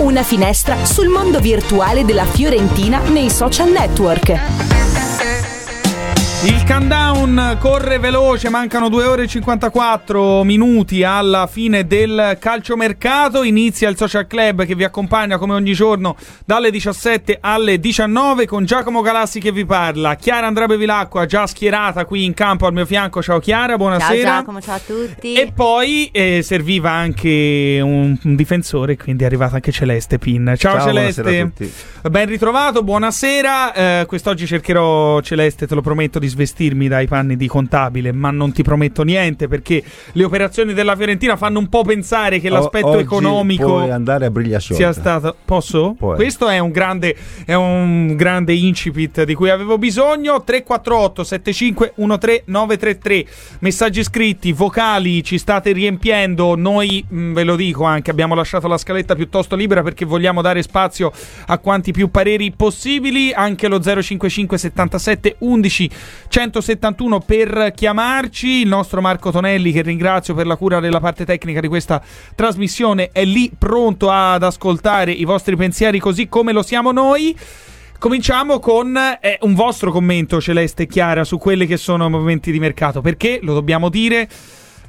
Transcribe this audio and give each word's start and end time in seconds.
Una 0.00 0.24
finestra 0.24 0.84
sul 0.84 1.06
mondo 1.06 1.38
virtuale 1.38 2.04
della 2.04 2.24
Fiorentina 2.24 2.98
nei 3.08 3.30
social 3.30 3.70
network. 3.70 4.93
Il 6.46 6.62
countdown 6.66 7.56
corre 7.58 7.98
veloce, 7.98 8.50
mancano 8.50 8.90
2 8.90 9.04
ore 9.06 9.22
e 9.22 9.26
54 9.26 10.44
minuti 10.44 11.02
alla 11.02 11.46
fine 11.46 11.86
del 11.86 12.36
calciomercato. 12.38 13.42
Inizia 13.42 13.88
il 13.88 13.96
social 13.96 14.26
club 14.26 14.66
che 14.66 14.74
vi 14.74 14.84
accompagna 14.84 15.38
come 15.38 15.54
ogni 15.54 15.72
giorno 15.72 16.16
dalle 16.44 16.70
17 16.70 17.38
alle 17.40 17.80
19 17.80 18.46
con 18.46 18.66
Giacomo 18.66 19.00
Galassi 19.00 19.40
che 19.40 19.52
vi 19.52 19.64
parla. 19.64 20.16
Chiara 20.16 20.46
Andrea 20.46 20.66
Bevilacqua 20.66 21.24
già 21.24 21.46
schierata 21.46 22.04
qui 22.04 22.24
in 22.26 22.34
campo 22.34 22.66
al 22.66 22.74
mio 22.74 22.84
fianco. 22.84 23.22
Ciao 23.22 23.38
Chiara, 23.38 23.78
buonasera. 23.78 24.14
Ciao 24.14 24.38
Giacomo, 24.38 24.60
ciao 24.60 24.74
a 24.74 24.80
tutti. 24.84 25.32
E 25.32 25.50
poi 25.50 26.10
eh, 26.12 26.42
serviva 26.42 26.90
anche 26.90 27.80
un, 27.82 28.18
un, 28.22 28.34
difensore, 28.34 28.98
quindi 28.98 29.22
è 29.22 29.26
arrivata 29.26 29.54
anche 29.54 29.72
Celeste 29.72 30.18
Pin. 30.18 30.52
Ciao, 30.58 30.76
ciao 30.76 30.88
Celeste. 30.88 31.52
Ben 32.02 32.26
ritrovato, 32.26 32.82
buonasera. 32.82 33.72
Eh, 33.72 34.04
quest'oggi 34.06 34.46
cercherò 34.46 35.22
Celeste, 35.22 35.66
te 35.66 35.74
lo 35.74 35.80
prometto, 35.80 36.18
di 36.18 36.32
svestirmi 36.34 36.88
dai 36.88 37.06
panni 37.06 37.36
di 37.36 37.46
contabile, 37.46 38.12
ma 38.12 38.30
non 38.30 38.52
ti 38.52 38.62
prometto 38.62 39.02
niente 39.04 39.46
perché 39.46 39.82
le 40.12 40.24
operazioni 40.24 40.74
della 40.74 40.96
Fiorentina 40.96 41.36
fanno 41.36 41.60
un 41.60 41.68
po' 41.68 41.82
pensare 41.82 42.40
che 42.40 42.48
l'aspetto 42.48 42.88
Oggi 42.88 43.02
economico 43.02 43.78
andare 43.78 44.26
a 44.26 44.30
Brigliasciolta. 44.30 44.82
sia 44.82 44.92
stato 44.92 45.36
posso? 45.44 45.94
Puoi. 45.96 46.16
Questo 46.16 46.48
è 46.48 46.58
un 46.58 46.70
grande 46.70 47.16
è 47.44 47.54
un 47.54 48.16
grande 48.16 48.52
incipit 48.52 49.22
di 49.22 49.34
cui 49.34 49.50
avevo 49.50 49.78
bisogno 49.78 50.42
348 50.42 51.24
75 51.24 51.92
13 51.94 52.42
933 52.46 53.26
messaggi 53.60 54.02
scritti, 54.02 54.52
vocali, 54.52 55.22
ci 55.22 55.38
state 55.38 55.72
riempiendo, 55.72 56.56
noi 56.56 57.04
mh, 57.06 57.32
ve 57.32 57.44
lo 57.44 57.56
dico 57.56 57.84
anche, 57.84 58.10
abbiamo 58.10 58.34
lasciato 58.34 58.66
la 58.66 58.76
scaletta 58.76 59.14
piuttosto 59.14 59.54
libera 59.54 59.82
perché 59.82 60.04
vogliamo 60.04 60.42
dare 60.42 60.62
spazio 60.62 61.12
a 61.46 61.58
quanti 61.58 61.92
più 61.92 62.10
pareri 62.10 62.50
possibili, 62.50 63.32
anche 63.32 63.68
lo 63.68 63.80
055 63.80 64.58
77 64.58 65.36
11 65.38 65.90
171 66.28 67.20
per 67.20 67.72
chiamarci. 67.74 68.60
Il 68.60 68.68
nostro 68.68 69.00
Marco 69.00 69.30
Tonelli, 69.30 69.72
che 69.72 69.82
ringrazio 69.82 70.34
per 70.34 70.46
la 70.46 70.56
cura 70.56 70.80
della 70.80 71.00
parte 71.00 71.24
tecnica 71.24 71.60
di 71.60 71.68
questa 71.68 72.02
trasmissione, 72.34 73.10
è 73.12 73.24
lì 73.24 73.50
pronto 73.56 74.10
ad 74.10 74.42
ascoltare 74.42 75.12
i 75.12 75.24
vostri 75.24 75.56
pensieri 75.56 75.98
così 75.98 76.28
come 76.28 76.52
lo 76.52 76.62
siamo 76.62 76.92
noi. 76.92 77.36
Cominciamo 77.98 78.58
con 78.58 78.96
eh, 78.96 79.38
un 79.42 79.54
vostro 79.54 79.90
commento, 79.90 80.40
Celeste 80.40 80.82
e 80.82 80.86
Chiara, 80.86 81.24
su 81.24 81.38
quelli 81.38 81.66
che 81.66 81.78
sono 81.78 82.06
i 82.06 82.10
movimenti 82.10 82.52
di 82.52 82.58
mercato. 82.58 83.00
Perché, 83.00 83.38
lo 83.40 83.54
dobbiamo 83.54 83.88
dire, 83.88 84.28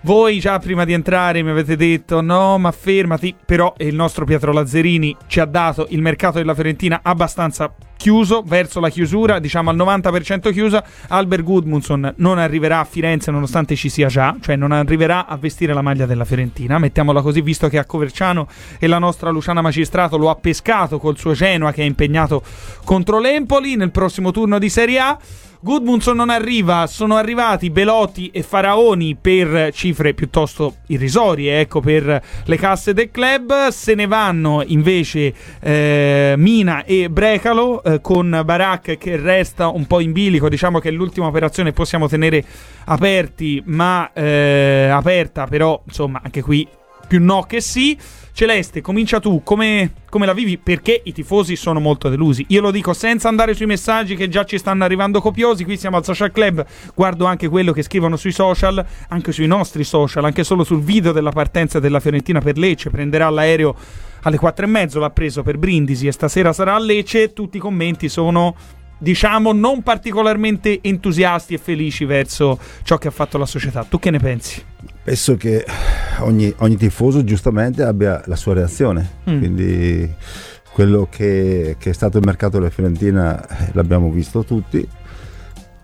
voi 0.05 0.39
già 0.39 0.59
prima 0.59 0.85
di 0.85 0.93
entrare 0.93 1.41
mi 1.41 1.49
avete 1.49 1.75
detto 1.75 2.21
no, 2.21 2.59
ma 2.59 2.71
fermati. 2.71 3.35
Però 3.43 3.73
il 3.77 3.95
nostro 3.95 4.23
Pietro 4.23 4.53
Lazzerini 4.53 5.17
ci 5.25 5.39
ha 5.39 5.45
dato 5.45 5.87
il 5.89 6.01
mercato 6.01 6.37
della 6.37 6.53
Fiorentina 6.53 6.99
abbastanza 7.01 7.73
chiuso, 7.97 8.43
verso 8.45 8.79
la 8.79 8.89
chiusura, 8.89 9.39
diciamo 9.39 9.71
al 9.71 9.75
90% 9.75 10.51
chiusa. 10.51 10.85
Albert 11.07 11.41
Gudmundsson 11.41 12.13
non 12.17 12.37
arriverà 12.37 12.79
a 12.79 12.83
Firenze 12.83 13.31
nonostante 13.31 13.75
ci 13.75 13.89
sia 13.89 14.07
già, 14.07 14.35
cioè 14.41 14.55
non 14.55 14.71
arriverà 14.71 15.25
a 15.25 15.37
vestire 15.37 15.73
la 15.73 15.81
maglia 15.81 16.05
della 16.05 16.23
Fiorentina, 16.23 16.77
mettiamola 16.77 17.23
così, 17.23 17.41
visto 17.41 17.67
che 17.67 17.79
a 17.79 17.85
Coverciano 17.85 18.47
e 18.77 18.85
la 18.85 18.99
nostra 18.99 19.31
Luciana 19.31 19.61
Magistrato 19.61 20.17
lo 20.17 20.29
ha 20.29 20.35
pescato 20.35 20.99
col 20.99 21.17
suo 21.17 21.33
Genoa 21.33 21.71
che 21.71 21.81
è 21.81 21.85
impegnato 21.85 22.43
contro 22.83 23.17
l'Empoli 23.17 23.75
nel 23.75 23.89
prossimo 23.89 24.29
turno 24.29 24.59
di 24.59 24.69
Serie 24.69 24.99
A. 24.99 25.17
Gudmundsson 25.65 26.15
non 26.15 26.29
arriva, 26.29 26.85
sono 26.85 27.15
arrivati 27.15 27.71
Belotti 27.71 28.29
e 28.29 28.43
Faraoni 28.43 29.17
per 29.19 29.71
cifre 29.73 30.13
piuttosto 30.13 30.75
irrisorie, 30.89 31.59
ecco, 31.59 31.79
per 31.79 32.21
le 32.45 32.55
casse 32.55 32.93
del 32.93 33.09
club. 33.09 33.69
Se 33.69 33.95
ne 33.95 34.05
vanno 34.05 34.61
invece 34.63 35.33
eh, 35.59 36.35
Mina 36.37 36.83
e 36.83 37.09
Brecalo 37.09 37.81
eh, 37.81 37.99
con 37.99 38.43
Barak 38.45 38.99
che 38.99 39.17
resta 39.17 39.69
un 39.69 39.87
po' 39.87 40.01
in 40.01 40.11
bilico. 40.11 40.49
Diciamo 40.49 40.77
che 40.77 40.89
è 40.89 40.91
l'ultima 40.91 41.25
operazione 41.25 41.71
possiamo 41.71 42.07
tenere 42.07 42.45
aperti, 42.83 43.63
ma 43.65 44.11
eh, 44.13 44.87
aperta, 44.91 45.47
però 45.47 45.81
insomma 45.83 46.21
anche 46.23 46.43
qui 46.43 46.67
più 47.07 47.19
no 47.19 47.41
che 47.41 47.59
sì. 47.59 47.97
Celeste, 48.35 48.81
comincia 48.81 49.21
tu, 49.21 49.43
come, 49.45 49.93
come, 50.09 50.25
la 50.25 50.33
vivi? 50.33 50.57
Perché 50.57 50.99
i 51.05 51.13
tifosi 51.13 51.55
sono 51.55 51.79
molto 51.79 52.09
delusi. 52.09 52.43
Io 52.49 52.59
lo 52.59 52.69
dico 52.69 52.91
senza 52.91 53.29
andare 53.29 53.53
sui 53.53 53.65
messaggi 53.65 54.17
che 54.17 54.27
già 54.27 54.43
ci 54.43 54.57
stanno 54.57 54.83
arrivando 54.83 55.21
copiosi. 55.21 55.63
Qui 55.63 55.77
siamo 55.77 55.95
al 55.95 56.03
social 56.03 56.33
club. 56.33 56.65
Guardo 56.93 57.23
anche 57.23 57.47
quello 57.47 57.71
che 57.71 57.81
scrivono 57.81 58.17
sui 58.17 58.33
social, 58.33 58.85
anche 59.07 59.31
sui 59.31 59.47
nostri 59.47 59.85
social, 59.85 60.25
anche 60.25 60.43
solo 60.43 60.65
sul 60.65 60.81
video 60.81 61.13
della 61.13 61.31
partenza 61.31 61.79
della 61.79 62.01
Fiorentina 62.01 62.41
per 62.41 62.57
Lecce. 62.57 62.89
Prenderà 62.89 63.29
l'aereo 63.29 63.73
alle 64.23 64.37
4 64.37 64.65
e 64.65 64.67
mezzo, 64.67 64.99
l'ha 64.99 65.11
preso 65.11 65.41
per 65.41 65.57
Brindisi 65.57 66.05
e 66.07 66.11
stasera 66.11 66.51
sarà 66.51 66.75
a 66.75 66.79
Lecce. 66.79 67.31
Tutti 67.31 67.55
i 67.55 67.61
commenti 67.61 68.09
sono 68.09 68.53
diciamo 68.97 69.53
non 69.53 69.81
particolarmente 69.81 70.79
entusiasti 70.81 71.53
e 71.53 71.57
felici 71.57 72.03
verso 72.03 72.59
ciò 72.83 72.97
che 72.97 73.07
ha 73.07 73.11
fatto 73.11 73.37
la 73.37 73.45
società. 73.45 73.85
Tu 73.85 73.97
che 73.97 74.11
ne 74.11 74.19
pensi? 74.19 74.61
Penso 75.05 75.37
che 75.37 75.63
ogni, 76.21 76.51
ogni 76.57 76.77
tifoso 76.77 77.23
giustamente 77.23 77.83
abbia 77.83 78.23
la 78.25 78.35
sua 78.35 78.55
reazione, 78.55 79.07
mm. 79.29 79.37
quindi 79.37 80.11
quello 80.73 81.07
che, 81.07 81.75
che, 81.77 81.91
è 81.91 81.93
stato 81.93 82.17
il 82.17 82.23
mercato 82.25 82.57
della 82.57 82.71
Fiorentina 82.71 83.47
eh, 83.47 83.69
l'abbiamo 83.73 84.09
visto 84.09 84.43
tutti. 84.43 84.83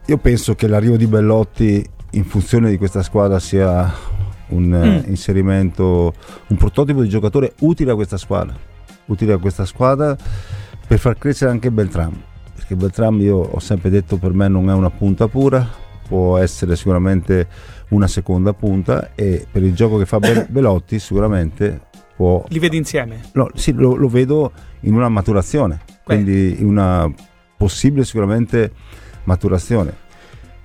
Io 0.08 0.18
penso 0.18 0.56
che 0.56 0.66
l'arrivo 0.66 0.98
di 0.98 1.06
Bellotti 1.06 1.88
in 2.14 2.26
funzione 2.26 2.72
di 2.72 2.78
questa 2.78 3.04
squadra 3.04 3.38
sia 3.38 3.94
un 4.48 5.04
mm. 5.04 5.10
inserimento, 5.12 6.16
un 6.48 6.58
prototipo 6.58 7.04
di 7.04 7.08
giocatore 7.08 7.54
utile 7.60 7.92
a 7.92 7.96
questa 7.96 8.18
squadra, 8.18 8.56
utile 9.06 9.34
a 9.34 9.38
questa 9.38 9.66
squadra 9.66 10.18
per 10.88 10.98
far 10.98 11.16
crescere 11.20 11.52
anche 11.52 11.70
Beltram 11.70 12.30
perché 12.72 12.76
Beltram 12.76 13.22
io 13.22 13.38
ho 13.38 13.60
sempre 13.60 13.92
detto 13.92 14.18
per 14.18 14.34
me 14.34 14.48
non 14.48 14.70
è 14.70 14.74
una 14.74 14.90
punta 14.90 15.28
pura, 15.28 15.68
può 16.08 16.38
essere 16.38 16.76
sicuramente 16.76 17.48
una 17.92 18.08
seconda 18.08 18.54
punta 18.54 19.12
e 19.16 19.46
per 19.50 19.64
il 19.64 19.74
gioco 19.74 19.98
che 19.98 20.06
fa 20.06 20.20
Belotti 20.48 21.00
sicuramente 21.00 21.82
può... 22.16 22.44
Li 22.50 22.60
vedi 22.60 22.78
insieme? 22.78 23.22
No, 23.34 23.50
sì, 23.54 23.74
lo, 23.74 23.96
lo 23.96 24.08
vedo 24.08 24.52
in 24.82 24.94
una 24.94 25.10
maturazione, 25.10 25.82
Beh. 25.86 26.02
quindi 26.04 26.60
in 26.60 26.68
una 26.68 27.12
possibile 27.56 28.04
sicuramente 28.04 28.72
maturazione. 29.24 30.10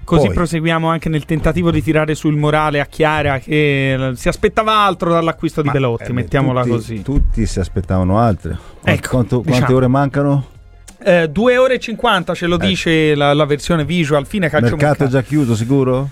Così 0.07 0.27
Poi, 0.27 0.35
proseguiamo 0.35 0.89
anche 0.89 1.09
nel 1.09 1.25
tentativo 1.25 1.73
di 1.73 1.83
tirare 1.83 2.15
sul 2.15 2.37
morale 2.37 2.79
a 2.79 2.87
Chiara 2.87 3.41
che 3.41 4.13
si 4.15 4.29
aspettava 4.29 4.85
altro 4.85 5.11
dall'acquisto 5.11 5.63
di 5.63 5.71
Belotti, 5.71 6.11
eh, 6.11 6.13
mettiamola 6.13 6.63
tutti, 6.63 6.73
così. 6.75 7.03
Tutti 7.03 7.45
si 7.45 7.59
aspettavano 7.59 8.21
altro. 8.21 8.57
Ecco, 8.85 9.09
Quanto, 9.09 9.39
diciamo. 9.39 9.57
Quante 9.57 9.75
ore 9.75 9.87
mancano? 9.89 10.47
Eh, 11.03 11.29
2 11.29 11.57
ore 11.57 11.75
e 11.75 11.79
50 11.81 12.35
ce 12.35 12.47
lo 12.47 12.55
eh. 12.55 12.67
dice 12.67 13.15
la, 13.17 13.35
la, 13.35 13.45
versione 13.47 13.85
visual. 13.85 14.27
Fine 14.27 14.49
calcio 14.49 14.77
mercato. 14.77 14.87
Mercato 14.87 15.11
già 15.11 15.23
chiuso, 15.23 15.57
sicuro? 15.57 16.09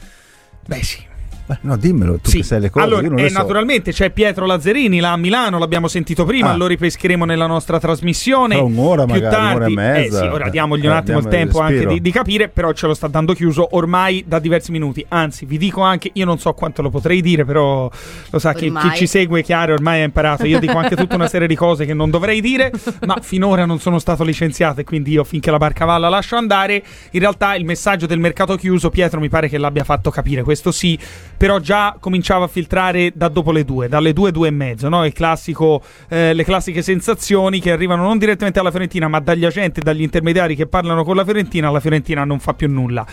Beh, 0.66 0.82
sì. 0.82 1.13
Beh, 1.46 1.58
no, 1.62 1.76
dimmelo, 1.76 2.18
tu 2.22 2.30
Sì. 2.30 2.38
che 2.38 2.42
sai 2.42 2.60
le 2.60 2.70
cose. 2.70 2.86
Allora, 2.86 3.02
io 3.02 3.10
non 3.10 3.18
eh, 3.18 3.28
so. 3.28 3.38
naturalmente 3.38 3.92
c'è 3.92 4.08
Pietro 4.10 4.46
Lazzarini 4.46 4.98
là 5.00 5.12
a 5.12 5.16
Milano, 5.16 5.58
l'abbiamo 5.58 5.88
sentito 5.88 6.24
prima, 6.24 6.52
Ah. 6.52 6.56
lo 6.56 6.66
ripescheremo 6.66 7.24
nella 7.26 7.46
nostra 7.46 7.78
trasmissione. 7.78 8.54
Tra 8.54 8.64
un'ora 8.64 9.04
più 9.04 9.14
magari, 9.14 9.34
tardi. 9.34 9.54
un'ora 9.54 9.66
e 9.66 9.92
mezza. 10.00 10.18
Eh 10.24 10.26
sì, 10.28 10.32
ora 10.32 10.48
diamogli 10.48 10.84
Eh, 10.84 10.88
un 10.88 10.92
attimo 10.94 11.18
il 11.18 11.24
diamo 11.24 11.36
il 11.36 11.44
tempo 11.50 11.60
anche 11.60 11.86
di, 11.86 12.00
di 12.00 12.10
capire, 12.10 12.48
però 12.48 12.72
ce 12.72 12.86
lo 12.86 12.94
sta 12.94 13.08
dando 13.08 13.34
chiuso 13.34 13.68
ormai 13.72 14.24
da 14.26 14.38
diversi 14.38 14.70
minuti. 14.72 15.04
Anzi, 15.08 15.44
vi 15.44 15.58
dico 15.58 15.82
anche, 15.82 16.10
io 16.14 16.24
non 16.24 16.38
so 16.38 16.52
quanto 16.54 16.80
lo 16.80 16.88
potrei 16.90 17.20
dire, 17.20 17.44
però 17.44 17.90
lo 18.30 18.38
sa 18.38 18.54
chi, 18.54 18.66
Ormai. 18.66 18.90
chi 18.90 18.96
ci 18.96 19.06
segue, 19.06 19.42
chiaro, 19.42 19.74
ormai 19.74 20.00
ha 20.00 20.04
imparato. 20.04 20.46
Io 20.46 20.58
dico 20.58 20.78
anche 20.78 20.96
tutta 20.96 21.14
una 21.16 21.28
serie 21.28 21.46
di 21.46 21.54
cose 21.56 21.84
che 21.84 21.92
non 21.92 22.08
dovrei 22.08 22.40
dire, 22.40 22.72
ma 23.06 23.18
finora 23.20 23.66
non 23.66 23.78
sono 23.80 23.98
stato 23.98 24.24
licenziato 24.24 24.80
e 24.80 24.84
quindi 24.84 25.10
io 25.12 25.24
finché 25.24 25.50
la 25.50 25.58
barca 25.58 25.84
va 25.84 25.98
la 25.98 26.08
lascio 26.08 26.36
andare. 26.36 26.82
In 27.10 27.20
realtà 27.20 27.54
il 27.54 27.64
messaggio 27.66 28.06
del 28.06 28.18
mercato 28.18 28.56
chiuso, 28.56 28.88
Pietro 28.88 29.20
mi 29.20 29.28
pare 29.28 29.48
che 29.50 29.58
l'abbia 29.58 29.84
fatto 29.84 30.10
capire, 30.10 30.42
questo 30.42 30.72
sì, 30.72 30.98
però 31.36 31.58
già 31.58 31.96
cominciava 31.98 32.44
a 32.44 32.48
filtrare 32.48 33.12
da 33.14 33.28
dopo 33.28 33.52
le 33.52 33.64
due, 33.64 33.88
dalle 33.88 34.12
due, 34.12 34.32
due 34.32 34.48
e 34.48 34.50
mezzo, 34.50 34.88
no? 34.88 35.08
Classico, 35.12 35.82
eh, 36.08 36.32
le 36.32 36.44
classiche 36.44 36.82
sensazioni 36.82 37.60
che 37.60 37.70
arrivano 37.70 38.02
non 38.02 38.18
direttamente 38.18 38.58
alla 38.58 38.70
Fiorentina, 38.70 39.08
ma 39.08 39.20
dagli 39.20 39.44
agenti 39.44 39.80
e 39.80 39.82
dagli 39.82 40.02
intermediari 40.02 40.56
che 40.56 40.66
parlano 40.66 41.04
con 41.04 41.16
la 41.16 41.24
Fiorentina, 41.24 41.70
la 41.70 41.80
Fiorentina 41.80 42.24
non 42.24 42.38
fa 42.38 42.54
più 42.54 42.68
nulla. 42.68 43.06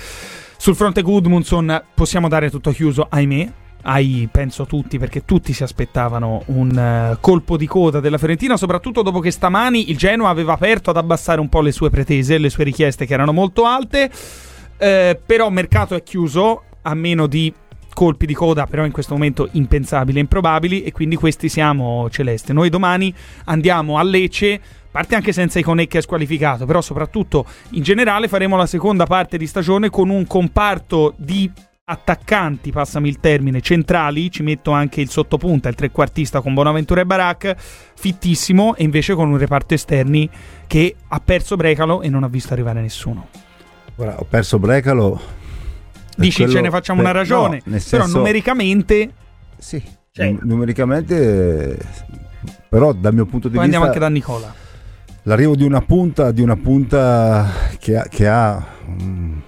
Sul 0.57 0.75
fronte 0.75 1.01
Gudmundsson 1.01 1.83
possiamo 1.93 2.27
dare 2.27 2.49
tutto 2.49 2.71
chiuso, 2.71 3.07
ahimè. 3.09 3.51
Ai, 3.83 4.29
penso 4.31 4.67
tutti, 4.67 4.99
perché 4.99 5.25
tutti 5.25 5.53
si 5.53 5.63
aspettavano 5.63 6.43
un 6.47 6.77
eh, 6.77 7.17
colpo 7.19 7.57
di 7.57 7.65
coda 7.65 7.99
della 7.99 8.19
Fiorentina, 8.19 8.55
soprattutto 8.55 9.01
dopo 9.01 9.19
che 9.19 9.31
stamani 9.31 9.89
il 9.89 9.97
Genoa 9.97 10.29
aveva 10.29 10.53
aperto 10.53 10.91
ad 10.91 10.97
abbassare 10.97 11.39
un 11.39 11.49
po' 11.49 11.61
le 11.61 11.71
sue 11.71 11.89
pretese, 11.89 12.37
le 12.37 12.51
sue 12.51 12.63
richieste 12.63 13.07
che 13.07 13.13
erano 13.13 13.33
molto 13.33 13.65
alte. 13.65 14.11
Eh, 14.77 15.19
però 15.25 15.49
mercato 15.49 15.95
è 15.95 16.03
chiuso, 16.03 16.63
a 16.83 16.93
meno 16.93 17.25
di 17.25 17.51
colpi 17.93 18.25
di 18.25 18.33
coda, 18.33 18.65
però 18.65 18.85
in 18.85 18.91
questo 18.91 19.13
momento 19.13 19.49
impensabili 19.51 20.17
e 20.17 20.21
improbabili, 20.21 20.83
e 20.83 20.91
quindi 20.91 21.15
questi 21.15 21.49
siamo 21.49 22.09
celeste. 22.09 22.53
Noi 22.53 22.69
domani 22.69 23.13
andiamo 23.45 23.97
a 23.97 24.03
Lecce. 24.03 24.59
Parte 24.91 25.15
anche 25.15 25.31
senza 25.31 25.57
Iconè 25.57 25.87
che 25.87 25.99
è 25.99 26.01
squalificato, 26.01 26.65
però 26.65 26.81
soprattutto 26.81 27.45
in 27.71 27.81
generale 27.81 28.27
faremo 28.27 28.57
la 28.57 28.65
seconda 28.65 29.05
parte 29.05 29.37
di 29.37 29.47
stagione 29.47 29.89
con 29.89 30.09
un 30.09 30.27
comparto 30.27 31.13
di 31.15 31.49
attaccanti, 31.85 32.71
passami 32.71 33.07
il 33.07 33.19
termine, 33.19 33.61
centrali, 33.61 34.29
ci 34.29 34.43
metto 34.43 34.71
anche 34.71 34.99
il 34.99 35.09
sottopunta, 35.09 35.69
il 35.69 35.75
trequartista 35.75 36.41
con 36.41 36.53
Bonaventura 36.53 37.01
e 37.01 37.05
Barak, 37.05 37.55
fittissimo, 37.57 38.75
e 38.75 38.83
invece 38.83 39.13
con 39.13 39.29
un 39.29 39.37
reparto 39.37 39.73
esterni 39.73 40.29
che 40.67 40.95
ha 41.07 41.21
perso 41.21 41.55
Brecalo 41.55 42.01
e 42.01 42.09
non 42.09 42.23
ha 42.23 42.27
visto 42.27 42.51
arrivare 42.51 42.81
nessuno. 42.81 43.27
Ora, 43.95 44.19
ho 44.19 44.25
perso 44.25 44.59
Brecalo. 44.59 45.40
Dici 46.17 46.37
quello- 46.43 46.51
ce 46.57 46.61
ne 46.61 46.69
facciamo 46.69 47.01
per- 47.01 47.09
una 47.09 47.19
ragione, 47.19 47.61
no, 47.65 47.71
nel 47.71 47.83
però 47.89 48.03
senso- 48.03 48.17
numericamente 48.17 49.11
Sì, 49.57 49.81
Cioè- 50.11 50.31
num- 50.31 50.39
numericamente, 50.43 51.77
però 52.69 52.93
dal 52.93 53.13
mio 53.13 53.25
punto 53.25 53.47
di 53.47 53.55
poi 53.55 53.65
vista, 53.65 53.77
andiamo 53.81 53.85
anche 53.85 53.99
da 53.99 54.09
Nicola. 54.09 54.53
l'arrivo 55.23 55.55
di 55.55 55.63
una 55.63 55.81
punta, 55.81 56.31
di 56.31 56.41
una 56.41 56.55
punta 56.57 57.47
che 57.79 57.97
ha, 57.97 58.03
che 58.09 58.27
ha 58.27 58.65
un, 58.87 59.39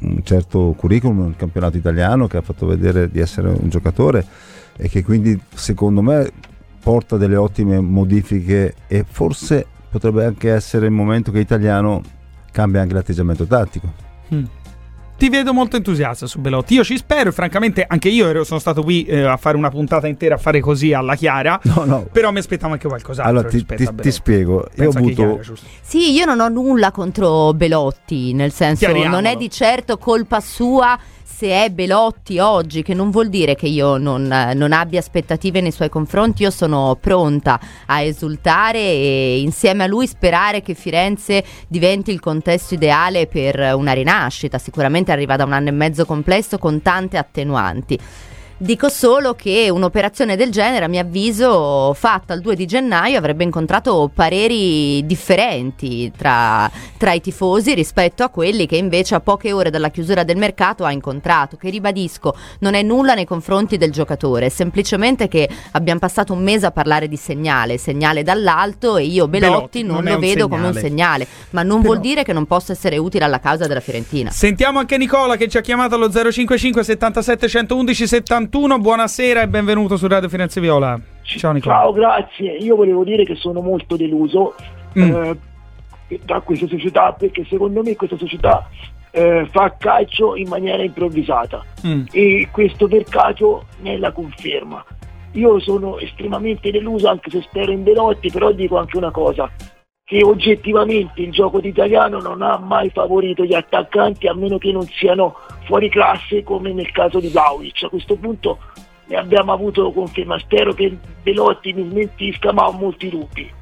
un 0.00 0.20
certo 0.22 0.74
curriculum 0.76 1.24
nel 1.24 1.36
campionato 1.36 1.76
italiano, 1.76 2.26
che 2.26 2.36
ha 2.36 2.42
fatto 2.42 2.66
vedere 2.66 3.10
di 3.10 3.18
essere 3.20 3.48
un 3.48 3.68
giocatore 3.68 4.24
e 4.76 4.88
che 4.88 5.02
quindi 5.02 5.38
secondo 5.54 6.02
me 6.02 6.30
porta 6.80 7.16
delle 7.16 7.36
ottime 7.36 7.80
modifiche 7.80 8.74
e 8.86 9.04
forse 9.08 9.66
potrebbe 9.90 10.24
anche 10.24 10.50
essere 10.52 10.86
il 10.86 10.92
momento 10.92 11.32
che 11.32 11.38
l'italiano 11.38 12.00
cambia 12.52 12.80
anche 12.80 12.94
l'atteggiamento 12.94 13.44
tattico. 13.46 13.92
Mm. 14.32 14.44
Ti 15.18 15.28
vedo 15.30 15.52
molto 15.52 15.74
entusiasta 15.74 16.26
su 16.28 16.38
Belotti. 16.40 16.74
Io 16.74 16.84
ci 16.84 16.96
spero 16.96 17.30
e 17.30 17.32
francamente 17.32 17.84
anche 17.84 18.08
io 18.08 18.28
ero- 18.28 18.44
sono 18.44 18.60
stato 18.60 18.84
qui 18.84 19.02
eh, 19.04 19.22
a 19.24 19.36
fare 19.36 19.56
una 19.56 19.68
puntata 19.68 20.06
intera 20.06 20.36
a 20.36 20.38
fare 20.38 20.60
così 20.60 20.92
alla 20.92 21.16
Chiara. 21.16 21.58
No, 21.64 21.82
no. 21.84 22.06
Però 22.12 22.30
mi 22.30 22.38
aspettavo 22.38 22.72
anche 22.74 22.86
qualcos'altro. 22.86 23.28
Allora 23.32 23.48
ti, 23.48 23.64
ti- 23.66 23.88
ti 24.00 24.10
spiego, 24.12 24.68
io 24.76 24.88
ho 24.88 24.92
Penso 24.92 24.98
avuto 24.98 25.14
Chiara? 25.14 25.60
Sì, 25.82 26.12
io 26.12 26.24
non 26.24 26.38
ho 26.38 26.48
nulla 26.48 26.92
contro 26.92 27.52
Belotti, 27.52 28.32
nel 28.32 28.52
senso 28.52 28.92
non 28.92 29.24
è 29.24 29.34
di 29.34 29.50
certo 29.50 29.98
colpa 29.98 30.38
sua 30.40 30.96
se 31.38 31.50
è 31.50 31.70
Belotti 31.70 32.40
oggi, 32.40 32.82
che 32.82 32.94
non 32.94 33.12
vuol 33.12 33.28
dire 33.28 33.54
che 33.54 33.68
io 33.68 33.96
non, 33.96 34.22
non 34.24 34.72
abbia 34.72 34.98
aspettative 34.98 35.60
nei 35.60 35.70
suoi 35.70 35.88
confronti, 35.88 36.42
io 36.42 36.50
sono 36.50 36.98
pronta 37.00 37.60
a 37.86 38.00
esultare 38.00 38.80
e 38.80 39.38
insieme 39.38 39.84
a 39.84 39.86
lui 39.86 40.08
sperare 40.08 40.62
che 40.62 40.74
Firenze 40.74 41.44
diventi 41.68 42.10
il 42.10 42.18
contesto 42.18 42.74
ideale 42.74 43.28
per 43.28 43.72
una 43.76 43.92
rinascita, 43.92 44.58
sicuramente 44.58 45.12
arriva 45.12 45.36
da 45.36 45.44
un 45.44 45.52
anno 45.52 45.68
e 45.68 45.70
mezzo 45.70 46.04
complesso 46.04 46.58
con 46.58 46.82
tante 46.82 47.16
attenuanti. 47.16 47.96
Dico 48.60 48.88
solo 48.88 49.34
che 49.34 49.70
un'operazione 49.70 50.34
del 50.34 50.50
genere, 50.50 50.86
a 50.86 50.88
mio 50.88 51.00
avviso, 51.00 51.94
fatta 51.94 52.34
il 52.34 52.40
2 52.40 52.56
di 52.56 52.66
gennaio, 52.66 53.16
avrebbe 53.16 53.44
incontrato 53.44 54.10
pareri 54.12 55.06
differenti 55.06 56.10
tra, 56.16 56.68
tra 56.96 57.12
i 57.12 57.20
tifosi 57.20 57.72
rispetto 57.74 58.24
a 58.24 58.30
quelli 58.30 58.66
che 58.66 58.76
invece 58.76 59.14
a 59.14 59.20
poche 59.20 59.52
ore 59.52 59.70
dalla 59.70 59.90
chiusura 59.90 60.24
del 60.24 60.38
mercato 60.38 60.84
ha 60.84 60.90
incontrato. 60.90 61.56
Che 61.56 61.70
ribadisco, 61.70 62.34
non 62.58 62.74
è 62.74 62.82
nulla 62.82 63.14
nei 63.14 63.26
confronti 63.26 63.76
del 63.76 63.92
giocatore, 63.92 64.46
è 64.46 64.48
semplicemente 64.48 65.28
che 65.28 65.48
abbiamo 65.70 66.00
passato 66.00 66.32
un 66.32 66.42
mese 66.42 66.66
a 66.66 66.72
parlare 66.72 67.06
di 67.06 67.16
segnale, 67.16 67.78
segnale 67.78 68.24
dall'alto 68.24 68.96
e 68.96 69.04
io 69.04 69.28
Belotti, 69.28 69.54
Belotti 69.54 69.82
non, 69.84 70.02
non 70.02 70.14
lo 70.14 70.18
vedo 70.18 70.48
come 70.48 70.66
un 70.66 70.72
segnale. 70.72 70.88
segnale, 70.88 71.26
ma 71.50 71.62
non 71.62 71.80
Però- 71.80 71.92
vuol 71.92 72.02
dire 72.02 72.24
che 72.24 72.32
non 72.32 72.44
possa 72.44 72.72
essere 72.72 72.96
utile 72.96 73.24
alla 73.24 73.38
causa 73.38 73.68
della 73.68 73.78
Fiorentina. 73.78 74.32
Sentiamo 74.32 74.80
anche 74.80 74.98
Nicola 74.98 75.36
che 75.36 75.46
ci 75.46 75.58
ha 75.58 75.60
chiamato 75.60 75.94
allo 75.94 76.10
055 76.10 76.82
77 76.82 77.46
111 77.46 78.06
71. 78.50 78.78
Buonasera 78.80 79.42
e 79.42 79.48
benvenuto 79.48 79.96
su 79.98 80.06
Radio 80.08 80.28
Firenze 80.28 80.58
Viola. 80.60 80.98
Ciao 81.22 81.52
Nicola. 81.52 81.74
Ciao, 81.74 81.92
grazie. 81.92 82.52
Io 82.56 82.76
volevo 82.76 83.04
dire 83.04 83.24
che 83.24 83.34
sono 83.36 83.60
molto 83.60 83.96
deluso 83.96 84.54
Mm. 84.98 85.02
eh, 86.08 86.20
da 86.24 86.40
questa 86.40 86.66
società 86.66 87.12
perché 87.12 87.44
secondo 87.50 87.82
me 87.82 87.94
questa 87.94 88.16
società 88.16 88.66
eh, 89.10 89.46
fa 89.50 89.74
calcio 89.78 90.34
in 90.34 90.48
maniera 90.48 90.82
improvvisata 90.82 91.62
Mm. 91.86 92.04
e 92.10 92.48
questo 92.50 92.88
mercato 92.88 93.66
ne 93.82 93.98
la 93.98 94.10
conferma. 94.12 94.82
Io 95.32 95.60
sono 95.60 95.98
estremamente 95.98 96.70
deluso 96.70 97.06
anche 97.08 97.28
se 97.30 97.42
spero 97.42 97.70
in 97.70 97.82
Belotti, 97.82 98.30
però 98.30 98.50
dico 98.52 98.78
anche 98.78 98.96
una 98.96 99.10
cosa, 99.10 99.48
che 100.08 100.24
oggettivamente 100.24 101.20
il 101.20 101.30
gioco 101.30 101.60
d'italiano 101.60 102.18
non 102.18 102.40
ha 102.40 102.56
mai 102.56 102.88
favorito 102.88 103.44
gli 103.44 103.52
attaccanti 103.52 104.26
a 104.26 104.32
meno 104.32 104.56
che 104.56 104.72
non 104.72 104.86
siano 104.86 105.36
fuori 105.66 105.90
classe 105.90 106.42
come 106.42 106.72
nel 106.72 106.90
caso 106.92 107.20
di 107.20 107.28
Vlaovic. 107.28 107.82
A 107.82 107.88
questo 107.90 108.16
punto 108.16 108.58
ne 109.04 109.16
abbiamo 109.16 109.52
avuto 109.52 109.92
conferma, 109.92 110.38
spero 110.38 110.72
che 110.72 110.96
Belotti 111.22 111.74
mi 111.74 111.86
smentisca 111.90 112.54
ma 112.54 112.68
ho 112.68 112.72
molti 112.72 113.10
dubbi. 113.10 113.52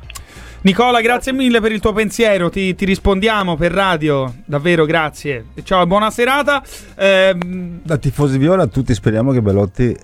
Nicola, 0.61 1.01
grazie 1.01 1.33
mille 1.33 1.61
per 1.61 1.73
il 1.73 1.81
tuo 1.81 1.93
pensiero. 1.93 2.49
Ti, 2.49 2.77
ti 2.77 2.85
rispondiamo 2.85 3.57
per 3.57 3.73
radio. 3.73 4.33
Davvero, 4.45 4.85
grazie. 4.85 5.47
Ciao, 5.65 5.83
e 5.83 5.87
buona 5.87 6.11
serata. 6.11 6.63
Ehm, 6.97 7.81
Da 7.83 7.97
tifosi 7.97 8.39
viola 8.39 8.69
tutti 8.69 8.95
speriamo 8.95 9.33
che 9.33 9.43
Belotti 9.43 9.97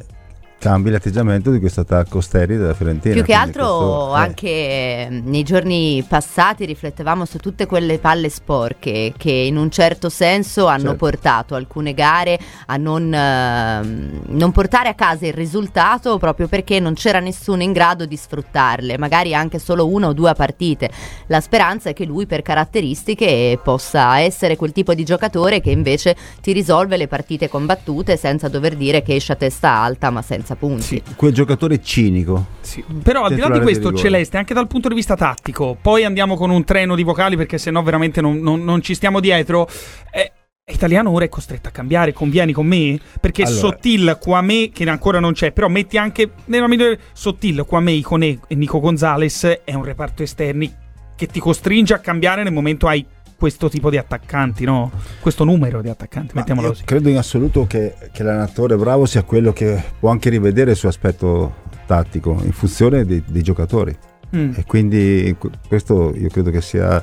cambi 0.63 0.91
l'atteggiamento 0.91 1.51
di 1.51 1.59
questo 1.59 1.81
attacco 1.81 2.21
sterile 2.21 2.61
della 2.61 2.75
Fiorentina. 2.75 3.15
Più 3.15 3.25
che 3.25 3.35
altro 3.35 3.67
questo, 3.67 4.17
eh, 4.17 4.21
anche 4.21 5.09
mm, 5.11 5.29
nei 5.29 5.43
giorni 5.43 6.05
passati 6.07 6.65
riflettevamo 6.65 7.25
su 7.25 7.39
tutte 7.39 7.67
quelle 7.67 7.99
palle 7.99 8.29
sporche 8.29 9.13
che 9.17 9.33
in 9.33 9.57
un 9.57 9.73
certo 9.73 10.09
senso 10.09 10.67
hanno 10.67 10.91
Certo. 10.93 10.97
portato 10.97 11.55
alcune 11.57 11.95
gare 11.95 12.39
a 12.67 12.77
non, 12.77 13.13
ehm, 13.13 14.21
non 14.27 14.53
portare 14.53 14.89
a 14.89 14.95
casa 14.95 15.27
il 15.27 15.33
risultato 15.33 16.17
proprio 16.19 16.47
perché 16.47 16.79
non 16.79 16.95
c'era 16.95 17.19
nessuno 17.19 17.65
in 17.65 17.73
grado 17.73 18.07
di 18.07 18.17
sfruttarle, 18.17 18.97
magari 18.99 19.35
anche 19.35 19.59
solo 19.59 19.89
una 19.89 20.07
o 20.09 20.13
due 20.13 20.33
partite. 20.35 20.91
La 21.27 21.41
speranza 21.41 21.91
è 21.91 21.93
che 21.93 22.05
lui 22.05 22.27
per 22.27 22.43
caratteristiche 22.43 23.59
possa 23.61 24.21
essere 24.21 24.55
quel 24.55 24.71
tipo 24.71 24.95
di 24.95 25.05
giocatore 25.05 25.61
che 25.61 25.73
invece 25.73 26.15
ti 26.41 26.53
risolve 26.53 26.97
le 26.97 27.09
partite 27.09 27.49
combattute 27.49 28.17
senza 28.17 28.47
dover 28.47 28.77
dire 28.77 29.03
che 29.03 29.17
esce 29.17 29.33
a 29.33 29.37
testa 29.37 29.71
alta 29.71 30.11
ma 30.11 30.23
senza 30.23 30.51
punti. 30.57 30.83
Sì. 30.83 31.03
Quel 31.17 31.33
giocatore 31.33 31.83
cinico. 31.83 32.47
sì. 32.61 32.83
Però 33.03 33.25
al 33.25 33.35
di 33.35 33.41
là 33.41 33.47
di 33.49 33.55
di 33.55 33.61
questo, 33.61 33.89
rigore. 33.89 34.03
Celeste, 34.03 34.37
anche 34.37 34.55
dal 34.55 34.67
punto 34.67 34.89
di 34.89 34.95
vista 34.95 35.15
tattico, 35.17 35.77
poi 35.81 36.05
andiamo 36.05 36.37
con 36.37 36.51
un 36.51 36.65
treno 36.65 36.95
di 36.95 37.03
vocali 37.03 37.37
perché 37.37 37.59
sennò 37.59 37.83
veramente 37.83 38.21
non, 38.21 38.39
non- 38.41 38.63
non 38.65 38.81
ci 38.83 38.95
stiamo 38.95 39.21
dietro. 39.21 39.69
Eh, 40.13 40.33
Italiano 40.65 41.11
ora 41.11 41.25
è 41.25 41.29
costretto 41.29 41.69
a 41.69 41.71
cambiare, 41.73 42.13
convieni 42.13 42.53
con 42.53 42.67
me? 42.67 42.99
Perché 43.21 43.43
Allora- 43.43 43.59
Sottil, 43.61 44.19
Quame, 44.21 44.71
che 44.73 44.89
ancora 44.89 45.19
non 45.19 45.33
c'è, 45.33 45.51
però 45.53 45.69
metti 45.69 45.99
anche 45.99 46.31
nella 46.47 46.69
migliore 46.69 46.99
Sottil, 47.13 47.65
Quame, 47.67 47.93
Iconè 47.93 48.39
e 48.47 48.55
Nico 48.55 48.79
Gonzalez 48.79 49.45
è 49.65 49.75
un 49.75 49.83
reparto 49.85 50.23
esterni 50.23 50.73
che 51.17 51.27
ti 51.27 51.41
costringe 51.41 51.95
a 51.95 51.99
cambiare 51.99 52.43
nel 52.45 52.53
momento 52.53 52.87
hai 52.87 53.05
questo 53.43 53.69
tipo 53.69 53.91
di 53.91 53.97
attaccanti, 53.97 54.65
no? 54.65 54.93
Questo 55.19 55.43
numero 55.43 55.83
di 55.83 55.89
attaccanti, 55.89 56.31
mettiamolo 56.37 56.69
così. 56.69 56.85
credo 56.85 57.09
in 57.09 57.17
assoluto 57.17 57.67
che, 57.67 57.97
che 58.13 58.23
l'allenatore 58.23 58.77
bravo 58.77 59.05
sia 59.05 59.25
quello 59.25 59.53
che 59.53 59.83
può 59.99 60.11
anche 60.11 60.31
rivedere 60.31 60.71
il 60.71 60.77
suo 60.77 60.89
aspetto 60.89 61.55
tattico 61.85 62.41
in 62.45 62.53
funzione 62.53 63.05
dei, 63.05 63.21
dei 63.27 63.43
giocatori. 63.43 63.99
Mm. 64.37 64.53
E 64.55 64.65
quindi 64.65 65.35
que- 65.37 65.51
questo 65.67 66.15
io 66.15 66.29
credo 66.29 66.53
che 66.53 66.61
sia 66.61 67.03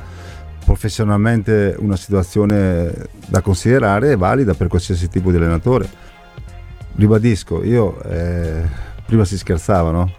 professionalmente 0.63 1.75
una 1.77 1.97
situazione 1.97 2.89
da 3.27 3.41
considerare 3.41 4.11
e 4.11 4.15
valida 4.15 4.53
per 4.53 4.69
qualsiasi 4.69 5.09
tipo 5.09 5.31
di 5.31 5.35
allenatore. 5.35 5.89
ribadisco, 6.95 7.65
io 7.65 8.01
eh, 8.03 8.61
prima 9.05 9.25
si 9.25 9.37
scherzava, 9.37 9.91
no? 9.91 10.09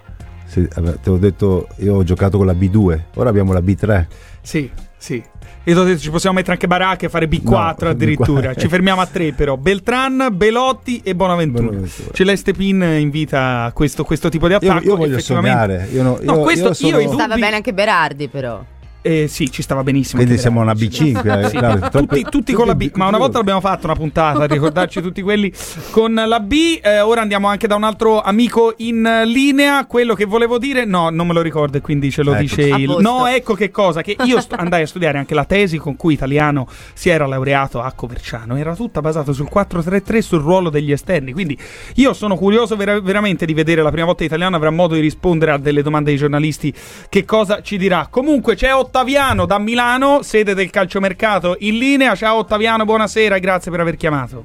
Si- 0.45 0.69
te 0.69 1.01
l'ho 1.03 1.17
detto, 1.17 1.67
io 1.77 1.95
ho 1.95 2.03
giocato 2.05 2.37
con 2.37 2.45
la 2.45 2.53
B2, 2.53 3.05
ora 3.15 3.31
abbiamo 3.31 3.55
la 3.55 3.61
B3. 3.61 4.07
Sì, 4.43 4.71
sì. 5.01 5.23
Io 5.65 5.75
ti 5.75 5.79
ho 5.81 5.85
detto 5.85 5.99
ci 6.01 6.11
possiamo 6.11 6.37
mettere 6.37 6.55
anche 6.55 6.67
Baracca 6.67 7.07
e 7.07 7.09
fare 7.09 7.27
B4 7.29 7.49
No, 7.51 7.89
addirittura. 7.91 8.51
B4. 8.53 8.61
Ci 8.61 8.69
fermiamo 8.69 9.01
a 9.01 9.07
tre 9.07 9.33
però. 9.33 9.57
Beltran, 9.57 10.29
Belotti 10.33 11.01
e 11.03 11.15
Bonaventura. 11.15 11.65
Bonaventura. 11.69 12.11
Celeste 12.13 12.53
Pin 12.53 12.81
invita 12.99 13.65
a 13.65 13.73
questo, 13.73 14.05
questo 14.05 14.29
tipo 14.29 14.47
di 14.47 14.53
Io, 14.53 14.59
attacco. 14.59 14.85
io 14.87 14.97
voglio 14.97 15.17
effettivamente- 15.17 15.59
sognare. 15.79 15.89
Io, 15.93 16.03
no- 16.03 16.19
No, 16.23 16.35
io- 16.37 16.41
questo- 16.41 16.69
io 16.69 16.75
sono- 16.75 16.99
io 16.99 17.03
dubbi- 17.05 17.15
Stava 17.19 17.35
bene 17.37 17.57
anche 17.57 17.73
Berardi, 17.75 18.29
però. 18.29 18.63
Eh, 19.03 19.29
sì, 19.29 19.51
ci 19.51 19.63
stava 19.63 19.83
benissimo. 19.83 20.21
Quindi 20.23 20.39
siamo 20.39 20.61
una 20.61 20.75
Verratti. 20.75 21.13
B5. 21.13 21.45
eh, 21.45 21.49
Sì, 21.49 21.57
Claudio, 21.57 21.81
tutti, 21.81 21.91
troppe- 21.91 22.23
tutti 22.23 22.53
con 22.53 22.67
la 22.67 22.75
B, 22.75 22.85
tutti 22.85 22.99
ma 22.99 23.07
una 23.09 23.17
B2. 23.17 23.21
volta 23.21 23.39
l'abbiamo 23.39 23.61
fatto 23.61 23.87
una 23.87 23.95
puntata 23.95 24.45
ricordarci 24.45 25.01
tutti 25.01 25.23
quelli 25.23 25.53
con 25.91 26.13
la 26.15 26.41
B. 26.41 26.81
Eh, 26.83 27.01
ora 27.01 27.23
andiamo 27.23 27.49
anche 27.49 27.67
da 27.67 27.77
un 27.77 27.85
altro 27.85 28.21
amico 28.21 28.75
in 28.79 29.23
linea. 29.27 29.87
Quello 29.87 30.15
che 30.15 30.27
volevo 30.27 30.59
dire, 30.59 30.85
no, 30.85 31.09
non 31.11 31.27
me 31.27 31.33
lo 31.33 31.41
ricordo, 31.41 31.79
e 31.79 31.81
quindi 31.81 32.11
ce 32.11 32.23
lo 32.23 32.33
Ecco. 32.33 32.41
dice 32.41 32.63
il. 32.63 32.97
No, 33.01 33.27
ecco 33.27 33.55
che 33.55 33.71
cosa. 33.71 34.03
Che 34.03 34.17
io 34.25 34.41
sto- 34.41 34.57
andai 34.61 34.83
a 34.83 34.87
studiare 34.87 35.17
anche 35.19 35.35
la 35.35 35.45
tesi 35.45 35.79
con 35.79 35.97
cui 35.97 36.13
Italiano 36.15 36.67
si 36.93 37.09
era 37.09 37.27
laureato 37.27 37.81
a 37.81 37.91
Coverciano. 37.93 38.57
Era 38.57 38.75
tutta 38.75 39.01
basata 39.01 39.33
sul 39.33 39.49
4-3-3 39.51 40.19
sul 40.19 40.41
ruolo 40.41 40.69
degli 40.69 40.93
esterni. 40.93 41.33
Quindi 41.33 41.57
io 41.95 42.13
sono 42.13 42.37
curioso 42.37 42.77
vera- 42.77 43.01
veramente 43.01 43.47
di 43.47 43.55
vedere 43.55 43.83
la 43.83 43.91
prima 43.91 44.05
volta 44.07 44.25
Italiano 44.25 44.57
avrà 44.57 44.71
modo 44.71 44.95
di 44.95 45.01
rispondere 45.01 45.53
a 45.53 45.59
delle 45.59 45.83
domande 45.83 46.11
dei 46.11 46.19
giornalisti. 46.19 46.73
Che 47.09 47.25
cosa 47.25 47.63
ci 47.63 47.79
dirà? 47.79 48.09
Comunque 48.11 48.55
c'è 48.57 48.75
Ottaviano 48.91 49.47
da 49.47 49.61
Milano, 49.61 50.23
sede 50.23 50.53
del 50.53 50.69
calciomercato 50.69 51.55
in 51.61 51.79
linea. 51.79 52.17
Ciao 52.17 52.39
Ottaviano, 52.39 52.85
buonasera 52.85 53.37
e 53.37 53.41
grazie 53.41 53.71
per 53.71 53.79
aver 53.79 53.95
chiamato. 53.95 54.43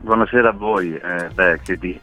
Buonasera 0.00 0.48
a 0.48 0.52
voi, 0.52 0.94
eh, 0.94 1.28
beh, 1.34 1.60
che 1.62 1.76
di- 1.76 2.00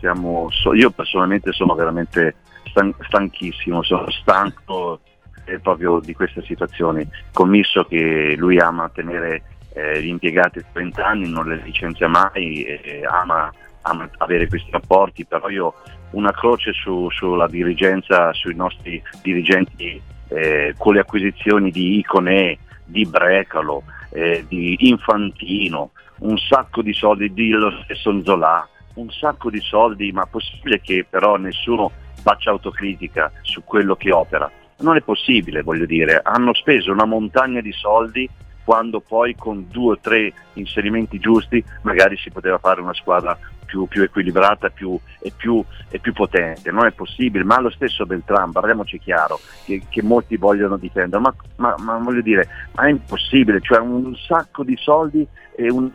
siamo, 0.00 0.48
io 0.74 0.90
personalmente 0.92 1.52
sono 1.52 1.74
veramente 1.74 2.36
stan- 2.70 2.94
stanchissimo, 3.06 3.82
sono 3.82 4.10
stanco 4.12 5.00
eh, 5.44 5.58
proprio 5.60 6.00
di 6.00 6.14
queste 6.14 6.42
situazioni, 6.42 7.06
commisso 7.34 7.84
che 7.84 8.34
lui 8.38 8.58
ama 8.58 8.88
tenere 8.88 9.42
eh, 9.74 10.02
gli 10.02 10.08
impiegati 10.08 10.64
30 10.72 11.04
anni, 11.06 11.28
non 11.28 11.46
le 11.48 11.60
licenzia 11.62 12.08
mai, 12.08 12.64
ama, 13.10 13.52
ama 13.82 14.08
avere 14.16 14.48
questi 14.48 14.70
rapporti, 14.70 15.26
però 15.26 15.50
io 15.50 15.74
una 16.12 16.32
croce 16.32 16.72
su- 16.72 17.10
sulla 17.10 17.46
dirigenza, 17.46 18.32
sui 18.32 18.54
nostri 18.54 19.02
dirigenti 19.22 20.14
eh, 20.28 20.74
con 20.76 20.94
le 20.94 21.00
acquisizioni 21.00 21.70
di 21.70 21.98
Iconè, 21.98 22.56
di 22.84 23.04
Brecalo, 23.04 23.82
eh, 24.10 24.44
di 24.48 24.76
Infantino, 24.88 25.90
un 26.18 26.38
sacco 26.38 26.82
di 26.82 26.92
soldi 26.92 27.32
di 27.32 27.50
lo 27.50 27.70
stesso 27.84 28.12
Nzola, 28.12 28.68
un 28.94 29.10
sacco 29.10 29.50
di 29.50 29.60
soldi, 29.60 30.12
ma 30.12 30.26
possibile 30.26 30.80
che 30.80 31.06
però 31.08 31.36
nessuno 31.36 31.90
faccia 32.22 32.50
autocritica 32.50 33.30
su 33.42 33.62
quello 33.64 33.96
che 33.96 34.12
opera? 34.12 34.50
Non 34.78 34.96
è 34.96 35.00
possibile, 35.00 35.62
voglio 35.62 35.86
dire, 35.86 36.20
hanno 36.22 36.54
speso 36.54 36.92
una 36.92 37.04
montagna 37.04 37.60
di 37.60 37.72
soldi 37.72 38.28
quando 38.66 38.98
poi 38.98 39.36
con 39.36 39.68
due 39.70 39.92
o 39.92 39.98
tre 40.00 40.32
inserimenti 40.54 41.20
giusti 41.20 41.64
magari 41.82 42.16
si 42.16 42.32
poteva 42.32 42.58
fare 42.58 42.80
una 42.80 42.94
squadra 42.94 43.38
più, 43.64 43.86
più 43.86 44.02
equilibrata 44.02 44.70
più, 44.70 44.98
e, 45.20 45.30
più, 45.30 45.62
e 45.88 46.00
più 46.00 46.12
potente. 46.12 46.72
Non 46.72 46.84
è 46.84 46.90
possibile, 46.90 47.44
ma 47.44 47.60
lo 47.60 47.70
stesso 47.70 48.04
Beltran, 48.06 48.50
parliamoci 48.50 48.98
chiaro, 48.98 49.38
che, 49.64 49.82
che 49.88 50.02
molti 50.02 50.36
vogliono 50.36 50.76
difendere, 50.76 51.22
ma, 51.22 51.32
ma- 51.56 51.76
ma 51.78 51.96
voglio 51.98 52.22
dire, 52.22 52.48
ma 52.72 52.86
è 52.86 52.90
impossibile, 52.90 53.60
cioè 53.60 53.78
un 53.78 54.16
sacco 54.16 54.64
di 54.64 54.76
soldi 54.76 55.24
e 55.54 55.70
un... 55.70 55.88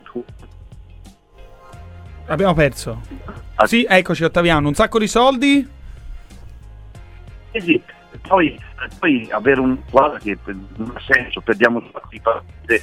Abbiamo 2.27 2.53
perso. 2.53 3.01
Ah. 3.55 3.67
Sì, 3.67 3.85
eccoci 3.87 4.23
Ottaviano, 4.23 4.69
un 4.69 4.75
sacco 4.75 4.97
di 4.97 5.07
soldi. 5.07 5.67
Sì, 7.51 7.83
poi, 8.27 8.59
poi 8.99 9.27
avere 9.31 9.59
un 9.59 9.77
quadro 9.89 10.17
che 10.21 10.37
non 10.45 10.91
ha 10.95 11.01
senso, 11.13 11.41
perdiamo 11.41 11.79
di 11.79 11.89
partite 11.91 12.81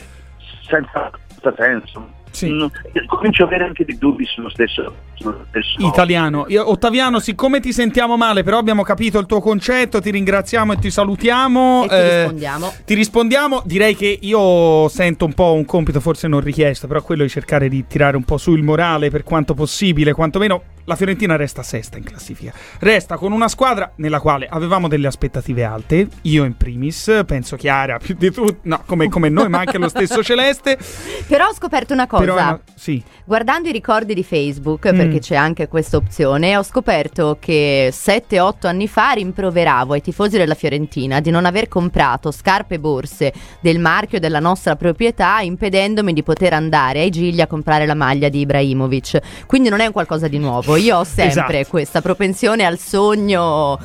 senza, 0.69 1.11
senza 1.29 1.55
senso. 1.57 2.17
Sì. 2.31 2.51
Mm, 2.53 2.67
Comincio 3.07 3.45
ad 3.45 3.49
avere 3.49 3.65
anche 3.65 3.87
dei 3.87 3.97
dubbi 3.97 4.25
sullo 4.27 4.51
stesso, 4.51 4.95
sullo 5.15 5.47
stesso 5.49 5.85
Italiano. 5.85 6.45
Io- 6.49 6.71
Ottaviano, 6.71 7.21
siccome 7.21 7.59
ti 7.59 7.73
sentiamo 7.73 8.19
male, 8.19 8.43
però 8.43 8.59
abbiamo 8.59 8.83
capito 8.83 9.19
il 9.19 9.25
tuo 9.27 9.41
concetto, 9.41 9.99
ti 10.01 10.11
ringraziamo 10.11 10.75
e 10.75 10.77
ti 10.77 10.91
salutiamo. 10.91 11.85
E 11.85 11.89
ti 11.89 11.95
Eh, 11.95 12.19
rispondiamo. 12.21 12.73
Ti 12.85 12.95
rispondiamo, 12.95 13.63
direi 13.65 13.97
che 13.97 14.19
io 14.21 14.89
sento 14.89 15.25
un 15.25 15.33
po' 15.33 15.55
un 15.55 15.65
compito 15.65 16.01
forse 16.01 16.29
non 16.29 16.41
richiesto, 16.41 16.87
però 16.87 17.01
quello 17.03 17.23
di 17.23 17.31
cercare 17.31 17.69
di 17.69 17.87
tirare 17.87 18.17
un 18.17 18.25
po' 18.25 18.37
su 18.37 18.55
il 18.55 18.63
morale 18.63 19.09
per 19.11 19.25
quanto 19.25 19.55
possibile, 19.55 20.13
quantomeno 20.13 20.63
la 20.89 20.97
Fiorentina 20.97 21.37
resta 21.37 21.63
sesta 21.63 21.99
in 21.99 22.05
classifica. 22.05 22.51
Resta 22.79 23.19
con 23.19 23.33
una 23.33 23.49
squadra 23.49 23.93
nella 23.97 24.21
quale 24.21 24.49
avevamo 24.51 24.89
delle 24.89 25.07
aspettative 25.07 25.63
alte, 25.63 26.09
io 26.23 26.45
in 26.45 26.57
primis, 26.57 27.25
penso 27.27 27.57
Chiara 27.57 27.99
più 27.99 28.15
di 28.19 28.31
tutti, 28.31 28.61
no, 28.63 28.83
come, 28.87 29.11
come 29.11 29.29
noi, 29.29 29.51
ma 29.51 29.59
anche 29.59 29.77
lo 29.77 29.91
stesso 29.91 30.23
Celeste. 30.25 30.79
Però 31.27 31.47
ho 31.49 31.53
scoperto 31.53 31.93
una 31.93 32.07
cosa. 32.07 32.25
Però 32.25 32.59
sì. 32.75 33.03
Guardando 33.25 33.69
i 33.69 33.73
ricordi 33.73 34.15
di 34.15 34.25
Facebook, 34.25 34.91
Mm. 34.91 34.97
perché 34.97 35.19
c'è 35.19 35.35
anche 35.35 35.69
questa 35.69 35.99
opzione, 35.99 36.57
ho 36.57 36.63
scoperto 36.63 37.37
che 37.39 37.91
7-8 37.93 38.67
anni 38.67 38.89
fa 38.89 39.11
rimproveravo 39.11 39.93
ai 39.93 40.01
tifosi 40.01 40.39
della 40.39 40.55
Fiorentina 40.55 41.21
di 41.21 41.29
non 41.31 41.45
aver 41.45 41.69
comprato 41.69 42.31
scarpe 42.31 42.77
e 42.77 42.79
borse 42.81 43.35
del 43.61 43.79
marchio 43.79 44.19
della 44.19 44.41
nostra 44.41 44.75
proprietà, 44.77 45.41
impedendomi 45.41 46.15
di 46.15 46.23
poter 46.23 46.55
andare 46.55 47.01
ai 47.01 47.11
Gigli 47.11 47.43
a 47.43 47.47
comprare 47.47 47.85
la 47.85 47.95
maglia 47.95 48.31
di 48.31 48.41
Ibrahimovic. 48.41 49.47
Quindi 49.47 49.69
non 49.69 49.81
è 49.81 49.87
un 49.87 49.93
qualcosa 49.93 50.29
di 50.29 50.39
nuovo. 50.39 50.77
Io 50.79 50.99
ho 50.99 51.05
sempre 51.05 51.27
Esatto. 51.61 51.69
questa 51.69 52.01
propensione 52.01 52.65
al 52.65 52.79
sogno 52.79 53.79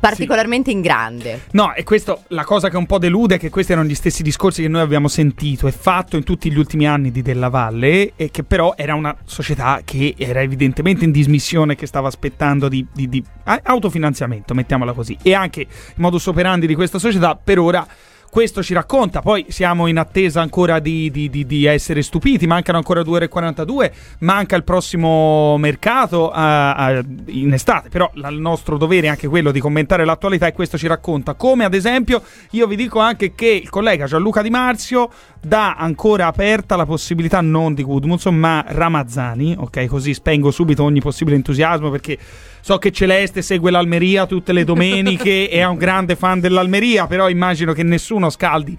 particolarmente 0.00 0.70
in 0.70 0.80
grande. 0.80 1.42
No, 1.52 1.74
e 1.74 1.82
questo 1.82 2.22
la 2.28 2.44
cosa 2.44 2.68
che 2.70 2.76
un 2.76 2.86
po' 2.86 2.98
delude 2.98 3.34
è 3.34 3.38
che 3.38 3.50
questi 3.50 3.72
erano 3.72 3.88
gli 3.88 3.94
stessi 3.96 4.22
discorsi 4.22 4.62
che 4.62 4.68
noi 4.68 4.80
abbiamo 4.80 5.08
sentito 5.08 5.66
e 5.66 5.72
fatto 5.72 6.16
in 6.16 6.22
tutti 6.22 6.52
gli 6.52 6.56
ultimi 6.56 6.86
anni 6.86 7.10
di 7.10 7.20
Della 7.20 7.48
Valle, 7.48 8.12
e 8.14 8.30
che 8.30 8.44
però 8.44 8.74
era 8.76 8.94
una 8.94 9.16
società 9.24 9.80
che 9.84 10.14
era 10.16 10.40
evidentemente 10.40 11.04
in 11.04 11.10
dismissione, 11.10 11.74
che 11.74 11.86
stava 11.86 12.06
aspettando 12.08 12.68
di, 12.68 12.86
di- 12.92 13.08
di- 13.08 13.24
autofinanziamento, 13.62 14.54
mettiamola 14.54 14.92
così. 14.92 15.16
E 15.20 15.34
anche 15.34 15.62
il 15.62 15.66
modus 15.96 16.26
operandi 16.26 16.66
di 16.66 16.74
questa 16.74 16.98
società 16.98 17.34
per 17.36 17.58
ora. 17.58 17.86
Questo 18.30 18.62
ci 18.62 18.74
racconta, 18.74 19.20
poi 19.22 19.46
siamo 19.48 19.86
in 19.86 19.96
attesa 19.96 20.42
ancora 20.42 20.80
di, 20.80 21.10
di- 21.10 21.30
di- 21.30 21.46
di 21.46 21.64
essere 21.64 22.02
stupiti, 22.02 22.46
mancano 22.46 22.76
ancora 22.76 23.02
2 23.02 23.16
ore 23.16 23.24
e 23.24 23.28
42, 23.28 23.92
manca 24.20 24.54
il 24.54 24.64
prossimo 24.64 25.56
mercato 25.56 26.30
a- 26.30 26.74
a- 26.74 27.02
in 27.28 27.52
estate, 27.54 27.88
però 27.88 28.08
la- 28.14 28.28
il 28.28 28.38
nostro 28.38 28.76
dovere 28.76 29.06
è 29.06 29.10
anche 29.10 29.28
quello 29.28 29.50
di 29.50 29.60
commentare 29.60 30.04
l'attualità 30.04 30.46
e 30.46 30.52
questo 30.52 30.76
ci 30.76 30.86
racconta. 30.86 31.34
Come 31.34 31.64
ad 31.64 31.72
esempio 31.72 32.22
io 32.50 32.66
vi 32.66 32.76
dico 32.76 32.98
anche 33.00 33.34
che 33.34 33.48
il 33.48 33.70
collega 33.70 34.04
Gianluca 34.04 34.42
Di 34.42 34.50
Marzio 34.50 35.10
dà 35.40 35.74
ancora 35.76 36.26
aperta 36.26 36.76
la 36.76 36.84
possibilità 36.84 37.40
non 37.40 37.72
di 37.72 37.82
Gudmundsson 37.82 38.36
ma 38.36 38.62
Ramazzani, 38.66 39.56
ok? 39.58 39.86
Così 39.86 40.12
spengo 40.12 40.50
subito 40.50 40.82
ogni 40.84 41.00
possibile 41.00 41.34
entusiasmo 41.36 41.90
perché 41.90 42.18
So 42.60 42.78
che 42.78 42.90
Celeste 42.90 43.42
segue 43.42 43.70
l'Almeria 43.70 44.26
tutte 44.26 44.52
le 44.52 44.64
domeniche 44.64 45.48
e 45.50 45.58
è 45.58 45.64
un 45.64 45.76
grande 45.76 46.16
fan 46.16 46.40
dell'Almeria, 46.40 47.06
però 47.06 47.28
immagino 47.28 47.72
che 47.72 47.82
nessuno 47.82 48.30
scaldi 48.30 48.76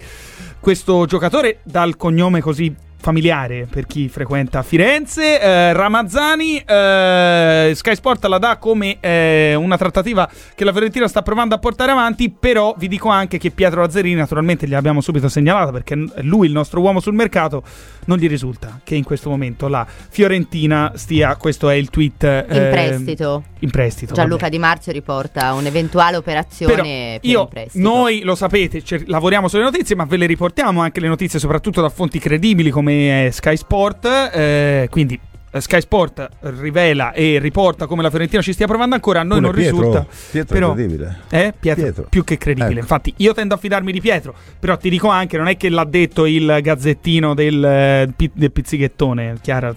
questo 0.60 1.06
giocatore 1.06 1.60
dal 1.64 1.96
cognome 1.96 2.42
così 2.42 2.88
familiare 3.10 3.68
per 3.68 3.88
chi 3.88 4.08
frequenta 4.08 4.62
Firenze. 4.62 5.42
Eh, 5.42 5.74
Ramazzani, 5.74 6.58
eh, 6.60 7.72
Sky 7.74 7.96
Sport 7.96 8.26
la 8.26 8.38
dà 8.38 8.58
come 8.58 8.98
eh, 9.00 9.56
una 9.56 9.78
trattativa 9.78 10.30
che 10.54 10.64
la 10.64 10.72
Fiorentina 10.72 11.08
sta 11.08 11.24
provando 11.24 11.56
a 11.56 11.58
portare 11.58 11.92
avanti, 11.92 12.30
però 12.30 12.76
vi 12.78 12.88
dico 12.88 13.10
anche 13.10 13.40
che 13.40 13.50
Pietro 13.50 13.82
Azzerini, 13.84 14.14
naturalmente 14.14 14.68
gliel'abbiamo 14.68 15.02
subito 15.02 15.28
segnalato 15.28 15.72
perché 15.72 15.96
lui 16.18 16.46
il 16.46 16.54
nostro 16.54 16.82
uomo 16.82 17.00
sul 17.00 17.16
mercato, 17.16 17.64
non 18.06 18.18
gli 18.20 18.28
risulta 18.28 18.80
che 18.84 18.94
in 18.94 19.04
questo 19.04 19.30
momento 19.30 19.68
la 19.68 19.88
Fiorentina 19.88 20.92
stia, 20.96 21.36
questo 21.36 21.68
è 21.70 21.74
il 21.76 21.90
tweet... 21.90 22.24
eh, 22.24 22.46
In 22.48 22.70
prestito. 22.70 23.44
In 23.60 23.72
prestito. 23.72 24.14
Gianluca 24.14 24.42
vabbè. 24.44 24.52
Di 24.52 24.60
Marzio 24.60 24.92
riporta 24.92 25.54
un'eventuale 25.54 26.16
operazione 26.16 26.72
Però 26.74 26.84
per 26.84 27.20
io, 27.22 27.42
in 27.42 27.48
prestito. 27.48 27.88
noi 27.88 28.22
lo 28.22 28.36
sapete, 28.36 28.84
cer- 28.84 29.08
lavoriamo 29.08 29.48
sulle 29.48 29.64
notizie, 29.64 29.96
ma 29.96 30.06
ve 30.06 30.18
le 30.18 30.28
riportiamo 30.28 30.82
anche 30.82 31.00
le 31.00 31.08
notizie 31.08 31.40
soprattutto 31.40 31.82
da 31.82 31.90
fonti 31.90 32.20
credibili 32.20 32.70
come 32.70 32.99
Sky 33.32 33.58
Sport. 33.58 34.06
eh, 34.34 34.88
quindi 34.90 35.20
eh, 35.52 35.62
Sky 35.62 35.82
Sport 35.82 36.30
rivela 36.42 37.12
e 37.12 37.40
riporta 37.40 37.88
come 37.88 38.04
la 38.04 38.10
Fiorentina 38.10 38.42
ci 38.42 38.54
stia 38.54 38.68
provando 38.68 38.96
ancora. 38.96 39.22
A 39.22 39.24
noi 39.24 39.40
Pure 39.40 39.52
non 39.52 39.62
Pietro, 39.62 39.78
risulta. 39.78 40.06
Pietro 40.32 40.54
però, 40.54 40.68
è 40.68 40.70
incredibile. 40.70 41.20
eh, 41.30 41.54
Pietro, 41.60 41.84
Pietro. 41.84 42.04
più 42.10 42.24
che 42.24 42.38
credibile. 42.38 42.72
Ecco. 42.72 42.80
Infatti, 42.82 43.14
io 43.18 43.34
tendo 43.34 43.56
a 43.56 43.58
fidarmi 43.58 43.92
di 43.92 44.02
Pietro. 44.02 44.36
Però 44.60 44.78
ti 44.78 44.90
dico 44.90 45.08
anche: 45.08 45.38
non 45.38 45.48
è 45.48 45.58
che 45.58 45.70
l'ha 45.70 45.86
detto 45.86 46.26
il 46.26 46.60
gazzettino 46.62 47.34
del, 47.34 47.64
eh, 47.64 48.14
del 48.34 48.52
pizzighettone. 48.52 49.38
Chiara, 49.42 49.76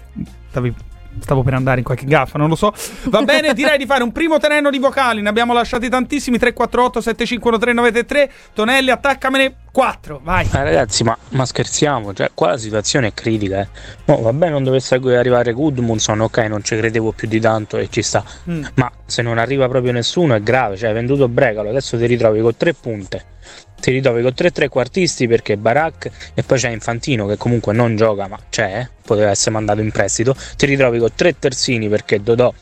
stavi 0.49 0.73
Stavo 1.19 1.43
per 1.43 1.53
andare 1.53 1.79
in 1.79 1.85
qualche 1.85 2.05
gaffa, 2.05 2.37
non 2.37 2.49
lo 2.49 2.55
so. 2.55 2.73
Va 3.05 3.21
bene, 3.23 3.53
direi 3.53 3.77
di 3.77 3.85
fare 3.85 4.03
un 4.03 4.11
primo 4.11 4.37
terreno 4.37 4.69
di 4.69 4.79
vocali. 4.79 5.21
Ne 5.21 5.29
abbiamo 5.29 5.53
lasciati 5.53 5.89
tantissimi. 5.89 6.37
348 6.37 7.01
7513 7.01 7.75
933. 7.75 8.31
Tonelli, 8.53 8.89
attaccamene 8.89 9.55
4. 9.71 10.21
Vai. 10.23 10.45
Eh, 10.45 10.63
ragazzi, 10.63 11.03
ma, 11.03 11.17
ma, 11.29 11.45
scherziamo. 11.45 12.13
Cioè, 12.13 12.31
qua 12.33 12.49
la 12.49 12.57
situazione 12.57 13.07
è 13.07 13.13
critica. 13.13 13.61
Eh. 13.61 13.67
No, 14.05 14.21
vabbè, 14.21 14.49
non 14.49 14.63
dovesse 14.63 14.95
arrivare 14.95 15.53
Goodmunson. 15.53 16.21
Ok, 16.21 16.37
non 16.39 16.63
ci 16.63 16.75
credevo 16.75 17.11
più 17.11 17.27
di 17.27 17.39
tanto 17.39 17.77
e 17.77 17.89
ci 17.89 18.01
sta. 18.01 18.23
Mm. 18.49 18.63
Ma 18.75 18.91
se 19.05 19.21
non 19.21 19.37
arriva 19.37 19.67
proprio 19.67 19.91
nessuno 19.91 20.35
è 20.35 20.41
grave. 20.41 20.77
Cioè, 20.77 20.89
hai 20.89 20.95
venduto 20.95 21.27
Bregalo. 21.27 21.69
Adesso 21.69 21.97
ti 21.97 22.05
ritrovi 22.05 22.41
con 22.41 22.55
tre 22.57 22.73
punte 22.73 23.25
ti 23.83 23.91
ritrovi 23.91 24.21
con 24.21 24.33
tre 24.33 24.49
trequartisti 24.49 25.27
perché 25.27 25.57
Barak 25.57 26.09
e 26.33 26.41
poi 26.43 26.57
c'è 26.57 26.69
Infantino 26.69 27.27
che 27.27 27.35
comunque 27.35 27.73
non 27.73 27.97
gioca 27.97 28.29
ma 28.29 28.39
c'è, 28.49 28.87
poteva 29.05 29.29
essere 29.29 29.51
mandato 29.51 29.81
in 29.81 29.91
prestito, 29.91 30.33
ti 30.55 30.65
ritrovi 30.65 30.99
con 30.99 31.09
tre 31.13 31.37
terzini 31.37 31.89
perché 31.89 32.23
Dodò 32.23 32.53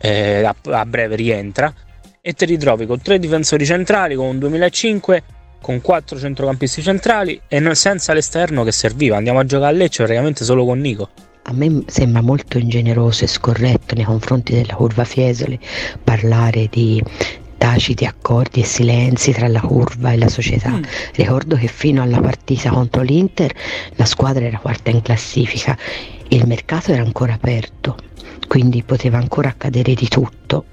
eh, 0.00 0.44
a, 0.44 0.54
a, 0.70 0.86
breve 0.86 1.16
rientra 1.16 1.74
e 2.20 2.32
ti 2.32 2.44
ritrovi 2.44 2.86
con 2.86 3.02
tre 3.02 3.18
difensori 3.18 3.66
centrali 3.66 4.14
con 4.14 4.26
un 4.26 4.38
2005 4.38 5.22
con 5.60 5.80
quattro 5.80 6.16
centrocampisti 6.16 6.80
centrali 6.80 7.40
e 7.48 7.58
non 7.58 7.74
senza 7.74 8.12
l'esterno 8.12 8.62
che 8.62 8.70
serviva, 8.70 9.16
andiamo 9.16 9.40
a 9.40 9.44
giocare 9.44 9.74
a 9.74 9.76
Lecce 9.76 10.04
praticamente 10.04 10.44
solo 10.44 10.64
con 10.64 10.78
Nico. 10.78 11.08
A 11.44 11.52
me 11.52 11.82
sembra 11.86 12.20
molto 12.20 12.58
ingeneroso 12.58 13.24
e 13.24 13.26
scorretto 13.26 13.96
nei 13.96 14.04
confronti 14.04 14.52
della 14.52 14.74
curva 14.74 15.04
Fiesole 15.04 15.58
parlare 16.04 16.68
di 16.70 17.02
taciti 17.60 18.06
accordi 18.06 18.60
e 18.60 18.64
silenzi 18.64 19.32
tra 19.32 19.46
la 19.46 19.60
curva 19.60 20.12
e 20.12 20.16
la 20.16 20.28
società. 20.28 20.70
Mm. 20.70 20.82
Ricordo 21.12 21.56
che 21.56 21.66
fino 21.66 22.00
alla 22.00 22.18
partita 22.18 22.70
contro 22.70 23.02
l'Inter 23.02 23.52
la 23.96 24.06
squadra 24.06 24.46
era 24.46 24.56
quarta 24.56 24.88
in 24.88 25.02
classifica, 25.02 25.76
il 26.28 26.46
mercato 26.46 26.90
era 26.90 27.02
ancora 27.02 27.34
aperto, 27.34 27.96
quindi 28.48 28.82
poteva 28.82 29.18
ancora 29.18 29.50
accadere 29.50 29.92
di 29.92 30.08
tutto 30.08 30.64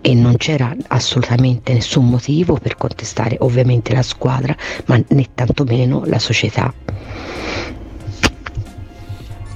e 0.00 0.14
non 0.14 0.38
c'era 0.38 0.74
assolutamente 0.88 1.74
nessun 1.74 2.08
motivo 2.08 2.54
per 2.54 2.78
contestare 2.78 3.36
ovviamente 3.40 3.92
la 3.92 4.02
squadra, 4.02 4.56
ma 4.86 4.98
né 5.08 5.26
tantomeno 5.34 6.04
la 6.06 6.18
società. 6.18 6.72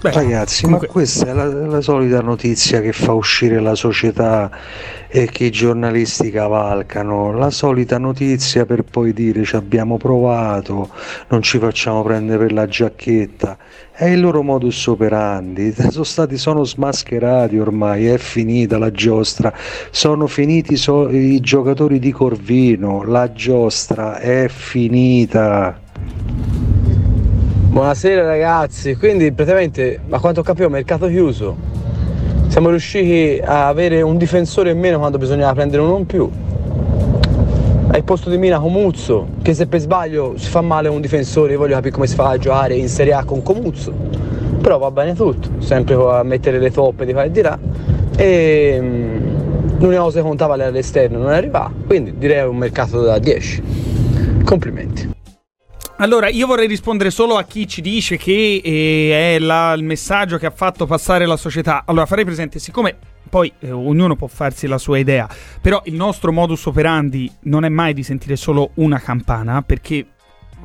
Beh, 0.07 0.13
Ragazzi, 0.13 0.63
comunque... 0.63 0.87
ma 0.87 0.93
questa 0.93 1.27
è 1.27 1.33
la, 1.33 1.47
la, 1.47 1.81
solita 1.81 2.21
notizia 2.21 2.81
che 2.81 2.93
fa 2.93 3.13
uscire 3.13 3.59
la 3.59 3.75
società 3.75 4.49
e 5.09 5.27
che 5.27 5.47
i 5.47 5.51
giornalisti 5.51 6.31
cavalcano, 6.31 7.33
la 7.33 7.51
solita 7.51 7.99
notizia 7.99 8.65
per 8.67 8.85
poi 8.85 9.13
dire 9.13 9.43
ci 9.43 9.57
abbiamo 9.57 9.97
provato, 9.97 10.91
non 11.29 11.43
ci 11.43 11.59
facciamo 11.59 12.05
prendere 12.05 12.39
per 12.39 12.53
la 12.53 12.67
giacchetta. 12.67 13.59
È 13.91 14.05
il 14.05 14.21
loro 14.21 14.45
modus 14.45 14.87
operandi, 14.87 15.75
sono 15.91 16.05
stati 16.05 16.37
sono 16.37 16.63
smascherati 16.63 17.59
ormai, 17.59 18.07
è 18.07 18.19
finita 18.19 18.79
la 18.79 18.93
giostra, 18.93 19.53
sono 19.91 20.29
finiti 20.29 20.77
so, 20.77 21.09
i 21.09 21.41
giocatori 21.41 21.99
di 21.99 22.13
Corvino, 22.13 23.03
la 23.03 23.33
giostra 23.33 24.19
è 24.19 24.47
finita. 24.49 25.81
Buonasera 27.77 28.25
ragazzi, 28.25 28.97
quindi 28.97 29.33
praticamente 29.33 30.01
a 30.09 30.19
quanto 30.19 30.41
ho 30.41 30.43
capito 30.43 30.71
mercato 30.71 31.09
chiuso, 31.09 31.55
siamo 32.47 32.71
riusciti 32.71 33.39
a 33.45 33.67
avere 33.67 34.01
un 34.01 34.17
difensore 34.17 34.71
in 34.71 34.79
meno 34.79 34.97
quando 34.99 35.19
bisognava 35.19 35.53
prendere 35.53 35.83
uno 35.83 35.99
in 35.99 36.07
più. 36.07 36.27
Al 37.89 38.03
posto 38.03 38.31
di 38.31 38.39
Mina 38.39 38.59
Comuzzo, 38.61 39.27
che 39.43 39.53
se 39.53 39.67
per 39.67 39.81
sbaglio 39.81 40.39
si 40.39 40.49
fa 40.49 40.63
male 40.63 40.89
un 40.89 41.03
difensore, 41.03 41.53
io 41.53 41.59
voglio 41.59 41.75
capire 41.75 41.93
come 41.93 42.07
si 42.07 42.15
fa 42.15 42.31
a 42.31 42.39
giocare 42.39 42.77
in 42.77 42.89
Serie 42.89 43.13
A 43.13 43.25
con 43.25 43.43
Comuzzo. 43.43 43.93
Però 44.63 44.79
va 44.79 44.91
bene 44.91 45.13
tutto, 45.13 45.51
sempre 45.59 45.97
a 45.97 46.23
mettere 46.23 46.59
le 46.59 46.71
toppe 46.71 47.05
di 47.05 47.13
qua 47.13 47.25
e 47.25 47.31
di 47.31 47.43
là. 47.43 47.59
E 48.17 48.79
mm, 48.81 49.81
l'unica 49.81 50.01
cosa 50.01 50.21
che 50.21 50.27
contava 50.27 50.55
era 50.55 50.71
l'esterno, 50.71 51.19
non 51.19 51.29
arrivava, 51.29 51.71
quindi 51.87 52.17
direi 52.17 52.49
un 52.49 52.57
mercato 52.57 53.03
da 53.03 53.19
10. 53.19 53.63
Complimenti. 54.45 55.13
Allora, 55.99 56.29
io 56.29 56.47
vorrei 56.47 56.67
rispondere 56.67 57.11
solo 57.11 57.39
a 57.39 57.45
chi 57.45 57.67
ci 57.67 57.81
dice 57.81 58.19
che 58.19 58.61
eh, 58.63 59.37
è 59.37 59.39
la, 59.39 59.73
il 59.73 59.83
messaggio 59.83 60.37
che 60.37 60.45
ha 60.45 60.51
fatto 60.51 60.85
passare 60.85 61.25
la 61.25 61.39
società. 61.39 61.85
Allora, 61.87 62.05
farei 62.05 62.27
presente, 62.27 62.59
siccome 62.59 62.99
poi 63.31 63.51
eh, 63.61 63.71
ognuno 63.71 64.15
può 64.15 64.27
farsi 64.27 64.67
la 64.67 64.77
sua 64.77 64.99
idea, 64.99 65.27
però 65.59 65.81
il 65.87 65.95
nostro 65.95 66.33
modus 66.33 66.67
operandi 66.67 67.33
non 67.45 67.65
è 67.65 67.71
mai 67.71 67.95
di 67.95 68.03
sentire 68.03 68.37
solo 68.37 68.73
una 68.75 68.99
campana, 68.99 69.63
perché 69.63 70.07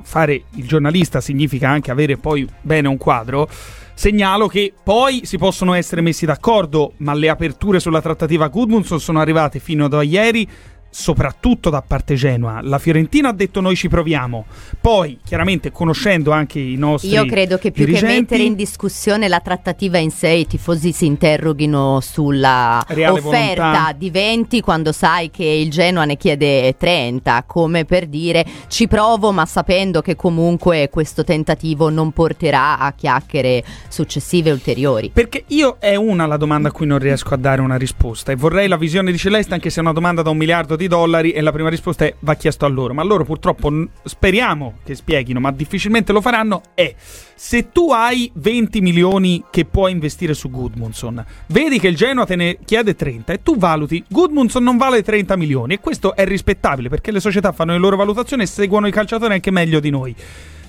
fare 0.03 0.43
il 0.55 0.67
giornalista 0.67 1.21
significa 1.21 1.69
anche 1.69 1.91
avere 1.91 2.17
poi 2.17 2.45
bene 2.59 2.89
un 2.89 2.97
quadro. 2.97 3.47
Segnalo 3.93 4.47
che 4.47 4.73
poi 4.83 5.21
si 5.23 5.37
possono 5.37 5.73
essere 5.73 6.01
messi 6.01 6.25
d'accordo, 6.25 6.93
ma 6.97 7.13
le 7.13 7.29
aperture 7.29 7.79
sulla 7.79 8.01
trattativa 8.01 8.47
Goodmunson 8.47 8.99
sono 8.99 9.21
arrivate 9.21 9.59
fino 9.59 9.85
a 9.85 10.03
ieri 10.03 10.47
soprattutto 10.91 11.69
da 11.69 11.81
parte 11.81 12.15
Genoa. 12.15 12.59
La 12.61 12.77
Fiorentina 12.77 13.29
ha 13.29 13.33
detto 13.33 13.61
noi 13.61 13.75
ci 13.75 13.87
proviamo. 13.87 14.45
Poi, 14.79 15.19
chiaramente, 15.23 15.71
conoscendo 15.71 16.31
anche 16.31 16.59
i 16.59 16.75
nostri 16.75 17.09
Io 17.09 17.25
credo 17.25 17.57
che 17.57 17.71
più 17.71 17.85
dirigenti, 17.85 18.13
che 18.13 18.19
mettere 18.19 18.43
in 18.43 18.55
discussione 18.55 19.27
la 19.27 19.39
trattativa 19.39 19.97
in 19.97 20.11
sé, 20.11 20.29
i 20.29 20.47
tifosi 20.47 20.91
si 20.91 21.05
interroghino 21.05 21.99
sulla 22.01 22.83
Reale 22.87 23.19
offerta 23.19 23.69
volontà. 23.69 23.95
di 23.97 24.09
20 24.09 24.61
quando 24.61 24.91
sai 24.91 25.31
che 25.31 25.45
il 25.45 25.71
Genoa 25.71 26.05
ne 26.05 26.17
chiede 26.17 26.75
30, 26.77 27.43
come 27.47 27.85
per 27.85 28.07
dire 28.07 28.45
ci 28.67 28.87
provo, 28.87 29.31
ma 29.31 29.45
sapendo 29.45 30.01
che 30.01 30.15
comunque 30.15 30.89
questo 30.91 31.23
tentativo 31.23 31.89
non 31.89 32.11
porterà 32.11 32.79
a 32.79 32.91
chiacchiere 32.93 33.63
successive 33.87 34.51
ulteriori. 34.51 35.09
Perché 35.13 35.45
io 35.47 35.77
è 35.79 35.95
una 35.95 36.25
la 36.25 36.37
domanda 36.37 36.67
a 36.67 36.71
cui 36.71 36.85
non 36.85 36.99
riesco 36.99 37.33
a 37.33 37.37
dare 37.37 37.61
una 37.61 37.77
risposta 37.77 38.31
e 38.31 38.35
vorrei 38.35 38.67
la 38.67 38.77
visione 38.77 39.11
di 39.11 39.17
Celeste 39.17 39.53
anche 39.53 39.69
se 39.69 39.79
è 39.79 39.81
una 39.81 39.93
domanda 39.93 40.21
da 40.21 40.29
un 40.29 40.37
miliardo 40.37 40.75
di 40.75 40.80
dollari 40.87 41.31
e 41.31 41.41
la 41.41 41.51
prima 41.51 41.69
risposta 41.69 42.05
è 42.05 42.13
va 42.19 42.35
chiesto 42.35 42.65
a 42.65 42.67
loro. 42.67 42.93
Ma 42.93 43.03
loro 43.03 43.23
purtroppo 43.23 43.69
n- 43.69 43.87
speriamo 44.03 44.79
che 44.83 44.95
spieghino, 44.95 45.39
ma 45.39 45.51
difficilmente 45.51 46.11
lo 46.11 46.21
faranno. 46.21 46.61
È 46.73 46.93
se 47.35 47.71
tu 47.71 47.91
hai 47.91 48.31
20 48.35 48.81
milioni 48.81 49.43
che 49.49 49.65
puoi 49.65 49.91
investire 49.91 50.33
su 50.33 50.49
Goodmunson, 50.49 51.25
vedi 51.47 51.79
che 51.79 51.87
il 51.87 51.95
Genoa 51.95 52.25
te 52.25 52.35
ne 52.35 52.59
chiede 52.63 52.95
30 52.95 53.33
e 53.33 53.41
tu 53.41 53.57
valuti 53.57 54.03
Goodmunson 54.07 54.63
non 54.63 54.77
vale 54.77 55.01
30 55.01 55.35
milioni 55.35 55.73
e 55.73 55.79
questo 55.79 56.15
è 56.15 56.25
rispettabile 56.25 56.89
perché 56.89 57.11
le 57.11 57.19
società 57.19 57.51
fanno 57.51 57.71
le 57.71 57.79
loro 57.79 57.95
valutazioni 57.95 58.43
e 58.43 58.45
seguono 58.45 58.87
i 58.87 58.91
calciatori 58.91 59.33
anche 59.33 59.51
meglio 59.51 59.79
di 59.79 59.89
noi. 59.89 60.15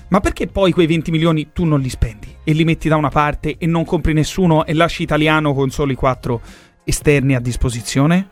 Ma 0.09 0.19
perché 0.19 0.47
poi 0.47 0.71
quei 0.71 0.87
20 0.87 1.11
milioni 1.11 1.49
tu 1.53 1.63
non 1.63 1.79
li 1.79 1.89
spendi 1.89 2.27
e 2.43 2.53
li 2.53 2.63
metti 2.63 2.87
da 2.87 2.97
una 2.97 3.09
parte 3.09 3.55
e 3.57 3.65
non 3.65 3.85
compri 3.85 4.13
nessuno 4.13 4.65
e 4.65 4.73
lasci 4.73 5.03
italiano 5.03 5.53
con 5.53 5.69
solo 5.69 5.91
i 5.91 5.95
4 5.95 6.41
esterni 6.83 7.35
a 7.35 7.39
disposizione? 7.39 8.27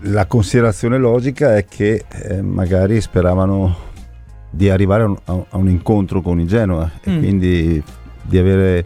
La 0.00 0.26
considerazione 0.26 0.98
logica 0.98 1.56
è 1.56 1.64
che 1.64 2.04
eh, 2.08 2.42
magari 2.42 3.00
speravano 3.00 3.84
di 4.50 4.70
arrivare 4.70 5.02
a 5.02 5.06
un, 5.06 5.16
a 5.24 5.56
un, 5.56 5.68
incontro 5.68 6.22
con 6.22 6.40
il 6.40 6.46
Genoa 6.46 6.90
e 7.02 7.10
mm. 7.10 7.18
quindi 7.18 7.82
di 8.22 8.38
avere 8.38 8.84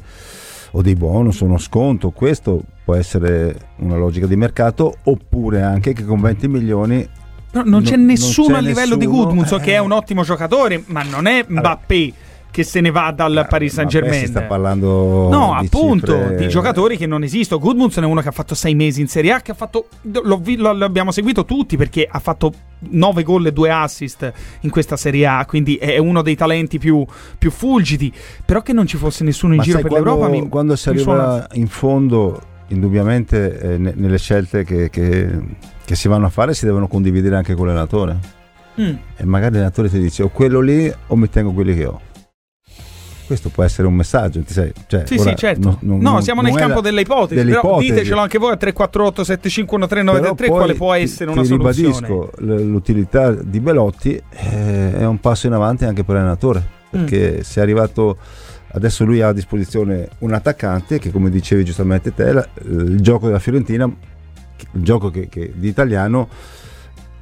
o 0.72 0.82
dei 0.82 0.94
bonus 0.94 1.40
o 1.40 1.44
uno 1.44 1.58
sconto. 1.58 2.10
Questo 2.10 2.62
può 2.84 2.94
essere 2.94 3.56
una 3.76 3.96
logica 3.96 4.26
di 4.26 4.36
mercato 4.36 4.96
oppure 5.04 5.62
anche 5.62 5.92
che 5.92 6.04
con 6.04 6.20
20 6.20 6.48
milioni 6.48 7.08
No, 7.52 7.62
non, 7.64 7.82
c'è 7.82 7.96
nessuno 7.96 8.56
a 8.56 8.60
livello 8.60 8.96
nessuno, 8.96 8.98
di 8.98 9.06
Gudmundsson 9.06 9.60
eh, 9.60 9.64
che 9.64 9.72
è 9.72 9.78
un 9.78 9.90
ottimo 9.90 10.22
giocatore, 10.22 10.84
ma 10.86 11.02
non 11.02 11.26
è 11.26 11.44
Mbappé. 11.46 11.94
Allora, 11.94 12.29
che 12.50 12.64
se 12.64 12.80
ne 12.80 12.90
va 12.90 13.12
dal 13.12 13.46
Paris 13.48 13.74
Saint 13.74 13.88
Germain. 13.88 14.20
Si 14.20 14.26
sta 14.26 14.42
parlando 14.42 15.28
no, 15.28 15.56
di 15.60 15.66
appunto, 15.66 16.12
cifre... 16.12 16.34
di 16.36 16.48
giocatori 16.48 16.96
che 16.96 17.06
non 17.06 17.22
esistono. 17.22 17.60
Goodmunson 17.60 18.04
è 18.04 18.06
uno 18.06 18.20
che 18.20 18.28
ha 18.28 18.32
fatto 18.32 18.54
sei 18.54 18.74
mesi 18.74 19.00
in 19.00 19.08
Serie 19.08 19.32
A, 19.32 19.40
che 19.40 19.52
ha 19.52 19.54
fatto 19.54 19.86
l'abbiamo 20.02 21.12
seguito 21.12 21.44
tutti 21.44 21.76
perché 21.76 22.06
ha 22.10 22.18
fatto 22.18 22.52
9 22.80 23.22
gol 23.22 23.46
e 23.46 23.52
2 23.52 23.70
assist 23.70 24.32
in 24.60 24.70
questa 24.70 24.96
Serie 24.96 25.26
A, 25.26 25.44
quindi 25.46 25.76
è 25.76 25.98
uno 25.98 26.22
dei 26.22 26.34
talenti 26.34 26.78
più, 26.78 27.04
più 27.38 27.50
fulgidi. 27.50 28.12
Però 28.44 28.62
che 28.62 28.72
non 28.72 28.86
ci 28.86 28.96
fosse 28.96 29.24
nessuno 29.24 29.52
in 29.52 29.58
Ma 29.58 29.64
giro 29.64 29.78
per 29.80 29.88
quando, 29.88 30.04
l'Europa 30.06 30.28
mi, 30.28 30.48
quando 30.48 30.76
si 30.76 30.88
arriva 30.88 31.02
suona... 31.02 31.46
in 31.52 31.68
fondo, 31.68 32.40
indubbiamente 32.68 33.58
eh, 33.58 33.78
ne, 33.78 33.92
nelle 33.94 34.18
scelte 34.18 34.64
che, 34.64 34.90
che, 34.90 35.38
che, 35.84 35.94
si 35.94 36.08
vanno 36.08 36.26
a 36.26 36.30
fare 36.30 36.54
si 36.54 36.64
devono 36.64 36.88
condividere 36.88 37.36
anche 37.36 37.54
con 37.54 37.66
l'allenatore. 37.66 38.38
Mm. 38.80 38.94
E 39.16 39.24
magari 39.24 39.52
l'allenatore 39.52 39.88
ti 39.88 39.98
dice 39.98 40.22
o 40.22 40.28
quello 40.28 40.60
lì 40.60 40.92
o 41.08 41.16
mi 41.16 41.28
tengo 41.28 41.52
quelli 41.52 41.74
che 41.74 41.84
ho 41.86 42.00
questo 43.30 43.48
può 43.48 43.62
essere 43.62 43.86
un 43.86 43.94
messaggio. 43.94 44.42
Sei, 44.44 44.72
cioè, 44.88 45.04
sì, 45.06 45.16
sì, 45.16 45.32
certo. 45.36 45.78
Non, 45.82 46.00
non, 46.00 46.14
no, 46.14 46.20
siamo 46.20 46.42
nel 46.42 46.52
campo 46.52 46.76
la, 46.76 46.80
delle 46.80 47.02
ipotesi. 47.02 47.36
Delle 47.36 47.50
però 47.50 47.60
ipotesi. 47.60 47.92
ditecelo 47.92 48.20
anche 48.20 48.38
voi 48.38 48.50
a 48.50 48.56
348 48.56 49.22
7513 49.22 50.50
quale 50.50 50.74
può 50.74 50.92
essere 50.94 51.26
ti, 51.26 51.38
una 51.38 51.42
ti 51.42 51.46
soluzione. 51.46 52.06
ribadisco, 52.08 52.30
l'utilità 52.38 53.30
di 53.30 53.60
Belotti 53.60 54.20
eh, 54.30 54.96
è 54.96 55.06
un 55.06 55.20
passo 55.20 55.46
in 55.46 55.52
avanti 55.52 55.84
anche 55.84 56.02
per 56.02 56.16
l'allenatore, 56.16 56.66
perché 56.90 57.36
mm. 57.36 57.40
se 57.42 57.60
è 57.60 57.62
arrivato 57.62 58.16
adesso 58.72 59.04
lui 59.04 59.20
ha 59.20 59.28
a 59.28 59.32
disposizione 59.32 60.08
un 60.18 60.32
attaccante 60.32 60.98
che 60.98 61.12
come 61.12 61.30
dicevi 61.30 61.64
giustamente 61.64 62.12
te, 62.12 62.32
la, 62.32 62.48
il 62.62 63.00
gioco 63.00 63.26
della 63.26 63.38
Fiorentina, 63.38 63.84
il 63.84 64.82
gioco 64.82 65.10
che, 65.10 65.28
che, 65.28 65.52
di 65.54 65.68
italiano 65.68 66.28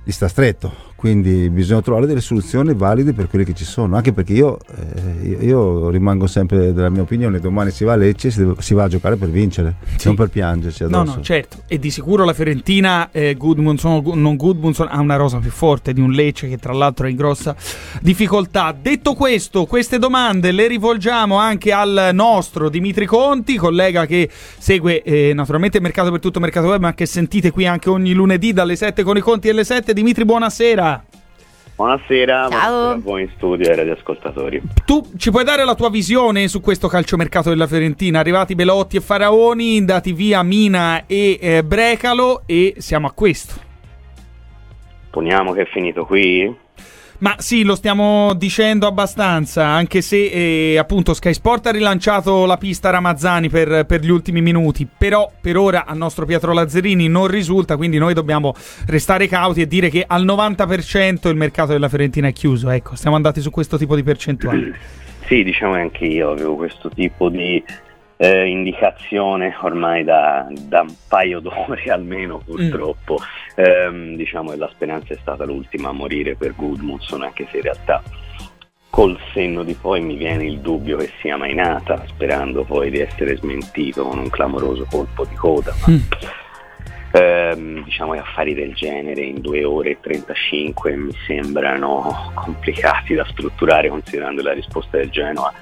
gli 0.04 0.10
sta 0.10 0.26
stretto 0.26 0.87
quindi 0.98 1.48
bisogna 1.48 1.80
trovare 1.80 2.06
delle 2.06 2.20
soluzioni 2.20 2.74
valide 2.74 3.12
per 3.12 3.28
quelle 3.28 3.44
che 3.44 3.54
ci 3.54 3.64
sono, 3.64 3.94
anche 3.94 4.12
perché 4.12 4.32
io, 4.32 4.58
eh, 4.96 5.44
io, 5.44 5.90
rimango 5.90 6.26
sempre 6.26 6.72
della 6.72 6.88
mia 6.88 7.02
opinione, 7.02 7.38
domani 7.38 7.70
si 7.70 7.84
va 7.84 7.92
a 7.92 7.96
Lecce, 7.96 8.32
si, 8.32 8.44
si 8.58 8.74
va 8.74 8.82
a 8.82 8.88
giocare 8.88 9.14
per 9.14 9.28
vincere, 9.30 9.76
sì. 9.94 10.08
non 10.08 10.16
per 10.16 10.28
piangerci 10.28 10.82
addosso. 10.82 11.04
No, 11.04 11.14
no, 11.14 11.22
certo, 11.22 11.58
e 11.68 11.78
di 11.78 11.92
sicuro 11.92 12.24
la 12.24 12.32
Fiorentina, 12.32 13.10
eh, 13.12 13.36
Goodmunson, 13.36 14.02
non 14.14 14.34
Goodmunson, 14.34 14.88
ha 14.90 14.98
una 14.98 15.14
rosa 15.14 15.38
più 15.38 15.52
forte 15.52 15.92
di 15.92 16.00
un 16.00 16.10
Lecce 16.10 16.48
che 16.48 16.58
tra 16.58 16.72
l'altro 16.72 17.06
è 17.06 17.10
in 17.10 17.16
grossa 17.16 17.54
difficoltà. 18.00 18.76
Detto 18.76 19.14
questo, 19.14 19.66
queste 19.66 20.00
domande 20.00 20.50
le 20.50 20.66
rivolgiamo 20.66 21.36
anche 21.36 21.70
al 21.70 22.10
nostro 22.12 22.68
Dimitri 22.68 23.06
Conti, 23.06 23.54
collega 23.54 24.04
che 24.04 24.28
segue 24.58 25.02
eh, 25.04 25.32
naturalmente 25.32 25.78
mercato 25.78 26.10
per 26.10 26.18
tutto 26.18 26.38
il 26.38 26.44
mercato 26.44 26.66
web, 26.66 26.80
ma 26.80 26.92
che 26.92 27.06
sentite 27.06 27.52
qui 27.52 27.68
anche 27.68 27.88
ogni 27.88 28.14
lunedì 28.14 28.52
dalle 28.52 28.74
7 28.74 29.04
con 29.04 29.16
i 29.16 29.20
conti 29.20 29.46
e 29.46 29.52
le 29.52 29.62
7. 29.62 29.92
Dimitri, 29.92 30.24
buonasera. 30.24 30.86
Buonasera, 31.78 32.48
buonasera 32.48 32.90
a 32.90 32.96
voi 32.96 33.22
in 33.22 33.30
studio 33.36 33.68
e 33.68 33.70
ai 33.70 33.76
radioascoltatori. 33.76 34.60
Tu 34.84 35.12
ci 35.16 35.30
puoi 35.30 35.44
dare 35.44 35.64
la 35.64 35.76
tua 35.76 35.90
visione 35.90 36.48
su 36.48 36.60
questo 36.60 36.88
calciomercato 36.88 37.50
della 37.50 37.68
Fiorentina? 37.68 38.18
Arrivati 38.18 38.56
Belotti 38.56 38.96
e 38.96 39.00
Faraoni, 39.00 39.84
dati 39.84 40.12
via 40.12 40.42
Mina 40.42 41.06
e 41.06 41.38
eh, 41.40 41.62
Brecalo 41.62 42.42
e 42.46 42.74
siamo 42.78 43.06
a 43.06 43.12
questo. 43.12 43.54
Poniamo 45.10 45.52
che 45.52 45.62
è 45.62 45.66
finito 45.66 46.04
qui? 46.04 46.52
Ma 47.20 47.34
sì, 47.38 47.64
lo 47.64 47.74
stiamo 47.74 48.32
dicendo 48.34 48.86
abbastanza, 48.86 49.66
anche 49.66 50.02
se 50.02 50.26
eh, 50.26 50.78
appunto 50.78 51.14
Sky 51.14 51.34
Sport 51.34 51.66
ha 51.66 51.72
rilanciato 51.72 52.46
la 52.46 52.56
pista 52.56 52.90
Ramazzani 52.90 53.48
per, 53.48 53.86
per, 53.86 54.02
gli 54.02 54.10
ultimi 54.10 54.40
minuti, 54.40 54.86
però 54.86 55.28
per 55.40 55.56
ora 55.56 55.84
al 55.84 55.96
nostro 55.96 56.26
Pietro 56.26 56.52
Lazzarini 56.52 57.08
non 57.08 57.26
risulta, 57.26 57.76
quindi 57.76 57.98
noi 57.98 58.14
dobbiamo 58.14 58.54
restare 58.86 59.26
cauti 59.26 59.62
e 59.62 59.66
dire 59.66 59.88
che 59.88 60.04
al 60.06 60.24
90% 60.24 61.28
il 61.28 61.34
mercato 61.34 61.72
della 61.72 61.88
Fiorentina 61.88 62.28
è 62.28 62.32
chiuso, 62.32 62.70
ecco, 62.70 62.94
siamo 62.94 63.16
andati 63.16 63.40
su 63.40 63.50
questo 63.50 63.76
tipo 63.76 63.96
di 63.96 64.04
percentuale. 64.04 64.76
Sì, 65.26 65.42
diciamo 65.42 65.74
che 65.74 65.80
anche 65.80 66.04
io 66.04 66.30
avevo 66.30 66.54
questo 66.54 66.88
tipo 66.88 67.28
di 67.28 67.62
eh, 68.20 68.46
indicazione 68.46 69.56
ormai 69.60 70.02
da, 70.02 70.46
da, 70.50 70.80
un 70.82 70.94
paio 71.08 71.38
d'ore 71.40 71.84
almeno 71.90 72.38
purtroppo. 72.44 73.18
Mm. 73.18 73.64
Eh, 73.64 74.16
diciamo 74.16 74.50
che 74.50 74.56
la 74.56 74.70
speranza 74.72 75.14
è 75.14 75.18
stata 75.20 75.44
l'ultima 75.44 75.88
a 75.88 75.92
morire 75.92 76.34
per 76.34 76.54
Goodmundson, 76.54 77.22
anche 77.22 77.46
se 77.50 77.58
in 77.58 77.62
realtà 77.62 78.02
col 78.90 79.18
senno 79.32 79.62
di 79.62 79.74
poi 79.74 80.00
mi 80.00 80.16
viene 80.16 80.44
il 80.44 80.58
dubbio 80.58 80.96
che 80.96 81.12
sia 81.20 81.36
mai 81.36 81.54
nata, 81.54 82.02
sperando 82.08 82.64
poi 82.64 82.90
di 82.90 82.98
essere 82.98 83.36
smentito 83.36 84.04
con 84.04 84.18
un 84.18 84.28
clamoroso 84.28 84.86
colpo 84.90 85.24
di 85.24 85.36
coda. 85.36 85.72
Ma, 85.86 85.92
mm. 85.92 86.00
ehm, 87.12 87.84
diciamo 87.84 88.12
che 88.12 88.18
affari 88.18 88.54
del 88.54 88.74
genere 88.74 89.22
in 89.22 89.40
2 89.40 89.64
ore 89.64 89.90
e 89.90 89.98
35 90.00 90.96
mi 90.96 91.12
sembrano 91.24 92.32
complicati 92.34 93.14
da 93.14 93.24
strutturare 93.26 93.88
considerando 93.88 94.42
la 94.42 94.52
risposta 94.52 94.96
del 94.96 95.10
Genoa 95.10 95.52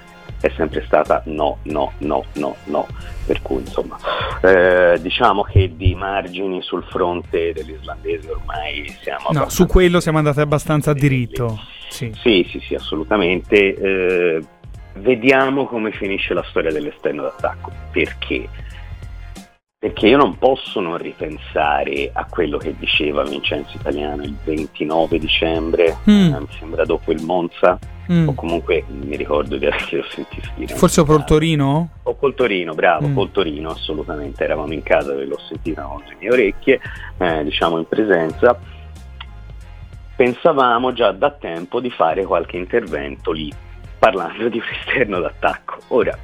è 0.41 0.53
sempre 0.57 0.85
stata 0.87 1.23
no, 1.27 1.59
no, 1.65 1.93
no, 1.99 2.25
no, 2.35 2.57
no. 2.65 2.87
Per 3.27 3.43
cui 3.43 3.61
insomma 3.61 3.97
eh, 4.43 4.99
diciamo 5.01 5.43
che 5.43 5.75
di 5.77 5.95
margini 5.95 6.63
sul 6.63 6.85
fronte 6.85 7.53
dell'islandese 7.53 8.31
ormai 8.31 8.87
siamo... 9.01 9.29
No, 9.33 9.49
su 9.49 9.67
quello 9.67 10.01
siamo 10.01 10.19
andati 10.19 10.41
abbastanza 10.41 10.93
a 10.93 10.95
diritto. 10.95 11.59
Sì, 11.89 12.13
sì, 12.21 12.47
sì, 12.51 12.61
sì 12.61 12.75
assolutamente. 12.75 13.75
Eh, 13.75 14.45
vediamo 14.95 15.67
come 15.67 15.91
finisce 15.93 16.35
la 16.35 16.45
storia 16.49 16.71
dell'esterno 16.71 17.23
d'attacco. 17.23 17.73
Perché? 17.91 18.49
Perché 19.79 20.09
io 20.09 20.17
non 20.17 20.39
posso 20.39 20.81
non 20.81 20.97
ripensare 20.97 22.11
a 22.13 22.25
quello 22.25 22.59
che 22.59 22.75
diceva 22.79 23.25
Vincenzo 23.25 23.77
Italiano 23.77 24.23
il 24.23 24.35
29 24.43 25.19
dicembre, 25.19 25.97
mm. 26.09 26.35
eh, 26.35 26.41
mi 26.41 26.49
sembra 26.59 26.85
dopo 26.85 27.13
il 27.13 27.23
Monza, 27.23 27.79
mm. 28.11 28.29
o 28.29 28.35
comunque 28.35 28.85
mi 28.89 29.17
ricordo 29.17 29.57
di 29.57 29.67
averlo 29.67 30.05
sentito 30.09 30.49
dire. 30.57 30.75
Forse 30.75 31.05
col 31.05 31.25
Torino? 31.25 31.91
O 32.05 32.17
col 32.17 32.35
Torino, 32.35 32.75
bravo, 32.75 33.09
mm. 33.09 33.15
col 33.15 33.31
Torino 33.31 33.71
assolutamente, 33.71 34.45
eravamo 34.45 34.73
in 34.73 34.83
casa 34.83 35.13
e 35.13 35.25
l'ho 35.25 35.39
sentita 35.49 35.83
con 35.83 36.03
le 36.07 36.17
mie 36.19 36.31
orecchie, 36.31 36.81
eh, 37.19 37.45
diciamo 37.45 37.79
in 37.79 37.87
presenza. 37.87 38.59
Pensavamo 40.17 40.93
già 40.93 41.13
da 41.13 41.31
tempo 41.31 41.81
di 41.81 41.91
fare 41.91 42.25
qualche 42.25 42.57
intervento 42.57 43.33
lì, 43.33 43.53
parlando 43.99 44.49
di 44.49 44.59
un 44.59 44.65
esterno 44.81 45.21
d'attacco. 45.21 45.79
Ora, 45.89 46.17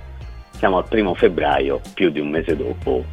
siamo 0.53 0.79
al 0.79 0.88
primo 0.88 1.14
febbraio, 1.14 1.81
più 1.92 2.11
di 2.11 2.21
un 2.21 2.31
mese 2.31 2.57
dopo, 2.57 3.05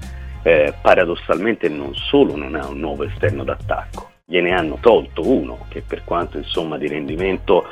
eh, 0.44 0.74
paradossalmente 0.82 1.68
non 1.68 1.94
solo 1.96 2.36
non 2.36 2.56
ha 2.56 2.68
un 2.68 2.80
nuovo 2.80 3.04
esterno 3.04 3.44
d'attacco, 3.44 4.10
gliene 4.26 4.52
hanno 4.52 4.78
tolto 4.80 5.28
uno 5.28 5.66
che 5.70 5.82
per 5.82 6.04
quanto 6.04 6.38
insomma 6.38 6.78
di 6.78 6.88
rendimento 6.88 7.66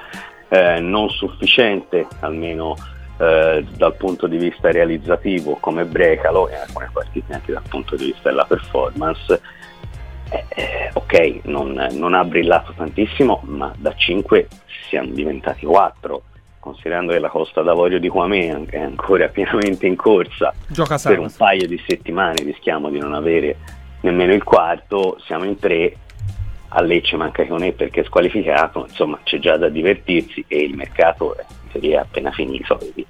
eh, 0.49 0.79
non 0.79 1.09
sufficiente, 1.09 2.07
almeno 2.19 2.75
eh, 3.17 3.65
dal 3.75 3.95
punto 3.95 4.27
di 4.27 4.37
vista 4.37 4.71
realizzativo 4.71 5.57
come 5.59 5.85
Brecalo 5.85 6.49
e 6.49 6.55
alcune 6.55 6.89
partite 6.91 7.33
anche 7.33 7.51
dal 7.51 7.63
punto 7.67 7.95
di 7.95 8.05
vista 8.05 8.29
della 8.29 8.45
performance, 8.45 9.41
eh, 10.29 10.45
eh 10.49 10.89
ok, 10.93 11.39
non, 11.43 11.87
non, 11.91 12.13
ha 12.13 12.23
brillato 12.23 12.73
tantissimo, 12.75 13.41
ma 13.45 13.73
da 13.77 13.93
5 13.95 14.47
siamo 14.89 15.11
diventati 15.11 15.65
4 15.65 16.23
considerando 16.59 17.13
che 17.13 17.19
la 17.19 17.29
Costa 17.29 17.61
d'Avorio 17.61 17.97
di 17.97 18.09
Quame 18.09 18.65
è 18.69 18.77
ancora 18.77 19.27
pienamente 19.29 19.87
in 19.87 19.95
corsa 19.95 20.53
per 21.01 21.19
un 21.19 21.31
paio 21.35 21.65
di 21.65 21.81
settimane 21.87 22.43
rischiamo 22.43 22.89
di 22.89 22.99
non 22.99 23.13
avere 23.13 23.55
nemmeno 24.01 24.33
il 24.33 24.43
quarto, 24.43 25.17
siamo 25.25 25.45
in 25.45 25.57
tre, 25.57 25.95
a 26.69 26.81
Lecce 26.81 27.15
manca 27.15 27.43
Ionè 27.43 27.73
perché 27.73 28.01
è 28.01 28.03
squalificato, 28.03 28.85
insomma 28.87 29.19
c'è 29.23 29.39
già 29.39 29.57
da 29.57 29.69
divertirsi 29.69 30.43
e 30.47 30.63
il 30.63 30.75
mercato 30.75 31.35
è, 31.35 31.45
è 31.79 31.95
appena 31.95 32.31
finito, 32.31 32.77
quindi 32.77 33.05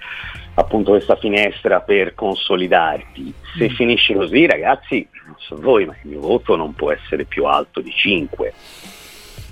appunto 0.55 0.91
questa 0.91 1.15
finestra 1.15 1.81
per 1.81 2.13
consolidarti. 2.13 3.33
Se 3.57 3.65
mm. 3.65 3.75
finisce 3.75 4.13
così 4.13 4.45
ragazzi, 4.45 5.07
non 5.25 5.35
so 5.37 5.55
voi, 5.59 5.85
ma 5.85 5.95
il 6.03 6.09
mio 6.09 6.19
voto 6.19 6.55
non 6.55 6.73
può 6.73 6.91
essere 6.91 7.25
più 7.25 7.45
alto 7.45 7.81
di 7.81 7.91
5 7.91 8.53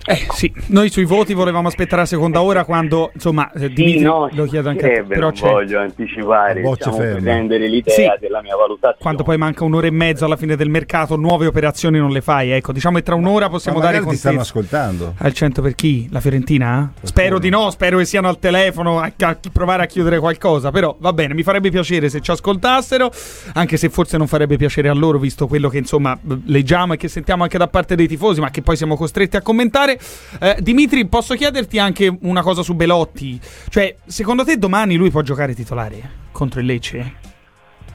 eh 0.08 0.28
sì, 0.34 0.54
noi 0.68 0.90
sui 0.90 1.06
voti 1.06 1.34
volevamo 1.34 1.68
aspettare 1.68 2.02
la 2.02 2.08
seconda 2.08 2.42
ora 2.42 2.64
quando, 2.64 3.10
insomma, 3.14 3.52
eh, 3.54 3.72
sì, 3.76 4.00
no, 4.00 4.30
lo 4.34 4.46
chiedo 4.46 4.70
anche 4.70 4.86
a 4.86 4.90
te, 4.98 5.04
però 5.04 5.32
c'è... 5.32 5.50
voglio 5.50 5.80
anticipare, 5.80 6.62
diciamo, 6.62 6.98
per 6.98 7.22
rendere 7.24 7.68
l'idea 7.68 7.94
sì, 7.94 8.20
della 8.20 8.42
mia 8.44 8.56
valutazione. 8.56 8.98
Quando 9.00 9.24
poi 9.24 9.38
manca 9.38 9.64
un'ora 9.64 9.88
e 9.88 9.92
mezzo 9.92 10.26
alla 10.26 10.36
fine 10.36 10.56
del 10.56 10.70
mercato, 10.70 11.16
nuove 11.16 11.48
operazioni 11.48 11.98
non 11.98 12.12
le 12.12 12.22
fai, 12.22 12.52
ecco, 12.52 12.72
diciamo 12.72 12.98
che 12.98 13.04
tra 13.04 13.16
un'ora 13.16 13.50
possiamo 13.50 13.80
dare 13.80 14.00
contesto. 14.00 14.28
stanno 14.28 14.42
ascoltando. 14.42 15.14
Al 15.18 15.34
100 15.34 15.62
per 15.64 15.74
chi? 15.74 16.08
La 16.12 16.20
Fiorentina? 16.20 16.94
Spero 17.02 17.40
di 17.40 17.50
no, 17.50 17.72
spero 17.72 17.98
che 17.98 18.06
siano 18.06 18.28
al 18.28 18.38
telefono 18.38 19.00
a, 19.00 19.12
a 19.18 19.38
provare 19.52 19.84
a 19.84 19.86
chiudere 19.88 20.20
qualcosa, 20.20 20.70
però 20.70 20.96
va 21.00 21.14
bene, 21.14 21.34
mi 21.34 21.42
farebbe 21.42 21.72
piacere 21.72 22.10
se 22.10 22.22
ci 22.22 22.30
ascoltassero, 22.30 23.10
anche 23.54 23.78
se 23.78 23.90
forse 23.90 24.18
non 24.18 24.28
farebbe 24.28 24.56
piacere 24.56 24.88
a 24.88 24.94
loro 24.94 25.18
visto 25.18 25.48
quello 25.48 25.68
che 25.68 25.80
insomma 25.80 26.16
leggiamo 26.46 26.94
e 26.94 26.98
che 26.98 27.08
sentiamo 27.08 27.42
anche 27.42 27.58
da 27.58 27.68
parte 27.68 27.96
dei 27.96 28.08
tifosi, 28.08 28.40
ma 28.40 28.52
che 28.52 28.62
poi 28.62 28.76
siamo 28.76 28.96
costretti 28.96 29.36
a 29.36 29.42
commentare. 29.42 29.95
Eh, 30.40 30.58
Dimitri, 30.60 31.08
posso 31.08 31.36
chiederti 31.36 31.80
anche 31.80 32.16
una 32.22 32.42
cosa 32.42 32.64
su 32.64 32.76
Belotti? 32.76 33.40
Cioè, 33.70 33.96
secondo 34.06 34.44
te 34.44 34.58
domani 34.58 34.96
lui 34.96 35.10
può 35.10 35.22
giocare 35.22 35.54
titolare 35.54 36.24
contro 36.32 36.60
il 36.60 36.66
Lecce? 36.66 37.14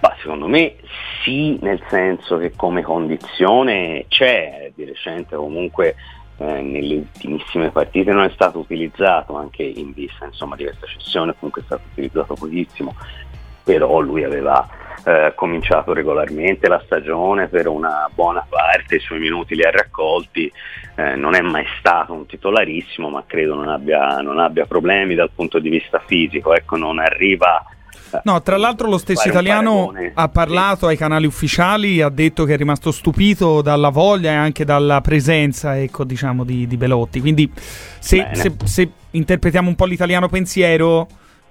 Bah, 0.01 0.17
secondo 0.21 0.49
me 0.49 0.77
sì, 1.23 1.59
nel 1.61 1.83
senso 1.89 2.39
che 2.39 2.53
come 2.57 2.83
condizione 2.83 4.07
c'è, 4.09 4.73
di 4.75 4.85
recente 4.85 5.37
comunque 5.37 5.95
eh, 6.39 6.63
nelle 6.63 6.95
ultimissime 6.95 7.71
partite 7.71 8.13
non 8.13 8.25
è 8.25 8.31
stato 8.31 8.61
utilizzato, 8.61 9.37
anche 9.37 9.63
in 9.63 9.93
vista 9.93 10.25
insomma, 10.25 10.57
di 10.57 10.65
questa 10.65 10.87
cessione 10.87 11.35
comunque 11.35 11.61
è 11.61 11.65
stato 11.67 11.83
utilizzato 11.93 12.35
pochissimo, 12.35 12.95
però 13.63 14.01
lui 14.01 14.25
aveva 14.25 14.67
eh, 15.05 15.33
cominciato 15.35 15.93
regolarmente 15.93 16.69
la 16.69 16.83
stagione 16.85 17.49
per 17.49 17.67
una 17.67 18.09
buona 18.15 18.45
parte, 18.49 18.97
i 18.97 19.01
suoi 19.01 19.19
minuti 19.19 19.55
li 19.55 19.65
ha 19.65 19.71
raccolti, 19.71 20.51
eh, 20.97 21.15
non 21.17 21.35
è 21.35 21.41
mai 21.41 21.65
stato 21.79 22.13
un 22.13 22.27
titolarissimo, 22.27 23.09
ma 23.09 23.25
credo 23.27 23.55
non 23.55 23.69
abbia, 23.69 24.17
non 24.19 24.39
abbia 24.39 24.67
problemi 24.67 25.15
dal 25.15 25.31
punto 25.35 25.59
di 25.59 25.69
vista 25.69 26.03
fisico, 26.05 26.55
ecco, 26.55 26.77
non 26.77 26.99
arriva... 26.99 27.65
Eh, 28.13 28.21
no, 28.25 28.43
tra 28.43 28.57
l'altro 28.57 28.89
lo 28.89 28.99
stesso 28.99 29.29
italiano 29.29 29.93
ha 30.15 30.29
parlato 30.29 30.87
ai 30.87 30.97
canali 30.97 31.27
ufficiali, 31.27 32.03
ha 32.03 32.09
detto 32.09 32.45
che 32.45 32.55
è 32.55 32.57
rimasto 32.57 32.91
stupito 32.91 33.63
dalla 33.63 33.91
voglia 33.91 34.33
e 34.33 34.35
anche 34.35 34.65
dalla 34.65 35.01
presenza 35.01 35.79
ecco, 35.79 36.05
diciamo, 36.05 36.45
di, 36.45 36.67
di 36.67 36.77
Belotti. 36.77 37.21
Quindi 37.21 37.51
se, 37.55 38.29
se, 38.33 38.55
se 38.65 38.91
interpretiamo 39.13 39.69
un 39.69 39.77
po' 39.77 39.85
l'italiano 39.85 40.29
pensiero, 40.29 41.07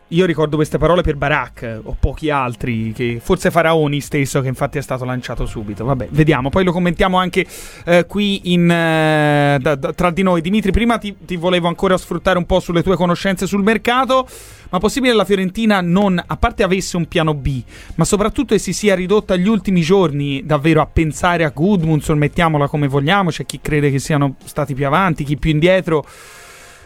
io 0.10 0.26
ricordo 0.26 0.56
queste 0.56 0.78
parole 0.78 1.02
per 1.02 1.16
Barak 1.16 1.82
o 1.84 1.96
pochi 2.00 2.30
altri, 2.30 2.92
che 2.94 3.20
forse 3.22 3.52
Faraoni 3.52 4.02
stesso, 4.02 4.42
che 4.42 4.48
infatti 4.48 4.78
è 4.78 4.82
stato 4.82 5.06
lanciato 5.06 5.46
subito. 5.46 5.86
Vabbè, 5.86 6.08
vediamo, 6.12 6.50
poi 6.50 6.64
lo 6.64 6.72
commentiamo 6.72 7.18
anche 7.18 7.46
eh, 7.86 8.06
qui 8.08 8.54
in, 8.54 8.70
eh, 8.70 9.58
da, 9.62 9.76
da, 9.76 9.94
tra 9.94 10.10
di 10.10 10.24
noi. 10.24 10.42
Dimitri, 10.42 10.72
prima 10.72 10.98
ti, 10.98 11.16
ti, 11.26 11.36
volevo 11.36 11.68
ancora 11.68 11.96
sfruttare 11.98 12.38
un 12.38 12.46
po' 12.46 12.60
sulle 12.60 12.82
tue 12.82 12.96
conoscenze 12.96 13.46
sul 13.46 13.62
mercato, 13.62 14.28
ma 14.70 14.80
possibile 14.80 15.14
la 15.14 15.26
Fiorentina 15.26 15.80
non, 15.82 16.22
a 16.26 16.38
parte 16.38 16.64
avesse 16.64 16.98
un 16.98 17.08
piano 17.08 17.36
B, 17.36 17.62
ma 17.96 18.04
soprattutto 18.06 18.58
si 18.58 18.74
sia 18.74 18.96
ridotta 18.96 19.36
agli 19.36 19.48
ultimi 19.48 19.82
giorni 19.82 20.44
davvero 20.44 20.82
a 20.82 20.88
pensare 20.88 21.44
a 21.44 21.52
Goodmunson, 21.54 22.18
mettiamola 22.18 22.68
come 22.68 22.88
vogliamo, 22.88 23.30
c'è 23.30 23.46
chi 23.46 23.60
crede 23.62 23.92
che 23.92 24.00
siano 24.00 24.38
stati 24.44 24.74
più 24.74 24.88
avanti, 24.88 25.24
chi 25.24 25.38
più 25.38 25.52
indietro. 25.52 26.04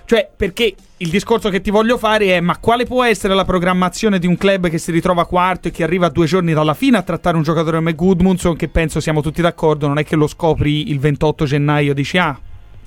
Cioè, 0.05 0.29
perché 0.35 0.75
il 0.97 1.09
discorso 1.09 1.49
che 1.49 1.61
ti 1.61 1.71
voglio 1.71 1.97
fare 1.97 2.35
è: 2.35 2.39
ma 2.39 2.57
quale 2.57 2.85
può 2.85 3.03
essere 3.03 3.33
la 3.33 3.45
programmazione 3.45 4.19
di 4.19 4.27
un 4.27 4.37
club 4.37 4.67
che 4.67 4.77
si 4.77 4.91
ritrova 4.91 5.25
quarto 5.25 5.67
e 5.67 5.71
che 5.71 5.83
arriva 5.83 6.09
due 6.09 6.25
giorni 6.25 6.53
dalla 6.53 6.73
fine 6.73 6.97
a 6.97 7.01
trattare 7.01 7.37
un 7.37 7.43
giocatore 7.43 7.77
come 7.77 7.95
Goodmunson? 7.95 8.55
Che 8.55 8.67
penso 8.67 8.99
siamo 8.99 9.21
tutti 9.21 9.41
d'accordo, 9.41 9.87
non 9.87 9.97
è 9.97 10.03
che 10.03 10.15
lo 10.15 10.27
scopri 10.27 10.89
il 10.89 10.99
28 10.99 11.45
gennaio 11.45 11.91
e 11.91 11.95
dici: 11.95 12.17
ah, 12.17 12.37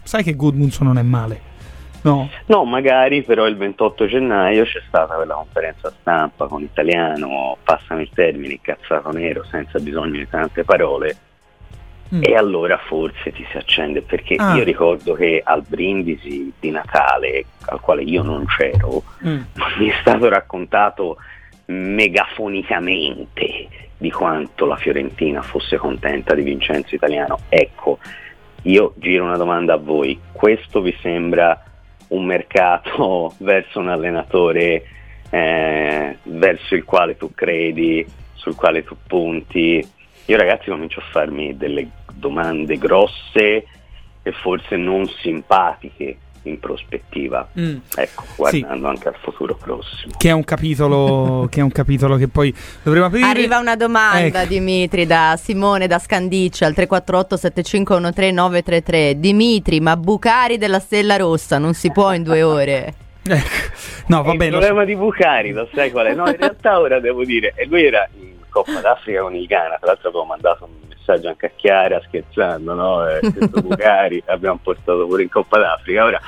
sai 0.03 0.23
che 0.23 0.37
Goodmunson 0.37 0.87
non 0.87 0.99
è 0.99 1.03
male. 1.03 1.55
No. 2.03 2.29
no, 2.47 2.65
magari 2.65 3.23
però 3.23 3.49
il 3.49 3.57
28 3.57 4.07
gennaio 4.07 4.63
c'è 4.63 4.81
stata 4.87 5.17
quella 5.17 5.35
conferenza 5.35 5.93
stampa 6.01 6.47
con 6.47 6.63
italiano, 6.63 7.57
passami 7.65 8.03
il 8.03 8.11
termine, 8.15 8.53
incazzato 8.53 9.11
nero, 9.11 9.43
senza 9.51 9.81
bisogno 9.81 10.19
di 10.19 10.29
tante 10.29 10.63
parole, 10.63 11.17
Mm. 12.15 12.23
E 12.23 12.37
allora 12.37 12.79
forse 12.79 13.33
ti 13.33 13.45
si 13.51 13.57
accende 13.57 14.03
perché 14.03 14.37
ah. 14.37 14.55
io 14.55 14.63
ricordo 14.63 15.15
che 15.15 15.41
al 15.45 15.65
brindisi 15.67 16.53
di 16.59 16.71
Natale, 16.71 17.45
al 17.67 17.81
quale 17.81 18.03
io 18.03 18.23
non 18.23 18.45
c'ero, 18.47 19.03
mm. 19.27 19.41
mi 19.79 19.89
è 19.89 19.95
stato 20.01 20.29
raccontato 20.29 21.17
megafonicamente 21.67 23.69
di 23.99 24.11
quanto 24.11 24.67
la 24.67 24.77
Fiorentina 24.77 25.41
fosse 25.43 25.79
contenta 25.79 26.35
di 26.35 26.43
Vincenzo 26.43 26.95
Italiano. 26.95 27.39
Ecco, 27.49 27.99
io 28.63 28.95
giro 28.97 29.25
una 29.25 29.37
domanda 29.37 29.75
a 29.75 29.79
voi, 29.79 30.19
questo 30.33 30.81
vi 30.81 30.97
sembra 31.01 31.61
un 32.09 32.25
mercato 32.25 33.35
verso 33.39 33.81
un 33.81 33.89
allenatore 33.89 34.85
eh, 35.31 36.19
verso 36.23 36.75
il 36.75 36.85
quale 36.85 37.17
tu 37.17 37.33
credi, 37.35 38.07
sul 38.35 38.55
quale 38.55 38.85
tu 38.85 38.97
punti? 39.07 39.85
Io 40.27 40.37
ragazzi 40.37 40.71
comincio 40.71 41.01
a 41.01 41.05
farmi 41.11 41.57
delle 41.57 41.89
domande 42.13 42.77
grosse 42.79 43.67
e 44.23 44.33
forse 44.33 44.77
non 44.77 45.09
simpatiche 45.21 46.19
in 46.49 46.59
prospettiva, 46.59 47.49
mm. 47.59 47.77
ecco, 47.97 48.25
guardando 48.37 48.87
sì. 48.87 48.95
anche 48.95 49.09
al 49.09 49.17
futuro 49.21 49.55
prossimo. 49.55 50.15
Che 50.17 50.29
è 50.29 50.33
un 50.33 50.45
capitolo, 50.45 51.47
che, 51.51 51.61
è 51.61 51.63
un 51.63 51.71
capitolo 51.71 52.17
che 52.17 52.29
poi 52.29 52.55
dovremo 52.83 53.07
aprire. 53.07 53.27
Arriva 53.27 53.59
una 53.59 53.77
domanda, 53.77 54.43
ecco. 54.43 54.49
Dimitri, 54.49 55.07
da 55.07 55.37
Simone 55.41 55.87
da 55.87 55.99
Scandicci 55.99 56.65
al 56.65 56.75
348 56.75 57.37
7513 57.37 58.33
933. 58.33 59.19
Dimitri, 59.19 59.81
ma 59.81 59.97
Bucari 59.97 60.59
della 60.59 60.79
Stella 60.79 61.17
Rossa 61.17 61.59
non 61.59 61.75
si 61.75 61.91
può 61.91 62.13
in 62.13 62.23
due 62.23 62.43
ore? 62.43 62.95
Ecco. 63.29 63.75
No, 64.07 64.23
va 64.23 64.31
il 64.31 64.39
bene. 64.39 64.53
Il 64.53 64.59
problema 64.59 64.83
so. 64.83 64.87
di 64.87 64.95
Bucari, 64.95 65.51
lo 65.51 65.69
sai 65.75 65.91
qual 65.91 66.07
è? 66.07 66.15
No, 66.15 66.29
in 66.29 66.37
realtà 66.39 66.79
ora 66.79 67.01
devo 67.01 67.25
dire, 67.25 67.55
e 67.57 67.67
lui 67.67 67.85
era 67.85 68.09
in 68.21 68.36
Coppa 68.57 68.81
d'Africa 68.81 69.21
con 69.21 69.35
il 69.35 69.45
Ghana, 69.45 69.77
tra 69.77 69.89
l'altro 69.89 70.09
avevo 70.09 70.25
mandato 70.25 70.65
un 70.65 70.89
messaggio 70.89 71.29
anche 71.29 71.45
a 71.45 71.51
Chiara 71.55 72.01
scherzando, 72.07 72.73
no? 72.73 73.07
Eh, 73.07 73.21
Bucari 73.61 74.23
abbiamo 74.25 74.59
portato 74.63 75.07
pure 75.07 75.25
in 75.25 75.29
Coppa 75.29 75.59
d'Africa. 75.59 76.05
Ora, 76.05 76.21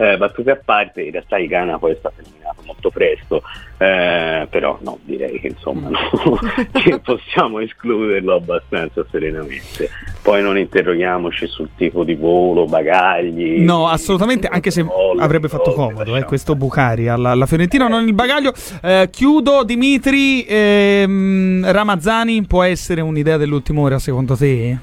eh, 0.00 0.16
battute 0.16 0.52
a 0.52 0.60
parte, 0.64 1.02
in 1.02 1.10
realtà 1.10 1.38
il 1.38 1.48
Ghana 1.48 1.76
poi 1.78 1.92
è 1.92 1.96
stato 1.98 2.20
eliminato 2.20 2.62
molto 2.64 2.88
presto, 2.90 3.42
eh, 3.78 4.46
però 4.48 4.78
no, 4.82 4.98
direi 5.02 5.40
che 5.40 5.48
insomma 5.48 5.88
no, 5.88 6.38
che 6.70 7.00
possiamo 7.00 7.58
escluderlo 7.58 8.36
abbastanza 8.36 9.04
serenamente. 9.10 9.90
Poi 10.22 10.40
non 10.40 10.56
interroghiamoci 10.56 11.48
sul 11.48 11.70
tipo 11.76 12.04
di 12.04 12.14
volo, 12.14 12.66
bagagli. 12.66 13.60
No, 13.60 13.88
assolutamente, 13.88 14.46
anche 14.46 14.70
se 14.70 14.82
volo, 14.82 15.20
avrebbe 15.20 15.48
fatto 15.48 15.72
comodo 15.72 16.14
eh, 16.14 16.22
questo 16.22 16.54
Bucari 16.54 17.08
alla, 17.08 17.30
alla 17.30 17.46
Fiorentina, 17.46 17.88
non 17.88 18.06
il 18.06 18.14
bagaglio. 18.14 18.52
Eh, 18.80 19.08
chiudo, 19.10 19.64
Dimitri, 19.64 20.44
ehm, 20.48 21.72
Ramazzani 21.72 22.46
può 22.46 22.62
essere 22.62 23.00
un'idea 23.00 23.36
dell'ultima 23.36 23.80
ora 23.80 23.98
secondo 23.98 24.36
te? 24.36 24.78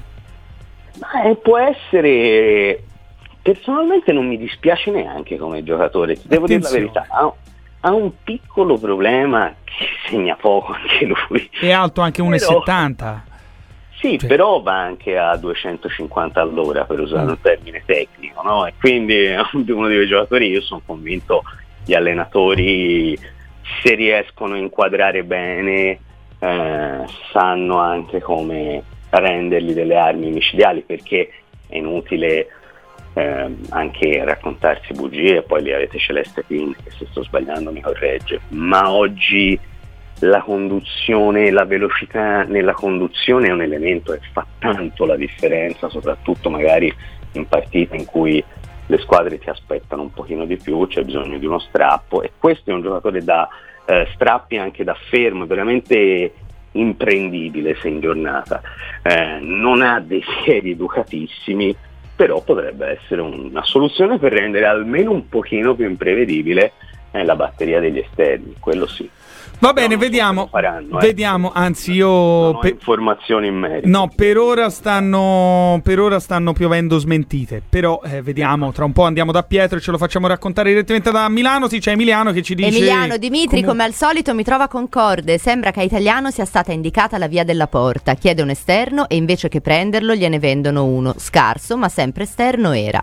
Ma, 0.98 1.22
eh, 1.22 1.36
può 1.36 1.56
essere 1.56 2.82
personalmente 3.46 4.12
non 4.12 4.26
mi 4.26 4.36
dispiace 4.36 4.90
neanche 4.90 5.36
come 5.36 5.62
giocatore, 5.62 6.18
devo 6.24 6.46
Attenzione. 6.46 6.80
dire 6.80 6.92
la 6.92 7.00
verità. 7.00 7.06
Ha, 7.08 7.34
ha, 7.88 7.92
un 7.92 8.10
piccolo 8.24 8.76
problema 8.76 9.54
che 9.62 9.86
segna 10.10 10.34
poco 10.34 10.72
anche 10.72 11.04
lui. 11.04 11.48
È 11.60 11.70
alto 11.70 12.00
anche 12.00 12.22
1,70. 12.22 13.18
Sì, 13.98 14.16
sì, 14.18 14.26
però 14.26 14.60
va 14.60 14.80
anche 14.80 15.16
a 15.16 15.36
250 15.36 16.40
all'ora 16.40 16.84
per 16.84 16.98
usare 17.00 17.24
mm. 17.24 17.28
un 17.28 17.40
termine 17.40 17.82
tecnico, 17.86 18.42
no? 18.42 18.66
E 18.66 18.74
quindi 18.80 19.14
è 19.14 19.38
uno 19.52 19.62
di 19.62 19.72
quei 19.94 20.06
giocatori, 20.08 20.48
io 20.48 20.60
sono 20.60 20.82
convinto 20.84 21.44
gli 21.84 21.94
allenatori 21.94 23.16
se 23.82 23.94
riescono 23.94 24.54
a 24.54 24.58
inquadrare 24.58 25.22
bene 25.22 25.98
eh, 26.38 27.04
sanno 27.32 27.78
anche 27.78 28.20
come 28.20 28.82
rendergli 29.10 29.72
delle 29.72 29.96
armi 29.96 30.30
micidiali 30.30 30.82
perché 30.82 31.30
è 31.68 31.76
inutile 31.76 32.48
eh, 33.16 33.50
anche 33.70 34.24
raccontarsi 34.24 34.92
bugie, 34.92 35.40
poi 35.40 35.62
lì 35.62 35.72
avete 35.72 35.98
Celeste 35.98 36.42
Pin 36.46 36.74
che 36.74 36.90
se 36.90 37.06
sto 37.10 37.22
sbagliando 37.22 37.72
mi 37.72 37.80
corregge, 37.80 38.40
ma 38.48 38.90
oggi 38.90 39.58
la 40.20 40.42
conduzione, 40.42 41.50
la 41.50 41.64
velocità 41.64 42.42
nella 42.42 42.74
conduzione 42.74 43.48
è 43.48 43.52
un 43.52 43.62
elemento 43.62 44.12
che 44.12 44.20
fa 44.32 44.46
tanto 44.58 45.06
la 45.06 45.16
differenza, 45.16 45.88
soprattutto 45.88 46.50
magari 46.50 46.92
in 47.32 47.48
partite 47.48 47.96
in 47.96 48.04
cui 48.04 48.44
le 48.84 48.98
squadre 48.98 49.38
ti 49.38 49.48
aspettano 49.48 50.02
un 50.02 50.12
pochino 50.12 50.44
di 50.44 50.58
più, 50.58 50.86
c'è 50.86 51.02
bisogno 51.02 51.38
di 51.38 51.46
uno 51.46 51.58
strappo 51.58 52.20
e 52.20 52.32
questo 52.38 52.70
è 52.70 52.74
un 52.74 52.82
giocatore 52.82 53.24
da 53.24 53.48
eh, 53.86 54.08
strappi 54.12 54.58
anche 54.58 54.84
da 54.84 54.94
fermo, 55.08 55.46
veramente 55.46 56.32
imprendibile 56.72 57.76
se 57.80 57.88
in 57.88 58.00
giornata, 58.00 58.60
eh, 59.02 59.38
non 59.40 59.80
ha 59.80 60.00
dei 60.00 60.22
sieri 60.44 60.72
educatissimi, 60.72 61.74
però 62.16 62.40
potrebbe 62.40 62.98
essere 62.98 63.20
una 63.20 63.62
soluzione 63.62 64.18
per 64.18 64.32
rendere 64.32 64.66
almeno 64.66 65.12
un 65.12 65.28
pochino 65.28 65.74
più 65.74 65.86
imprevedibile 65.86 66.72
eh, 67.10 67.24
la 67.24 67.36
batteria 67.36 67.78
degli 67.78 67.98
esterni, 67.98 68.54
quello 68.58 68.86
sì. 68.86 69.08
Va 69.58 69.72
bene, 69.72 69.94
no, 69.94 70.00
vediamo. 70.00 70.48
Faranno, 70.50 70.98
eh. 70.98 71.06
Vediamo, 71.06 71.50
anzi 71.54 71.92
io... 71.92 72.08
Non 72.08 72.58
pe- 72.60 72.68
informazioni 72.70 73.48
in 73.48 73.54
merito. 73.54 73.88
No, 73.88 74.10
per 74.14 74.36
ora 74.36 74.68
stanno, 74.68 75.80
per 75.82 75.98
ora 75.98 76.20
stanno 76.20 76.52
piovendo 76.52 76.98
smentite, 76.98 77.62
però 77.68 78.00
eh, 78.04 78.20
vediamo, 78.22 78.72
tra 78.72 78.84
un 78.84 78.92
po' 78.92 79.04
andiamo 79.04 79.32
da 79.32 79.42
Pietro 79.42 79.78
e 79.78 79.80
ce 79.80 79.90
lo 79.90 79.98
facciamo 79.98 80.26
raccontare 80.26 80.70
direttamente 80.70 81.10
da 81.10 81.28
Milano, 81.28 81.68
sì 81.68 81.78
c'è 81.78 81.92
Emiliano 81.92 82.32
che 82.32 82.42
ci 82.42 82.54
dice... 82.54 82.68
Emiliano, 82.68 83.16
Dimitri 83.16 83.60
come, 83.60 83.72
come 83.72 83.84
al 83.84 83.94
solito 83.94 84.34
mi 84.34 84.44
trova 84.44 84.68
concorde, 84.68 85.38
sembra 85.38 85.70
che 85.70 85.80
a 85.80 85.84
Italiano 85.84 86.30
sia 86.30 86.44
stata 86.44 86.72
indicata 86.72 87.16
la 87.16 87.28
via 87.28 87.44
della 87.44 87.66
porta, 87.66 88.14
chiede 88.14 88.42
un 88.42 88.50
esterno 88.50 89.08
e 89.08 89.16
invece 89.16 89.48
che 89.48 89.60
prenderlo 89.60 90.14
gliene 90.14 90.38
vendono 90.38 90.84
uno, 90.84 91.14
scarso 91.16 91.76
ma 91.76 91.88
sempre 91.88 92.24
esterno 92.24 92.72
era. 92.72 93.02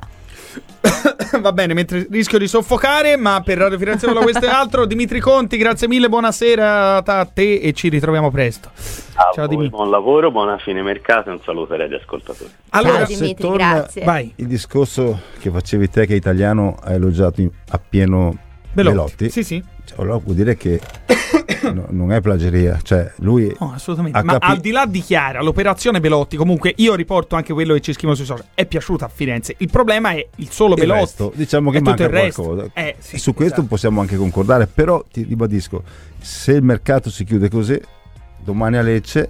Va 1.42 1.52
bene, 1.52 1.74
mentre 1.74 2.08
rischio 2.10 2.38
di 2.38 2.48
soffocare, 2.48 3.18
ma 3.18 3.42
per 3.44 3.58
Radio 3.58 3.78
Firenze 3.78 4.12
questo 4.12 4.46
e 4.46 4.50
altro, 4.50 4.86
Dimitri 4.86 5.20
Conti, 5.20 5.58
grazie 5.58 5.88
mille, 5.88 6.10
buonasera 6.10 7.04
a 7.04 7.26
te 7.26 7.56
e 7.56 7.74
ci 7.74 7.89
ritroviamo 7.89 8.30
presto. 8.30 8.70
A 9.16 9.32
Ciao 9.34 9.48
Dimitri. 9.48 9.70
Buon 9.70 9.89
lavoro, 9.89 10.32
buona 10.32 10.58
fine 10.58 10.82
mercato 10.82 11.30
e 11.30 11.34
un 11.34 11.39
saluto 11.44 11.74
ai 11.74 11.80
radioascoltatori. 11.80 12.52
Allora, 12.70 13.06
Ciao 13.06 13.18
Dimitri, 13.18 13.52
grazie. 13.52 14.04
Vai. 14.04 14.34
Il 14.36 14.48
discorso 14.48 15.20
che 15.39 15.50
facevi 15.50 15.89
te 15.89 16.06
che 16.06 16.16
italiano 16.16 16.78
ha 16.82 16.94
elogiato 16.94 17.42
appieno 17.70 18.38
Belotti. 18.73 18.95
Belotti. 18.95 19.29
Sì, 19.29 19.43
sì. 19.43 19.63
Cioè, 19.86 19.99
allora 19.99 20.17
vuol 20.17 20.36
dire 20.36 20.55
che 20.55 20.79
no, 21.73 21.86
non 21.89 22.12
è 22.12 22.21
plageria, 22.21 22.79
cioè 22.81 23.12
lui 23.17 23.53
no, 23.59 23.73
assolutamente. 23.73 24.21
Ma 24.23 24.33
capi- 24.33 24.51
al 24.51 24.59
di 24.59 24.71
là 24.71 24.86
di 24.86 24.99
Chiara, 25.01 25.41
l'operazione 25.41 25.99
Belotti, 25.99 26.36
comunque 26.36 26.73
io 26.77 26.95
riporto 26.95 27.36
anche 27.36 27.53
quello 27.53 27.73
che 27.73 27.81
ci 27.81 27.93
scrivono 27.93 28.15
sui 28.15 28.25
social, 28.25 28.45
è 28.53 28.65
piaciuta 28.65 29.05
a 29.05 29.09
Firenze. 29.09 29.55
Il 29.59 29.69
problema 29.69 30.12
è 30.12 30.27
il 30.38 30.49
solo 30.49 30.73
il 30.73 30.79
Belotti. 30.79 30.99
Resto, 30.99 31.31
diciamo 31.36 31.71
che 31.71 31.81
manca 31.81 32.09
qualcosa. 32.09 32.65
Eh, 32.73 32.95
sì, 32.99 33.17
Su 33.17 33.33
questo 33.33 33.55
esatto. 33.55 33.67
possiamo 33.67 34.01
anche 34.01 34.15
concordare, 34.15 34.67
però 34.67 35.03
ti 35.09 35.23
ribadisco, 35.23 35.83
se 36.19 36.53
il 36.53 36.63
mercato 36.63 37.09
si 37.09 37.23
chiude 37.23 37.49
così, 37.49 37.79
domani 38.43 38.77
a 38.77 38.81
Lecce 38.81 39.29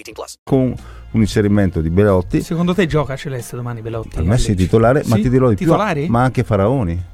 18 0.03 0.11
plus. 0.13 0.35
Con 0.43 0.73
un 1.11 1.19
inserimento 1.21 1.81
di 1.81 1.89
Belotti. 1.89 2.41
Secondo 2.41 2.73
te 2.73 2.85
gioca 2.87 3.15
Celeste 3.15 3.55
domani 3.55 3.81
Belotti? 3.81 4.09
Per 4.15 4.23
me 4.23 4.37
sei 4.37 4.55
titolare, 4.55 5.03
ma 5.05 5.15
Sì? 5.15 5.21
ti 5.23 5.29
dirò 5.29 5.49
di 5.49 5.55
Titolare? 5.55 6.01
più. 6.03 6.11
Ma 6.11 6.23
anche 6.23 6.43
Faraoni. 6.43 7.09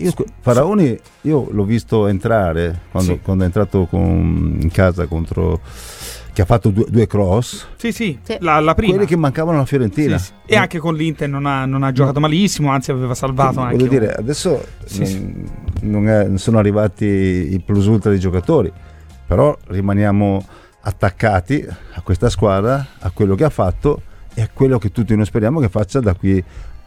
Io, 0.00 0.12
Faraoni 0.40 0.96
io 1.22 1.48
l'ho 1.50 1.64
visto 1.64 2.06
entrare 2.06 2.82
quando, 2.92 3.14
Sì. 3.14 3.20
quando 3.20 3.42
è 3.42 3.46
entrato 3.46 3.86
con- 3.86 4.56
in 4.60 4.70
casa 4.70 5.06
contro 5.06 5.60
che 6.32 6.42
ha 6.42 6.44
fatto 6.44 6.68
due, 6.70 6.84
due 6.88 7.08
cross. 7.08 7.66
Sì, 7.76 7.90
sì, 7.90 8.16
La, 8.38 8.60
la 8.60 8.74
prima. 8.76 8.92
Quelli 8.92 9.08
che 9.08 9.16
mancavano 9.16 9.56
alla 9.56 9.66
Fiorentina. 9.66 10.16
Sì, 10.18 10.26
sì. 10.26 10.32
E 10.52 10.56
anche 10.56 10.78
con 10.78 10.94
l'Inter 10.94 11.28
non 11.28 11.46
ha, 11.46 11.64
non 11.66 11.82
ha 11.82 11.90
giocato 11.90 12.20
malissimo, 12.20 12.70
anzi 12.70 12.92
aveva 12.92 13.14
salvato 13.16 13.58
anche. 13.58 13.74
Voglio 13.76 13.88
dire, 13.88 14.12
adesso 14.14 14.64
Sì, 14.84 14.98
non, 15.00 15.06
sì. 15.08 15.44
non 15.86 16.08
è- 16.08 16.28
non 16.28 16.38
sono 16.38 16.58
arrivati 16.58 17.04
i 17.04 17.60
plus 17.64 17.86
ultra 17.86 18.10
dei 18.10 18.20
giocatori, 18.20 18.72
però 19.26 19.56
rimaniamo 19.66 20.46
attaccati 20.88 21.64
a 21.66 22.00
questa 22.00 22.30
squadra, 22.30 22.84
a 22.98 23.10
quello 23.10 23.34
che 23.34 23.44
ha 23.44 23.50
fatto 23.50 24.02
e 24.34 24.40
a 24.42 24.48
quello 24.52 24.78
che 24.78 24.90
tutti 24.90 25.14
noi 25.14 25.26
speriamo 25.26 25.60
che 25.60 25.68
faccia 25.68 26.00
da 26.00 26.14
qui 26.14 26.42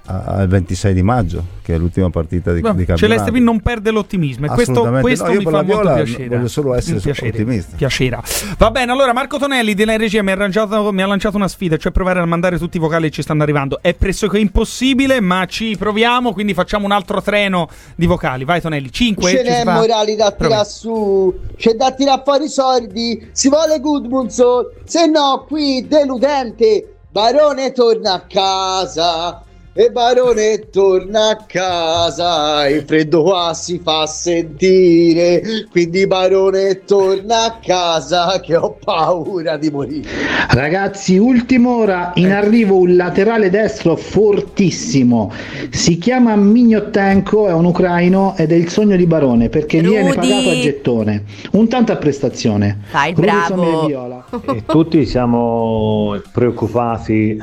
al 0.05 0.47
26 0.47 0.93
di 0.93 1.01
maggio, 1.03 1.43
che 1.61 1.75
è 1.75 1.77
l'ultima 1.77 2.09
partita 2.09 2.51
di, 2.51 2.61
Vabbè, 2.61 2.79
di 2.79 2.85
campionato. 2.85 3.21
Celeste 3.21 3.39
non 3.39 3.59
perde 3.61 3.91
l'ottimismo 3.91 4.47
e 4.47 4.49
questo, 4.49 4.81
questo 4.99 5.27
no, 5.27 5.33
mi 5.33 5.43
fa 5.43 5.51
molto 5.51 5.63
Viola 5.63 5.93
piacere. 5.93 6.27
voglio 6.27 6.47
solo 6.47 6.73
essere 6.73 6.99
piacere, 6.99 7.29
ottimista. 7.29 7.75
piacerà. 7.77 8.21
Va 8.57 8.71
bene, 8.71 8.91
allora 8.91 9.13
Marco 9.13 9.37
Tonelli 9.37 9.73
della 9.73 9.95
regia 9.95 10.21
mi 10.23 10.31
ha, 10.31 10.33
arrangiato- 10.33 10.91
mi 10.91 11.01
ha 11.01 11.07
lanciato 11.07 11.37
una 11.37 11.47
sfida, 11.47 11.77
cioè 11.77 11.91
provare 11.91 12.19
a 12.19 12.25
mandare 12.25 12.57
tutti 12.57 12.77
i 12.77 12.79
vocali 12.79 13.09
che 13.09 13.13
ci 13.15 13.21
stanno 13.21 13.43
arrivando. 13.43 13.79
È 13.81 13.93
pressoché 13.93 14.39
impossibile, 14.39 15.19
ma 15.21 15.45
ci 15.45 15.75
proviamo, 15.77 16.33
quindi 16.33 16.53
facciamo 16.53 16.85
un 16.85 16.91
altro 16.91 17.21
treno 17.21 17.69
di 17.95 18.05
vocali. 18.05 18.43
Vai 18.43 18.59
Tonelli, 18.59 18.91
5 18.91 19.29
Ce 19.29 19.43
n'è 19.43 19.63
morali 19.63 20.15
da 20.15 20.31
tirare 20.31 20.65
su, 20.65 21.33
c'è 21.55 21.73
da 21.73 21.91
tirare 21.93 22.21
fuori 22.23 22.45
i 22.45 22.49
soldi, 22.49 23.29
si 23.31 23.49
vuole 23.49 23.79
Goodmunson, 23.79 24.65
se 24.83 25.05
no 25.07 25.45
qui 25.47 25.85
deludente, 25.87 26.95
Barone 27.11 27.71
torna 27.71 28.13
a 28.13 28.21
casa. 28.21 29.43
E 29.73 29.89
Barone 29.89 30.67
torna 30.69 31.29
a 31.29 31.45
casa, 31.47 32.67
il 32.67 32.83
freddo 32.85 33.23
qua 33.23 33.53
si 33.53 33.79
fa 33.81 34.05
sentire, 34.05 35.41
quindi 35.71 36.05
Barone 36.07 36.83
torna 36.83 37.45
a 37.45 37.59
casa 37.65 38.41
che 38.41 38.57
ho 38.57 38.75
paura 38.83 39.55
di 39.55 39.69
morire. 39.71 40.09
Ragazzi, 40.49 41.17
ultima 41.17 41.69
ora 41.69 42.11
in 42.15 42.33
arrivo 42.33 42.79
un 42.79 42.97
laterale 42.97 43.49
destro 43.49 43.95
fortissimo. 43.95 45.31
Si 45.69 45.97
chiama 45.97 46.35
Mignotenko, 46.35 47.47
è 47.47 47.53
un 47.53 47.63
ucraino 47.63 48.35
ed 48.35 48.51
è 48.51 48.55
il 48.55 48.67
sogno 48.67 48.97
di 48.97 49.05
Barone 49.05 49.47
perché 49.47 49.79
viene 49.79 50.13
Rudy. 50.13 50.27
pagato 50.27 50.49
a 50.49 50.59
gettone, 50.59 51.23
un 51.51 51.69
tanto 51.69 51.93
a 51.93 51.95
prestazione. 51.95 52.81
Fai 52.89 53.13
bravo. 53.13 54.19
E 54.53 54.65
tutti 54.65 55.05
siamo 55.05 56.19
preoccupati 56.33 57.39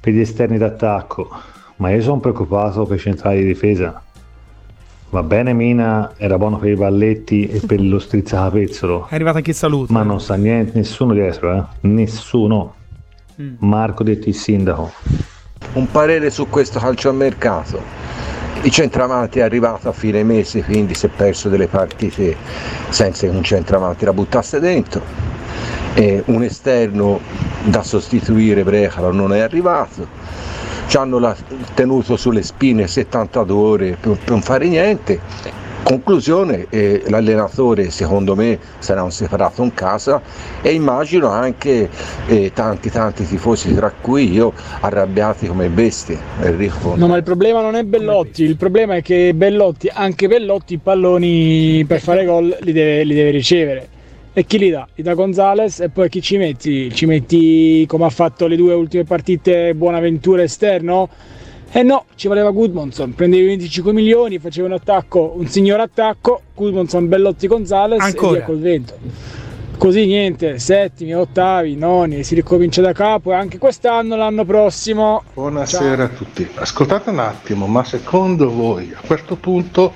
per 0.00 0.12
gli 0.12 0.20
esterni 0.20 0.58
d'attacco, 0.58 1.28
ma 1.76 1.90
io 1.90 2.00
sono 2.02 2.18
preoccupato 2.20 2.84
per 2.86 2.96
i 2.96 3.00
centrali 3.00 3.40
di 3.40 3.46
difesa. 3.46 4.02
Va 5.10 5.22
bene 5.22 5.52
Mina, 5.52 6.12
era 6.16 6.38
buono 6.38 6.58
per 6.58 6.70
i 6.70 6.76
balletti 6.76 7.48
e 7.48 7.60
per 7.66 7.80
lo 7.80 7.98
strizzacapezzolo, 7.98 9.08
È 9.08 9.14
arrivato 9.14 9.38
anche 9.38 9.50
il 9.50 9.56
saluto. 9.56 9.92
ma 9.92 10.02
non 10.02 10.20
sta 10.20 10.36
niente, 10.36 10.72
nessuno 10.78 11.12
dietro, 11.12 11.52
eh? 11.52 11.62
Nessuno. 11.88 12.74
Mm. 13.40 13.54
Marco 13.58 14.04
detti 14.04 14.28
il 14.28 14.34
sindaco. 14.36 14.92
Un 15.72 15.90
parere 15.90 16.30
su 16.30 16.48
questo 16.48 16.78
calciomercato. 16.78 17.80
Il 18.62 18.70
centravanti 18.70 19.38
è 19.38 19.42
arrivato 19.42 19.88
a 19.88 19.92
fine 19.92 20.22
mese, 20.22 20.62
quindi 20.62 20.94
si 20.94 21.06
è 21.06 21.08
perso 21.08 21.48
delle 21.48 21.66
partite 21.66 22.36
senza 22.90 23.26
che 23.26 23.32
un 23.34 23.42
centravanti 23.42 24.04
la 24.04 24.12
buttasse 24.12 24.60
dentro. 24.60 25.02
E 25.94 26.22
un 26.26 26.42
esterno 26.42 27.20
da 27.64 27.82
sostituire 27.82 28.62
Brecalo 28.62 29.12
non 29.12 29.32
è 29.34 29.40
arrivato. 29.40 30.06
Ci 30.86 30.96
hanno 30.96 31.18
la- 31.18 31.36
tenuto 31.74 32.16
sulle 32.16 32.42
spine 32.42 32.86
72 32.86 33.56
ore 33.56 33.96
per, 34.00 34.16
per 34.16 34.30
non 34.30 34.42
fare 34.42 34.66
niente. 34.66 35.20
Conclusione, 35.82 36.66
eh, 36.68 37.02
l'allenatore 37.08 37.90
secondo 37.90 38.36
me 38.36 38.58
sarà 38.78 39.02
un 39.02 39.10
separato 39.10 39.62
in 39.62 39.72
casa 39.74 40.20
e 40.62 40.72
immagino 40.72 41.28
anche 41.28 41.88
eh, 42.26 42.52
tanti 42.54 42.90
tanti 42.90 43.26
tifosi, 43.26 43.74
tra 43.74 43.90
cui 43.90 44.30
io, 44.30 44.52
arrabbiati 44.80 45.46
come 45.48 45.68
bestie. 45.68 46.18
Enrico. 46.42 46.94
No, 46.96 47.08
ma 47.08 47.16
il 47.16 47.22
problema 47.24 47.60
non 47.60 47.74
è 47.74 47.82
Bellotti, 47.82 48.44
il 48.44 48.56
problema 48.56 48.96
è 48.96 49.02
che 49.02 49.32
Bellotti, 49.34 49.90
anche 49.92 50.28
Bellotti, 50.28 50.74
i 50.74 50.78
palloni 50.78 51.84
per 51.86 52.00
fare 52.00 52.24
gol 52.24 52.56
li 52.60 52.72
deve, 52.72 53.02
li 53.02 53.14
deve 53.14 53.30
ricevere. 53.30 53.88
E 54.32 54.44
chi 54.46 54.58
li 54.58 54.70
dà? 54.70 54.86
Li 54.94 55.02
dà 55.02 55.14
Gonzales 55.14 55.80
e 55.80 55.88
poi 55.88 56.08
chi 56.08 56.22
ci 56.22 56.36
metti? 56.36 56.94
Ci 56.94 57.04
metti 57.06 57.84
come 57.88 58.04
ha 58.04 58.10
fatto 58.10 58.46
le 58.46 58.54
due 58.54 58.74
ultime 58.74 59.02
partite 59.02 59.74
Buonaventura 59.74 60.42
esterno? 60.42 61.08
Eh 61.72 61.82
no, 61.82 62.04
ci 62.14 62.28
voleva 62.28 62.50
Goodmanson, 62.50 63.14
prendevi 63.14 63.46
25 63.46 63.92
milioni, 63.92 64.38
faceva 64.38 64.68
un 64.68 64.74
attacco, 64.74 65.34
un 65.36 65.46
signor 65.46 65.80
attacco, 65.80 66.42
Goodmanson, 66.54 67.08
Bellotti, 67.08 67.48
Gonzales 67.48 68.00
Ancora. 68.00 68.30
e 68.30 68.34
via 68.36 68.44
col 68.44 68.58
vento. 68.58 68.94
Così 69.76 70.06
niente, 70.06 70.58
settimi, 70.58 71.14
ottavi, 71.14 71.74
noni, 71.74 72.22
si 72.22 72.34
ricomincia 72.34 72.82
da 72.82 72.92
capo 72.92 73.32
e 73.32 73.34
anche 73.34 73.58
quest'anno, 73.58 74.14
l'anno 74.14 74.44
prossimo. 74.44 75.22
Buonasera 75.34 76.04
a 76.04 76.08
tutti. 76.08 76.46
Ascoltate 76.54 77.10
un 77.10 77.18
attimo, 77.18 77.66
ma 77.66 77.82
secondo 77.82 78.50
voi 78.50 78.92
a 78.94 79.00
questo 79.06 79.36
punto 79.36 79.92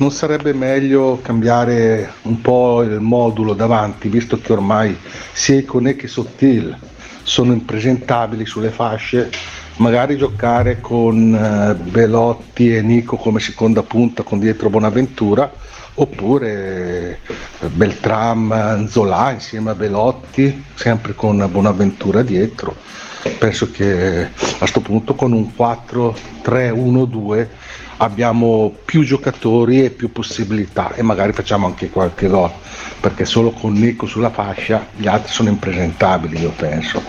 non 0.00 0.10
sarebbe 0.10 0.54
meglio 0.54 1.20
cambiare 1.22 2.14
un 2.22 2.40
po' 2.40 2.82
il 2.82 3.00
modulo 3.00 3.52
davanti, 3.52 4.08
visto 4.08 4.40
che 4.40 4.52
ormai 4.52 4.96
sia 5.32 5.58
Icone 5.58 5.94
che 5.94 6.08
Sottil 6.08 6.74
sono 7.22 7.52
impresentabili 7.52 8.46
sulle 8.46 8.70
fasce, 8.70 9.30
magari 9.76 10.16
giocare 10.16 10.80
con 10.80 11.34
eh, 11.34 11.74
Belotti 11.74 12.74
e 12.74 12.80
Nico 12.80 13.16
come 13.16 13.40
seconda 13.40 13.82
punta 13.82 14.22
con 14.22 14.38
dietro 14.38 14.70
Bonaventura 14.70 15.52
oppure 15.94 17.18
eh, 17.60 17.66
Beltram, 17.66 18.88
Zola 18.88 19.32
insieme 19.32 19.70
a 19.70 19.74
Belotti, 19.74 20.64
sempre 20.74 21.14
con 21.14 21.46
Bonaventura 21.50 22.22
dietro. 22.22 22.74
Penso 23.38 23.70
che 23.70 24.22
a 24.22 24.56
questo 24.56 24.80
punto 24.80 25.14
con 25.14 25.32
un 25.32 25.52
4-3-1-2 25.54 27.46
abbiamo 28.02 28.74
più 28.84 29.04
giocatori 29.04 29.84
e 29.84 29.90
più 29.90 30.10
possibilità 30.10 30.94
e 30.94 31.02
magari 31.02 31.32
facciamo 31.32 31.66
anche 31.66 31.90
qualche 31.90 32.28
gol 32.28 32.50
perché 33.00 33.24
solo 33.24 33.50
con 33.50 33.72
Nico 33.72 34.06
sulla 34.06 34.30
fascia 34.30 34.86
gli 34.96 35.06
altri 35.06 35.32
sono 35.32 35.48
impresentabili 35.48 36.40
io 36.40 36.50
penso 36.50 37.02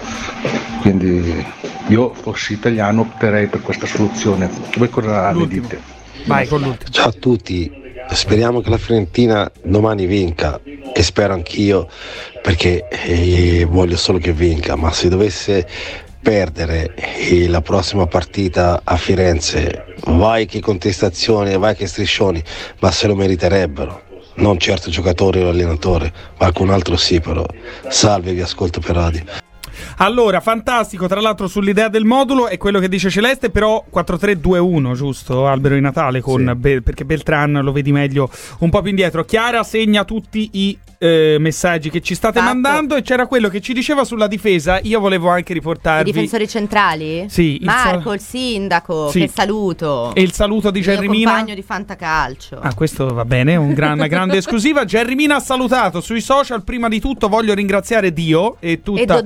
quindi 0.82 1.46
io 1.88 2.14
fossi 2.14 2.54
italiano 2.54 3.02
opterei 3.02 3.48
per 3.48 3.62
questa 3.62 3.86
soluzione 3.86 4.50
voi 4.76 4.90
cosa 4.90 5.32
ne 5.32 5.48
dite? 5.48 6.00
Vai 6.26 6.48
con 6.48 6.62
l'ultimo. 6.62 6.92
Ciao 6.92 7.10
a 7.10 7.14
tutti, 7.14 7.72
speriamo 8.12 8.62
che 8.62 8.70
la 8.70 8.78
Fiorentina 8.78 9.50
domani 9.64 10.06
vinca, 10.06 10.60
che 10.94 11.04
spero 11.04 11.34
anch'io 11.34 11.88
perché 12.42 12.88
eh, 12.90 13.66
voglio 13.70 13.98
solo 13.98 14.20
che 14.20 14.32
vinca, 14.32 14.76
ma 14.76 14.92
se 14.92 15.10
dovesse 15.10 15.68
perdere 16.22 16.94
la 17.48 17.62
prossima 17.62 18.06
partita 18.06 18.82
a 18.84 18.96
Firenze, 18.96 19.96
vai 20.06 20.46
che 20.46 20.60
contestazioni, 20.60 21.58
vai 21.58 21.76
che 21.76 21.88
striscioni, 21.88 22.42
ma 22.80 22.92
se 22.92 23.08
lo 23.08 23.16
meriterebbero. 23.16 24.10
Non 24.36 24.58
certo 24.60 24.88
il 24.88 24.94
giocatore 24.94 25.42
o 25.42 25.46
l'allenatore, 25.46 26.12
qualcun 26.38 26.70
altro 26.70 26.96
sì 26.96 27.20
però. 27.20 27.46
Salve, 27.90 28.34
vi 28.34 28.42
ascolto 28.42 28.80
per 28.80 28.96
radio. 28.96 29.24
Allora, 29.98 30.40
fantastico, 30.40 31.08
tra 31.08 31.20
l'altro 31.20 31.48
sull'idea 31.48 31.90
del 31.90 32.06
modulo 32.06 32.48
è 32.48 32.58
quello 32.58 32.80
che 32.80 32.88
dice 32.88 33.10
Celeste, 33.10 33.50
però 33.50 33.84
4-3-2-1, 33.94 34.94
giusto? 34.94 35.48
Albero 35.48 35.76
di 35.76 35.82
Natale, 35.82 36.22
con 36.22 36.54
Be- 36.56 36.82
perché 36.82 37.04
Beltran 37.04 37.60
lo 37.62 37.72
vedi 37.72 37.92
meglio 37.92 38.30
un 38.60 38.70
po' 38.70 38.82
più 38.82 38.90
indietro. 38.90 39.26
Chiara 39.26 39.64
segna 39.64 40.04
tutti 40.04 40.50
i 40.54 40.78
eh, 41.04 41.38
messaggi 41.40 41.90
che 41.90 42.00
ci 42.00 42.14
state 42.14 42.38
Esatto. 42.38 42.54
mandando 42.54 42.96
e 42.96 43.02
c'era 43.02 43.26
quello 43.26 43.50
che 43.50 43.60
ci 43.60 43.74
diceva 43.74 44.04
sulla 44.04 44.28
difesa. 44.28 44.80
Io 44.84 45.00
volevo 45.00 45.30
anche 45.30 45.52
I 45.52 45.56
riportarvi 45.56 46.12
difensori 46.12 46.48
centrali? 46.48 47.26
Sì, 47.28 47.56
il 47.56 47.66
Marco, 47.66 48.10
sa- 48.10 48.14
il 48.14 48.22
sindaco, 48.22 49.10
Sì. 49.10 49.20
che 49.22 49.28
saluto. 49.28 50.14
e 50.14 50.22
il 50.22 50.32
saluto 50.32 50.70
di 50.70 50.78
Il 50.78 50.86
Jerry 50.86 51.08
Mina. 51.08 51.32
compagno 51.32 51.56
di 51.56 51.64
Fantacalcio. 51.64 52.60
Ah, 52.62 52.74
questo 52.76 53.08
va 53.14 53.26
bene, 53.26 53.56
un 53.56 53.74
gran- 53.74 53.94
una 53.94 54.06
grande 54.06 54.38
esclusiva. 54.38 54.86
Jerry 54.86 55.16
Mina 55.16 55.38
ha 55.38 55.40
salutato 55.40 56.02
sui 56.02 56.22
social. 56.22 56.64
Prima 56.64 56.88
di 56.88 57.00
tutto 57.00 57.28
voglio 57.30 57.56
ringraziare 57.56 58.14
Dio 58.14 58.58
e 58.60 58.82
tutta 58.84 59.02
E 59.18 59.24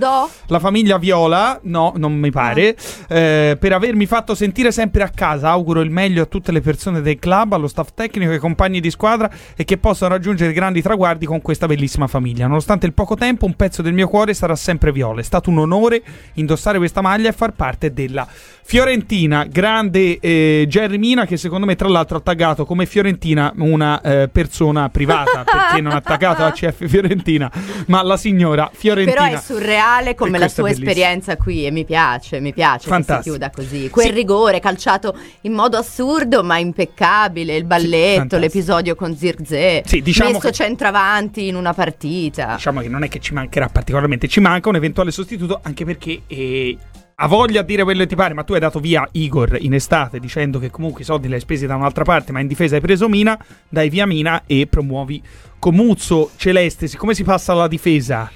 la 0.47 0.59
famiglia 0.59 0.97
Viola, 0.97 1.59
no, 1.63 1.91
non 1.97 2.13
mi 2.13 2.31
pare, 2.31 2.77
eh, 3.09 3.57
per 3.59 3.73
avermi 3.73 4.05
fatto 4.05 4.33
sentire 4.33 4.71
sempre 4.71 5.03
a 5.03 5.09
casa. 5.09 5.49
Auguro 5.49 5.81
il 5.81 5.89
meglio 5.91 6.23
a 6.23 6.25
tutte 6.25 6.51
le 6.53 6.61
persone 6.61 7.01
del 7.01 7.19
club, 7.19 7.51
allo 7.53 7.67
staff 7.67 7.89
tecnico, 7.93 8.31
ai 8.31 8.39
compagni 8.39 8.79
di 8.79 8.89
squadra 8.89 9.29
e 9.57 9.65
che 9.65 9.77
possano 9.77 10.13
raggiungere 10.13 10.53
grandi 10.53 10.81
traguardi 10.81 11.25
con 11.25 11.41
questa 11.41 11.64
bellissima 11.67 12.08
famiglia. 12.08 12.47
Nonostante 12.47 12.86
il 12.86 12.93
poco 12.93 13.15
tempo, 13.15 13.45
un 13.45 13.55
pezzo 13.55 13.82
del 13.82 13.93
mio 13.93 14.07
cuore 14.07 14.34
sarà 14.34 14.55
sempre 14.55 14.91
Viola. 14.91 15.20
È 15.22 15.24
stato 15.24 15.49
un 15.49 15.59
onore 15.59 16.01
indossare 16.34 16.78
questa 16.78 17.01
maglia 17.01 17.30
e 17.30 17.34
far 17.34 17.51
parte 17.53 17.93
della 17.93 18.28
Fiorentina. 18.68 19.45
Grande 19.45 20.18
eh, 20.20 20.66
Jerry 20.68 20.97
Mina 20.97 21.26
che 21.28 21.38
secondo 21.38 21.68
me 21.68 21.76
tra 21.76 21.88
l'altro 21.88 22.18
ha 22.18 22.22
taggato 22.22 22.66
come 22.66 22.86
Fiorentina 22.88 23.53
una 23.57 24.01
eh, 24.01 24.28
persona 24.28 24.89
privata 24.89 25.43
perché 25.49 25.82
non 25.82 25.93
ha 25.93 26.01
taggato 26.01 26.41
la 26.41 26.51
CF 26.51 26.88
Fiorentina, 26.88 27.51
ma 27.88 28.01
la 28.01 28.18
signora 28.18 28.70
Fiorentina. 28.74 29.22
Però 29.24 29.38
è 29.38 29.39
surreale 29.39 30.16
come 30.16 30.38
E 30.38 30.39
la 30.39 30.47
sua 30.47 30.70
esperienza 30.72 31.38
qui 31.38 31.66
e 31.66 31.72
mi 31.72 31.86
piace, 31.86 32.39
mi 32.39 32.53
piace 32.53 32.78
che 32.78 32.84
si 32.86 32.89
Fantastico. 32.89 33.36
chiuda 33.36 33.49
così. 33.51 33.89
Quel 33.89 34.07
Sì. 34.07 34.11
rigore 34.13 34.59
calciato 34.59 35.16
in 35.41 35.53
modo 35.53 35.78
assurdo 35.78 36.43
ma 36.43 36.57
impeccabile, 36.57 37.55
il 37.55 37.66
balletto, 37.66 38.18
fantastico. 38.20 38.41
l'episodio 38.41 38.95
con 38.95 39.16
Zirze, 39.16 39.84
Sì, 39.86 40.01
diciamo 40.01 40.32
messo 40.32 40.47
che- 40.47 40.51
centravanti 40.53 41.51
in 41.56 41.62
una 41.62 41.74
partita. 41.74 42.53
Diciamo 42.56 42.82
che 42.82 42.88
non 42.89 43.03
è 43.03 43.08
che 43.08 43.20
ci 43.20 43.34
mancherà 43.34 43.68
particolarmente, 43.70 44.28
ci 44.28 44.39
manca 44.39 44.70
un 44.70 44.76
eventuale 44.76 45.12
sostituto 45.12 45.60
anche 45.64 45.86
perché 45.86 46.22
eh, 46.28 46.78
ha 47.16 47.28
voglia 47.28 47.62
a 47.62 47.64
dire 47.64 47.84
quello 47.84 48.01
che 48.01 48.08
ti 48.08 48.16
pare, 48.16 48.34
ma 48.34 48.43
tu 48.43 48.53
hai 48.53 48.60
dato 48.60 48.80
via 48.80 49.08
Igor 49.14 49.58
in 49.62 49.74
estate 49.74 50.20
dicendo 50.20 50.60
che 50.60 50.70
comunque 50.70 51.01
i 51.01 51.06
soldi 51.06 51.28
li 51.28 51.34
hai 51.36 51.39
spesi 51.39 51.66
da 51.66 51.76
un'altra 51.76 52.03
parte, 52.03 52.32
ma 52.32 52.39
in 52.41 52.47
difesa 52.47 52.76
hai 52.76 52.82
preso 52.82 53.08
Mina, 53.08 53.38
dai 53.70 53.89
via 53.89 54.06
Mina 54.06 54.43
e 54.45 54.68
promuovi 54.68 55.22
Comuzzo 55.58 56.32
Celeste. 56.36 56.88
Siccome 56.88 57.14
si 57.14 57.24
passa 57.24 57.53
alla 57.53 57.68
difesa 57.68 58.30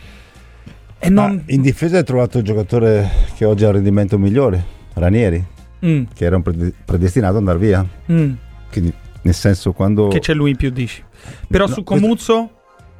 e 0.98 1.10
non... 1.10 1.44
In 1.48 1.62
difesa 1.62 1.98
hai 1.98 2.04
trovato 2.04 2.38
il 2.40 2.44
giocatore 2.44 3.10
che 3.36 3.46
oggi 3.46 3.64
ha 3.64 3.68
un 3.68 3.74
rendimento 3.74 4.18
migliore, 4.18 4.64
Ranieri, 4.94 5.58
Mm, 5.86 6.04
che 6.14 6.26
era 6.26 6.36
un 6.36 6.42
prede- 6.42 6.74
predestinato 6.84 7.34
ad 7.36 7.40
andare 7.40 7.58
via. 7.58 7.86
mm, 8.12 8.34
Quindi, 8.70 8.94
nel 9.22 9.34
senso, 9.34 9.72
quando. 9.72 10.10
che 10.10 10.20
c'è 10.20 10.34
lui 10.34 10.50
in 10.50 10.58
più, 10.58 10.72
dici. 10.72 11.02
Però 11.48 11.68
No, 11.68 11.74
su 11.74 11.84
questo- 11.84 12.02
Comuzzo 12.06 12.50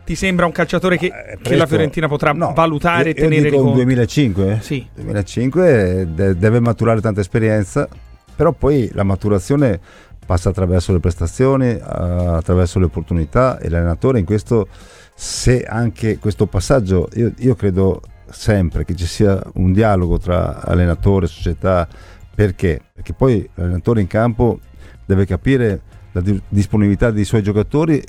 ti 0.10 0.16
sembra 0.16 0.48
un 0.48 0.52
calciatore 0.52 0.98
che, 0.98 1.10
che 1.12 1.38
presto. 1.38 1.56
la 1.56 1.68
Fiorentina 1.68 2.08
potrà 2.08 2.32
No, 2.32 2.52
valutare 2.56 3.12
e 3.12 3.14
tenere 3.14 3.44
dico 3.44 3.58
un 3.58 3.62
conto? 3.62 3.76
2005, 3.76 4.52
eh. 4.54 4.60
Sì. 4.60 4.84
2005 4.96 6.08
de- 6.16 6.36
deve 6.36 6.60
maturare 6.60 7.00
tanta 7.00 7.22
esperienza, 7.22 7.88
però 8.36 8.52
poi 8.52 8.90
la 8.94 9.04
maturazione 9.04 9.80
passa 10.26 10.50
attraverso 10.50 10.94
le 10.94 11.00
prestazioni, 11.00 11.68
eh, 11.68 11.80
attraverso 11.80 12.80
le 12.80 12.86
opportunità 12.86 13.60
e 13.60 13.70
l'allenatore 13.70 14.18
in 14.18 14.26
questo, 14.26 14.68
se 15.14 15.62
anche 15.64 16.18
questo 16.18 16.48
passaggio, 16.48 17.08
io, 17.14 17.32
io 17.38 17.54
credo 17.54 18.02
sempre 18.32 18.86
che 18.86 18.96
ci 18.96 19.06
sia 19.06 19.40
un 19.58 19.72
dialogo 19.74 20.18
tra 20.18 20.64
allenatore 20.64 21.26
e 21.26 21.30
società, 21.30 21.88
perché? 22.34 22.82
Perché 22.96 23.14
poi 23.14 23.48
l'allenatore 23.54 24.02
in 24.02 24.08
campo 24.08 24.60
deve 25.06 25.28
capire 25.28 25.82
la 26.14 26.22
di- 26.22 26.42
disponibilità 26.50 27.12
dei 27.12 27.26
suoi 27.26 27.44
giocatori 27.44 28.02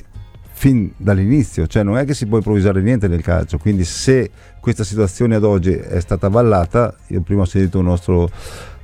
fin 0.61 0.91
dall'inizio, 0.95 1.65
cioè 1.65 1.81
non 1.81 1.97
è 1.97 2.05
che 2.05 2.13
si 2.13 2.27
può 2.27 2.37
improvvisare 2.37 2.83
niente 2.83 3.07
nel 3.07 3.23
calcio, 3.23 3.57
quindi 3.57 3.83
se 3.83 4.29
questa 4.59 4.83
situazione 4.83 5.33
ad 5.33 5.43
oggi 5.43 5.71
è 5.71 5.99
stata 5.99 6.27
avvallata, 6.27 6.93
io 7.07 7.21
prima 7.21 7.41
ho 7.41 7.45
sentito 7.45 7.79
un 7.79 7.85
nostro 7.85 8.29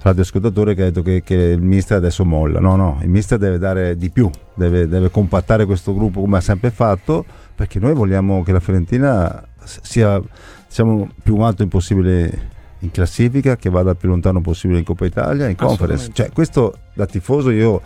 radioascoltatore 0.01 0.73
che 0.73 0.81
ha 0.81 0.85
detto 0.85 1.03
che, 1.03 1.21
che 1.21 1.35
il 1.35 1.61
mister 1.61 1.97
adesso 1.97 2.25
molla, 2.25 2.59
no 2.59 2.75
no, 2.77 2.97
il 3.03 3.09
mister 3.09 3.37
deve 3.37 3.59
dare 3.59 3.95
di 3.95 4.09
più, 4.09 4.27
deve, 4.55 4.87
deve 4.87 5.11
compattare 5.11 5.67
questo 5.67 5.93
gruppo 5.93 6.19
come 6.19 6.37
ha 6.37 6.41
sempre 6.41 6.71
fatto, 6.71 7.23
perché 7.53 7.77
noi 7.77 7.93
vogliamo 7.93 8.41
che 8.41 8.53
la 8.53 8.59
Fiorentina 8.59 9.47
sia 9.63 10.19
diciamo, 10.67 11.07
più 11.21 11.37
alto 11.41 11.61
impossibile 11.61 12.55
in 12.79 12.89
classifica, 12.89 13.55
che 13.55 13.69
vada 13.69 13.93
più 13.93 14.09
lontano 14.09 14.41
possibile 14.41 14.79
in 14.79 14.85
Coppa 14.85 15.05
Italia, 15.05 15.47
in 15.47 15.55
conference, 15.55 16.09
cioè 16.11 16.31
questo 16.31 16.75
da 16.95 17.05
tifoso 17.05 17.51
io 17.51 17.81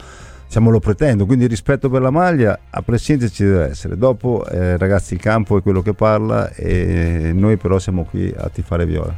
diciamo, 0.51 0.69
lo 0.69 0.81
pretendo, 0.81 1.25
quindi 1.25 1.47
rispetto 1.47 1.89
per 1.89 2.01
la 2.01 2.09
maglia 2.09 2.59
a 2.69 2.81
prescindere 2.81 3.31
ci 3.31 3.45
deve 3.45 3.69
essere. 3.69 3.97
Dopo 3.97 4.45
eh, 4.45 4.75
ragazzi 4.77 5.13
il 5.13 5.21
campo 5.21 5.57
è 5.57 5.61
quello 5.61 5.81
che 5.81 5.93
parla 5.93 6.51
e 6.53 7.31
noi 7.33 7.55
però 7.55 7.79
siamo 7.79 8.03
qui 8.03 8.33
a 8.35 8.49
tifare 8.49 8.85
viola. 8.85 9.13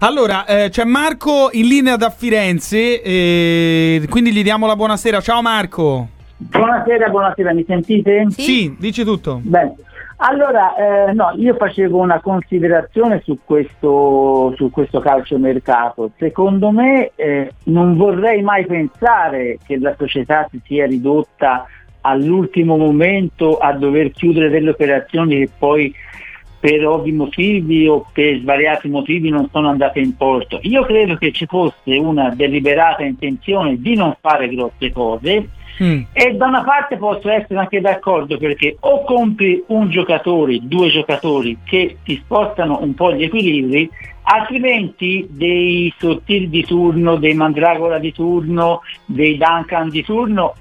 Allora, 0.00 0.44
eh, 0.44 0.70
c'è 0.70 0.82
Marco 0.82 1.50
in 1.52 1.68
linea 1.68 1.94
da 1.94 2.10
Firenze, 2.10 3.00
eh, 3.00 4.04
quindi 4.10 4.32
gli 4.32 4.42
diamo 4.42 4.66
la 4.66 4.74
buonasera. 4.74 5.20
Ciao 5.20 5.40
Marco. 5.40 6.08
Buonasera, 6.36 7.08
buonasera, 7.10 7.54
mi 7.54 7.64
sentite? 7.64 8.26
Sì, 8.30 8.74
dici 8.76 9.04
tutto. 9.04 9.38
Bene. 9.40 9.76
Allora, 10.24 10.76
eh, 11.08 11.12
no, 11.14 11.32
io 11.36 11.56
facevo 11.56 11.98
una 11.98 12.20
considerazione 12.20 13.22
su 13.24 13.40
questo, 13.44 14.54
su 14.56 14.70
questo 14.70 15.00
calciomercato. 15.00 16.12
Secondo 16.16 16.70
me 16.70 17.10
eh, 17.16 17.54
non 17.64 17.96
vorrei 17.96 18.40
mai 18.40 18.64
pensare 18.64 19.58
che 19.66 19.80
la 19.80 19.96
società 19.98 20.46
si 20.48 20.60
sia 20.64 20.86
ridotta 20.86 21.66
all'ultimo 22.02 22.76
momento 22.76 23.56
a 23.56 23.72
dover 23.72 24.12
chiudere 24.12 24.48
delle 24.48 24.70
operazioni 24.70 25.38
che 25.38 25.50
poi 25.58 25.92
per 26.60 26.86
ovvi 26.86 27.10
motivi 27.10 27.88
o 27.88 28.06
per 28.12 28.38
svariati 28.38 28.88
motivi 28.88 29.28
non 29.28 29.48
sono 29.50 29.70
andate 29.70 29.98
in 29.98 30.16
porto. 30.16 30.60
Io 30.62 30.84
credo 30.84 31.16
che 31.16 31.32
ci 31.32 31.46
fosse 31.46 31.96
una 31.96 32.32
deliberata 32.32 33.02
intenzione 33.02 33.80
di 33.80 33.96
non 33.96 34.14
fare 34.20 34.48
grosse 34.48 34.92
cose 34.92 35.48
e 36.12 36.34
da 36.34 36.46
una 36.46 36.62
parte 36.62 36.96
posso 36.96 37.28
essere 37.28 37.58
anche 37.58 37.80
d'accordo 37.80 38.36
perché 38.38 38.76
o 38.80 39.04
compri 39.04 39.62
un 39.68 39.88
giocatore, 39.90 40.58
due 40.62 40.88
giocatori 40.88 41.58
che 41.64 41.98
ti 42.04 42.20
spostano 42.22 42.80
un 42.82 42.94
po' 42.94 43.12
gli 43.14 43.24
equilibri, 43.24 43.88
altrimenti 44.22 45.26
dei 45.30 45.92
sottili 45.98 46.48
di 46.48 46.64
turno, 46.64 47.16
dei 47.16 47.34
mandragola 47.34 47.98
di 47.98 48.12
turno, 48.12 48.82
dei 49.04 49.36
Duncan 49.36 49.88
di 49.88 50.02
turno 50.02 50.54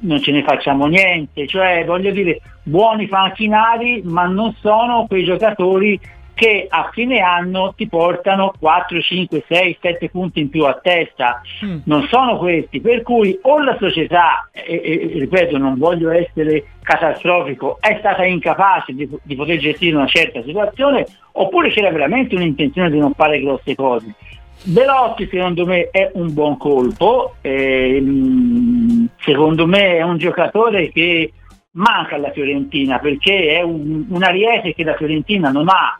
non 0.00 0.20
ce 0.22 0.30
ne 0.30 0.44
facciamo 0.44 0.86
niente, 0.86 1.46
cioè 1.46 1.84
voglio 1.84 2.12
dire 2.12 2.40
buoni 2.62 3.08
panchinari 3.08 4.02
ma 4.04 4.26
non 4.26 4.54
sono 4.60 5.06
quei 5.08 5.24
giocatori 5.24 5.98
che 6.38 6.68
a 6.70 6.88
fine 6.92 7.18
anno 7.18 7.74
ti 7.76 7.88
portano 7.88 8.52
4, 8.60 9.00
5, 9.00 9.44
6, 9.48 9.78
7 9.80 10.08
punti 10.08 10.38
in 10.38 10.50
più 10.50 10.64
a 10.66 10.78
testa, 10.80 11.40
non 11.86 12.06
sono 12.06 12.38
questi, 12.38 12.80
per 12.80 13.02
cui 13.02 13.36
o 13.42 13.58
la 13.58 13.76
società, 13.76 14.48
e, 14.52 14.80
e- 14.84 15.18
ripeto 15.18 15.58
non 15.58 15.76
voglio 15.76 16.10
essere 16.10 16.76
catastrofico, 16.80 17.78
è 17.80 17.96
stata 17.98 18.24
incapace 18.24 18.92
di, 18.92 19.08
di 19.20 19.34
poter 19.34 19.58
gestire 19.58 19.96
una 19.96 20.06
certa 20.06 20.40
situazione, 20.44 21.04
oppure 21.32 21.70
c'era 21.70 21.90
veramente 21.90 22.36
un'intenzione 22.36 22.88
di 22.88 22.98
non 23.00 23.14
fare 23.14 23.40
grosse 23.40 23.74
cose. 23.74 24.14
Belotti 24.62 25.28
secondo 25.28 25.66
me 25.66 25.88
è 25.90 26.08
un 26.14 26.32
buon 26.32 26.56
colpo, 26.56 27.34
ehm, 27.40 29.08
secondo 29.18 29.66
me 29.66 29.96
è 29.96 30.02
un 30.02 30.18
giocatore 30.18 30.92
che 30.92 31.32
manca 31.72 32.14
alla 32.14 32.30
Fiorentina 32.30 33.00
perché 33.00 33.56
è 33.56 33.62
un, 33.62 34.04
un 34.08 34.22
ariete 34.22 34.72
che 34.72 34.84
la 34.84 34.94
Fiorentina 34.94 35.50
non 35.50 35.68
ha. 35.68 35.96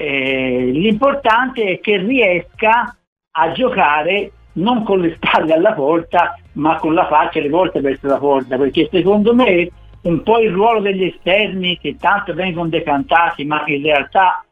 Eh, 0.00 0.70
l'importante 0.72 1.64
è 1.64 1.80
che 1.80 1.96
riesca 1.96 2.96
a 3.32 3.52
giocare 3.52 4.30
non 4.52 4.84
con 4.84 5.00
le 5.00 5.16
spalle 5.16 5.54
alla 5.54 5.72
porta 5.72 6.38
ma 6.52 6.76
con 6.76 6.94
la 6.94 7.08
faccia 7.08 7.40
rivolta 7.40 7.80
verso 7.80 8.06
la 8.06 8.18
porta 8.18 8.56
perché 8.56 8.88
secondo 8.92 9.34
me 9.34 9.68
un 10.02 10.22
po' 10.22 10.38
il 10.38 10.52
ruolo 10.52 10.80
degli 10.80 11.02
esterni 11.02 11.78
che 11.78 11.96
tanto 11.98 12.32
vengono 12.32 12.68
decantati 12.68 13.44
ma 13.44 13.64
in 13.66 13.82
realtà 13.82 14.44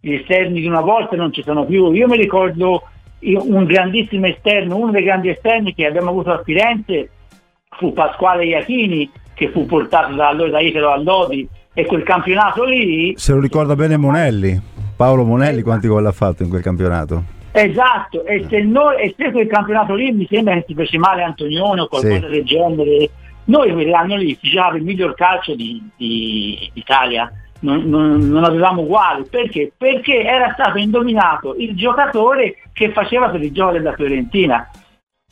gli 0.00 0.14
esterni 0.14 0.60
di 0.60 0.66
una 0.66 0.80
volta 0.80 1.14
non 1.14 1.32
ci 1.32 1.44
sono 1.44 1.64
più. 1.64 1.92
Io 1.92 2.08
mi 2.08 2.16
ricordo 2.16 2.82
un 3.20 3.64
grandissimo 3.64 4.26
esterno, 4.26 4.76
uno 4.76 4.90
dei 4.90 5.04
grandi 5.04 5.28
esterni 5.28 5.74
che 5.74 5.86
abbiamo 5.86 6.10
avuto 6.10 6.32
a 6.32 6.42
Firenze 6.42 7.08
fu 7.78 7.92
Pasquale 7.92 8.46
Iachini 8.46 9.08
che 9.32 9.48
fu 9.50 9.64
portato 9.64 10.14
da, 10.14 10.28
allora 10.28 10.50
da 10.50 10.60
Italo 10.60 10.90
a 10.90 11.00
Lodi 11.00 11.48
e 11.72 11.86
quel 11.86 12.02
campionato 12.02 12.64
lì 12.64 13.14
Se 13.16 13.32
lo 13.32 13.40
ricorda 13.40 13.74
bene 13.74 13.96
Monelli, 13.96 14.60
Paolo 15.02 15.24
Monelli 15.24 15.62
quanti 15.62 15.88
gol 15.88 16.06
ha 16.06 16.12
fatto 16.12 16.44
in 16.44 16.48
quel 16.48 16.62
campionato? 16.62 17.24
Esatto, 17.50 18.24
e 18.24 18.46
se, 18.48 18.60
noi, 18.62 19.02
e 19.02 19.14
se 19.18 19.32
quel 19.32 19.48
campionato 19.48 19.94
lì 19.96 20.12
mi 20.12 20.28
sembra 20.30 20.54
che 20.54 20.64
si 20.68 20.74
fece 20.74 20.96
male 20.96 21.24
Antonione 21.24 21.80
o 21.80 21.88
qualcosa 21.88 22.26
Sì. 22.26 22.32
del 22.32 22.44
genere, 22.44 23.10
noi 23.46 23.72
quell'anno 23.72 24.14
lì 24.14 24.38
si 24.40 24.48
giocava 24.48 24.76
il 24.76 24.84
miglior 24.84 25.14
calcio 25.14 25.56
di, 25.56 25.82
di- 25.96 26.70
d'Italia, 26.72 27.28
non, 27.62 27.82
non- 27.88 28.28
non 28.28 28.44
avevamo 28.44 28.82
uguali, 28.82 29.24
perché? 29.28 29.72
Perché 29.76 30.22
era 30.22 30.52
stato 30.52 30.78
indominato 30.78 31.56
il 31.58 31.74
giocatore 31.74 32.58
che 32.72 32.92
faceva 32.92 33.28
per 33.28 33.42
il 33.42 33.50
gioco 33.52 33.72
della 33.72 33.94
Fiorentina. 33.94 34.70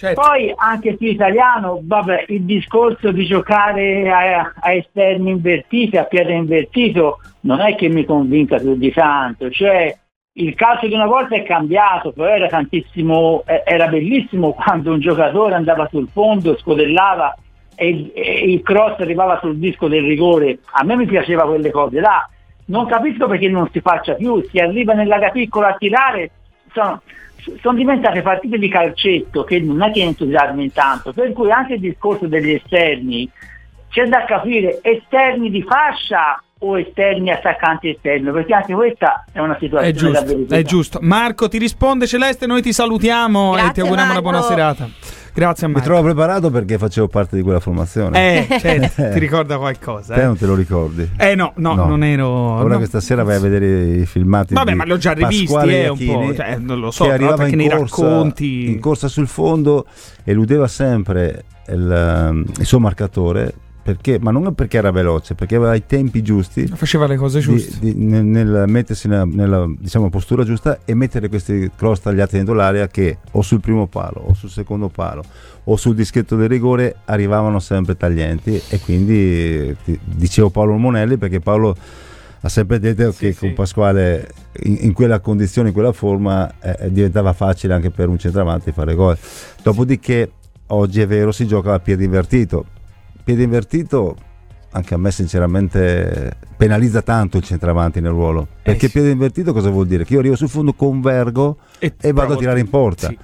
Certo. 0.00 0.18
Poi 0.18 0.50
anche 0.56 0.96
qui 0.96 1.10
italiano, 1.10 1.78
vabbè, 1.82 2.24
il 2.28 2.44
discorso 2.44 3.12
di 3.12 3.26
giocare 3.26 4.10
a, 4.10 4.50
a 4.58 4.72
esterni 4.72 5.28
invertiti, 5.28 5.98
a 5.98 6.04
piede 6.04 6.32
invertito, 6.32 7.18
non 7.40 7.60
è 7.60 7.74
che 7.74 7.90
mi 7.90 8.06
convinca 8.06 8.56
più 8.56 8.76
di 8.76 8.90
tanto. 8.92 9.50
Cioè, 9.50 9.94
il 10.32 10.54
calcio 10.54 10.86
di 10.86 10.94
una 10.94 11.04
volta 11.04 11.36
è 11.36 11.42
cambiato, 11.42 12.12
però 12.12 12.30
era 12.30 12.48
tantissimo, 12.48 13.42
eh, 13.44 13.62
era 13.66 13.88
bellissimo 13.88 14.52
quando 14.64 14.92
un 14.92 15.00
giocatore 15.00 15.52
andava 15.52 15.86
sul 15.90 16.08
fondo, 16.10 16.56
scodellava 16.56 17.36
e, 17.74 18.10
e 18.14 18.50
il 18.50 18.62
cross 18.62 19.00
arrivava 19.00 19.38
sul 19.42 19.58
disco 19.58 19.86
del 19.86 20.04
rigore. 20.04 20.60
A 20.70 20.82
me 20.82 20.96
mi 20.96 21.04
piaceva 21.04 21.44
quelle 21.44 21.70
cose 21.70 22.00
là. 22.00 22.26
Non 22.68 22.86
capisco 22.86 23.26
perché 23.26 23.50
non 23.50 23.68
si 23.70 23.82
faccia 23.82 24.14
più, 24.14 24.42
si 24.48 24.56
arriva 24.60 24.94
nell'area 24.94 25.28
piccola 25.28 25.74
a 25.74 25.76
tirare, 25.76 26.30
sono, 26.72 27.02
sono 27.60 27.76
diventate 27.76 28.22
partite 28.22 28.58
di 28.58 28.68
calcetto 28.68 29.44
che 29.44 29.60
non 29.60 29.82
è 29.82 29.90
che 29.90 30.02
entusiasmi 30.02 30.72
tanto, 30.72 31.12
per 31.12 31.32
cui 31.32 31.50
anche 31.50 31.74
il 31.74 31.80
discorso 31.80 32.26
degli 32.26 32.50
esterni 32.52 33.28
c'è 33.88 34.06
da 34.06 34.24
capire 34.24 34.78
esterni 34.82 35.50
di 35.50 35.62
fascia 35.62 36.42
o 36.62 36.78
esterni 36.78 37.30
attaccanti 37.30 37.88
esterni, 37.88 38.30
perché 38.30 38.54
anche 38.54 38.74
questa 38.74 39.24
è 39.32 39.38
una 39.40 39.56
situazione 39.58 39.88
È 39.88 39.92
giusto, 39.92 40.12
da 40.20 40.26
verificare. 40.26 40.60
è 40.60 40.64
giusto. 40.64 40.98
Marco 41.02 41.48
ti 41.48 41.58
risponde 41.58 42.06
Celeste, 42.06 42.46
noi 42.46 42.60
ti 42.62 42.72
salutiamo 42.72 43.52
e 43.52 43.56
Grazie, 43.56 43.72
ti 43.72 43.80
auguriamo 43.80 44.10
una 44.12 44.20
buona 44.22 44.38
Marco. 44.40 44.52
serata. 44.52 44.88
Grazie 45.40 45.64
a 45.64 45.68
Mi 45.68 45.74
Marco. 45.76 45.88
trovo 45.88 46.02
preparato 46.04 46.50
perché 46.50 46.76
facevo 46.76 47.08
parte 47.08 47.34
di 47.34 47.40
quella 47.40 47.60
formazione. 47.60 48.46
Eh, 48.46 48.58
certo, 48.60 49.08
ti 49.10 49.18
ricorda 49.18 49.56
qualcosa? 49.56 50.12
Te 50.12 50.20
Eh, 50.20 50.24
non 50.24 50.36
te 50.36 50.44
lo 50.44 50.54
ricordi? 50.54 51.08
Eh, 51.16 51.34
no, 51.34 51.54
no, 51.56 51.74
non 51.76 52.04
ero... 52.04 52.28
Ora 52.28 52.72
no. 52.72 52.76
questa 52.76 53.00
sera 53.00 53.22
vai 53.22 53.36
a 53.36 53.40
vedere 53.40 54.00
i 54.00 54.04
filmati. 54.04 54.52
Vabbè, 54.52 54.74
ma 54.74 54.84
li 54.84 54.92
ho 54.92 54.98
già 54.98 55.12
rivisti, 55.12 55.54
eh, 55.70 55.88
un 55.88 55.96
po', 55.96 56.34
cioè, 56.34 56.58
non 56.58 56.78
lo 56.78 56.90
so, 56.90 57.04
che 57.04 57.12
arrivava 57.12 57.46
in 57.46 57.56
nei 57.56 57.70
corsa, 57.70 58.02
racconti- 58.02 58.68
in 58.70 58.80
corsa 58.80 59.08
sul 59.08 59.28
fondo, 59.28 59.86
eludeva 60.24 60.68
sempre 60.68 61.44
il, 61.68 61.90
ehm, 61.90 62.44
il 62.58 62.66
suo 62.66 62.78
marcatore. 62.78 63.54
Perché, 63.82 64.18
ma 64.20 64.30
non 64.30 64.54
perché 64.54 64.76
era 64.76 64.90
veloce, 64.90 65.34
perché 65.34 65.56
aveva 65.56 65.74
i 65.74 65.86
tempi 65.86 66.22
giusti. 66.22 66.66
Faceva 66.66 67.06
le 67.06 67.16
cose 67.16 67.38
di- 67.38 67.44
giuste. 67.44 67.78
di- 67.80 67.94
nel, 67.94 68.24
nel 68.24 68.64
mettersi 68.66 69.08
nella, 69.08 69.24
nella, 69.24 69.66
diciamo, 69.78 70.10
postura 70.10 70.44
giusta 70.44 70.80
e 70.84 70.94
mettere 70.94 71.28
questi 71.28 71.70
cross 71.74 72.00
tagliati 72.00 72.36
dentro 72.36 72.54
l'area 72.54 72.88
che 72.88 73.18
o 73.32 73.42
sul 73.42 73.60
primo 73.60 73.86
palo 73.86 74.22
o 74.26 74.34
sul 74.34 74.50
secondo 74.50 74.88
palo 74.88 75.24
o 75.64 75.76
sul 75.76 75.94
dischetto 75.94 76.36
del 76.36 76.48
rigore 76.48 76.96
arrivavano 77.06 77.58
sempre 77.58 77.96
taglienti 77.96 78.60
e 78.68 78.80
quindi 78.80 79.14
eh, 79.68 79.76
ti- 79.82 79.98
dicevo 80.04 80.50
Paolo 80.50 80.76
Monelli 80.76 81.16
perché 81.16 81.40
Paolo 81.40 81.74
ha 82.42 82.48
sempre 82.48 82.78
detto 82.78 83.12
che 83.16 83.34
con 83.34 83.52
Pasquale 83.54 84.28
in, 84.64 84.76
in 84.80 84.92
quella 84.92 85.20
condizione, 85.20 85.68
in 85.68 85.74
quella 85.74 85.92
forma 85.92 86.52
eh, 86.60 86.90
diventava 86.92 87.32
facile 87.32 87.74
anche 87.74 87.90
per 87.90 88.08
un 88.08 88.18
centravanti 88.18 88.72
fare 88.72 88.94
gol. 88.94 89.16
Dopodiché 89.62 90.30
oggi 90.68 91.00
è 91.00 91.06
vero 91.06 91.32
si 91.32 91.46
gioca 91.46 91.74
a 91.74 91.78
piede 91.80 92.04
invertito. 92.04 92.64
Piede 93.30 93.44
invertito 93.44 94.16
anche 94.72 94.94
a 94.94 94.96
me 94.96 95.12
sinceramente 95.12 96.32
penalizza 96.56 97.00
tanto 97.00 97.36
il 97.36 97.44
centravanti 97.44 98.00
nel 98.00 98.10
ruolo. 98.10 98.48
Perché 98.60 98.88
piede 98.88 99.10
invertito 99.10 99.52
cosa 99.52 99.70
vuol 99.70 99.86
dire? 99.86 100.04
Che 100.04 100.14
io 100.14 100.18
arrivo 100.18 100.34
sul 100.34 100.48
fondo, 100.48 100.72
convergo 100.72 101.58
e, 101.78 101.92
vado 102.00 102.12
provo 102.12 102.32
a 102.32 102.36
tirare 102.36 102.58
in 102.58 102.68
porta. 102.68 103.06
sì. 103.06 103.16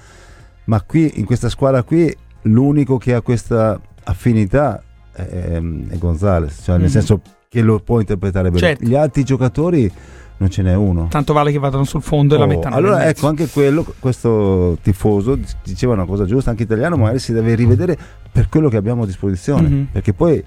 Ma 0.67 0.81
qui 0.83 1.19
in 1.19 1.25
questa 1.25 1.49
squadra 1.49 1.83
qui 1.83 2.15
l'unico 2.43 2.99
che 2.99 3.15
ha 3.15 3.21
questa 3.21 3.81
affinità 4.05 4.81
è, 5.13 5.23
è 5.25 5.99
Gonzales, 5.99 6.61
cioè 6.63 6.77
nel 6.77 6.85
Mhm. 6.85 6.91
senso 6.91 7.21
che 7.49 7.63
lo 7.63 7.81
può 7.81 7.99
interpretare 7.99 8.49
bene. 8.51 8.61
Certo. 8.61 8.85
Gli 8.85 8.95
altri 8.95 9.25
giocatori 9.25 9.91
non 10.39 10.51
ce 10.51 10.63
n'è 10.63 10.75
uno. 10.75 11.07
Tanto 11.09 11.33
vale 11.33 11.51
che 11.51 11.59
vadano 11.59 11.85
sul 11.85 12.03
fondo 12.03 12.35
e 12.35 12.39
la 12.39 12.45
Oh, 12.45 12.49
mettano 12.49 12.77
allora 12.77 13.07
ecco 13.09 13.27
anche 13.29 13.47
quello 13.49 13.85
questo 13.99 14.77
tifoso 14.83 15.39
diceva 15.65 15.95
una 15.95 16.05
cosa 16.05 16.25
giusta 16.27 16.51
anche 16.51 16.65
italiano 16.65 16.97
magari 16.97 17.19
si 17.19 17.33
deve 17.33 17.55
rivedere 17.55 17.97
per 18.31 18.49
quello 18.51 18.69
che 18.69 18.77
abbiamo 18.77 19.05
a 19.05 19.07
disposizione 19.07 19.69
Mhm. 19.69 19.89
perché 19.93 20.13
poi 20.13 20.43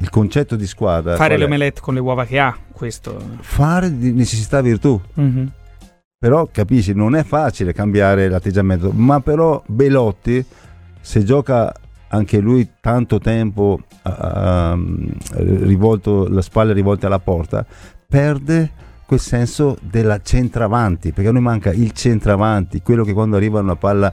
il 0.00 0.08
concetto 0.10 0.54
di 0.56 0.66
squadra 0.66 1.16
Fare 1.16 1.28
qual 1.28 1.38
le 1.38 1.44
è? 1.44 1.46
omelette 1.46 1.80
con 1.80 1.94
le 1.94 2.00
uova 2.00 2.24
che 2.26 2.38
ha, 2.38 2.54
questo... 2.72 3.16
fare 3.40 3.96
di 3.96 4.12
necessità 4.12 4.60
virtù 4.60 5.00
Mhm. 5.14 5.50
però 6.18 6.48
capisci 6.52 6.92
non 6.92 7.14
è 7.16 7.24
facile 7.24 7.72
cambiare 7.72 8.28
l'atteggiamento 8.28 8.90
ma 8.94 9.20
però 9.20 9.62
Belotti 9.66 10.44
se 11.00 11.24
gioca 11.24 11.72
anche 12.08 12.38
lui 12.38 12.68
tanto 12.82 13.18
tempo 13.18 13.80
ah, 14.02 14.76
rivolto 15.36 16.28
le 16.28 16.42
spalle 16.42 16.72
rivolte 16.74 17.06
alla 17.06 17.18
porta 17.18 17.64
perde 18.06 18.70
quel 19.12 19.20
senso 19.20 19.76
della 19.82 20.20
centravanti 20.22 21.12
perché 21.12 21.28
a 21.28 21.32
noi 21.32 21.42
manca 21.42 21.70
il 21.70 21.92
centravanti 21.92 22.80
quello 22.80 23.04
che 23.04 23.12
quando 23.12 23.36
arriva 23.36 23.60
una 23.60 23.76
palla 23.76 24.10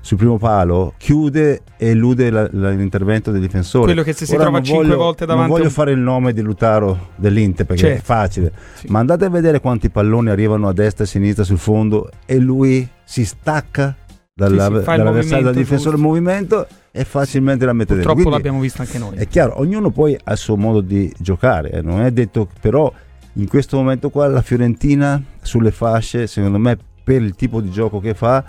sul 0.00 0.16
primo 0.16 0.38
palo 0.38 0.94
chiude 0.96 1.60
e 1.76 1.88
elude 1.90 2.30
la- 2.30 2.48
la- 2.50 2.70
l'intervento 2.70 3.30
del 3.30 3.40
difensore 3.40 3.84
Quello 3.84 4.02
che 4.02 4.12
se 4.12 4.24
si 4.26 4.32
Ora 4.34 4.42
trova 4.44 4.56
non 4.58 4.66
cinque 4.66 4.86
voglio- 4.86 4.96
volte 4.98 5.24
davanti 5.26 5.48
non 5.50 5.56
voglio 5.58 5.68
un- 5.68 5.74
fare 5.74 5.92
il 5.92 5.98
nome 6.00 6.32
di 6.32 6.40
Lutaro 6.40 7.10
dell'Inter 7.14 7.64
perché 7.66 7.82
Certo. 7.82 7.98
è 8.00 8.02
facile 8.04 8.52
ma 8.88 8.98
andate 8.98 9.24
a 9.26 9.28
vedere 9.28 9.60
quanti 9.60 9.88
palloni 9.88 10.30
arrivano 10.30 10.66
a 10.66 10.72
destra 10.72 11.04
e 11.04 11.06
a 11.06 11.10
sinistra 11.10 11.44
sul 11.44 11.58
fondo 11.58 12.10
e 12.26 12.38
lui 12.38 12.88
si 13.04 13.24
stacca 13.24 13.94
dalla, 14.34 14.66
Sì, 14.66 14.74
sì, 14.78 14.84
dall'avversario, 14.84 15.44
dal 15.44 15.54
difensore 15.54 15.96
il 15.96 16.02
movimento 16.02 16.66
e 16.90 17.04
facilmente 17.04 17.64
la 17.66 17.72
mette 17.74 17.92
dentro. 17.94 18.14
Purtroppo 18.14 18.34
l'abbiamo 18.36 18.58
visto 18.58 18.80
anche 18.82 18.98
noi. 18.98 19.14
È 19.16 19.28
chiaro, 19.28 19.60
ognuno 19.60 19.90
poi 19.90 20.18
ha 20.24 20.32
il 20.32 20.38
suo 20.38 20.56
modo 20.56 20.80
di 20.80 21.12
giocare, 21.18 21.70
eh, 21.70 21.82
non 21.82 22.00
è 22.00 22.10
detto 22.10 22.48
però 22.60 22.90
in 23.34 23.46
questo 23.48 23.76
momento 23.76 24.10
qua 24.10 24.26
la 24.28 24.42
Fiorentina 24.42 25.22
sulle 25.40 25.70
fasce, 25.70 26.26
secondo 26.26 26.58
me 26.58 26.76
per 27.02 27.22
il 27.22 27.34
tipo 27.34 27.60
di 27.60 27.70
gioco 27.70 28.00
che 28.00 28.14
fa 28.14 28.44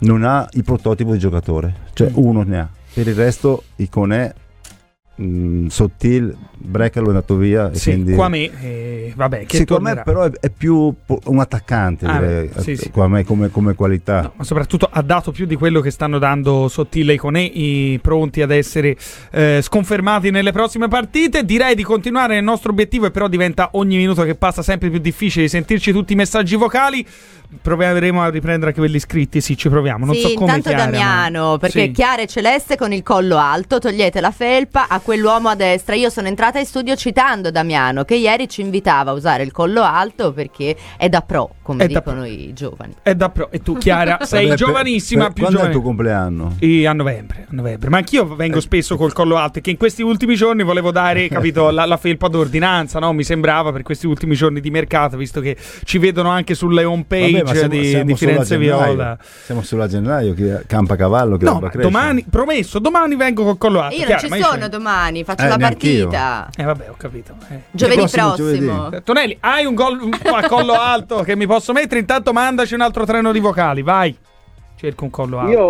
non 0.00 0.24
ha 0.24 0.48
il 0.52 0.64
prototipo 0.64 1.12
di 1.12 1.18
giocatore, 1.18 1.74
cioè 1.92 2.10
Mm. 2.10 2.14
uno 2.14 2.42
ne 2.42 2.58
ha. 2.58 2.68
Per 2.92 3.06
il 3.06 3.14
resto 3.14 3.64
Iconè 3.76 4.32
mh, 5.22 5.66
Sottil, 5.66 6.36
Brecalo 6.62 7.06
è 7.06 7.08
andato 7.10 7.36
via 7.36 7.72
Sì, 7.74 7.90
quindi 7.92 8.12
qua 8.14 8.28
me, 8.28 8.50
eh, 8.62 9.12
vabbè, 9.16 9.46
che 9.46 9.56
sì, 9.58 9.64
qua 9.64 9.78
me 9.80 9.94
tornerà. 9.94 10.02
però 10.02 10.22
è, 10.24 10.30
è 10.46 10.50
più 10.50 10.94
un 11.24 11.38
attaccante 11.38 12.04
Ah, 12.06 12.18
direi, 12.18 12.50
sì, 12.58 12.76
sì. 12.76 12.90
qua 12.90 13.08
me 13.08 13.24
come, 13.24 13.50
come 13.50 13.74
qualità. 13.74 14.32
ma 14.34 14.44
soprattutto 14.44 14.88
ha 14.90 15.02
dato 15.02 15.32
più 15.32 15.46
di 15.46 15.54
quello 15.56 15.80
che 15.80 15.90
stanno 15.90 16.18
dando 16.18 16.68
Sottile 16.68 17.14
e 17.14 17.16
Conei, 17.16 17.98
pronti 18.02 18.42
ad 18.42 18.50
essere 18.50 18.96
eh, 19.32 19.60
sconfermati 19.62 20.30
nelle 20.30 20.52
prossime 20.52 20.88
partite. 20.88 21.44
Direi 21.44 21.74
di 21.74 21.82
continuare 21.82 22.34
nel 22.34 22.44
nostro 22.44 22.70
obiettivo, 22.72 23.06
e 23.06 23.10
però 23.10 23.28
diventa 23.28 23.70
ogni 23.72 23.96
minuto 23.96 24.22
che 24.22 24.34
passa 24.34 24.62
sempre 24.62 24.90
più 24.90 24.98
difficile 24.98 25.44
di 25.44 25.50
sentirci 25.50 25.92
tutti 25.92 26.12
i 26.12 26.16
messaggi 26.16 26.56
vocali. 26.56 27.06
Proveremo 27.62 28.22
a 28.22 28.28
riprendere 28.30 28.68
anche 28.68 28.78
quelli 28.80 28.96
iscritti. 28.96 29.40
Sì, 29.40 29.56
ci 29.56 29.68
proviamo. 29.68 30.04
Non 30.06 30.14
sì, 30.14 30.20
so 30.20 30.34
come 30.34 30.54
intanto 30.56 30.68
Chiara, 30.68 30.84
ma- 30.84 30.90
Damiano, 30.90 31.58
perché 31.58 31.80
Sì. 31.82 31.90
Chiara 31.90 32.22
e 32.22 32.26
Celeste 32.26 32.76
con 32.76 32.92
il 32.92 33.02
collo 33.02 33.36
alto, 33.38 33.78
togliete 33.78 34.20
la 34.20 34.30
felpa 34.30 34.86
a 34.88 35.00
quell'uomo 35.00 35.48
a 35.48 35.54
destra. 35.56 35.94
Io 35.96 36.10
sono 36.10 36.28
entrata 36.28 36.58
in 36.60 36.66
studio 36.66 36.94
citando 36.94 37.50
Damiano, 37.50 38.04
che 38.04 38.14
ieri 38.14 38.48
ci 38.48 38.60
invitava 38.60 39.10
a 39.10 39.14
usare 39.14 39.42
il 39.42 39.50
collo 39.50 39.82
alto 39.82 40.32
perché 40.32 40.76
è 40.96 41.08
da 41.08 41.22
pro, 41.22 41.56
come 41.62 41.84
È 41.84 41.86
dicono 41.88 42.24
i 42.24 42.52
giovani. 42.54 42.94
È 43.02 43.14
da 43.14 43.28
pro. 43.30 43.50
E 43.50 43.60
tu, 43.60 43.76
Chiara, 43.76 44.18
sei 44.24 44.46
Vabbè, 44.46 44.56
per- 44.56 44.66
giovanissima, 44.66 45.24
per- 45.24 45.32
più 45.32 45.42
quando 45.42 45.60
è 45.60 45.64
il 45.64 45.70
giovane. 45.72 45.82
tuo 45.82 45.82
compleanno? 45.82 46.56
E 46.60 46.86
a 46.86 46.92
novembre, 46.92 47.42
a 47.42 47.52
novembre. 47.54 47.88
Ma 47.90 47.96
anch'io 47.98 48.34
vengo 48.36 48.58
Eh, 48.58 48.62
spesso 48.62 48.96
col 48.96 49.12
collo 49.12 49.36
alto 49.36 49.58
e 49.58 49.62
che 49.62 49.70
in 49.70 49.76
questi 49.76 50.02
ultimi 50.02 50.34
giorni 50.36 50.62
volevo 50.62 50.92
dare, 50.92 51.26
capito, 51.28 51.70
la, 51.70 51.84
la 51.84 51.96
felpa 51.96 52.28
d'ordinanza, 52.28 52.98
no? 53.00 53.12
Mi 53.12 53.24
sembrava 53.24 53.72
per 53.72 53.82
questi 53.82 54.06
ultimi 54.06 54.34
giorni 54.36 54.60
di 54.60 54.70
mercato, 54.70 55.16
visto 55.16 55.40
che 55.40 55.56
ci 55.84 55.98
vedono 55.98 56.28
anche 56.30 56.54
sulle 56.54 56.84
home 56.84 57.04
page 57.08 57.32
Vabbè, 57.32 57.39
ma 57.44 57.52
siamo- 57.54 57.68
di, 57.68 57.84
siamo 57.88 58.04
di 58.04 58.16
Firenze 58.16 58.58
gennaio. 58.58 58.84
Viola. 58.86 59.18
Siamo 59.44 59.62
solo 59.62 59.82
a 59.82 59.86
gennaio, 59.88 60.34
che 60.34 60.62
campa 60.66 60.96
cavallo, 60.96 61.36
che 61.36 61.44
No, 61.44 61.60
domani, 61.74 62.24
promesso, 62.28 62.78
domani 62.78 63.16
vengo 63.16 63.44
col 63.44 63.58
collo 63.58 63.80
alto. 63.80 63.94
Io 63.94 64.06
non 64.08 64.18
Chiara, 64.18 64.36
ci 64.36 64.42
sono 64.42 64.68
domani, 64.68 65.24
faccio 65.24 65.44
Eh, 65.44 65.48
la 65.48 65.56
partita. 65.58 66.48
Eh 66.56 66.64
vabbè, 66.64 66.90
ho 66.90 66.94
capito. 66.96 67.34
eh. 67.48 67.60
Giovedì 67.70 67.98
prossimo 68.00 68.34
prossimo. 68.34 68.90
Eh, 68.92 69.02
Tonelli, 69.02 69.36
hai 69.40 69.64
un, 69.64 69.74
gol, 69.74 69.98
a 70.32 70.46
collo 70.48 70.72
alto 70.74 71.22
che 71.22 71.36
mi 71.36 71.46
posso 71.46 71.72
mettere? 71.72 72.00
Intanto 72.00 72.32
mandaci 72.32 72.74
un 72.74 72.80
altro 72.80 73.04
treno 73.04 73.32
di 73.32 73.40
vocali, 73.40 73.82
vai. 73.82 74.16
Cerco 74.76 75.04
un 75.04 75.10
collo 75.10 75.38
alto. 75.40 75.50
Io 75.52 75.62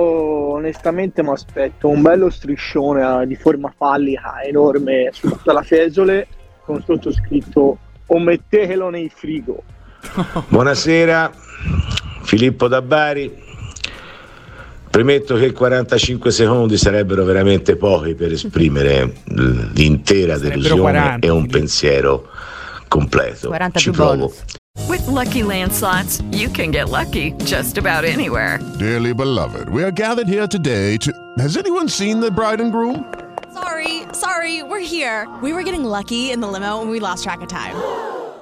onestamente 0.52 1.22
mi 1.22 1.30
aspetto 1.30 1.88
un 1.88 2.00
bello 2.00 2.30
striscione 2.30 3.22
eh, 3.22 3.26
di 3.26 3.34
forma 3.34 3.72
fallica 3.76 4.40
enorme 4.42 5.08
su 5.12 5.28
tutta 5.28 5.52
la 5.52 5.62
Fiesole 5.62 6.28
con 6.64 6.80
sottoscritto 6.84 7.78
o 8.06 8.18
mettetelo 8.20 8.88
nei 8.88 9.10
frigo. 9.12 9.62
Buonasera, 10.48 11.30
Filippo 12.22 12.68
da 12.68 12.82
Bari. 12.82 13.48
Premetto 14.90 15.36
che 15.36 15.52
45 15.52 16.32
secondi 16.32 16.76
sarebbero 16.76 17.24
veramente 17.24 17.76
pochi 17.76 18.14
per 18.14 18.32
esprimere 18.32 19.22
l'intera 19.26 20.36
delusione 20.36 20.80
40, 20.80 21.26
e 21.26 21.30
un 21.30 21.46
pensiero 21.46 22.28
completo. 22.88 23.48
40 23.48 23.78
Ci 23.78 23.90
provo. 23.90 24.32
With 24.88 25.06
Lucky 25.06 25.42
Land 25.42 25.72
slots, 25.72 26.20
you 26.32 26.50
can 26.50 26.72
get 26.72 26.88
lucky 26.88 27.34
just 27.44 27.78
about 27.78 28.04
anywhere. 28.04 28.58
Dearly 28.78 29.12
beloved, 29.12 29.68
we 29.68 29.84
are 29.84 29.92
gathered 29.92 30.26
here 30.26 30.48
today 30.48 30.96
to. 30.98 31.12
Has 31.38 31.56
anyone 31.56 31.88
seen 31.88 32.18
the 32.18 32.30
bride 32.30 32.60
and 32.60 32.72
groom? 32.72 33.04
Sorry, 33.52 34.02
sorry, 34.12 34.64
we're 34.64 34.80
here. 34.80 35.28
We 35.40 35.52
were 35.52 35.62
getting 35.62 35.84
lucky 35.84 36.32
in 36.32 36.40
the 36.40 36.48
limo 36.48 36.80
and 36.80 36.90
we 36.90 36.98
lost 36.98 37.22
track 37.22 37.42
of 37.42 37.48
time. 37.48 37.76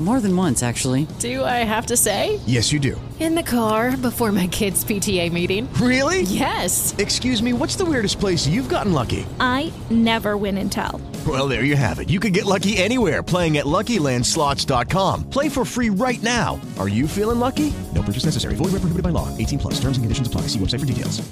More 0.00 0.20
than 0.20 0.36
once, 0.36 0.64
actually. 0.64 1.06
Do 1.20 1.44
I 1.44 1.62
have 1.62 1.86
to 1.86 1.96
say? 1.96 2.40
Yes, 2.46 2.72
you 2.72 2.80
do. 2.80 3.00
In 3.20 3.36
the 3.36 3.44
car 3.44 3.96
before 3.96 4.32
my 4.32 4.48
kids' 4.48 4.84
PTA 4.84 5.30
meeting. 5.30 5.72
Really? 5.74 6.22
Yes. 6.22 6.92
Excuse 6.98 7.40
me, 7.40 7.52
what's 7.52 7.76
the 7.76 7.84
weirdest 7.84 8.18
place 8.18 8.44
you've 8.44 8.68
gotten 8.68 8.92
lucky? 8.92 9.24
I 9.38 9.72
never 9.90 10.36
win 10.36 10.58
and 10.58 10.70
tell. 10.70 11.00
Well, 11.24 11.46
there 11.46 11.62
you 11.62 11.76
have 11.76 12.00
it. 12.00 12.10
You 12.10 12.18
can 12.18 12.32
get 12.32 12.44
lucky 12.44 12.76
anywhere 12.76 13.22
playing 13.22 13.56
at 13.58 13.66
LuckyLandSlots.com. 13.66 15.30
Play 15.30 15.48
for 15.48 15.64
free 15.64 15.90
right 15.90 16.22
now. 16.24 16.60
Are 16.76 16.88
you 16.88 17.06
feeling 17.06 17.38
lucky? 17.38 17.72
No 17.94 18.02
purchase 18.02 18.24
necessary. 18.24 18.56
Void 18.56 18.72
where 18.72 18.80
prohibited 18.82 19.04
by 19.04 19.10
law. 19.10 19.28
18 19.38 19.60
plus. 19.60 19.74
Terms 19.74 19.96
and 19.96 20.02
conditions 20.04 20.26
apply. 20.26 20.48
See 20.48 20.58
website 20.58 20.80
for 20.80 20.86
details. 20.86 21.22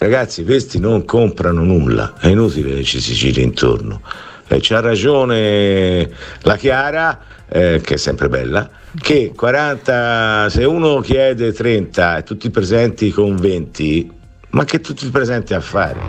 Ragazzi, 0.00 0.44
questi 0.44 0.78
non 0.78 1.04
comprano 1.04 1.64
nulla, 1.64 2.14
è 2.20 2.28
inutile 2.28 2.72
che 2.72 2.84
ci 2.84 3.00
si 3.00 3.14
giri 3.14 3.42
intorno. 3.42 4.00
Eh, 4.46 4.60
c'ha 4.60 4.78
ragione 4.78 6.08
la 6.42 6.56
Chiara, 6.56 7.18
eh, 7.48 7.80
che 7.82 7.94
è 7.94 7.96
sempre 7.96 8.28
bella, 8.28 8.68
che 9.00 9.32
40, 9.34 10.48
se 10.50 10.64
uno 10.64 11.00
chiede 11.00 11.52
30 11.52 12.18
e 12.18 12.22
tutti 12.22 12.50
presenti 12.50 13.10
con 13.10 13.36
20, 13.36 14.12
ma 14.50 14.64
che 14.64 14.80
tutti 14.80 15.08
presenti 15.08 15.54
a 15.54 15.60
fare? 15.60 16.00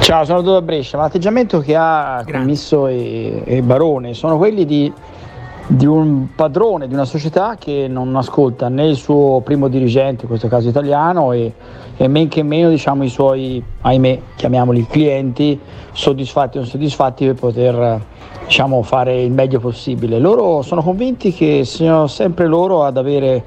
Ciao, 0.00 0.24
sono 0.24 0.40
Dodo 0.40 0.62
Brescia, 0.62 0.96
ma 0.96 1.02
l'atteggiamento 1.04 1.60
che 1.60 1.76
ha 1.76 2.24
commesso 2.24 2.86
e, 2.86 3.42
e 3.44 3.62
Barone 3.62 4.14
sono 4.14 4.38
quelli 4.38 4.64
di, 4.64 4.90
di 5.66 5.84
un 5.84 6.28
padrone 6.34 6.88
di 6.88 6.94
una 6.94 7.04
società 7.04 7.56
che 7.58 7.86
non 7.88 8.16
ascolta 8.16 8.68
né 8.68 8.86
il 8.86 8.96
suo 8.96 9.42
primo 9.44 9.68
dirigente, 9.68 10.22
in 10.22 10.28
questo 10.28 10.48
caso 10.48 10.68
italiano, 10.68 11.32
e, 11.32 11.52
e 12.00 12.06
men 12.06 12.28
che 12.28 12.44
meno 12.44 12.70
diciamo, 12.70 13.02
i 13.02 13.08
suoi, 13.08 13.62
ahimè, 13.80 14.20
chiamiamoli 14.36 14.86
clienti, 14.86 15.58
soddisfatti 15.92 16.56
o 16.56 16.60
non 16.60 16.68
soddisfatti 16.68 17.26
per 17.26 17.34
poter 17.34 18.00
diciamo, 18.46 18.82
fare 18.82 19.20
il 19.20 19.32
meglio 19.32 19.58
possibile. 19.58 20.20
Loro 20.20 20.62
sono 20.62 20.80
convinti 20.80 21.32
che 21.32 21.64
siano 21.64 22.06
sempre 22.06 22.46
loro 22.46 22.84
ad 22.84 22.96
avere 22.96 23.44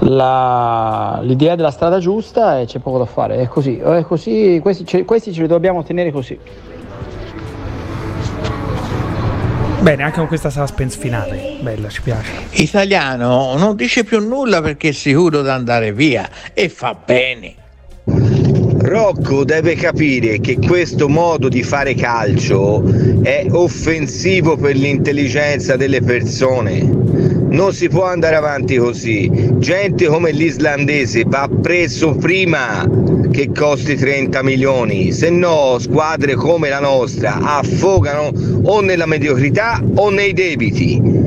la- 0.00 1.20
l'idea 1.22 1.54
della 1.54 1.70
strada 1.70 2.00
giusta 2.00 2.58
e 2.58 2.66
c'è 2.66 2.80
poco 2.80 2.98
da 2.98 3.06
fare, 3.06 3.36
è 3.36 3.46
così, 3.46 3.78
è 3.78 4.02
così 4.02 4.58
questi, 4.60 4.84
ce, 4.84 5.04
questi 5.04 5.32
ce 5.32 5.42
li 5.42 5.46
dobbiamo 5.46 5.84
tenere 5.84 6.10
così. 6.10 6.38
Bene, 9.80 10.02
anche 10.02 10.18
con 10.18 10.26
questa 10.26 10.50
suspense 10.50 10.98
finale. 10.98 11.56
Bella, 11.60 11.88
ci 11.88 12.02
piace. 12.02 12.30
Italiano 12.50 13.56
non 13.56 13.76
dice 13.76 14.04
più 14.04 14.20
nulla 14.20 14.60
perché 14.60 14.88
è 14.88 14.92
sicuro 14.92 15.40
di 15.40 15.48
andare 15.48 15.92
via 15.92 16.28
e 16.52 16.68
fa 16.68 16.94
bene. 17.02 17.59
Rocco 18.82 19.44
deve 19.44 19.74
capire 19.74 20.40
che 20.40 20.58
questo 20.58 21.08
modo 21.08 21.48
di 21.48 21.62
fare 21.62 21.94
calcio 21.94 22.82
è 23.22 23.46
offensivo 23.50 24.56
per 24.56 24.74
l'intelligenza 24.74 25.76
delle 25.76 26.00
persone. 26.00 26.80
Non 27.50 27.72
si 27.72 27.88
può 27.88 28.04
andare 28.04 28.36
avanti 28.36 28.76
così. 28.76 29.30
Gente 29.58 30.06
come 30.06 30.32
l'islandese 30.32 31.24
va 31.26 31.48
preso 31.60 32.14
prima 32.14 32.88
che 33.30 33.50
costi 33.52 33.96
30 33.96 34.42
milioni, 34.42 35.12
se 35.12 35.30
no 35.30 35.76
squadre 35.78 36.34
come 36.34 36.68
la 36.68 36.80
nostra 36.80 37.38
affogano 37.38 38.32
o 38.62 38.80
nella 38.80 39.06
mediocrità 39.06 39.82
o 39.94 40.10
nei 40.10 40.32
debiti. 40.32 41.19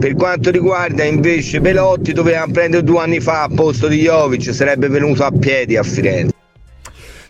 Per 0.00 0.14
quanto 0.14 0.50
riguarda 0.50 1.04
invece 1.04 1.60
Belotti, 1.60 2.14
dovevamo 2.14 2.52
prendere 2.52 2.82
due 2.82 3.00
anni 3.00 3.20
fa 3.20 3.42
a 3.42 3.48
posto 3.54 3.86
di 3.86 4.00
Jovic, 4.00 4.54
sarebbe 4.54 4.88
venuto 4.88 5.24
a 5.24 5.30
piedi 5.30 5.76
a 5.76 5.82
Firenze. 5.82 6.39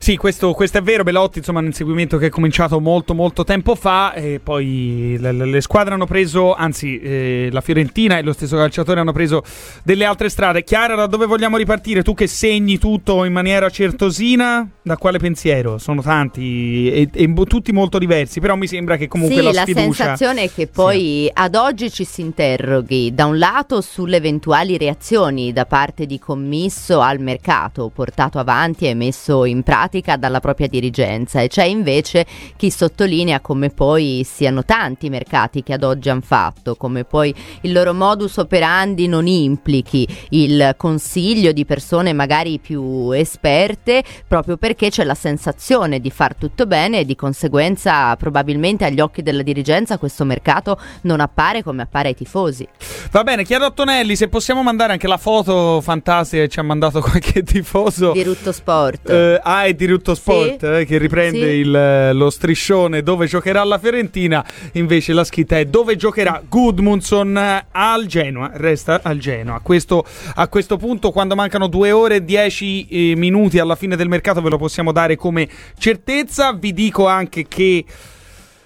Sì, 0.02 0.16
questo, 0.16 0.54
questo 0.54 0.78
è 0.78 0.82
vero. 0.82 1.02
Belotti, 1.02 1.40
insomma, 1.40 1.58
è 1.58 1.60
un 1.60 1.68
inseguimento 1.68 2.16
che 2.16 2.28
è 2.28 2.30
cominciato 2.30 2.80
molto, 2.80 3.12
molto 3.12 3.44
tempo 3.44 3.74
fa. 3.74 4.14
E 4.14 4.40
poi 4.42 5.18
le, 5.20 5.30
le- 5.30 5.60
squadre 5.60 5.92
hanno 5.92 6.06
preso, 6.06 6.54
anzi, 6.54 6.98
eh, 6.98 7.50
la 7.52 7.60
Fiorentina 7.60 8.16
e 8.16 8.22
lo 8.22 8.32
stesso 8.32 8.56
calciatore 8.56 8.98
hanno 8.98 9.12
preso 9.12 9.42
delle 9.82 10.06
altre 10.06 10.30
strade. 10.30 10.64
Chiara, 10.64 10.94
da 10.94 11.06
dove 11.06 11.26
vogliamo 11.26 11.58
ripartire? 11.58 12.02
Tu 12.02 12.14
che 12.14 12.28
segni 12.28 12.78
tutto 12.78 13.24
in 13.24 13.32
maniera 13.34 13.68
certosina, 13.68 14.66
da 14.80 14.96
quale 14.96 15.18
pensiero? 15.18 15.76
Sono 15.76 16.00
tanti 16.00 16.90
e, 16.90 17.10
e 17.12 17.32
tutti 17.44 17.70
molto 17.70 17.98
diversi, 17.98 18.40
però 18.40 18.56
mi 18.56 18.66
sembra 18.68 18.96
che 18.96 19.06
comunque 19.06 19.36
sì, 19.36 19.42
la 19.42 19.52
la 19.52 19.62
sfiducia. 19.64 19.84
sensazione 19.92 20.44
è 20.44 20.50
che 20.50 20.66
poi 20.66 21.30
ad 21.30 21.54
oggi 21.54 21.90
ci 21.90 22.04
si 22.04 22.22
interroghi 22.22 23.12
da 23.14 23.26
un 23.26 23.36
lato 23.36 23.82
sulle 23.82 24.16
eventuali 24.16 24.78
reazioni 24.78 25.52
da 25.52 25.66
parte 25.66 26.06
di 26.06 26.18
commisso 26.18 27.00
al 27.00 27.20
mercato 27.20 27.90
portato 27.94 28.38
avanti 28.38 28.86
e 28.86 28.94
messo 28.94 29.44
in 29.44 29.62
pratica 29.62 29.88
dalla 30.16 30.40
propria 30.40 30.68
dirigenza 30.68 31.40
e 31.40 31.48
c'è 31.48 31.64
invece 31.64 32.24
chi 32.56 32.70
sottolinea 32.70 33.40
come 33.40 33.70
poi 33.70 34.24
siano 34.24 34.64
tanti 34.64 35.06
i 35.06 35.10
mercati 35.10 35.62
che 35.62 35.72
ad 35.72 35.82
oggi 35.82 36.08
hanno 36.08 36.20
fatto, 36.20 36.76
come 36.76 37.04
poi 37.04 37.34
il 37.62 37.72
loro 37.72 37.92
modus 37.92 38.36
operandi 38.36 39.08
non 39.08 39.26
implichi 39.26 40.06
il 40.30 40.74
consiglio 40.76 41.52
di 41.52 41.64
persone 41.64 42.12
magari 42.12 42.58
più 42.58 43.10
esperte 43.10 44.04
proprio 44.26 44.56
perché 44.56 44.90
c'è 44.90 45.04
la 45.04 45.14
sensazione 45.14 46.00
di 46.00 46.10
far 46.10 46.34
tutto 46.36 46.66
bene 46.66 47.00
e 47.00 47.04
di 47.04 47.16
conseguenza 47.16 48.14
probabilmente 48.16 48.84
agli 48.84 49.00
occhi 49.00 49.22
della 49.22 49.42
dirigenza 49.42 49.98
questo 49.98 50.24
mercato 50.24 50.78
non 51.02 51.20
appare 51.20 51.62
come 51.62 51.82
appare 51.82 52.08
ai 52.08 52.14
tifosi. 52.14 52.66
Va 53.10 53.24
bene, 53.24 53.44
chiedo 53.44 53.64
a 53.64 53.70
Tonelli 53.70 54.16
se 54.16 54.28
possiamo 54.28 54.62
mandare 54.62 54.92
anche 54.92 55.08
la 55.08 55.16
foto 55.16 55.80
fantastica 55.80 56.42
che 56.42 56.48
ci 56.48 56.60
ha 56.60 56.62
mandato 56.62 57.00
qualche 57.02 57.42
tifoso. 57.42 58.12
Di 58.12 58.22
Rutto 58.22 58.52
Sport. 58.52 59.08
Eh, 59.08 59.40
è 59.40 59.74
di 59.80 59.86
Rutto 59.86 60.14
Sport 60.14 60.62
eh, 60.62 60.84
che 60.84 60.98
riprende 60.98 61.38
Sì. 61.38 61.56
il- 61.56 62.10
lo 62.12 62.28
striscione 62.28 63.02
dove 63.02 63.26
giocherà 63.26 63.64
la 63.64 63.78
Fiorentina. 63.78 64.44
Invece 64.72 65.14
la 65.14 65.24
scritta 65.24 65.58
è 65.58 65.64
dove 65.64 65.96
giocherà 65.96 66.42
Gudmundsson 66.46 67.34
eh, 67.38 67.66
al 67.70 68.04
Genoa. 68.04 68.50
Resta 68.52 69.00
al 69.02 69.16
Genoa. 69.16 69.56
A 69.56 69.60
questo, 69.60 70.04
a 70.34 70.48
questo 70.48 70.76
punto, 70.76 71.10
quando 71.12 71.34
mancano 71.34 71.66
2 71.66 71.92
ore 71.92 72.16
e 72.16 72.24
10 72.24 72.86
eh, 72.88 73.16
minuti 73.16 73.58
alla 73.58 73.74
fine 73.74 73.96
del 73.96 74.08
mercato, 74.08 74.42
ve 74.42 74.50
lo 74.50 74.58
possiamo 74.58 74.92
dare 74.92 75.16
come 75.16 75.48
certezza. 75.78 76.52
Vi 76.52 76.74
dico 76.74 77.06
anche 77.06 77.46
che 77.48 77.82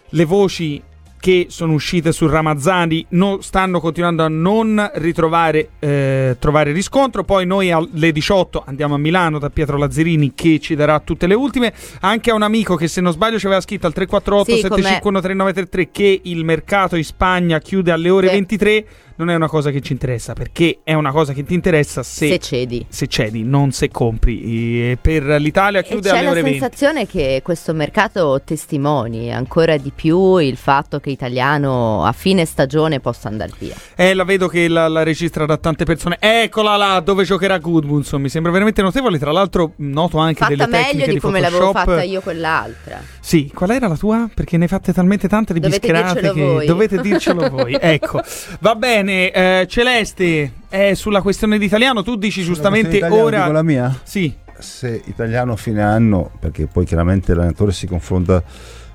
le 0.08 0.24
voci 0.24 0.82
che 1.24 1.46
sono 1.48 1.72
uscite 1.72 2.12
su 2.12 2.26
Ramazzani 2.26 3.06
non 3.10 3.42
stanno 3.42 3.80
continuando 3.80 4.24
a 4.24 4.28
non 4.28 4.90
ritrovare 4.96 5.70
eh, 5.78 6.36
trovare 6.38 6.70
riscontro. 6.72 7.24
Poi 7.24 7.46
noi 7.46 7.70
alle 7.70 8.12
18 8.12 8.62
andiamo 8.66 8.96
a 8.96 8.98
Milano 8.98 9.38
da 9.38 9.48
Pietro 9.48 9.78
Lazzarini 9.78 10.32
che 10.34 10.58
ci 10.60 10.74
darà 10.74 11.00
tutte 11.00 11.26
le 11.26 11.32
ultime. 11.32 11.72
Anche 12.00 12.30
a 12.30 12.34
un 12.34 12.42
amico 12.42 12.76
che 12.76 12.88
se 12.88 13.00
non 13.00 13.10
sbaglio 13.10 13.38
ci 13.38 13.46
aveva 13.46 13.62
scritto 13.62 13.86
al 13.86 13.94
348 13.94 14.44
Sì, 14.50 14.60
751 14.60 15.20
3933 15.22 15.90
che 15.90 16.20
il 16.24 16.44
mercato 16.44 16.94
in 16.96 17.04
Spagna 17.04 17.58
chiude 17.58 17.90
alle 17.90 18.10
ore 18.10 18.26
Sì. 18.28 18.34
23. 18.34 18.86
Non 19.16 19.30
è 19.30 19.34
una 19.36 19.48
cosa 19.48 19.70
che 19.70 19.80
ci 19.80 19.92
interessa 19.92 20.32
perché 20.32 20.80
è 20.82 20.92
una 20.92 21.12
cosa 21.12 21.32
che 21.32 21.44
ti 21.44 21.54
interessa 21.54 22.02
se, 22.02 22.26
Se 22.28 22.38
cedi. 22.40 22.84
se 22.88 23.06
cedi, 23.06 23.44
non 23.44 23.70
se 23.70 23.88
compri. 23.88 24.90
E 24.90 24.98
per 25.00 25.22
l'Italia 25.40 25.80
E 25.80 25.84
chiude 25.84 26.08
c'è 26.10 26.16
alle 26.16 26.24
la 26.24 26.30
ore 26.32 26.42
20. 26.42 26.58
sensazione 26.58 27.06
che 27.06 27.40
questo 27.44 27.72
mercato 27.74 28.40
testimoni 28.44 29.32
ancora 29.32 29.76
di 29.76 29.92
più 29.94 30.38
il 30.38 30.56
fatto 30.56 30.98
che 30.98 31.10
Italiano 31.10 32.04
a 32.04 32.10
fine 32.10 32.44
stagione 32.44 32.98
possa 32.98 33.28
andare 33.28 33.52
via. 33.58 33.76
Eh, 33.94 34.14
la 34.14 34.24
vedo 34.24 34.48
che 34.48 34.66
la, 34.66 34.88
la 34.88 35.04
registra 35.04 35.46
da 35.46 35.58
tante 35.58 35.84
persone. 35.84 36.16
Eccola 36.18 36.74
là, 36.76 36.98
dove 36.98 37.22
giocherà 37.22 37.58
Goodmunson. 37.58 38.20
Mi 38.20 38.28
sembra 38.28 38.50
veramente 38.50 38.82
notevole. 38.82 39.18
Tra 39.20 39.30
l'altro, 39.30 39.74
noto 39.76 40.18
anche 40.18 40.40
Fatta 40.40 40.50
delle 40.56 40.64
tecniche 40.66 40.92
meglio 40.96 41.06
di 41.06 41.12
di 41.14 41.20
come 41.20 41.38
l'avevo 41.40 41.66
Photoshop. 41.66 41.88
fatta 41.90 42.02
io 42.02 42.20
quell'altra. 42.20 43.00
Sì, 43.20 43.48
qual 43.54 43.70
era 43.70 43.86
la 43.86 43.96
tua? 43.96 44.28
Perché 44.34 44.56
ne 44.56 44.64
hai 44.64 44.68
fatte 44.68 44.92
talmente 44.92 45.28
tante 45.28 45.52
di 45.52 45.60
Dovete 45.60 45.78
bischerate 45.80 46.20
che 46.32 46.40
voi. 46.40 46.66
dovete 46.66 47.00
dircelo 47.00 47.48
voi. 47.50 47.76
Ecco, 47.80 48.20
va 48.58 48.74
bene. 48.74 49.03
Eh, 49.10 49.66
Celeste, 49.68 50.52
eh, 50.68 50.94
sulla 50.94 51.22
questione 51.22 51.58
di 51.58 51.64
italiano, 51.64 52.02
tu 52.02 52.16
dici 52.16 52.42
giustamente 52.42 52.96
Italiano, 52.96 53.22
ora. 53.22 53.38
dico 53.40 53.52
la 53.52 53.62
mia? 53.62 54.00
Sì. 54.02 54.34
Se 54.58 55.02
italiano 55.06 55.52
a 55.52 55.56
fine 55.56 55.82
anno, 55.82 56.30
perché 56.38 56.66
poi 56.66 56.84
chiaramente 56.84 57.34
l'allenatore 57.34 57.72
si 57.72 57.86
confronta 57.86 58.42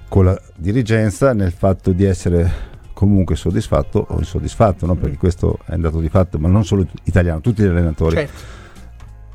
con 0.08 0.26
la 0.26 0.42
dirigenza 0.56 1.34
nel 1.34 1.52
fatto 1.52 1.92
di 1.92 2.04
essere 2.04 2.68
comunque 2.94 3.36
soddisfatto 3.36 4.08
o 4.10 4.18
insoddisfatto, 4.18 4.86
no? 4.86 4.96
perché 4.96 5.18
questo 5.18 5.60
è 5.66 5.76
un 5.76 5.82
dato 5.82 6.00
di 6.00 6.10
fatto, 6.10 6.38
ma 6.38 6.50
non 6.50 6.66
solo 6.66 6.86
italiano, 7.04 7.40
tutti 7.40 7.62
gli 7.62 7.68
allenatori. 7.68 8.16
Certo. 8.16 8.58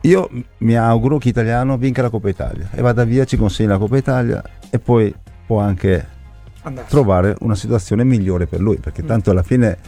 Io 0.02 0.28
mi 0.58 0.76
auguro 0.76 1.16
che 1.16 1.30
Italiano 1.30 1.78
vinca 1.78 2.02
la 2.02 2.10
Coppa 2.10 2.28
Italia 2.28 2.68
e 2.74 2.82
vada 2.82 3.04
via, 3.04 3.24
ci 3.24 3.38
consegni 3.38 3.70
la 3.70 3.78
Coppa 3.78 3.96
Italia 3.96 4.42
e 4.68 4.78
poi 4.78 5.14
può 5.46 5.60
anche 5.60 6.06
Andarsene. 6.60 6.88
trovare 6.90 7.36
una 7.40 7.54
situazione 7.54 8.04
migliore 8.04 8.46
per 8.46 8.60
lui, 8.60 8.76
perché 8.76 9.02
tanto 9.02 9.30
alla 9.30 9.42
fine 9.42 9.78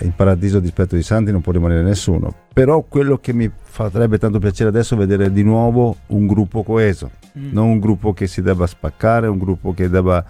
il 0.00 0.12
paradiso 0.14 0.60
dispetto 0.60 0.94
di 0.96 1.02
santi 1.02 1.32
non 1.32 1.40
può 1.40 1.52
rimanere 1.52 1.82
nessuno. 1.82 2.34
Però 2.52 2.82
quello 2.82 3.18
che 3.18 3.32
mi 3.32 3.50
farebbe 3.62 4.18
tanto 4.18 4.38
piacere 4.38 4.68
adesso 4.70 4.94
è 4.94 4.98
vedere 4.98 5.32
di 5.32 5.42
nuovo 5.42 5.96
un 6.08 6.26
gruppo 6.26 6.62
coeso, 6.62 7.10
Mm. 7.38 7.50
non 7.52 7.66
un 7.66 7.78
gruppo 7.78 8.14
che 8.14 8.26
si 8.26 8.40
debba 8.40 8.66
spaccare, 8.66 9.26
un 9.26 9.36
gruppo 9.36 9.74
che 9.74 9.90
debba 9.90 10.24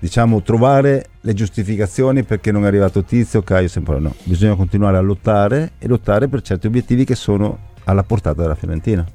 diciamo 0.00 0.42
trovare 0.42 1.06
le 1.20 1.34
giustificazioni 1.34 2.24
perché 2.24 2.50
non 2.50 2.64
è 2.64 2.66
arrivato 2.66 3.04
Tizio, 3.04 3.42
Caio, 3.42 3.68
sempre 3.68 4.00
no. 4.00 4.14
Bisogna 4.24 4.54
continuare 4.56 4.96
a 4.96 5.00
lottare 5.00 5.72
e 5.78 5.86
lottare 5.86 6.26
per 6.26 6.42
certi 6.42 6.66
obiettivi 6.66 7.04
che 7.04 7.14
sono 7.14 7.68
alla 7.84 8.02
portata 8.02 8.42
della 8.42 8.54
Fiorentina. 8.54 9.06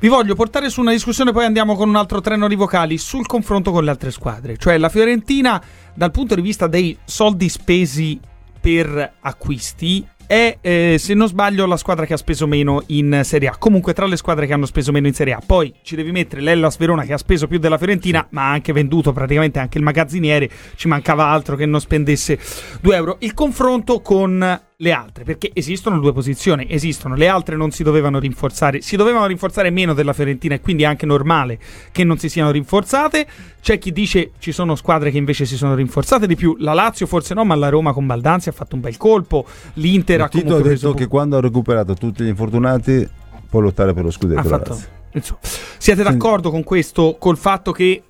Vi 0.00 0.08
voglio 0.08 0.34
portare 0.34 0.68
su 0.70 0.80
una 0.80 0.90
discussione, 0.90 1.32
poi 1.32 1.44
andiamo 1.44 1.76
con 1.76 1.88
un 1.88 1.96
altro 1.96 2.20
treno 2.20 2.48
di 2.48 2.56
vocali 2.56 2.98
sul 2.98 3.26
confronto 3.26 3.70
con 3.70 3.84
le 3.84 3.90
altre 3.90 4.10
squadre. 4.10 4.56
Cioè 4.56 4.76
la 4.78 4.88
Fiorentina, 4.88 5.62
dal 5.94 6.10
punto 6.10 6.34
di 6.34 6.40
vista 6.40 6.66
dei 6.66 6.96
soldi 7.04 7.48
spesi 7.48 8.18
per 8.62 9.14
acquisti, 9.20 10.06
è, 10.24 10.56
eh, 10.60 10.96
se 10.98 11.14
non 11.14 11.26
sbaglio, 11.26 11.66
la 11.66 11.76
squadra 11.76 12.06
che 12.06 12.14
ha 12.14 12.16
speso 12.16 12.46
meno 12.46 12.82
in 12.86 13.20
Serie 13.24 13.48
A. 13.48 13.56
Comunque, 13.58 13.92
tra 13.92 14.06
le 14.06 14.16
squadre 14.16 14.46
che 14.46 14.52
hanno 14.52 14.66
speso 14.66 14.92
meno 14.92 15.08
in 15.08 15.12
Serie 15.12 15.34
A. 15.34 15.42
Poi 15.44 15.74
ci 15.82 15.96
devi 15.96 16.12
mettere 16.12 16.40
l'Ellas 16.40 16.78
Verona 16.78 17.04
che 17.04 17.12
ha 17.12 17.18
speso 17.18 17.46
più 17.46 17.58
della 17.58 17.76
Fiorentina, 17.76 18.26
ma 18.30 18.44
ha 18.44 18.52
anche 18.52 18.72
venduto 18.72 19.12
praticamente 19.12 19.58
anche 19.58 19.78
il 19.78 19.84
magazziniere. 19.84 20.48
Ci 20.76 20.88
mancava 20.88 21.26
altro 21.26 21.56
che 21.56 21.66
non 21.66 21.80
spendesse 21.80 22.38
2 22.80 22.94
euro. 22.94 23.16
Il 23.18 23.34
confronto 23.34 24.00
con 24.00 24.60
le 24.82 24.90
altre, 24.90 25.22
perché 25.22 25.50
esistono 25.54 26.00
due 26.00 26.12
posizioni, 26.12 26.66
esistono, 26.68 27.14
le 27.14 27.28
altre 27.28 27.56
non 27.56 27.70
si 27.70 27.84
dovevano 27.84 28.18
rinforzare, 28.18 28.80
si 28.80 28.96
dovevano 28.96 29.26
rinforzare 29.26 29.70
meno 29.70 29.94
della 29.94 30.12
Fiorentina 30.12 30.56
e 30.56 30.60
quindi 30.60 30.82
è 30.82 30.86
anche 30.86 31.06
normale 31.06 31.58
che 31.92 32.02
non 32.02 32.18
si 32.18 32.28
siano 32.28 32.50
rinforzate. 32.50 33.26
C'è 33.62 33.78
chi 33.78 33.92
dice 33.92 34.32
ci 34.40 34.50
sono 34.50 34.74
squadre 34.74 35.12
che 35.12 35.18
invece 35.18 35.46
si 35.46 35.56
sono 35.56 35.76
rinforzate 35.76 36.26
di 36.26 36.34
più, 36.34 36.56
la 36.58 36.74
Lazio 36.74 37.06
forse 37.06 37.32
no, 37.32 37.44
ma 37.44 37.54
la 37.54 37.68
Roma 37.68 37.92
con 37.92 38.06
Baldanzi 38.06 38.48
ha 38.48 38.52
fatto 38.52 38.74
un 38.74 38.80
bel 38.80 38.96
colpo, 38.96 39.46
l'Inter 39.74 40.22
ha 40.22 40.28
Tito 40.28 40.46
ha 40.46 40.48
comunque 40.48 40.74
detto 40.74 40.94
che 40.94 41.06
quando 41.06 41.36
ha 41.36 41.40
recuperato 41.40 41.94
tutti 41.94 42.24
gli 42.24 42.28
infortunati 42.28 43.08
può 43.48 43.60
lottare 43.60 43.94
per 43.94 44.02
lo 44.02 44.10
scudetto. 44.10 44.76
Siete 45.78 46.02
d'accordo 46.02 46.50
con 46.50 46.64
questo, 46.64 47.16
col 47.20 47.36
fatto 47.36 47.70
che 47.70 48.02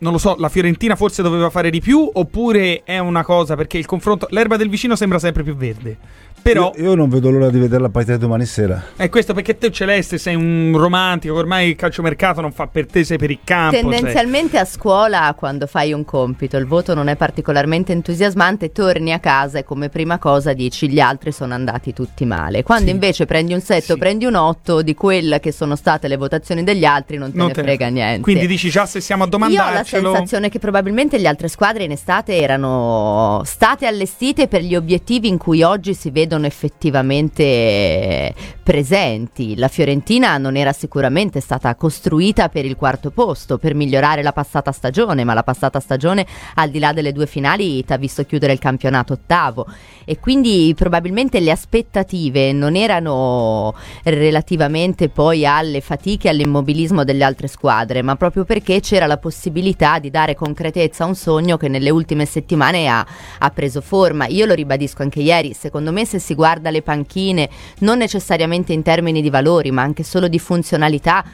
non 0.00 0.12
lo 0.12 0.18
so, 0.18 0.36
la 0.38 0.48
Fiorentina 0.48 0.96
forse 0.96 1.22
doveva 1.22 1.50
fare 1.50 1.70
di 1.70 1.80
più 1.80 2.08
oppure 2.12 2.82
è 2.84 2.98
una 2.98 3.22
cosa 3.22 3.54
perché 3.54 3.78
il 3.78 3.86
confronto 3.86 4.26
l'erba 4.30 4.56
del 4.56 4.68
vicino 4.68 4.96
sembra 4.96 5.18
sempre 5.18 5.42
più 5.42 5.54
verde. 5.54 5.96
Però 6.42 6.72
Io, 6.76 6.82
io 6.84 6.94
non 6.94 7.08
vedo 7.08 7.30
l'ora 7.30 7.50
di 7.50 7.58
vedere 7.58 7.82
la 7.82 7.88
partita 7.88 8.14
di 8.14 8.20
domani 8.20 8.44
sera. 8.46 8.82
È 8.96 9.08
questo 9.08 9.34
perché 9.34 9.58
te 9.58 9.70
Celeste 9.70 10.18
sei 10.18 10.34
un 10.34 10.72
romantico, 10.76 11.34
ormai 11.34 11.68
il 11.70 11.76
calciomercato 11.76 12.40
non 12.40 12.52
fa 12.52 12.66
per 12.66 12.86
te, 12.86 13.04
sei 13.04 13.18
per 13.18 13.30
il 13.30 13.40
campo. 13.44 13.76
cioè- 13.76 13.82
Tendenzialmente 13.90 14.58
a 14.58 14.64
scuola, 14.64 15.34
quando 15.36 15.66
fai 15.66 15.92
un 15.92 16.04
compito, 16.04 16.56
il 16.56 16.66
voto 16.66 16.94
non 16.94 17.08
è 17.08 17.16
particolarmente 17.16 17.92
entusiasmante, 17.92 18.72
torni 18.72 19.12
a 19.12 19.18
casa 19.18 19.58
e 19.58 19.64
come 19.64 19.88
prima 19.88 20.18
cosa 20.18 20.52
dici 20.52 20.88
gli 20.88 20.98
altri 21.00 21.32
sono 21.32 21.54
andati 21.54 21.92
tutti 21.92 22.24
male. 22.24 22.62
Quando 22.62 22.86
Sì. 22.86 22.90
invece 22.92 23.26
prendi 23.26 23.52
un 23.52 23.60
7 23.60 23.92
o 23.92 23.96
prendi 23.96 24.24
un 24.24 24.34
8 24.34 24.82
di 24.82 24.94
quelle 24.94 25.40
che 25.40 25.52
sono 25.52 25.76
state 25.76 26.08
le 26.08 26.16
votazioni 26.16 26.64
degli 26.64 26.84
altri 26.84 27.16
non 27.18 27.30
te 27.32 27.36
Non 27.36 27.48
ne 27.48 27.52
te 27.52 27.60
ne- 27.60 27.66
frega 27.66 27.88
niente. 27.88 28.20
Quindi 28.22 28.46
dici 28.46 28.70
già 28.70 28.86
se 28.86 29.00
siamo 29.00 29.24
a 29.24 29.26
Io 29.30 29.36
ho 29.36 29.38
la 29.38 29.46
domandarcelo. 29.48 30.10
sensazione 30.12 30.48
che 30.48 30.58
probabilmente 30.58 31.18
le 31.18 31.28
altre 31.28 31.48
squadre 31.48 31.84
in 31.84 31.90
estate 31.92 32.36
erano 32.36 33.42
state 33.44 33.86
allestite 33.86 34.48
per 34.48 34.62
gli 34.62 34.74
obiettivi 34.74 35.28
in 35.28 35.38
cui 35.38 35.62
oggi 35.62 35.94
si 35.94 36.10
vedono 36.30 36.46
effettivamente 36.46 38.32
presenti. 38.62 39.56
La 39.56 39.66
Fiorentina 39.66 40.38
non 40.38 40.54
era 40.56 40.72
sicuramente 40.72 41.40
stata 41.40 41.74
costruita 41.74 42.48
per 42.48 42.64
il 42.64 42.76
quarto 42.76 43.10
posto, 43.10 43.58
per 43.58 43.74
migliorare 43.74 44.22
la 44.22 44.32
passata 44.32 44.70
stagione, 44.70 45.24
ma 45.24 45.34
la 45.34 45.42
passata 45.42 45.80
stagione 45.80 46.24
al 46.54 46.70
di 46.70 46.78
là 46.78 46.92
delle 46.92 47.12
due 47.12 47.26
finali 47.26 47.84
ti 47.84 47.92
ha 47.92 47.96
visto 47.96 48.24
chiudere 48.24 48.52
il 48.52 48.60
campionato 48.60 49.14
ottavo 49.14 49.66
e 50.04 50.20
quindi 50.20 50.72
probabilmente 50.76 51.40
le 51.40 51.50
aspettative 51.50 52.52
non 52.52 52.76
erano 52.76 53.74
relativamente 54.04 55.08
poi 55.08 55.44
alle 55.44 55.80
fatiche 55.80 56.28
all'immobilismo 56.28 57.02
delle 57.02 57.24
altre 57.24 57.48
squadre, 57.48 58.02
ma 58.02 58.14
proprio 58.14 58.44
perché 58.44 58.78
c'era 58.78 59.06
la 59.06 59.18
possibilità 59.18 59.98
di 59.98 60.10
dare 60.10 60.36
concretezza 60.36 61.02
a 61.02 61.08
un 61.08 61.16
sogno 61.16 61.56
che 61.56 61.66
nelle 61.66 61.90
ultime 61.90 62.24
settimane 62.24 62.86
ha, 62.86 63.04
ha 63.38 63.50
preso 63.50 63.80
forma. 63.80 64.28
Io 64.28 64.46
lo 64.46 64.54
ribadisco 64.54 65.02
anche 65.02 65.20
ieri, 65.20 65.54
secondo 65.54 65.90
me 65.90 66.04
se 66.04 66.19
si 66.20 66.34
guarda 66.34 66.70
le 66.70 66.82
panchine, 66.82 67.48
non 67.80 67.98
necessariamente 67.98 68.72
in 68.72 68.82
termini 68.82 69.20
di 69.20 69.30
valori, 69.30 69.70
ma 69.70 69.82
anche 69.82 70.02
solo 70.02 70.28
di 70.28 70.38
funzionalità, 70.38 71.24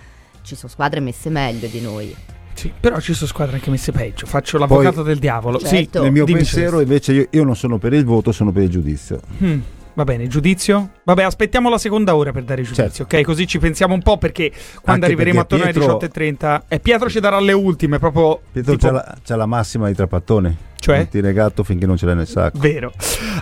ci 0.43 0.55
sono 0.55 0.71
squadre 0.71 1.01
messe 1.01 1.29
meglio 1.29 1.67
di 1.67 1.81
noi. 1.81 2.15
Sì, 2.55 2.73
però 2.79 2.99
ci 3.01 3.13
sono 3.13 3.29
squadre 3.29 3.57
anche 3.57 3.69
messe 3.69 3.93
peggio. 3.93 4.25
Faccio 4.25 4.57
l'avvocato 4.57 5.03
del 5.03 5.19
diavolo. 5.19 5.59
Certo. 5.59 6.03
Nel 6.03 6.11
mio 6.11 6.25
dimmi, 6.25 6.39
pensiero 6.39 6.81
invece 6.81 7.13
io, 7.13 7.27
io 7.31 7.45
non 7.45 7.55
sono 7.55 7.77
per 7.77 7.93
il 7.93 8.05
voto, 8.05 8.33
sono 8.33 8.51
per 8.51 8.63
il 8.63 8.71
giudizio. 8.71 9.21
Mm, 9.43 9.61
va 9.97 10.05
bene, 10.05 10.29
giudizio? 10.29 10.91
Vabbè, 11.03 11.23
aspettiamo 11.25 11.69
la 11.69 11.79
seconda 11.79 12.15
ora 12.15 12.31
per 12.31 12.45
dare 12.45 12.63
giudizio, 12.63 13.05
ok? 13.05 13.23
Così 13.23 13.47
ci 13.47 13.59
pensiamo 13.59 13.95
un 13.95 14.03
po' 14.03 14.19
perché 14.19 14.51
quando 14.83 15.05
Anche 15.05 15.07
arriveremo 15.07 15.45
perché 15.45 15.55
attorno 15.65 15.99
Pietro- 15.99 15.99
alle 15.99 16.35
18.30 16.39 16.63
e 16.69 16.81
Pietro 16.81 17.09
ci 17.11 17.19
darà 17.21 17.41
le 17.41 17.53
ultime, 17.53 17.99
proprio 17.99 18.39
Pietro 18.53 18.73
tipo- 18.73 18.87
c'ha, 18.87 18.93
la, 18.93 19.15
c'ha 19.25 19.37
la 19.37 19.47
massima 19.47 19.89
di 19.89 19.95
trapattoni. 19.95 20.57
Cioè? 20.79 20.97
Non 20.99 21.09
ti 21.09 21.21
negato 21.21 21.65
finché 21.65 21.87
non 21.87 21.97
ce 21.97 22.07
l'hai 22.07 22.15
nel 22.15 22.29
sacco. 22.29 22.59
Vero, 22.61 22.93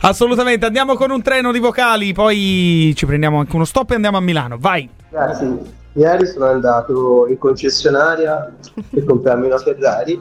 assolutamente. 0.00 0.64
Andiamo 0.64 0.94
con 0.94 1.10
un 1.10 1.20
treno 1.20 1.52
di 1.52 1.58
vocali, 1.58 2.12
poi 2.14 2.94
ci 2.96 3.04
prendiamo 3.04 3.40
anche 3.40 3.54
uno 3.54 3.64
stop 3.66 3.90
e 3.90 3.94
andiamo 3.96 4.16
a 4.16 4.20
Milano. 4.20 4.56
Vai. 4.58 4.88
Ragazzi, 5.10 5.58
ieri 5.94 6.26
sono 6.26 6.46
andato 6.46 7.26
in 7.28 7.36
concessionaria 7.36 8.50
per 8.88 9.04
comprarmi 9.04 9.46
una 9.46 9.58
Ferrari. 9.58 10.18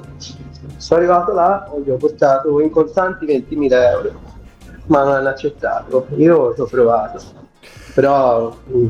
Sono 0.78 1.00
arrivato 1.00 1.32
là 1.34 1.72
e 1.74 1.82
gli 1.82 1.90
ho 1.92 1.96
portato 1.96 2.60
in 2.60 2.70
contanti 2.72 3.26
20.000 3.26 3.72
euro, 3.72 4.12
ma 4.88 5.04
non 5.04 5.14
hanno 5.14 5.30
accettato. 5.30 6.08
Io 6.16 6.54
ci 6.54 6.62
ho 6.62 6.66
provato, 6.66 7.22
però 7.94 8.56
mm, 8.70 8.88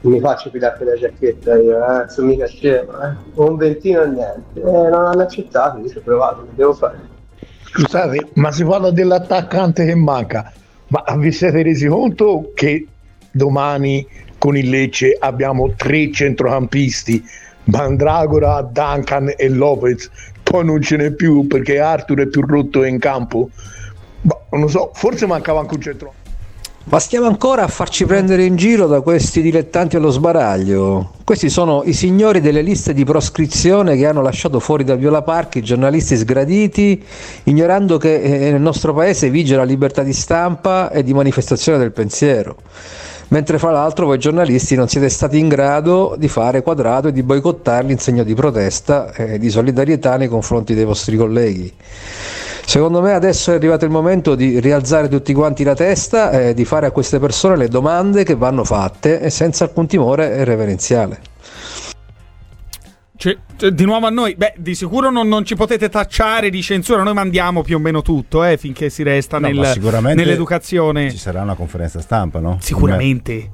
non 0.00 0.12
mi 0.12 0.20
faccio 0.20 0.50
pilare 0.50 0.76
per 0.78 0.86
la 0.88 0.94
giacchetta 0.94 1.56
io, 1.56 1.78
eh, 1.78 2.08
sono 2.08 2.28
mica 2.28 2.46
scemo, 2.46 2.92
eh. 3.02 3.14
Un 3.34 3.56
ventino 3.56 4.00
o 4.00 4.06
niente. 4.06 4.60
Eh, 4.60 4.62
non 4.62 5.06
hanno 5.06 5.22
accettato, 5.22 5.78
io 5.78 5.88
ci 5.88 5.98
ho 5.98 6.02
provato, 6.02 6.42
che 6.42 6.54
devo 6.54 6.74
fare? 6.74 6.98
Scusate, 7.64 8.30
ma 8.34 8.50
si 8.52 8.64
parla 8.64 8.90
dell'attaccante 8.90 9.84
che 9.84 9.94
manca. 9.94 10.52
Ma 10.88 11.02
vi 11.16 11.32
siete 11.32 11.62
resi 11.62 11.86
conto 11.86 12.52
che 12.54 12.86
domani 13.30 14.06
con 14.36 14.56
il 14.56 14.68
Lecce 14.68 15.16
abbiamo 15.18 15.72
tre 15.74 16.12
centrocampisti, 16.12 17.24
Mandragora, 17.64 18.60
Duncan 18.60 19.32
e 19.36 19.48
Lopez, 19.48 20.10
poi 20.42 20.64
non 20.64 20.82
ce 20.82 20.96
n'è 20.96 21.12
più 21.12 21.46
perché 21.46 21.78
Arthur 21.78 22.22
è 22.22 22.26
più 22.26 22.42
rotto 22.44 22.84
in 22.84 22.98
campo. 22.98 23.48
Ma 24.22 24.36
non 24.50 24.62
lo 24.62 24.68
so, 24.68 24.90
forse 24.94 25.26
mancava 25.26 25.60
anche 25.60 25.74
un 25.74 25.80
centro. 25.80 26.12
Ma 26.84 26.98
stiamo 26.98 27.28
ancora 27.28 27.62
a 27.62 27.68
farci 27.68 28.04
prendere 28.04 28.44
in 28.44 28.56
giro 28.56 28.88
da 28.88 29.00
questi 29.02 29.40
dilettanti 29.40 29.94
allo 29.94 30.10
sbaraglio. 30.10 31.12
Questi 31.22 31.48
sono 31.48 31.82
i 31.84 31.92
signori 31.92 32.40
delle 32.40 32.60
liste 32.60 32.92
di 32.92 33.04
proscrizione 33.04 33.96
che 33.96 34.04
hanno 34.04 34.20
lasciato 34.20 34.58
fuori 34.58 34.82
da 34.82 34.96
Viola 34.96 35.22
Park 35.22 35.56
i 35.56 35.62
giornalisti 35.62 36.16
sgraditi, 36.16 37.02
ignorando 37.44 37.98
che 37.98 38.20
eh, 38.20 38.50
nel 38.50 38.60
nostro 38.60 38.92
paese 38.92 39.30
vige 39.30 39.54
la 39.54 39.62
libertà 39.62 40.02
di 40.02 40.12
stampa 40.12 40.90
e 40.90 41.04
di 41.04 41.14
manifestazione 41.14 41.78
del 41.78 41.92
pensiero. 41.92 42.56
Mentre 43.28 43.58
fra 43.58 43.70
l'altro 43.70 44.06
voi 44.06 44.18
giornalisti 44.18 44.74
non 44.74 44.88
siete 44.88 45.08
stati 45.08 45.38
in 45.38 45.48
grado 45.48 46.16
di 46.18 46.26
fare 46.26 46.62
quadrato 46.62 47.08
e 47.08 47.12
di 47.12 47.22
boicottarli 47.22 47.92
in 47.92 47.98
segno 47.98 48.24
di 48.24 48.34
protesta 48.34 49.14
e 49.14 49.38
di 49.38 49.48
solidarietà 49.48 50.16
nei 50.16 50.28
confronti 50.28 50.74
dei 50.74 50.84
vostri 50.84 51.16
colleghi. 51.16 51.72
Secondo 52.64 53.02
me 53.02 53.12
adesso 53.12 53.50
è 53.50 53.54
arrivato 53.54 53.84
il 53.84 53.90
momento 53.90 54.34
di 54.34 54.58
rialzare 54.60 55.08
tutti 55.08 55.34
quanti 55.34 55.62
la 55.64 55.74
testa 55.74 56.30
e 56.30 56.54
di 56.54 56.64
fare 56.64 56.86
a 56.86 56.90
queste 56.90 57.18
persone 57.18 57.56
le 57.56 57.68
domande 57.68 58.24
che 58.24 58.34
vanno 58.34 58.64
fatte 58.64 59.20
e 59.20 59.30
senza 59.30 59.64
alcun 59.64 59.86
timore 59.86 60.44
reverenziale. 60.44 61.20
Cioè, 63.16 63.36
di 63.56 63.84
nuovo 63.84 64.06
a 64.06 64.10
noi, 64.10 64.34
beh, 64.34 64.54
di 64.56 64.74
sicuro 64.74 65.10
non, 65.10 65.28
non 65.28 65.44
ci 65.44 65.54
potete 65.54 65.88
tacciare 65.88 66.50
di 66.50 66.62
censura, 66.62 67.02
noi 67.02 67.14
mandiamo 67.14 67.62
più 67.62 67.76
o 67.76 67.78
meno 67.78 68.02
tutto, 68.02 68.44
eh, 68.44 68.56
finché 68.56 68.90
si 68.90 69.02
resta 69.02 69.38
No, 69.38 69.48
nel- 69.48 70.14
nell'educazione. 70.14 71.10
Ci 71.10 71.18
sarà 71.18 71.42
una 71.42 71.54
conferenza 71.54 72.00
stampa, 72.00 72.40
no? 72.40 72.58
Sicuramente. 72.60 73.50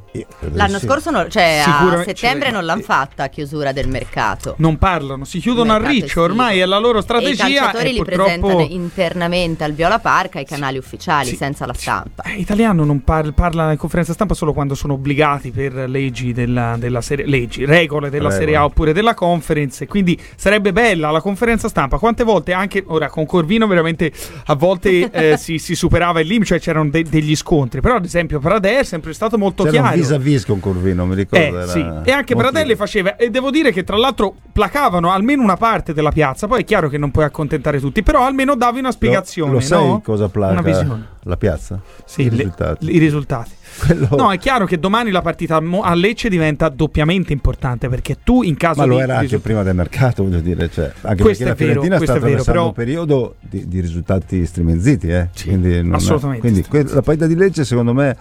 L'anno 0.53 0.79
sì. 0.79 0.87
scorso, 0.87 1.11
no- 1.11 1.29
cioè 1.29 1.63
a 1.65 2.03
settembre 2.05 2.51
non 2.51 2.65
l'hanno 2.65 2.83
fatta 2.83 3.25
a 3.25 3.29
chiusura 3.29 3.73
del 3.73 3.89
mercato. 3.89 4.55
Non 4.59 4.77
parlano, 4.79 5.25
si 5.25 5.39
chiudono 5.39 5.75
a 5.75 5.79
riccio, 5.79 6.07
estivo. 6.07 6.25
ormai 6.25 6.59
è 6.59 6.65
la 6.65 6.79
loro 6.79 6.97
E 6.97 7.01
i 7.01 7.03
strategia 7.05 7.45
calciatori 7.45 7.89
e 7.89 7.93
li 7.93 7.99
purtroppo... 7.99 8.23
presentano 8.25 8.61
internamente 8.69 9.65
al 9.65 9.73
Viola 9.75 9.99
Park 9.99 10.37
ai 10.37 10.45
canali 10.45 10.79
ufficiali, 10.79 11.35
senza 11.37 11.67
la 11.67 11.75
stampa. 11.75 12.23
Eh, 12.25 12.35
italiano 12.39 12.85
non 12.85 13.05
par- 13.05 13.33
parla 13.33 13.71
in 13.71 13.79
conferenza 13.79 14.13
stampa 14.13 14.35
solo 14.35 14.53
quando 14.53 14.75
sono 14.75 14.95
obbligati 14.95 15.51
per 15.51 15.75
leggi 15.89 16.33
della, 16.33 16.77
della 16.79 17.01
serie 17.01 17.27
leggi, 17.27 17.65
regole 17.65 18.11
della 18.11 18.29
Regole. 18.29 18.39
Serie 18.39 18.57
A 18.57 18.65
oppure 18.65 18.93
della 18.93 19.15
conference. 19.15 19.87
Quindi 19.87 19.98
sarebbe 20.37 20.73
bella 20.73 21.11
la 21.11 21.21
conferenza 21.21 21.69
stampa. 21.69 21.99
Quante 21.99 22.25
volte 22.25 22.53
anche 22.53 22.83
ora 22.87 23.09
con 23.09 23.27
Corvino 23.27 23.67
veramente 23.67 24.13
a 24.47 24.55
volte 24.55 25.11
eh, 25.13 25.37
si, 25.37 25.59
si 25.59 25.75
superava 25.75 26.21
il 26.21 26.27
limite, 26.27 26.47
cioè 26.47 26.61
c'erano 26.61 26.89
de- 26.91 27.05
degli 27.05 27.35
scontri. 27.37 27.81
Però, 27.81 27.97
ad 27.97 28.05
esempio, 28.05 28.39
Pradè 28.39 28.79
è 28.79 28.85
sempre 28.85 29.13
stato 29.13 29.39
molto 29.39 29.65
C'era 29.65 29.77
un 29.77 29.83
chiaro. 29.83 29.97
vis-a-vis 29.97 30.45
con 30.47 30.61
Corvino, 30.61 31.07
mi 31.07 31.15
ricordo. 31.15 31.45
Eh, 31.45 31.49
era 31.49 31.67
sì. 31.67 31.79
E 31.79 32.13
anche 32.13 32.35
molto- 32.35 32.51
Pradelli 32.51 32.75
faceva, 32.77 33.17
e 33.17 33.31
devo 33.31 33.51
dire 33.51 33.73
che 33.73 33.85
tra 33.85 33.97
l'altro 33.97 34.35
placavano 34.53 35.11
almeno 35.13 35.43
una 35.43 35.57
parte 35.57 35.93
della 35.93 36.11
piazza. 36.11 36.47
Poi 36.47 36.63
è 36.63 36.65
chiaro 36.65 36.89
che 36.89 36.99
non 36.99 37.11
puoi 37.11 37.25
accontentare 37.25 37.81
tutti, 37.81 38.03
però 38.03 38.25
almeno 38.25 38.55
davi 38.55 38.79
una 38.79 38.91
spiegazione. 38.93 39.53
Lo 39.53 39.61
sai 39.61 39.87
no? 39.87 40.01
cosa 40.01 40.29
placa? 40.29 40.53
Una 40.53 40.63
visione. 40.63 41.07
La 41.25 41.37
piazza? 41.37 41.81
Sì, 42.05 42.23
I 42.23 42.31
le- 42.31 42.37
risultati. 42.37 42.95
I 42.95 42.99
risultati. 42.99 43.51
Quello- 43.85 44.09
No, 44.17 44.33
è 44.33 44.39
chiaro 44.39 44.65
che 44.67 44.79
domani 44.79 45.11
la 45.11 45.21
partita 45.23 45.57
a 45.61 45.95
Lecce 45.95 46.29
diventa 46.29 46.69
doppiamente 46.69 47.33
importante 47.33 47.89
perché 47.89 48.19
tu 48.23 48.43
in 48.43 48.57
caso 48.57 48.81
Ma 48.81 48.87
lo 48.87 48.95
era 48.99 49.13
anche 49.15 49.23
risultati- 49.25 49.43
prima 49.43 49.63
del 49.63 49.75
mercato, 49.75 50.23
voglio 50.25 50.41
dire. 50.41 50.71
Cioè, 50.71 50.93
anche 51.03 51.23
Questo 51.23 51.45
perché 51.45 51.65
la 51.67 51.73
Fiorentina 51.73 51.97
sta 51.97 52.05
è 52.05 52.07
vero, 52.07 52.17
attraversando 52.19 52.53
però- 52.53 52.67
un 52.67 52.73
periodo 52.73 53.35
di, 53.41 53.69
di 53.69 53.81
risultati 53.81 54.47
striminziti. 54.47 55.09
Eh? 55.09 55.29
quindi 55.43 55.83
non 55.83 55.93
è- 55.93 55.97
assolutamente. 55.97 56.41
quindi 56.41 56.63
que- 56.63 56.85
la 56.85 57.03
partita 57.03 57.27
di 57.27 57.35
Lecce, 57.35 57.65
secondo 57.65 57.93
me, 57.93 58.17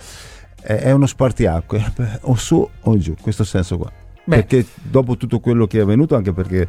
è, 0.62 0.74
è 0.74 0.91
uno 0.91 1.06
spartiacque. 1.06 1.93
O 2.22 2.36
su 2.36 2.68
o 2.82 2.98
giù, 2.98 3.16
questo 3.22 3.43
senso 3.43 3.78
qua. 3.78 3.91
Beh. 4.26 4.36
Perché 4.43 4.66
dopo 4.82 5.16
tutto 5.16 5.39
quello 5.39 5.66
che 5.68 5.78
è 5.80 5.82
avvenuto, 5.82 6.16
anche 6.16 6.34
perché 6.34 6.68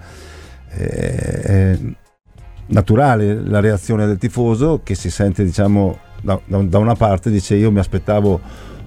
eh, 0.70 1.43
è 1.43 1.79
naturale 2.66 3.35
la 3.35 3.61
reazione 3.61 4.07
del 4.07 4.18
tifoso 4.18 4.81
che 4.85 4.95
si 4.95 5.11
sente, 5.11 5.43
diciamo, 5.45 5.99
da, 6.23 6.41
da- 6.45 6.62
da 6.62 6.79
una 6.79 6.95
parte 6.95 7.31
dice 7.31 7.55
io 7.55 7.71
mi 7.71 7.79
aspettavo 7.79 8.41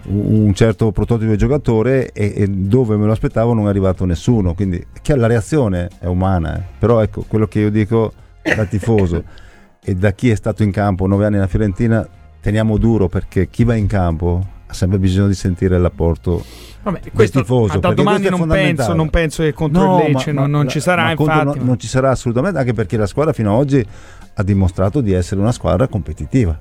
un 0.04 0.52
certo 0.56 0.92
prototipo 0.92 1.32
di 1.32 1.38
giocatore 1.38 2.12
e, 2.12 2.34
e 2.36 2.48
dove 2.48 2.96
me 2.96 3.06
lo 3.06 3.12
aspettavo 3.12 3.54
non 3.54 3.68
è 3.68 3.70
arrivato 3.70 4.04
nessuno 4.06 4.54
quindi 4.56 4.84
chiaro, 5.02 5.22
la 5.22 5.28
reazione 5.28 5.90
è 6.00 6.08
umana 6.08 6.58
eh. 6.58 6.62
però 6.80 7.02
ecco 7.02 7.24
quello 7.28 7.48
che 7.48 7.60
io 7.60 7.70
dico 7.70 8.12
da 8.42 8.66
tifoso 8.66 9.24
e 9.84 9.96
da 9.96 10.12
chi 10.12 10.30
è 10.30 10.36
stato 10.36 10.64
in 10.64 10.72
campo 10.72 11.06
nove 11.06 11.26
anni 11.26 11.36
nella 11.36 11.48
Fiorentina 11.48 12.08
teniamo 12.42 12.78
duro 12.78 13.08
perché 13.10 13.48
chi 13.50 13.64
va 13.64 13.76
in 13.76 13.86
campo 13.88 14.44
ha 14.66 14.74
sempre 14.74 14.98
bisogno 14.98 15.28
di 15.28 15.36
sentire 15.36 15.78
l'apporto 15.78 16.44
Vabbè, 16.84 17.00
del 17.02 17.12
questo 17.14 17.42
tifoso 17.42 17.78
da 17.78 17.94
domani 17.94 18.28
non 18.30 18.48
penso, 18.48 18.94
non 18.94 19.10
penso 19.12 19.44
che 19.44 19.54
contro 19.54 19.84
No, 19.84 20.04
il 20.04 20.14
Lecce 20.14 20.32
ma- 20.32 20.42
non, 20.42 20.50
non 20.50 20.68
ci 20.68 20.80
sarà, 20.80 21.12
infatti. 21.12 21.46
non, 21.46 21.66
non 21.66 21.78
ci 21.78 21.88
sarà 21.88 22.10
assolutamente, 22.10 22.58
anche 22.58 22.74
perché 22.74 22.98
la 22.98 23.06
squadra 23.06 23.34
fino 23.34 23.54
ad 23.54 23.60
oggi 23.60 23.86
ha 24.34 24.44
dimostrato 24.44 25.02
di 25.02 25.12
essere 25.12 25.42
una 25.42 25.52
squadra 25.52 25.88
competitiva. 25.88 26.60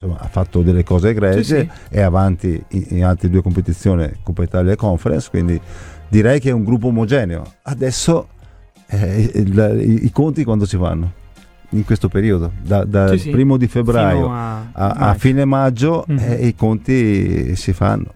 Insomma, 0.00 0.20
ha 0.22 0.28
fatto 0.28 0.62
delle 0.62 0.84
cose 0.84 1.08
egregie, 1.08 1.42
Sì, 1.42 1.54
sì. 1.56 1.68
è 1.88 2.00
avanti 2.00 2.62
in, 2.68 2.84
in 2.90 3.04
altre 3.04 3.28
due 3.28 3.42
competizioni, 3.42 4.08
Coppa 4.22 4.44
Italia 4.44 4.70
e 4.70 4.76
Conference, 4.76 5.28
quindi 5.28 5.60
direi 6.08 6.38
che 6.38 6.50
è 6.50 6.52
un 6.52 6.62
gruppo 6.62 6.86
omogeneo. 6.86 7.42
Adesso 7.62 8.28
eh, 8.90 9.30
il- 9.34 9.80
i, 9.82 10.04
i 10.06 10.10
conti 10.12 10.44
quando 10.44 10.66
si 10.66 10.76
fanno? 10.76 11.12
In 11.70 11.84
questo 11.84 12.08
periodo, 12.08 12.52
da- 12.62 12.84
dal 12.84 13.10
Sì, 13.18 13.18
sì. 13.24 13.30
primo 13.30 13.56
di 13.56 13.66
febbraio 13.66 14.30
a 14.32 14.66
a, 14.72 14.88
a 15.10 15.14
fine 15.14 15.44
maggio 15.44 16.04
Mhm. 16.06 16.18
eh, 16.20 16.46
i 16.46 16.54
conti 16.54 17.56
si 17.56 17.72
fanno. 17.72 18.14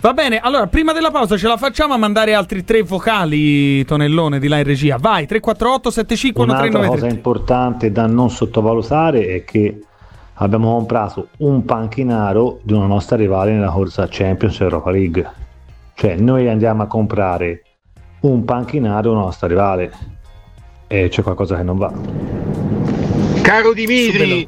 Va 0.00 0.14
bene, 0.14 0.38
allora 0.38 0.66
prima 0.66 0.94
della 0.94 1.10
pausa 1.10 1.36
ce 1.36 1.46
la 1.46 1.58
facciamo 1.58 1.92
a 1.92 1.98
mandare 1.98 2.32
altri 2.32 2.64
tre 2.64 2.80
vocali, 2.82 3.84
Tonellone, 3.84 4.38
di 4.40 4.48
là 4.48 4.56
in 4.56 4.64
regia. 4.64 4.96
Vai, 4.96 5.26
348 5.26 5.90
75 5.90 6.42
Un'altra 6.42 6.66
cosa 6.68 6.78
1393. 6.78 7.14
importante 7.14 7.92
da 7.92 8.06
non 8.06 8.30
sottovalutare 8.30 9.26
è 9.26 9.44
che 9.44 9.78
abbiamo 10.34 10.74
comprato 10.74 11.28
un 11.38 11.64
panchinaro 11.64 12.60
di 12.62 12.72
una 12.72 12.86
nostra 12.86 13.16
rivale 13.16 13.52
nella 13.52 13.70
corsa 13.70 14.06
Champions 14.08 14.60
Europa 14.60 14.90
League. 14.90 15.30
Cioè 15.94 16.16
noi 16.16 16.48
andiamo 16.48 16.82
a 16.82 16.86
comprare 16.86 17.62
un 18.20 18.44
panchinaro 18.44 19.00
di 19.02 19.08
una 19.08 19.24
nostra 19.24 19.46
rivale 19.46 19.92
e 20.86 21.08
c'è 21.08 21.22
qualcosa 21.22 21.56
che 21.56 21.62
non 21.62 21.78
va. 21.78 21.92
Caro 23.42 23.72
Dimitri, 23.72 24.46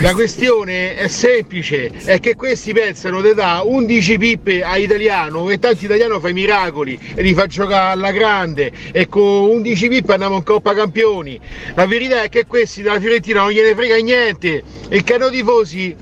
la 0.00 0.14
questione 0.14 0.94
è 0.94 1.08
semplice, 1.08 1.90
è 2.04 2.20
che 2.20 2.36
questi 2.36 2.72
pensano 2.72 3.20
di 3.20 3.34
dare 3.34 3.66
11 3.66 4.16
pippe 4.16 4.62
a 4.62 4.76
italiano 4.76 5.50
e 5.50 5.58
tanto 5.58 5.84
italiano 5.84 6.20
fa 6.20 6.28
i 6.28 6.32
miracoli 6.32 6.96
e 7.14 7.20
li 7.20 7.34
fa 7.34 7.46
giocare 7.46 7.92
alla 7.92 8.12
grande 8.12 8.70
e 8.92 9.08
con 9.08 9.50
11 9.50 9.88
pippe 9.88 10.12
andiamo 10.12 10.36
in 10.36 10.44
Coppa 10.44 10.72
Campioni. 10.72 11.38
La 11.74 11.86
verità 11.86 12.22
è 12.22 12.28
che 12.28 12.46
questi 12.46 12.82
della 12.82 13.00
Fiorentina 13.00 13.40
non 13.40 13.50
gliene 13.50 13.74
frega 13.74 13.96
niente 13.96 14.62
e 14.88 14.96
il 14.96 15.02
cano 15.02 15.28
tifosi 15.30 15.96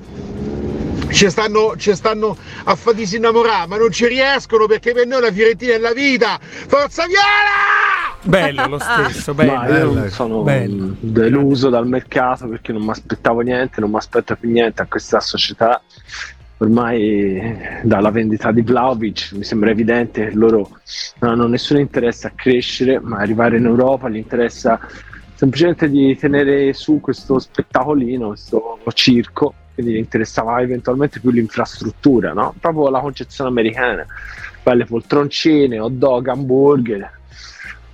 ci 1.11 1.29
stanno, 1.29 1.75
ci 1.77 1.93
stanno 1.95 2.35
a 2.63 2.75
far 2.75 2.93
disinnamorare, 2.93 3.67
ma 3.67 3.77
non 3.77 3.91
ci 3.91 4.07
riescono 4.07 4.65
perché 4.65 4.93
per 4.93 5.07
noi 5.07 5.21
la 5.21 5.31
Fiorentina 5.31 5.73
è 5.73 5.77
la 5.77 5.93
vita. 5.93 6.39
Forza 6.41 7.05
Viola! 7.05 7.91
Bello 8.23 8.67
lo 8.67 8.79
stesso, 8.79 9.33
bello. 9.33 9.51
Ma 9.51 9.67
io 9.67 10.09
sono 10.09 10.41
bello. 10.43 10.95
deluso 10.99 11.69
dal 11.69 11.87
mercato 11.87 12.47
perché 12.47 12.71
non 12.71 12.83
mi 12.83 12.91
aspettavo 12.91 13.41
niente, 13.41 13.81
non 13.81 13.89
mi 13.89 13.97
aspetto 13.97 14.35
più 14.35 14.49
niente 14.51 14.81
a 14.81 14.85
questa 14.85 15.19
società. 15.19 15.81
Ormai 16.57 17.79
dalla 17.81 18.11
vendita 18.11 18.51
di 18.51 18.61
Vlaovic 18.61 19.31
mi 19.33 19.43
sembra 19.43 19.71
evidente 19.71 20.27
che 20.27 20.35
loro 20.35 20.69
non 21.19 21.31
hanno 21.31 21.47
nessun 21.47 21.79
interesse 21.79 22.27
a 22.27 22.33
crescere, 22.35 22.99
ma 22.99 23.17
arrivare 23.17 23.57
in 23.57 23.65
Europa 23.65 24.07
gli 24.09 24.17
interessa 24.17 24.79
semplicemente 25.33 25.89
di 25.89 26.15
tenere 26.15 26.71
su 26.73 26.99
questo 27.01 27.39
spettacolino, 27.39 28.27
questo 28.27 28.77
circo, 28.93 29.55
quindi 29.81 29.93
gli 29.93 29.97
interessava 29.97 30.61
eventualmente 30.61 31.19
più 31.19 31.31
l'infrastruttura, 31.31 32.33
no? 32.33 32.53
proprio 32.59 32.89
la 32.89 32.99
concezione 32.99 33.49
americana, 33.49 34.05
belle 34.61 34.85
poltroncine, 34.85 35.79
hot 35.79 35.93
dog, 35.93 36.27
hamburger, 36.27 37.19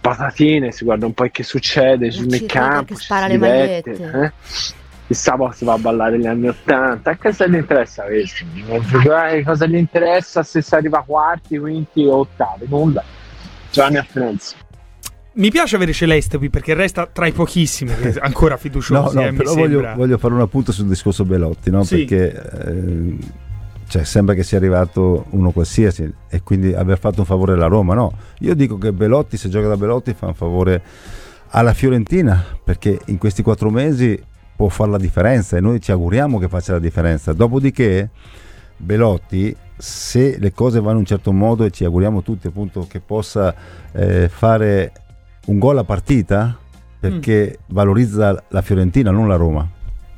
patatine, 0.01 0.71
si 0.71 0.83
guarda 0.83 1.05
un 1.05 1.13
po' 1.13 1.27
che 1.31 1.43
succede 1.43 2.11
sul 2.11 2.27
nel 2.27 2.45
campo, 2.45 2.93
che 2.93 2.99
spara 2.99 3.27
le 3.27 3.33
diverte, 3.33 3.89
magliette. 3.91 4.19
eh? 4.25 4.31
chissà 5.07 5.35
poi 5.35 5.53
si 5.53 5.63
va 5.63 5.73
a 5.73 5.77
ballare 5.77 6.19
gli 6.19 6.27
anni 6.27 6.49
80 6.49 7.11
e 7.11 7.17
cosa 7.17 7.47
gli 7.47 7.55
interessa 7.55 8.03
questo? 8.03 8.45
Cosa 9.45 9.65
gli 9.65 9.75
interessa 9.75 10.43
se 10.43 10.61
si 10.61 10.75
arriva 10.75 10.99
a 10.99 11.03
quarti, 11.03 11.57
quinti 11.57 12.03
o 12.05 12.17
ottavi? 12.17 12.65
Nulla 12.67 13.03
Giovanni 13.71 13.97
a 13.97 14.03
Firenze 14.03 14.66
Mi 15.37 15.51
piace 15.51 15.75
avere 15.75 15.93
Celeste 15.93 16.39
qui 16.39 16.49
perché 16.49 16.73
resta 16.73 17.05
tra 17.05 17.27
i 17.27 17.31
pochissimi 17.31 17.91
ancora 18.21 18.55
No, 18.55 18.59
fiduciosi. 18.59 19.15
no, 19.15 19.21
eh, 19.21 19.31
mi 19.31 19.37
però 19.37 19.53
voglio, 19.53 19.93
voglio 19.95 20.17
fare 20.17 20.33
un 20.33 20.41
appunto 20.41 20.71
sul 20.71 20.87
discorso 20.87 21.25
Belotti, 21.25 21.69
no? 21.69 21.83
Sì. 21.83 22.05
perché 22.05 22.41
eh, 22.65 23.17
cioè, 23.87 24.03
sembra 24.03 24.33
che 24.33 24.41
sia 24.41 24.57
arrivato 24.57 25.25
uno 25.29 25.51
qualsiasi 25.51 26.11
e 26.27 26.41
quindi 26.41 26.73
aver 26.73 26.97
fatto 26.97 27.19
un 27.19 27.25
favore 27.25 27.53
alla 27.53 27.67
Roma. 27.67 27.93
No, 27.93 28.13
io 28.39 28.55
dico 28.55 28.79
che 28.79 28.91
Belotti, 28.91 29.37
se 29.37 29.47
gioca 29.49 29.67
da 29.67 29.77
Belotti, 29.77 30.15
fa 30.15 30.25
un 30.25 30.33
favore 30.33 30.81
alla 31.49 31.73
Fiorentina 31.73 32.43
perché 32.63 32.99
in 33.05 33.19
questi 33.19 33.43
quattro 33.43 33.69
mesi 33.69 34.19
può 34.55 34.69
fare 34.69 34.89
la 34.89 34.97
differenza 34.97 35.55
e 35.55 35.61
noi 35.61 35.79
ci 35.79 35.91
auguriamo 35.91 36.39
che 36.39 36.47
faccia 36.47 36.73
la 36.73 36.79
differenza. 36.79 37.31
Dopodiché, 37.33 38.09
Belotti, 38.75 39.55
se 39.77 40.37
le 40.39 40.51
cose 40.51 40.79
vanno 40.79 40.93
in 40.93 40.97
un 41.01 41.05
certo 41.05 41.31
modo 41.31 41.63
e 41.63 41.69
ci 41.69 41.85
auguriamo 41.85 42.23
tutti 42.23 42.47
appunto 42.47 42.87
che 42.89 42.99
possa 43.01 43.53
eh, 43.91 44.27
fare 44.29 44.91
un 45.47 45.59
gol 45.59 45.77
a 45.77 45.83
partita 45.83 46.57
perché 46.99 47.59
valorizza 47.67 48.43
la 48.47 48.61
Fiorentina, 48.61 49.11
non 49.11 49.27
la 49.27 49.35
Roma. 49.35 49.67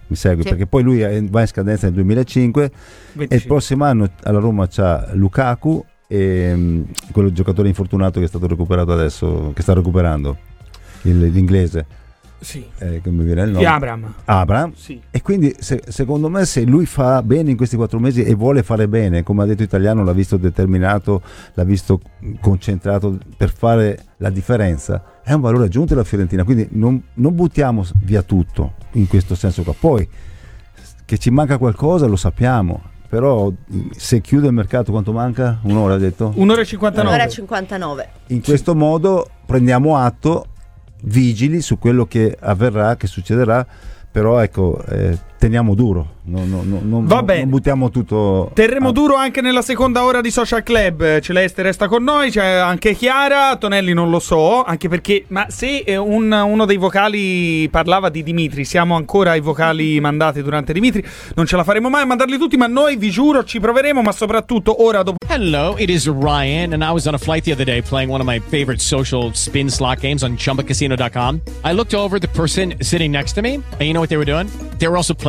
Mi 0.07 0.15
segui? 0.15 0.43
Sì. 0.43 0.49
Perché 0.49 0.65
poi 0.65 0.81
lui 0.83 0.99
va 1.29 1.41
in 1.41 1.47
scadenza 1.47 1.85
nel 1.85 1.95
2005 1.95 2.63
e 2.63 2.65
il 2.65 2.71
25. 3.13 3.47
prossimo 3.47 3.83
anno 3.85 4.09
alla 4.23 4.39
Roma 4.39 4.67
c'ha 4.67 5.09
Lukaku 5.13 5.85
e 6.07 6.51
mm, 6.55 6.81
quello 7.11 7.31
giocatore 7.31 7.67
infortunato 7.67 8.17
che 8.19 8.25
è 8.25 8.27
stato 8.27 8.47
recuperato 8.47 8.91
adesso, 8.91 9.51
che 9.53 9.61
sta 9.61 9.73
recuperando, 9.73 10.37
il- 11.03 11.29
l'inglese. 11.29 11.85
Sì. 12.39 12.65
Eh, 12.77 13.01
come 13.03 13.23
viene 13.23 13.41
il 13.41 13.47
Di 13.47 13.53
nome? 13.53 13.65
Abraham. 13.65 14.13
Abraham. 14.25 14.73
Sì. 14.73 15.01
E 15.11 15.21
quindi 15.21 15.53
se- 15.59 15.83
secondo 15.87 16.29
me 16.29 16.45
se 16.45 16.63
lui 16.63 16.85
fa 16.85 17.21
bene 17.21 17.51
in 17.51 17.57
questi 17.57 17.75
quattro 17.75 17.99
mesi 17.99 18.23
e 18.23 18.33
vuole 18.33 18.63
fare 18.63 18.87
bene, 18.87 19.23
come 19.23 19.43
ha 19.43 19.45
detto 19.45 19.63
Italiano, 19.63 20.03
l'ha 20.03 20.13
visto 20.13 20.37
determinato, 20.37 21.21
l'ha 21.53 21.63
visto 21.63 21.99
concentrato 22.39 23.17
per 23.35 23.51
fare 23.53 24.05
la 24.17 24.29
differenza, 24.29 25.03
è 25.23 25.33
un 25.33 25.41
valore 25.41 25.65
aggiunto 25.65 25.93
della 25.93 26.05
Fiorentina. 26.05 26.43
Quindi 26.43 26.67
non, 26.71 27.01
non 27.15 27.35
buttiamo 27.35 27.85
via 28.03 28.21
tutto 28.21 28.73
in 28.93 29.07
questo 29.07 29.35
senso 29.35 29.63
qua. 29.63 29.75
Poi 29.77 30.07
che 31.05 31.17
ci 31.17 31.29
manca 31.31 31.57
qualcosa 31.57 32.05
lo 32.05 32.15
sappiamo, 32.15 32.81
però 33.09 33.51
se 33.95 34.21
chiude 34.21 34.47
il 34.47 34.53
mercato 34.53 34.91
quanto 34.91 35.11
manca? 35.11 35.59
Un'ora 35.63 35.95
ha 35.95 35.97
detto? 35.97 36.31
Un'ora 36.35 36.61
e 36.61 36.65
59. 36.65 37.09
Un'ora 37.09 37.27
e 37.27 37.29
59. 37.31 38.09
In 38.27 38.41
questo 38.43 38.75
modo 38.75 39.27
prendiamo 39.45 39.97
atto, 39.97 40.45
vigili 41.03 41.61
su 41.61 41.77
quello 41.77 42.05
che 42.05 42.35
avverrà, 42.39 42.95
che 42.95 43.07
succederà, 43.07 43.65
però 44.11 44.39
ecco, 44.39 44.83
eh, 44.85 45.17
teniamo 45.39 45.73
duro, 45.73 46.05
non, 46.23 46.49
non- 46.49 46.67
non- 46.69 46.87
non- 46.89 47.05
Va 47.05 47.15
non 47.15 47.25
bene. 47.25 47.45
buttiamo 47.45 47.89
tutto... 47.89 48.51
Terremo 48.53 48.91
duro 48.91 49.15
anche 49.15 49.39
nella 49.41 49.61
seconda 49.61 50.03
ora 50.03 50.19
di 50.21 50.29
Social 50.29 50.61
Club. 50.63 51.19
Celeste 51.21 51.61
resta 51.61 51.87
con 51.87 52.03
noi, 52.03 52.29
c'è 52.29 52.45
anche 52.45 52.93
Chiara. 52.93 53.55
Tonelli 53.55 53.93
non 53.93 54.09
lo 54.09 54.19
so, 54.19 54.63
anche 54.63 54.89
perché. 54.89 55.23
Ma 55.29 55.45
se 55.49 55.77
eh, 55.79 55.95
un- 55.95 56.31
uno 56.31 56.65
dei 56.65 56.75
vocali 56.77 57.67
parlava 57.71 58.09
di 58.09 58.21
Dimitri, 58.21 58.65
siamo 58.65 58.95
ancora 58.95 59.31
ai 59.31 59.39
vocali 59.39 59.99
mandati 60.01 60.43
durante 60.43 60.73
Dimitri. 60.73 61.03
Non 61.35 61.45
ce 61.45 61.55
la 61.55 61.63
faremo 61.63 61.89
mai 61.89 62.01
a 62.01 62.05
mandarli 62.05 62.37
tutti, 62.37 62.57
ma 62.57 62.67
noi 62.67 62.97
vi 62.97 63.09
giuro 63.09 63.43
ci 63.45 63.59
proveremo. 63.61 64.01
Ma 64.01 64.11
soprattutto 64.11 64.83
ora 64.83 65.01
dopo. 65.03 65.17
Hello, 65.29 65.75
it 65.77 65.89
is 65.89 66.05
Ryan, 66.07 66.73
and 66.73 66.83
I 66.83 66.91
was 66.91 67.05
on 67.05 67.13
a 67.13 67.17
flight 67.17 67.43
the 67.45 67.53
other 67.53 67.63
day 67.65 67.81
playing 67.81 68.11
one 68.11 68.19
of 68.21 68.27
my 68.27 68.39
favorite 68.49 68.81
social 68.81 69.31
spin 69.33 69.69
slot 69.69 69.99
games 70.01 70.21
on 70.23 70.35
chumbacasino.com. 70.35 71.39
I 71.63 71.71
looked 71.71 71.93
over 71.93 72.19
the 72.19 72.27
person 72.27 72.75
sitting 72.81 73.11
next 73.11 73.33
to 73.35 73.41
me, 73.41 73.53
and 73.55 73.81
you 73.81 73.93
know 73.93 74.01
what 74.01 74.09
they 74.09 74.17
were 74.17 74.25
doing? 74.25 74.49
They 74.79 74.87
were 74.87 74.97
also 74.97 75.13
playing 75.13 75.28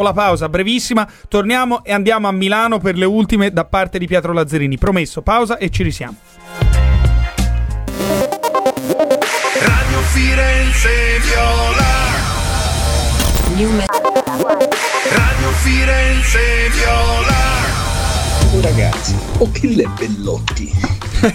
La 0.00 0.14
pausa 0.14 0.48
brevissima, 0.48 1.06
torniamo 1.28 1.84
e 1.84 1.92
andiamo 1.92 2.26
a 2.26 2.32
Milano 2.32 2.78
per 2.78 2.96
le 2.96 3.04
ultime 3.04 3.52
da 3.52 3.66
parte 3.66 3.98
di 3.98 4.06
Pietro 4.06 4.32
Lazzarini. 4.32 4.78
Promesso, 4.78 5.20
pausa 5.20 5.58
e 5.58 5.68
ci 5.68 5.82
risiamo. 5.82 6.16
Radio 9.60 9.98
Firenze 10.14 10.88
Viola. 11.20 11.84
Radio 15.10 15.48
Firenze 15.60 16.40
Viola. 16.70 18.62
Ragazzi, 18.62 19.14
Ochille 19.40 19.86
Bellotti. 19.98 20.72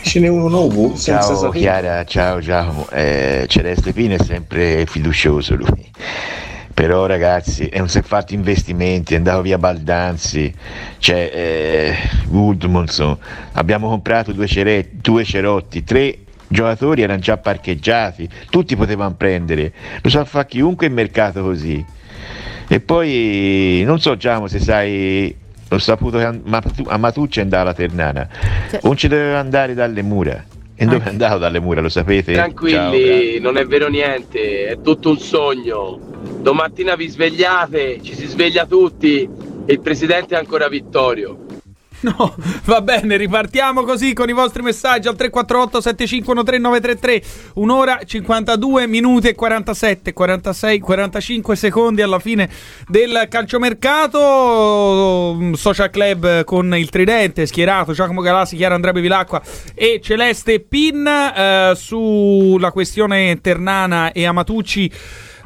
Ce 0.02 0.20
n'è 0.20 0.30
uno 0.30 0.48
nuovo 0.48 0.96
senza 0.96 1.28
Ciao 1.28 1.36
sapere. 1.36 1.60
Chiara, 1.60 2.04
ciao 2.06 2.42
ciao. 2.42 2.90
Eh, 2.90 3.46
Celeste 3.48 3.94
Pino 3.94 4.16
è 4.16 4.24
sempre 4.24 4.88
fiducioso 4.88 5.54
lui. 5.54 5.92
Però 6.78 7.08
ragazzi, 7.08 7.72
non 7.74 7.90
si 7.90 7.98
è 7.98 8.02
fatto 8.04 8.36
investimenti, 8.36 9.16
è 9.16 9.18
andato 9.18 9.42
via 9.42 9.58
Baldanzi, 9.58 10.54
c'è 11.00 11.32
eh, 11.34 11.96
Woodmanson, 12.28 13.18
abbiamo 13.54 13.90
comprato 13.90 14.32
due, 14.32 14.46
cere- 14.46 14.88
due 14.92 15.24
cerotti, 15.24 15.84
tre 15.84 16.20
giocatori 16.48 17.02
erano 17.02 17.18
già 17.18 17.38
parcheggiati, 17.38 18.30
tutti 18.52 18.76
potevano 18.76 19.16
prendere, 19.16 19.74
lo 20.00 20.10
sa 20.12 20.24
fare 20.24 20.46
chiunque 20.46 20.86
in 20.86 20.94
mercato 20.94 21.42
così. 21.42 21.84
E 22.68 22.80
poi 22.80 23.82
non 23.84 24.00
so 24.00 24.16
Giamo 24.16 24.46
se 24.46 24.60
sai, 24.60 25.36
ho 25.70 25.80
saputo 25.80 26.20
che 26.20 26.26
a 26.26 26.40
Matu- 26.44 26.88
a 26.88 26.98
Matucci 26.98 27.40
è 27.40 27.42
andata 27.42 27.64
la 27.64 27.74
Ternana, 27.74 28.30
non 28.84 28.96
ci 28.96 29.08
doveva 29.08 29.40
andare 29.40 29.74
dalle 29.74 30.04
mura. 30.04 30.46
E 30.80 30.86
dove 30.86 31.06
è 31.06 31.10
andato 31.10 31.40
dalle 31.40 31.60
mura, 31.60 31.82
lo 31.82 31.90
sapete? 31.90 32.36
Ciao, 32.36 32.44
Tranquilli, 32.44 33.40
non 33.40 33.58
è 33.58 33.66
vero 33.66 33.88
niente, 33.88 34.68
è 34.68 34.80
tutto 34.80 35.10
un 35.10 35.18
sogno. 35.18 36.00
Domattina 36.40 36.96
vi 36.96 37.08
svegliate, 37.08 38.00
ci 38.04 38.14
si 38.14 38.28
sveglia 38.28 38.68
tutti 38.68 39.28
e 39.66 39.74
il 39.74 39.80
presidente 39.80 40.36
è 40.36 40.38
ancora 40.38 40.68
Vittorio. 40.68 41.46
No, 42.08 42.36
va 42.64 42.82
bene, 42.82 43.18
ripartiamo 43.18 43.84
così 43.84 44.14
con 44.14 44.30
i 44.30 44.34
vostri 44.34 44.62
messaggi 44.62 45.10
al 45.10 45.18
348 45.18 45.82
7513 45.82 46.62
933. 46.62 47.22
Un'ora 47.56 48.00
52 48.06 48.88
minuti 48.88 49.28
e 49.28 49.36
47, 49.36 50.14
46, 50.14 50.80
45 50.80 51.56
secondi 51.56 52.02
alla 52.02 52.20
fine 52.20 52.50
del 52.88 53.28
calciomercato. 53.30 55.36
Mm, 55.38 55.54
Social 55.54 55.90
Club 55.90 56.46
con 56.46 56.74
il 56.76 56.90
tridente 56.90 57.46
schierato 57.46 57.92
Giacomo 57.92 58.22
Galassi, 58.22 58.56
Chiara 58.56 58.76
Andrea 58.76 58.94
Bevilacqua 58.94 59.42
e 59.74 60.00
Celeste 60.02 60.62
Pin 60.62 61.06
eh, 61.06 61.74
sulla 61.76 62.72
questione 62.72 63.42
Ternana 63.42 64.14
e 64.14 64.26
Amatucci. 64.26 64.92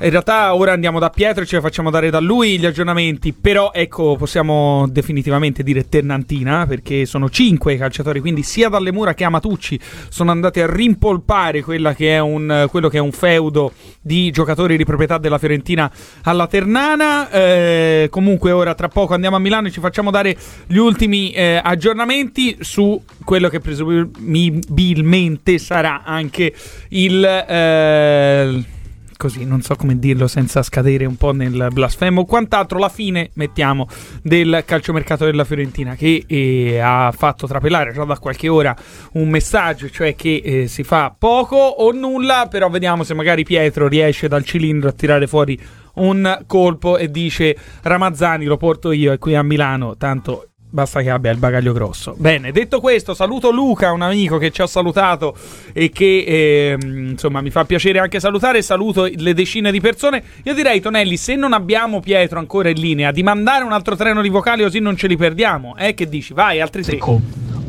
In 0.03 0.09
realtà 0.09 0.55
ora 0.55 0.71
andiamo 0.71 0.97
da 0.97 1.11
Pietro 1.11 1.43
e 1.43 1.47
le 1.47 1.61
facciamo 1.61 1.91
dare 1.91 2.09
da 2.09 2.19
lui 2.19 2.57
gli 2.57 2.65
aggiornamenti, 2.65 3.33
però 3.33 3.69
ecco 3.71 4.15
possiamo 4.15 4.87
definitivamente 4.89 5.61
dire 5.61 5.89
Ternantina 5.89 6.65
perché 6.65 7.05
sono 7.05 7.29
cinque 7.29 7.73
i 7.73 7.77
calciatori, 7.77 8.19
quindi 8.19 8.41
sia 8.41 8.67
dalle 8.67 8.91
mura 8.91 9.13
che 9.13 9.25
Amatucci 9.25 9.79
sono 10.09 10.31
andati 10.31 10.59
a 10.59 10.65
rimpolpare 10.65 11.63
che 11.63 12.17
un, 12.17 12.65
quello 12.71 12.89
che 12.89 12.97
è 12.97 12.99
un 12.99 13.11
feudo 13.11 13.73
di 14.01 14.31
giocatori 14.31 14.75
di 14.75 14.85
proprietà 14.85 15.19
della 15.19 15.37
Fiorentina 15.37 15.91
alla 16.23 16.47
Ternana. 16.47 17.29
Eh, 17.29 18.07
comunque 18.09 18.51
ora 18.51 18.73
tra 18.73 18.87
poco 18.87 19.13
andiamo 19.13 19.35
a 19.35 19.39
Milano 19.39 19.67
e 19.67 19.71
ci 19.71 19.81
facciamo 19.81 20.09
dare 20.09 20.35
gli 20.65 20.77
ultimi 20.77 21.29
eh, 21.29 21.61
aggiornamenti 21.63 22.57
su 22.61 22.99
quello 23.23 23.49
che 23.49 23.59
presumibilmente 23.59 25.59
sarà 25.59 26.01
anche 26.03 26.55
il... 26.89 27.23
Eh, 27.23 28.79
così, 29.21 29.45
non 29.45 29.61
so 29.61 29.75
come 29.75 29.99
dirlo 29.99 30.27
senza 30.27 30.63
scadere 30.63 31.05
un 31.05 31.15
po' 31.15 31.31
nel 31.31 31.67
blasfemo. 31.71 32.25
Quant'altro, 32.25 32.79
la 32.79 32.89
fine, 32.89 33.29
mettiamo, 33.35 33.87
del 34.23 34.63
calciomercato 34.65 35.25
della 35.25 35.43
Fiorentina 35.43 35.93
che 35.93 36.23
eh, 36.25 36.79
ha 36.79 37.13
fatto 37.15 37.45
trapelare 37.45 37.93
già 37.93 38.03
da 38.03 38.17
qualche 38.17 38.49
ora 38.49 38.75
un 39.13 39.29
messaggio, 39.29 39.91
cioè 39.91 40.15
che 40.15 40.41
eh, 40.43 40.67
si 40.67 40.81
fa 40.81 41.15
poco 41.15 41.55
o 41.55 41.91
nulla, 41.91 42.47
però 42.49 42.67
vediamo 42.71 43.03
se 43.03 43.13
magari 43.13 43.43
Pietro 43.43 43.87
riesce 43.87 44.27
dal 44.27 44.43
cilindro 44.43 44.89
a 44.89 44.93
tirare 44.93 45.27
fuori 45.27 45.59
un 45.93 46.43
colpo 46.47 46.97
e 46.97 47.11
dice 47.11 47.55
Ramazzani 47.83 48.45
lo 48.45 48.57
porto 48.57 48.91
io 48.91 49.11
e 49.11 49.19
qui 49.19 49.35
a 49.35 49.43
Milano, 49.43 49.97
tanto 49.97 50.50
Basta 50.73 51.01
che 51.01 51.09
abbia 51.09 51.31
il 51.31 51.37
bagaglio 51.37 51.73
grosso. 51.73 52.15
Bene, 52.17 52.53
detto 52.53 52.79
questo, 52.79 53.13
saluto 53.13 53.51
Luca, 53.51 53.91
un 53.91 54.01
amico 54.01 54.37
che 54.37 54.51
ci 54.51 54.61
ha 54.61 54.67
salutato 54.67 55.35
e 55.73 55.89
che 55.89 56.23
ehm, 56.25 57.09
insomma 57.09 57.41
mi 57.41 57.49
fa 57.49 57.65
piacere 57.65 57.99
anche 57.99 58.21
salutare. 58.21 58.61
Saluto 58.61 59.09
le 59.13 59.33
decine 59.33 59.69
di 59.69 59.81
persone. 59.81 60.23
Io 60.43 60.53
direi, 60.53 60.79
Tonelli, 60.79 61.17
se 61.17 61.35
non 61.35 61.51
abbiamo 61.51 61.99
Pietro 61.99 62.39
ancora 62.39 62.69
in 62.69 62.79
linea, 62.79 63.11
di 63.11 63.21
mandare 63.21 63.65
un 63.65 63.73
altro 63.73 63.97
treno 63.97 64.21
di 64.21 64.29
vocali 64.29 64.63
così 64.63 64.79
non 64.79 64.95
ce 64.95 65.07
li 65.07 65.17
perdiamo. 65.17 65.75
Eh, 65.75 65.93
che 65.93 66.07
dici? 66.07 66.33
Vai, 66.33 66.61
altri 66.61 66.83
tre. 66.83 66.99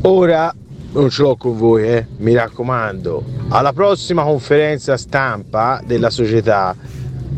Ora 0.03 0.55
non 0.93 1.09
ce 1.09 1.23
l'ho 1.23 1.35
con 1.35 1.57
voi, 1.57 1.83
eh, 1.83 2.07
mi 2.19 2.33
raccomando. 2.33 3.21
Alla 3.49 3.73
prossima 3.73 4.23
conferenza 4.23 4.95
stampa 4.95 5.81
della 5.85 6.09
società 6.09 6.73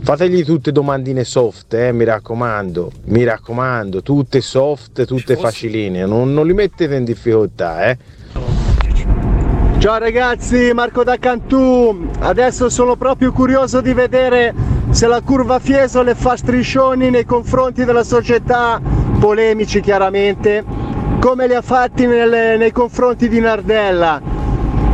fategli 0.06 0.46
tutte 0.46 0.72
domandine 0.72 1.24
soft, 1.24 1.74
eh, 1.74 1.92
mi 1.92 2.04
raccomando. 2.04 2.92
Mi 3.06 3.24
raccomando, 3.24 4.04
tutte 4.04 4.40
soft, 4.40 5.04
tutte 5.04 5.36
faciline. 5.36 6.06
Non, 6.06 6.32
non 6.32 6.46
li 6.46 6.54
mettete 6.54 6.94
in 6.94 7.04
difficoltà, 7.04 7.88
eh. 7.88 7.98
Ciao 9.80 9.98
ragazzi, 9.98 10.72
Marco 10.76 11.04
da 11.04 11.18
Cantù. 11.18 12.08
Adesso 12.20 12.70
sono 12.70 12.96
proprio 12.96 13.32
curioso 13.32 13.82
di 13.82 13.94
vedere 13.94 14.54
se 14.92 15.08
la 15.08 15.22
curva 15.22 15.58
Fiesole 15.58 16.14
fa 16.14 16.38
striscioni 16.38 17.10
nei 17.10 17.26
confronti 17.26 17.84
della 17.84 18.04
società, 18.04 18.80
polemici 19.20 19.82
chiaramente, 19.82 20.64
come 21.20 21.48
li 21.48 21.56
ha 21.56 21.64
fatti 21.64 22.06
nelle- 22.06 22.58
nei 22.58 22.72
confronti 22.72 23.28
di 23.28 23.40
Nardella. 23.40 24.22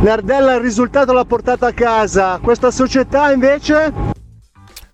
Nardella 0.00 0.54
il 0.54 0.60
risultato 0.62 1.12
l'ha 1.12 1.26
portato 1.26 1.66
a 1.66 1.72
casa, 1.72 2.40
questa 2.42 2.70
società 2.70 3.30
invece... 3.30 4.20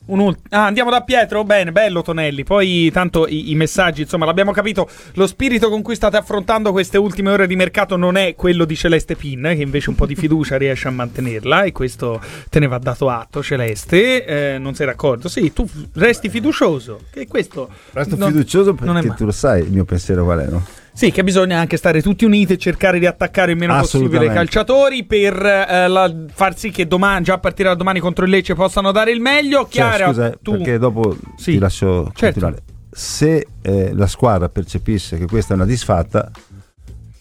Ult- 0.08 0.40
ah, 0.50 0.64
andiamo 0.66 0.90
da 0.90 1.02
Pietro. 1.02 1.44
Bene, 1.44 1.70
bello 1.72 2.02
Tonelli. 2.02 2.42
Poi, 2.44 2.90
tanto 2.92 3.26
i, 3.28 3.50
i 3.50 3.54
messaggi, 3.54 4.02
insomma, 4.02 4.24
l'abbiamo 4.24 4.52
capito. 4.52 4.88
Lo 5.14 5.26
spirito 5.26 5.68
con 5.68 5.82
cui 5.82 5.94
state 5.94 6.16
affrontando 6.16 6.72
queste 6.72 6.96
ultime 6.96 7.30
ore 7.30 7.46
di 7.46 7.56
mercato 7.56 7.96
non 7.96 8.16
è 8.16 8.34
quello 8.34 8.64
di 8.64 8.74
Celeste 8.74 9.16
Pin, 9.16 9.42
che 9.54 9.62
invece 9.62 9.90
un 9.90 9.96
po' 9.96 10.06
di 10.06 10.14
fiducia 10.16 10.56
riesce 10.56 10.88
a 10.88 10.90
mantenerla. 10.92 11.62
E 11.64 11.72
questo 11.72 12.20
te 12.48 12.58
ne 12.58 12.66
va 12.66 12.78
dato 12.78 13.08
atto, 13.10 13.42
Celeste. 13.42 14.24
Eh, 14.54 14.58
non 14.58 14.74
sei 14.74 14.86
d'accordo? 14.86 15.28
Sì, 15.28 15.52
tu 15.52 15.68
resti 15.94 16.28
fiducioso. 16.28 17.00
Che 17.10 17.26
questo. 17.26 17.68
Resto 17.92 18.16
non- 18.16 18.30
fiducioso 18.30 18.74
non 18.80 18.94
perché 18.94 19.06
male. 19.08 19.18
tu 19.18 19.24
lo 19.26 19.32
sai 19.32 19.62
il 19.62 19.70
mio 19.70 19.84
pensiero 19.84 20.24
qual 20.24 20.38
è, 20.40 20.46
no? 20.48 20.64
Sì, 20.98 21.12
che 21.12 21.22
bisogna 21.22 21.60
anche 21.60 21.76
stare 21.76 22.02
tutti 22.02 22.24
uniti 22.24 22.54
e 22.54 22.58
cercare 22.58 22.98
di 22.98 23.06
attaccare 23.06 23.52
il 23.52 23.56
meno 23.56 23.78
possibile 23.78 24.24
i 24.26 24.30
calciatori 24.32 25.04
per 25.04 25.34
eh, 25.46 25.86
la- 25.86 26.12
far 26.32 26.58
sì 26.58 26.72
che 26.72 26.88
domani, 26.88 27.22
già 27.22 27.34
a 27.34 27.38
partire 27.38 27.68
da 27.68 27.76
domani 27.76 28.00
contro 28.00 28.24
il 28.24 28.32
Lecce 28.32 28.54
possano 28.54 28.90
dare 28.90 29.12
il 29.12 29.20
meglio. 29.20 29.58
Cioè, 29.60 29.68
Chiara, 29.70 30.06
scusa, 30.06 30.32
tu 30.42 30.50
perché 30.56 30.76
dopo 30.78 31.16
Sì. 31.36 31.52
ti 31.52 31.58
lascio 31.58 32.10
Certo. 32.16 32.40
continuare. 32.40 32.62
Se 32.90 33.46
eh, 33.62 33.94
la 33.94 34.08
squadra 34.08 34.48
percepisse 34.48 35.16
che 35.18 35.26
questa 35.26 35.52
è 35.52 35.56
una 35.56 35.66
disfatta, 35.66 36.32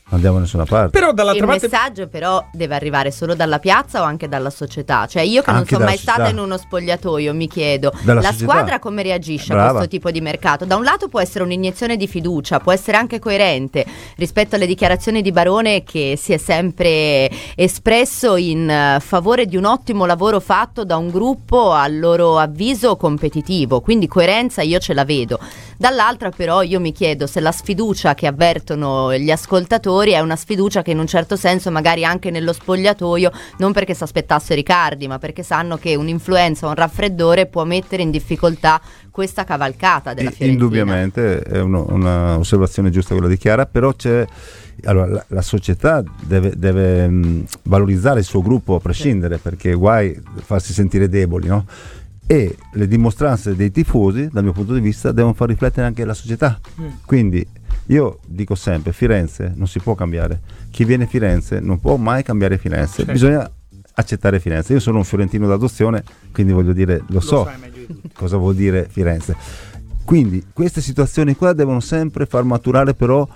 andiamo 0.09 0.35
da 0.35 0.41
nessuna 0.41 0.65
parte. 0.65 0.89
Però 0.91 1.11
dall'altra 1.11 1.43
Il 1.43 1.49
parte 1.49 1.67
messaggio 1.69 2.07
però 2.07 2.45
deve 2.53 2.75
arrivare 2.75 3.11
solo 3.11 3.35
dalla 3.35 3.59
piazza 3.59 4.01
o 4.01 4.03
anche 4.03 4.27
dalla 4.27 4.49
società? 4.49 5.05
Cioè 5.07 5.21
io 5.23 5.41
che 5.41 5.49
non 5.51 5.59
Anche 5.59 5.73
sono 5.73 5.79
dalla 5.85 5.91
mai 5.91 5.99
stata 5.99 6.17
società. 6.19 6.37
in 6.39 6.45
uno 6.45 6.57
spogliatoio 6.57 7.33
mi 7.33 7.47
chiedo, 7.47 7.91
Dalla 8.01 8.21
la 8.21 8.31
società. 8.31 8.51
squadra 8.51 8.79
come 8.79 9.03
reagisce 9.03 9.51
a 9.51 9.55
Brava. 9.55 9.71
questo 9.71 9.89
tipo 9.89 10.11
di 10.11 10.21
mercato? 10.21 10.65
Da 10.65 10.75
un 10.75 10.83
lato 10.83 11.07
può 11.09 11.19
essere 11.19 11.43
un'iniezione 11.43 11.97
di 11.97 12.07
fiducia, 12.07 12.59
può 12.59 12.71
essere 12.71 12.97
anche 12.97 13.19
coerente 13.19 13.85
rispetto 14.15 14.55
alle 14.55 14.65
dichiarazioni 14.67 15.21
di 15.21 15.31
Barone 15.31 15.83
che 15.83 16.15
si 16.17 16.31
è 16.33 16.37
sempre 16.37 17.29
espresso 17.55 18.35
in 18.37 18.69
eh, 18.69 18.99
favore 19.01 19.45
di 19.45 19.57
un 19.57 19.65
ottimo 19.65 20.05
lavoro 20.05 20.39
fatto 20.39 20.85
da 20.85 20.95
un 20.97 21.09
gruppo 21.09 21.73
a 21.73 21.87
loro 21.87 22.37
avviso 22.37 22.95
competitivo, 22.95 23.81
quindi 23.81 24.07
coerenza 24.07 24.61
io 24.61 24.79
ce 24.79 24.93
la 24.93 25.03
vedo. 25.03 25.39
Dall'altra 25.77 26.29
però 26.31 26.61
io 26.61 26.79
mi 26.79 26.91
chiedo 26.91 27.27
se 27.27 27.39
la 27.39 27.51
sfiducia 27.51 28.13
che 28.15 28.25
avvertono 28.27 29.13
gli 29.15 29.29
ascoltatori 29.29 29.95
è 30.05 30.19
una 30.19 30.35
sfiducia 30.35 30.81
che 30.81 30.91
in 30.91 30.99
un 30.99 31.07
certo 31.07 31.35
senso 31.35 31.71
magari 31.71 32.05
anche 32.05 32.31
nello 32.31 32.53
spogliatoio, 32.53 33.31
non 33.57 33.73
perché 33.73 33.93
si 33.93 34.03
aspettasse 34.03 34.55
Riccardi, 34.55 35.07
ma 35.07 35.19
perché 35.19 35.43
sanno 35.43 35.77
che 35.77 35.95
un'influenza 35.95 36.65
o 36.65 36.69
un 36.69 36.75
raffreddore 36.75 37.45
può 37.47 37.63
mettere 37.63 38.03
in 38.03 38.11
difficoltà 38.11 38.81
questa 39.11 39.43
cavalcata 39.43 40.13
della 40.13 40.31
Fiorentina. 40.31 40.63
Indubbiamente 40.63 41.41
è 41.41 41.59
uno- 41.59 41.85
un'osservazione 41.89 42.89
giusta 42.89 43.13
quella 43.13 43.29
di 43.29 43.37
Chiara, 43.37 43.65
però 43.65 43.93
c'è 43.93 44.25
allora, 44.83 45.07
la, 45.07 45.25
la 45.29 45.41
società 45.41 46.03
deve, 46.21 46.53
deve, 46.55 47.07
mh, 47.07 47.45
valorizzare 47.63 48.19
il 48.19 48.25
suo 48.25 48.43
gruppo 48.43 48.75
a 48.75 48.79
prescindere, 48.79 49.39
perché 49.39 49.73
guai 49.73 50.19
farsi 50.35 50.71
sentire 50.71 51.09
deboli, 51.09 51.47
no? 51.47 51.65
E 52.27 52.57
le 52.73 52.87
dimostranze 52.87 53.55
dei 53.55 53.71
tifosi, 53.71 54.27
dal 54.31 54.43
mio 54.43 54.51
punto 54.51 54.73
di 54.73 54.81
vista, 54.81 55.11
devono 55.11 55.33
far 55.33 55.47
riflettere 55.47 55.87
anche 55.87 56.05
la 56.05 56.13
società. 56.13 56.59
Quindi 57.05 57.47
io 57.87 58.19
dico 58.25 58.55
sempre, 58.55 58.91
Firenze 58.93 59.53
non 59.55 59.67
si 59.67 59.79
può 59.79 59.95
cambiare. 59.95 60.41
Chi 60.71 60.83
viene 60.85 61.05
a 61.05 61.07
Firenze 61.07 61.59
non 61.59 61.79
può 61.79 61.95
mai 61.95 62.23
cambiare 62.23 62.57
Firenze, 62.57 62.97
Certo. 62.97 63.11
bisogna 63.11 63.51
accettare 63.93 64.39
Firenze. 64.39 64.73
Io 64.73 64.79
sono 64.79 64.97
un 64.97 65.03
fiorentino 65.03 65.47
d'adozione, 65.47 66.03
quindi 66.31 66.53
voglio 66.53 66.73
dire, 66.73 67.03
lo, 67.07 67.19
so 67.19 67.49
di 67.73 67.85
tutti. 67.85 68.09
cosa 68.13 68.37
vuol 68.37 68.55
dire 68.55 68.87
Firenze. 68.89 69.35
Quindi 70.03 70.45
queste 70.53 70.81
situazioni 70.81 71.35
qua 71.35 71.53
devono 71.53 71.79
sempre 71.79 72.25
far 72.25 72.43
maturare 72.43 72.93
però 72.93 73.27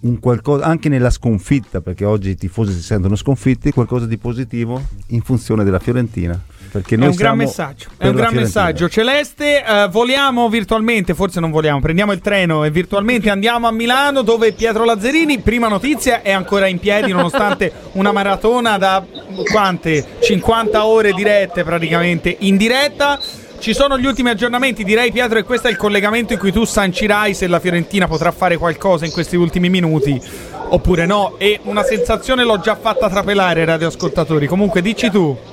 un 0.00 0.18
qualcosa, 0.18 0.64
anche 0.64 0.88
nella 0.88 1.10
sconfitta, 1.10 1.80
perché 1.80 2.04
oggi 2.04 2.30
i 2.30 2.36
tifosi 2.36 2.72
si 2.72 2.82
sentono 2.82 3.14
sconfitti, 3.16 3.70
qualcosa 3.70 4.06
di 4.06 4.18
positivo 4.18 4.80
in 5.08 5.20
funzione 5.22 5.64
della 5.64 5.78
Fiorentina. 5.78 6.40
Perché 6.72 6.94
È 6.94 6.98
noi 6.98 7.08
un 7.08 7.14
gran 7.16 7.36
messaggio, 7.36 7.88
è 7.98 8.08
un 8.08 8.14
gran 8.14 8.34
messaggio. 8.34 8.88
Celeste, 8.88 9.62
eh, 9.62 9.88
voliamo 9.90 10.48
virtualmente, 10.48 11.14
forse 11.14 11.38
non 11.38 11.50
voliamo, 11.50 11.80
prendiamo 11.80 12.12
il 12.12 12.20
treno 12.20 12.64
e 12.64 12.70
virtualmente 12.70 13.28
andiamo 13.28 13.66
a 13.66 13.70
Milano 13.70 14.22
dove 14.22 14.52
Pietro 14.52 14.86
Lazzarini, 14.86 15.40
prima 15.40 15.68
notizia, 15.68 16.22
è 16.22 16.32
ancora 16.32 16.66
in 16.68 16.78
piedi 16.78 17.12
nonostante 17.12 17.70
una 17.92 18.10
maratona 18.10 18.78
da 18.78 19.04
quante? 19.52 20.16
50 20.22 20.86
ore 20.86 21.12
dirette 21.12 21.62
praticamente 21.62 22.34
in 22.38 22.56
diretta. 22.56 23.20
Ci 23.58 23.74
sono 23.74 23.98
gli 23.98 24.06
ultimi 24.06 24.30
aggiornamenti, 24.30 24.82
direi 24.82 25.12
Pietro, 25.12 25.38
e 25.38 25.42
questo 25.42 25.68
è 25.68 25.70
il 25.70 25.76
collegamento 25.76 26.32
in 26.32 26.38
cui 26.38 26.52
tu 26.52 26.64
sancirai 26.64 27.34
se 27.34 27.46
la 27.48 27.60
Fiorentina 27.60 28.08
potrà 28.08 28.32
fare 28.32 28.56
qualcosa 28.56 29.04
in 29.04 29.12
questi 29.12 29.36
ultimi 29.36 29.68
minuti 29.68 30.18
oppure 30.70 31.04
no. 31.04 31.34
E 31.36 31.60
una 31.64 31.82
sensazione 31.82 32.44
l'ho 32.44 32.60
già 32.60 32.76
fatta 32.76 33.10
trapelare, 33.10 33.66
radioascoltatori. 33.66 34.46
Comunque, 34.46 34.80
dici 34.80 35.10
tu. 35.10 35.51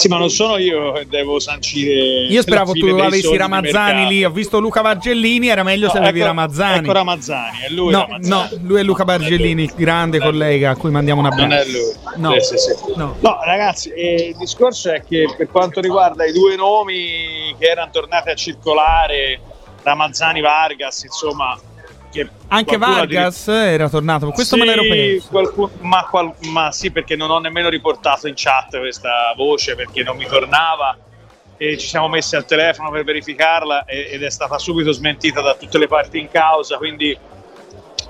Sì, 0.00 0.08
ma 0.08 0.16
non 0.16 0.30
sono 0.30 0.56
io 0.56 0.92
che 0.92 1.06
devo 1.06 1.38
sancire. 1.38 2.24
Io 2.26 2.40
speravo 2.40 2.72
tu 2.72 2.86
avessi 2.86 3.36
Ramazzani 3.36 4.06
lì. 4.06 4.24
Ho 4.24 4.30
visto 4.30 4.58
Luca 4.58 4.80
Bargellini. 4.80 5.48
Era 5.48 5.62
meglio 5.62 5.88
se 5.90 5.98
No, 5.98 6.04
avevi 6.04 6.20
ecco- 6.20 6.28
Ramazzani. 6.28 6.78
Ecco 6.78 6.92
Ramazzani, 6.92 7.58
è 7.66 7.68
lui 7.70 7.92
no, 7.92 8.06
Ramazzani. 8.08 8.48
no, 8.52 8.60
lui 8.66 8.80
è 8.80 8.82
Luca 8.82 9.04
Bargellini, 9.04 9.70
grande 9.76 10.18
collega 10.18 10.70
a 10.70 10.76
cui 10.76 10.90
mandiamo 10.90 11.20
un 11.20 11.26
abbraccio. 11.26 11.46
Non 11.48 11.58
è 11.58 11.64
lui. 11.66 11.92
No. 12.16 12.40
Sì, 12.40 12.56
sì, 12.56 12.74
sì. 12.74 12.92
No. 12.96 13.16
No, 13.20 13.38
ragazzi, 13.44 13.90
eh, 13.90 14.28
il 14.30 14.36
discorso 14.36 14.90
è 14.90 15.02
che 15.06 15.34
per 15.36 15.48
quanto 15.50 15.80
riguarda 15.80 16.24
i 16.24 16.32
due 16.32 16.56
nomi 16.56 17.54
che 17.58 17.66
erano 17.66 17.90
tornati 17.92 18.30
a 18.30 18.34
circolare, 18.34 19.38
Ramazzani 19.82 20.40
Vargas, 20.40 21.02
insomma. 21.04 21.58
Che 22.10 22.28
Anche 22.48 22.76
Vargas 22.76 23.46
era 23.48 23.88
tornato. 23.88 24.30
Questo 24.30 24.56
me 24.56 24.62
Sì, 24.62 24.68
l'ero 24.68 24.82
perso. 24.82 25.28
qualcuno- 25.30 25.70
ma, 25.80 26.06
qual- 26.10 26.34
ma 26.50 26.72
sì, 26.72 26.90
perché 26.90 27.14
non 27.14 27.30
ho 27.30 27.38
nemmeno 27.38 27.68
riportato 27.68 28.26
in 28.26 28.34
chat 28.36 28.76
questa 28.78 29.32
voce 29.36 29.76
perché 29.76 30.02
non 30.02 30.16
mi 30.16 30.26
tornava 30.26 30.96
e 31.56 31.78
ci 31.78 31.86
siamo 31.86 32.08
messi 32.08 32.34
al 32.34 32.44
telefono 32.46 32.90
per 32.90 33.04
verificarla 33.04 33.84
e- 33.84 34.08
ed 34.10 34.22
è 34.24 34.30
stata 34.30 34.58
subito 34.58 34.90
smentita 34.90 35.40
da 35.40 35.54
tutte 35.54 35.78
le 35.78 35.86
parti 35.86 36.18
in 36.18 36.28
causa. 36.30 36.78
Quindi, 36.78 37.16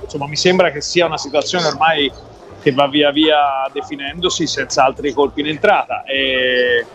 insomma, 0.03 0.27
mi 0.27 0.37
sembra 0.37 0.71
che 0.71 0.81
sia 0.81 1.05
una 1.05 1.19
situazione 1.19 1.67
ormai 1.67 2.11
che 2.63 2.73
va 2.73 2.87
via 2.89 3.11
via 3.11 3.69
definendosi 3.73 4.47
senza 4.47 4.85
altri 4.85 5.13
colpi 5.13 5.41
in 5.41 5.49
entrata. 5.49 6.05
E 6.05 6.87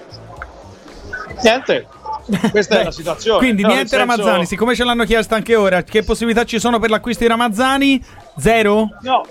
niente, 1.43 1.87
questa 2.51 2.79
è 2.79 2.83
la 2.83 2.91
situazione. 2.91 3.37
Quindi 3.39 3.61
No, 3.61 3.69
niente 3.69 3.87
senso- 3.89 4.05
Ramazzani, 4.05 4.45
siccome 4.45 4.75
ce 4.75 4.83
l'hanno 4.83 5.03
chiesto 5.05 5.35
anche 5.35 5.55
ora, 5.55 5.83
che 5.83 6.03
possibilità 6.03 6.43
ci 6.43 6.59
sono 6.59 6.79
per 6.79 6.89
l'acquisto 6.89 7.23
di 7.23 7.29
Ramazzani? 7.29 8.03
Zero? 8.37 8.89
No, 9.01 9.25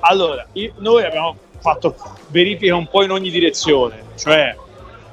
allora, 0.00 0.46
io- 0.52 0.72
noi 0.78 1.04
abbiamo 1.04 1.36
fatto 1.60 1.94
verifiche 2.28 2.72
un 2.72 2.88
po' 2.88 3.02
in 3.04 3.10
ogni 3.10 3.30
direzione, 3.30 4.02
cioè 4.16 4.56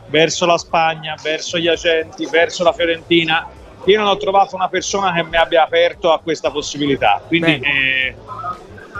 verso 0.07 0.45
la 0.47 0.57
Spagna, 0.57 1.15
verso 1.21 1.57
gli 1.59 1.67
agenti, 1.67 2.25
verso 2.25 2.63
la 2.63 2.73
Fiorentina. 2.73 3.47
Io 3.85 3.99
non 3.99 4.07
ho 4.07 4.17
trovato 4.17 4.55
una 4.55 4.67
persona 4.67 5.13
che 5.13 5.23
mi 5.23 5.37
abbia 5.37 5.63
aperto 5.63 6.11
a 6.11 6.19
questa 6.19 6.49
possibilità. 6.51 7.21
Quindi, 7.25 7.59
eh, 7.63 8.15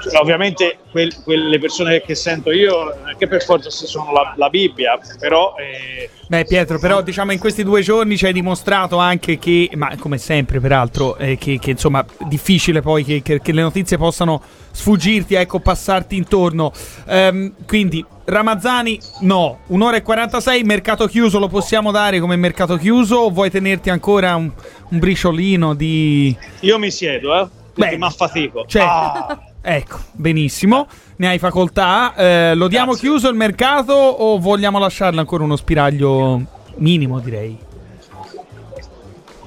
cioè, 0.02 0.20
ovviamente, 0.20 0.78
quel- 0.92 1.16
quelle 1.24 1.60
persone 1.60 2.02
che 2.02 2.16
sento 2.16 2.52
io 2.52 2.96
che 3.18 3.28
per 3.28 3.44
forza 3.44 3.70
si 3.70 3.86
sono 3.86 4.12
la, 4.12 4.34
la 4.36 4.50
Bibbia, 4.50 4.98
però 5.20 5.54
eh, 5.58 6.10
Beh 6.28 6.46
Pietro, 6.46 6.80
però 6.80 7.02
diciamo 7.02 7.32
in 7.32 7.40
questi 7.40 7.64
due 7.64 7.82
giorni 7.82 8.16
ci 8.18 8.26
hai 8.26 8.34
dimostrato 8.34 8.98
anche 8.98 9.40
che, 9.40 9.70
ma 9.74 9.96
come 9.98 10.18
sempre 10.18 10.60
peraltro, 10.60 11.18
eh, 11.18 11.38
che, 11.38 11.58
che, 11.60 11.72
insomma 11.72 12.06
difficile 12.28 12.82
poi 12.82 13.04
che, 13.04 13.22
che- 13.22 13.42
che 13.42 13.52
le 13.52 13.62
notizie 13.62 13.98
possano 13.98 14.42
sfuggirti, 14.72 15.34
ecco, 15.36 15.60
passarti 15.60 16.16
intorno. 16.16 16.72
Ehm, 17.08 17.54
quindi 17.66 18.06
Ramazzani 18.26 19.00
no, 19.22 19.62
un'ora 19.68 19.98
e 19.98 20.04
46, 20.04 20.64
mercato 20.64 21.08
chiuso 21.08 21.40
lo 21.40 21.48
possiamo 21.48 21.90
dare 21.92 22.20
come 22.20 22.36
mercato 22.36 22.78
chiuso 22.78 23.16
o 23.16 23.30
vuoi 23.32 23.50
tenerti 23.50 23.90
ancora 23.90 24.36
un, 24.36 24.52
un 24.90 25.00
briciolino 25.00 25.74
di... 25.74 26.36
io 26.62 26.78
mi 26.78 26.92
siedo, 26.92 27.36
eh, 27.40 27.48
perché 27.74 27.98
mi 27.98 28.06
affatico. 28.06 28.66
Cioè, 28.68 28.84
Ah. 28.84 29.44
ecco, 29.62 30.00
benissimo, 30.14 30.88
ne 31.18 31.28
hai 31.30 31.40
facoltà. 31.40 32.14
Eh, 32.16 32.56
lo 32.56 32.68
diamo 32.68 32.94
chiuso 32.94 33.30
il 33.30 33.36
mercato 33.36 33.94
o 33.94 34.38
vogliamo 34.40 34.80
lasciarlo 34.80 35.20
ancora 35.20 35.44
uno 35.44 35.56
spiraglio 35.56 36.42
minimo, 36.76 37.20
direi? 37.20 37.58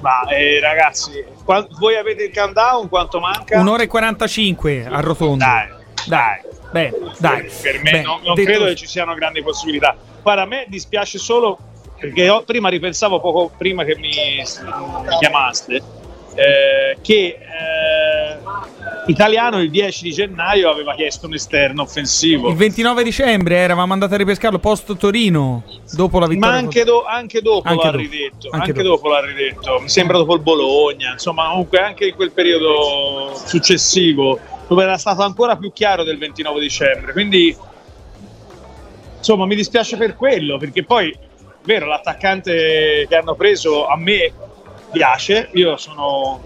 Ma 0.01 0.27
eh, 0.27 0.59
ragazzi, 0.59 1.23
qua- 1.45 1.65
voi 1.79 1.95
avete 1.95 2.25
il 2.25 2.33
countdown? 2.33 2.89
Quanto 2.89 3.19
manca? 3.19 3.57
Un'ora 3.59 3.83
e 3.83 3.87
45 3.87 4.85
a 4.85 4.99
rotondo. 4.99 5.37
Dai, 5.45 5.69
dai, 6.05 6.41
bene, 6.71 6.93
dai. 7.19 7.49
per 7.61 7.81
me 7.81 7.91
Beh, 7.91 8.01
non, 8.01 8.19
non 8.21 8.35
detto- 8.35 8.49
credo 8.49 8.65
che 8.65 8.75
ci 8.75 8.85
siano 8.85 9.13
grandi 9.13 9.41
possibilità. 9.41 9.95
Guarda, 10.21 10.41
a 10.41 10.45
me 10.45 10.65
dispiace 10.67 11.17
solo 11.17 11.57
perché 11.97 12.23
io 12.23 12.43
prima 12.43 12.67
ripensavo 12.67 13.21
poco 13.21 13.49
prima 13.57 13.85
che 13.85 13.95
mi 13.97 14.11
chiamaste 15.19 15.81
eh, 16.35 16.97
che 17.01 17.37
eh, 17.39 18.37
Italiano 19.07 19.59
il 19.61 19.69
10 19.69 20.03
di 20.03 20.11
gennaio 20.11 20.69
aveva 20.69 20.95
chiesto 20.95 21.27
un 21.27 21.33
esterno 21.33 21.81
offensivo. 21.81 22.49
Il 22.49 22.55
29 22.55 23.03
dicembre 23.03 23.57
eravamo 23.57 23.91
andati 23.93 24.13
a 24.13 24.17
ripescarlo 24.17 24.59
post 24.59 24.95
Torino, 24.95 25.63
dopo 25.91 26.19
la 26.19 26.27
Ma 26.27 26.31
vittoria. 26.33 26.55
anche, 26.57 26.83
do- 26.85 27.03
anche 27.05 27.41
dopo 27.41 27.67
Anche 27.67 27.85
l'ha 27.85 27.91
dopo. 27.91 28.03
ridetto, 28.03 28.49
Anche 28.51 28.69
anche, 28.69 28.81
dopo. 28.83 28.95
dopo. 28.95 29.09
l'ha 29.09 29.25
ridetto, 29.25 29.79
mi 29.81 29.89
sembra 29.89 30.17
dopo 30.17 30.33
il 30.35 30.41
Bologna, 30.41 31.11
insomma 31.11 31.49
comunque 31.49 31.79
anche 31.79 32.05
in 32.07 32.15
quel 32.15 32.31
periodo 32.31 33.33
successivo, 33.45 34.39
dove 34.67 34.83
era 34.83 34.97
stato 34.97 35.21
ancora 35.23 35.57
più 35.57 35.71
chiaro 35.73 36.03
del 36.03 36.17
29 36.17 36.59
dicembre, 36.61 37.11
quindi 37.11 37.55
insomma 39.17 39.45
mi 39.45 39.55
dispiace 39.55 39.97
per 39.97 40.15
quello, 40.15 40.57
perché 40.57 40.83
poi, 40.83 41.13
vero, 41.63 41.85
l'attaccante 41.87 43.05
che 43.09 43.15
hanno 43.15 43.35
preso 43.35 43.85
a 43.87 43.97
me 43.97 44.31
piace, 44.93 45.49
io 45.53 45.75
sono 45.75 46.41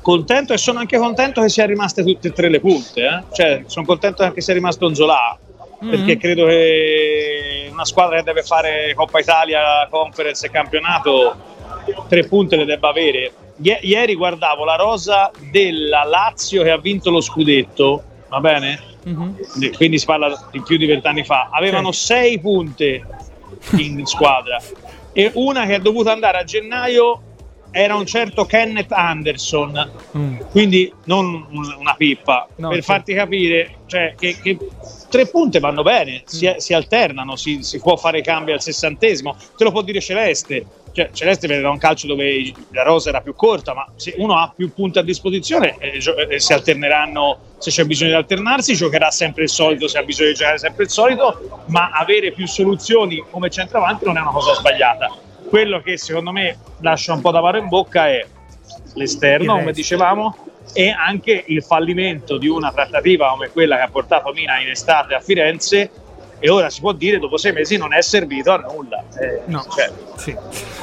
contento 0.00 0.52
e 0.52 0.58
sono 0.58 0.78
anche 0.80 0.98
contento 0.98 1.40
che 1.40 1.48
sia 1.48 1.64
rimaste 1.66 2.04
tutte 2.04 2.28
e 2.28 2.32
tre 2.32 2.48
le 2.48 2.60
punte, 2.60 3.00
eh. 3.04 3.22
cioè 3.32 3.62
sono 3.66 3.84
contento 3.86 4.22
anche 4.22 4.36
che 4.36 4.40
sia 4.42 4.54
rimasto 4.54 4.86
Onzola, 4.86 5.38
perché 5.80 6.12
Mhm. 6.14 6.18
credo 6.18 6.46
che 6.46 7.68
una 7.72 7.84
squadra 7.84 8.16
che 8.18 8.22
deve 8.22 8.42
fare 8.42 8.92
Coppa 8.94 9.18
Italia, 9.20 9.86
Conference 9.90 10.46
e 10.46 10.50
campionato 10.50 11.36
tre 12.08 12.24
punte 12.26 12.56
le 12.56 12.64
debba 12.64 12.90
avere. 12.90 13.32
Ie- 13.62 13.80
ieri 13.82 14.14
guardavo 14.14 14.64
la 14.64 14.76
rosa 14.76 15.30
della 15.50 16.04
Lazio 16.04 16.62
che 16.62 16.70
ha 16.70 16.78
vinto 16.78 17.10
lo 17.10 17.20
scudetto, 17.20 18.02
va 18.28 18.40
bene? 18.40 18.80
Mhm. 19.04 19.36
Quindi 19.76 19.98
si 19.98 20.04
parla 20.06 20.48
di 20.50 20.60
più 20.62 20.76
di 20.76 20.86
vent'anni 20.86 21.24
fa. 21.24 21.48
Avevano 21.52 21.90
sei 21.92 22.38
punte 22.40 23.02
in 23.76 24.04
squadra 24.06 24.60
e 25.12 25.30
una 25.34 25.66
che 25.66 25.74
è 25.76 25.78
dovuta 25.80 26.12
andare 26.12 26.38
a 26.38 26.44
gennaio 26.44 27.20
era 27.72 27.94
un 27.96 28.06
certo 28.06 28.44
Kenneth 28.44 28.92
Anderson, 28.92 29.90
Mm. 30.16 30.36
quindi 30.50 30.92
non 31.06 31.46
un- 31.50 31.76
una 31.78 31.94
pippa, 31.94 32.46
No, 32.56 32.68
per 32.68 32.76
certo. 32.78 32.92
farti 32.92 33.14
capire 33.14 33.76
cioè, 33.86 34.14
che, 34.16 34.36
che 34.40 34.56
tre 35.08 35.26
punte 35.26 35.58
vanno 35.58 35.82
bene, 35.82 36.22
si, 36.26 36.46
Mm. 36.46 36.56
si 36.58 36.74
alternano, 36.74 37.34
si, 37.36 37.62
si 37.62 37.80
può 37.80 37.96
fare 37.96 38.20
cambi 38.20 38.52
al 38.52 38.60
sessantesimo, 38.62 39.34
te 39.56 39.64
lo 39.64 39.70
può 39.72 39.82
dire 39.82 40.00
Celeste. 40.00 40.64
Cioè, 40.92 41.08
Celeste 41.14 41.46
vedeva 41.46 41.70
un 41.70 41.78
calcio 41.78 42.06
dove 42.06 42.52
la 42.72 42.82
rosa 42.82 43.08
era 43.08 43.22
più 43.22 43.34
corta, 43.34 43.72
ma 43.72 43.86
se 43.96 44.12
uno 44.18 44.36
ha 44.36 44.52
più 44.54 44.74
punti 44.74 44.98
a 44.98 45.02
disposizione 45.02 45.76
eh, 45.78 45.96
gio- 45.98 46.14
eh, 46.14 46.38
si 46.38 46.52
alterneranno 46.52 47.38
se 47.56 47.70
c'è 47.70 47.84
bisogno 47.84 48.10
di 48.10 48.16
alternarsi, 48.16 48.74
giocherà 48.74 49.10
sempre 49.10 49.44
il 49.44 49.48
solito 49.48 49.88
se 49.88 49.96
ha 49.96 50.02
bisogno 50.02 50.28
di 50.28 50.34
giocare 50.34 50.58
sempre 50.58 50.84
il 50.84 50.90
solito, 50.90 51.62
ma 51.68 51.88
avere 51.92 52.32
più 52.32 52.46
soluzioni 52.46 53.24
come 53.30 53.48
centravanti 53.48 54.04
non 54.04 54.18
è 54.18 54.20
una 54.20 54.32
cosa 54.32 54.52
sbagliata. 54.52 55.10
Quello 55.52 55.82
che 55.82 55.98
secondo 55.98 56.32
me 56.32 56.56
lascia 56.78 57.12
un 57.12 57.20
po' 57.20 57.30
d'amaro 57.30 57.58
in 57.58 57.68
bocca 57.68 58.08
è 58.08 58.26
l'esterno, 58.94 59.58
come 59.58 59.72
dicevamo, 59.72 60.34
e 60.72 60.88
anche 60.88 61.44
il 61.46 61.62
fallimento 61.62 62.38
di 62.38 62.48
una 62.48 62.72
trattativa 62.72 63.28
come 63.28 63.50
quella 63.50 63.76
che 63.76 63.82
ha 63.82 63.88
portato 63.88 64.32
Mina 64.32 64.58
in 64.60 64.70
estate 64.70 65.14
a 65.14 65.20
Firenze 65.20 65.90
e 66.44 66.50
ora 66.50 66.68
si 66.70 66.80
può 66.80 66.90
dire 66.90 67.20
dopo 67.20 67.36
sei 67.36 67.52
mesi 67.52 67.76
non 67.76 67.94
è 67.94 68.02
servito 68.02 68.50
a 68.50 68.56
nulla. 68.56 69.04
Eh, 69.20 69.42
No. 69.46 69.64
cioè, 69.72 69.90
Sì. 70.16 70.36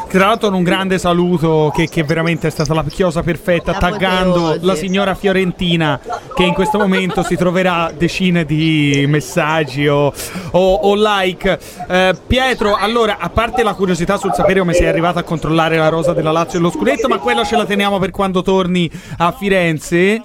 Tra 0.10 0.26
l'altro 0.26 0.56
un 0.56 0.64
grande 0.64 0.98
saluto 0.98 1.72
che, 1.76 1.88
che 1.90 2.04
veramente 2.04 2.48
è 2.48 2.50
stata 2.50 2.74
la 2.74 2.84
chiosa 2.86 3.22
perfetta, 3.22 3.74
taggando 3.74 4.58
la 4.62 4.74
signora 4.74 5.14
Fiorentina 5.16 6.00
che 6.34 6.44
in 6.44 6.54
questo 6.54 6.78
momento 6.80 7.22
si 7.24 7.36
troverà 7.36 7.92
decine 7.96 8.46
di 8.46 9.06
messaggi 9.08 9.88
o, 9.88 10.12
o- 10.52 10.74
o 10.74 10.94
like. 10.96 11.60
Eh, 11.90 12.16
Pietro, 12.26 12.76
allora, 12.76 13.18
a 13.20 13.30
parte 13.30 13.62
la 13.62 13.74
curiosità 13.76 14.18
sul 14.18 14.34
sapere 14.34 14.60
come 14.62 14.74
sei 14.74 14.88
arrivato 14.88 15.20
a 15.20 15.24
controllare 15.24 15.78
la 15.78 15.90
rosa 15.90 16.14
della 16.14 16.32
Lazio 16.32 16.58
e 16.58 16.62
lo 16.62 16.72
scudetto, 16.72 17.08
ma 17.10 17.20
quella 17.20 17.44
ce 17.44 17.58
la 17.58 17.66
teniamo 17.66 18.00
per 18.00 18.12
quando 18.12 18.42
torni 18.42 18.90
a 19.18 19.32
Firenze. 19.34 20.22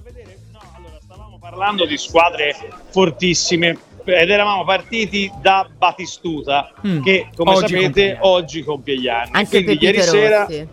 parlando 1.41 1.85
di 1.85 1.99
squadre 1.99 2.55
fortissime 2.91 3.77
ed 4.05 4.31
eravamo 4.31 4.65
partiti 4.65 5.31
da 5.41 5.67
Batistuta 5.77 6.71
Mm. 6.87 7.03
che 7.03 7.29
come 7.37 7.51
Oggi 7.53 7.61
compie 7.75 7.83
sapete 7.83 8.13
gli 8.13 8.17
oggi 8.21 8.63
compie 8.63 8.97
gli 8.99 9.09
anni 9.09 9.31
Anche 9.33 9.63
quindi 9.65 9.79
Pepito 9.79 9.85
ieri 9.85 10.03
sera 10.03 10.41
Rossi. 10.45 10.69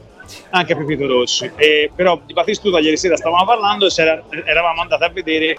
anche 0.50 0.76
Pepito 0.76 1.08
Rossi 1.08 1.52
E 1.56 1.92
però 1.96 2.20
di 2.26 2.34
Batistuta 2.34 2.80
ieri 2.80 2.98
sera 2.98 3.16
stavamo 3.16 3.46
parlando 3.46 3.88
e 3.88 3.92
eravamo 4.46 4.82
andati 4.82 5.04
a 5.04 5.10
vedere 5.10 5.58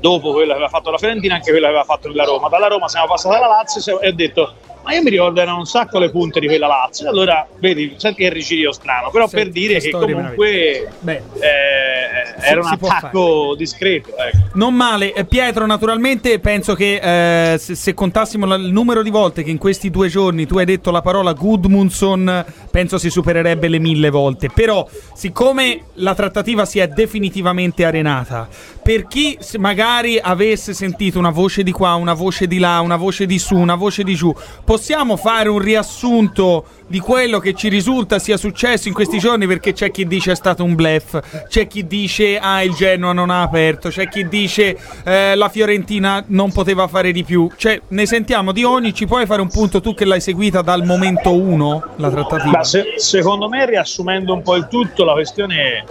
dopo 0.00 0.32
quello 0.32 0.48
che 0.48 0.52
aveva 0.52 0.68
fatto 0.68 0.90
la 0.90 0.98
Fiorentina 0.98 1.34
anche 1.34 1.50
quello 1.50 1.66
che 1.66 1.70
aveva 1.72 1.84
fatto 1.84 2.10
la 2.12 2.24
Roma 2.24 2.48
dalla 2.48 2.66
Roma 2.68 2.88
siamo 2.88 3.06
passati 3.06 3.34
alla 3.36 3.46
Lazio 3.46 4.00
e 4.00 4.08
ho 4.08 4.12
detto 4.12 4.54
ma 4.84 4.94
io 4.94 5.02
mi 5.02 5.10
ricordo 5.10 5.40
erano 5.40 5.58
un 5.58 5.66
sacco 5.66 5.98
le 5.98 6.10
punte 6.10 6.38
di 6.40 6.46
quella 6.46 6.66
Lazio 6.66 7.08
allora 7.08 7.46
vedi 7.58 7.94
senti 7.96 8.22
che 8.22 8.28
rigidio 8.28 8.70
strano 8.72 9.10
però 9.10 9.26
Sì, 9.26 9.34
per 9.36 9.48
dire 9.48 9.80
che 9.80 9.90
comunque 9.90 10.88
eh, 11.04 12.34
Si- 12.38 12.50
era 12.50 12.60
un 12.60 12.66
attacco 12.66 13.54
discreto 13.56 14.10
ecco. 14.16 14.38
Non 14.54 14.74
male, 14.74 15.12
Eh, 15.14 15.24
Pietro. 15.24 15.66
Naturalmente 15.66 16.38
penso 16.38 16.74
che 16.74 17.52
eh, 17.52 17.58
se, 17.58 17.74
se 17.74 17.94
contassimo 17.94 18.44
la- 18.46 18.54
il 18.56 18.70
numero 18.72 19.02
di 19.02 19.10
volte 19.10 19.42
che 19.42 19.50
in 19.50 19.58
questi 19.58 19.90
due 19.90 20.08
giorni 20.08 20.46
tu 20.46 20.58
hai 20.58 20.64
detto 20.64 20.90
la 20.90 21.00
parola 21.02 21.32
Gudmundsson, 21.32 22.44
penso 22.70 22.98
si 22.98 23.10
supererebbe 23.10 23.68
le 23.68 23.78
mille 23.78 24.10
volte. 24.10 24.48
Però, 24.52 24.86
siccome 25.14 25.86
la 25.94 26.14
trattativa 26.14 26.64
si 26.64 26.78
è 26.78 26.86
definitivamente 26.88 27.84
arenata, 27.84 28.48
per 28.82 29.06
chi 29.06 29.36
magari 29.58 30.18
avesse 30.20 30.72
sentito 30.74 31.18
una 31.18 31.30
voce 31.30 31.62
di 31.62 31.72
qua, 31.72 31.94
una 31.94 32.14
voce 32.14 32.46
di 32.46 32.58
là, 32.58 32.80
una 32.80 32.96
voce 32.96 33.26
di 33.26 33.38
su, 33.38 33.56
una 33.56 33.74
voce 33.74 34.02
di 34.04 34.14
giù, 34.14 34.32
possiamo 34.74 35.16
fare 35.16 35.48
un 35.48 35.60
riassunto 35.60 36.64
di 36.88 36.98
quello 36.98 37.38
che 37.38 37.54
ci 37.54 37.68
risulta 37.68 38.18
sia 38.18 38.36
successo 38.36 38.88
in 38.88 38.94
questi 38.94 39.18
giorni? 39.20 39.46
Perché 39.46 39.72
c'è 39.72 39.92
chi 39.92 40.04
dice 40.04 40.32
è 40.32 40.34
stato 40.34 40.64
un 40.64 40.74
blef, 40.74 41.46
c'è 41.46 41.68
chi 41.68 41.86
dice 41.86 42.40
ah 42.40 42.60
il 42.64 42.74
Genoa 42.74 43.12
non 43.12 43.30
ha 43.30 43.42
aperto, 43.42 43.88
c'è 43.88 44.08
chi 44.08 44.26
dice 44.26 44.76
eh, 45.04 45.36
la 45.36 45.48
Fiorentina 45.48 46.24
non 46.26 46.50
poteva 46.50 46.88
fare 46.88 47.12
di 47.12 47.22
più. 47.22 47.48
Cioè, 47.56 47.80
ne 47.86 48.04
sentiamo 48.04 48.50
di 48.50 48.64
ogni, 48.64 48.92
ci 48.92 49.06
puoi 49.06 49.26
fare 49.26 49.40
un 49.40 49.48
punto 49.48 49.80
tu 49.80 49.94
che 49.94 50.04
l'hai 50.04 50.20
seguita 50.20 50.60
dal 50.60 50.82
momento 50.82 51.32
1 51.32 51.90
la 51.98 52.10
trattativa? 52.10 52.64
Se- 52.64 52.94
secondo 52.96 53.48
me, 53.48 53.66
riassumendo 53.66 54.34
un 54.34 54.42
po' 54.42 54.56
il 54.56 54.66
tutto, 54.66 55.04
la 55.04 55.12
questione 55.12 55.56
è 55.56 55.84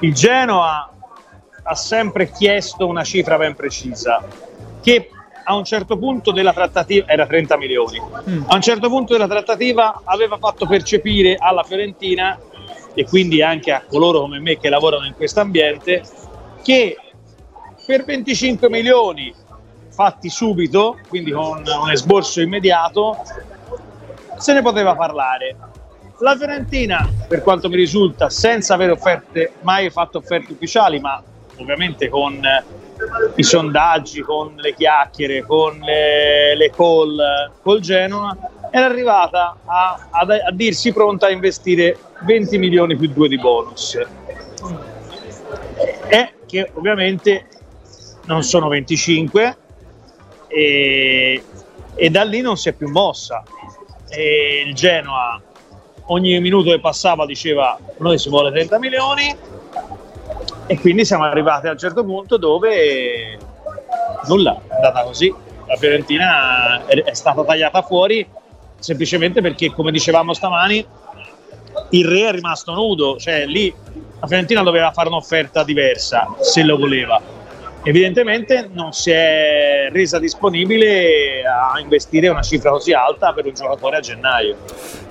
il 0.00 0.12
Genoa 0.12 0.90
ha 1.62 1.74
sempre 1.76 2.28
chiesto 2.28 2.88
una 2.88 3.04
cifra 3.04 3.36
ben 3.36 3.54
precisa, 3.54 4.20
che 4.82 5.10
a 5.44 5.54
un 5.54 5.64
certo 5.64 5.98
punto 5.98 6.32
della 6.32 6.52
trattativa 6.52 7.06
era 7.06 7.26
30 7.26 7.56
milioni. 7.56 7.98
A 7.98 8.54
un 8.54 8.60
certo 8.60 8.88
punto 8.88 9.12
della 9.12 9.28
trattativa 9.28 10.02
aveva 10.04 10.38
fatto 10.38 10.66
percepire 10.66 11.36
alla 11.38 11.62
Fiorentina 11.62 12.38
e 12.94 13.04
quindi 13.04 13.42
anche 13.42 13.72
a 13.72 13.82
coloro 13.86 14.20
come 14.20 14.38
me 14.40 14.58
che 14.58 14.68
lavorano 14.68 15.06
in 15.06 15.14
questo 15.14 15.40
ambiente 15.40 16.02
che 16.62 16.96
per 17.84 18.04
25 18.04 18.70
milioni 18.70 19.34
fatti 19.90 20.28
subito, 20.28 20.98
quindi 21.08 21.30
con 21.30 21.62
un 21.64 21.90
esborso 21.90 22.40
immediato, 22.40 23.16
se 24.38 24.52
ne 24.52 24.62
poteva 24.62 24.94
parlare. 24.96 25.56
La 26.18 26.36
Fiorentina, 26.36 27.08
per 27.28 27.42
quanto 27.42 27.68
mi 27.68 27.76
risulta, 27.76 28.30
senza 28.30 28.74
avere 28.74 28.92
offerte, 28.92 29.52
mai 29.60 29.90
fatto 29.90 30.18
offerte 30.18 30.52
ufficiali, 30.52 30.98
ma 30.98 31.22
ovviamente 31.56 32.08
con 32.08 32.40
i 33.36 33.42
sondaggi, 33.42 34.20
con 34.22 34.54
le 34.56 34.74
chiacchiere, 34.74 35.42
con 35.44 35.78
le, 35.78 36.56
le 36.56 36.70
call 36.70 37.16
col 37.62 37.80
Genoa, 37.80 38.36
era 38.70 38.86
arrivata 38.86 39.56
a, 39.64 40.08
a- 40.10 40.26
a 40.46 40.50
dirsi 40.52 40.92
pronta 40.92 41.26
a 41.26 41.30
investire 41.30 41.96
20 42.24 42.58
milioni 42.58 42.96
più 42.96 43.08
2 43.08 43.28
di 43.28 43.38
bonus. 43.38 43.98
E 46.08 46.32
che 46.46 46.70
ovviamente 46.74 47.46
non 48.26 48.42
sono 48.42 48.68
25 48.68 49.56
e, 50.46 51.42
e 51.94 52.10
da 52.10 52.22
lì 52.24 52.40
non 52.40 52.56
si 52.56 52.68
è 52.68 52.72
più 52.72 52.88
mossa. 52.88 53.42
E 54.08 54.64
il 54.66 54.74
Genoa 54.74 55.40
ogni 56.06 56.38
minuto 56.40 56.70
che 56.70 56.80
passava 56.80 57.26
diceva 57.26 57.78
noi 57.98 58.18
si 58.18 58.28
vuole 58.28 58.50
30 58.50 58.78
milioni 58.78 59.34
e 60.66 60.78
quindi 60.78 61.04
siamo 61.04 61.24
arrivati 61.24 61.68
a 61.68 61.72
un 61.72 61.78
certo 61.78 62.04
punto 62.04 62.36
dove 62.36 63.38
nulla, 64.26 64.60
è 64.68 64.74
andata 64.74 65.02
così. 65.02 65.32
La 65.66 65.76
Fiorentina 65.76 66.84
è, 66.86 67.02
è 67.02 67.14
stata 67.14 67.42
tagliata 67.44 67.82
fuori 67.82 68.26
semplicemente 68.78 69.40
perché, 69.40 69.70
come 69.72 69.90
dicevamo 69.90 70.34
stamani, 70.34 70.86
il 71.90 72.06
re 72.06 72.28
è 72.28 72.32
rimasto 72.32 72.72
nudo, 72.72 73.16
cioè 73.16 73.46
lì 73.46 73.72
la 74.20 74.26
Fiorentina 74.26 74.62
doveva 74.62 74.90
fare 74.92 75.08
un'offerta 75.08 75.64
diversa 75.64 76.34
se 76.40 76.62
lo 76.62 76.76
voleva. 76.76 77.20
Evidentemente 77.82 78.70
non 78.72 78.92
si 78.92 79.10
è 79.10 79.88
resa 79.92 80.18
disponibile 80.18 81.42
a 81.46 81.78
investire 81.80 82.28
una 82.28 82.40
cifra 82.40 82.70
così 82.70 82.92
alta 82.92 83.34
per 83.34 83.44
un 83.46 83.52
giocatore 83.52 83.96
a 83.96 84.00
gennaio. 84.00 84.56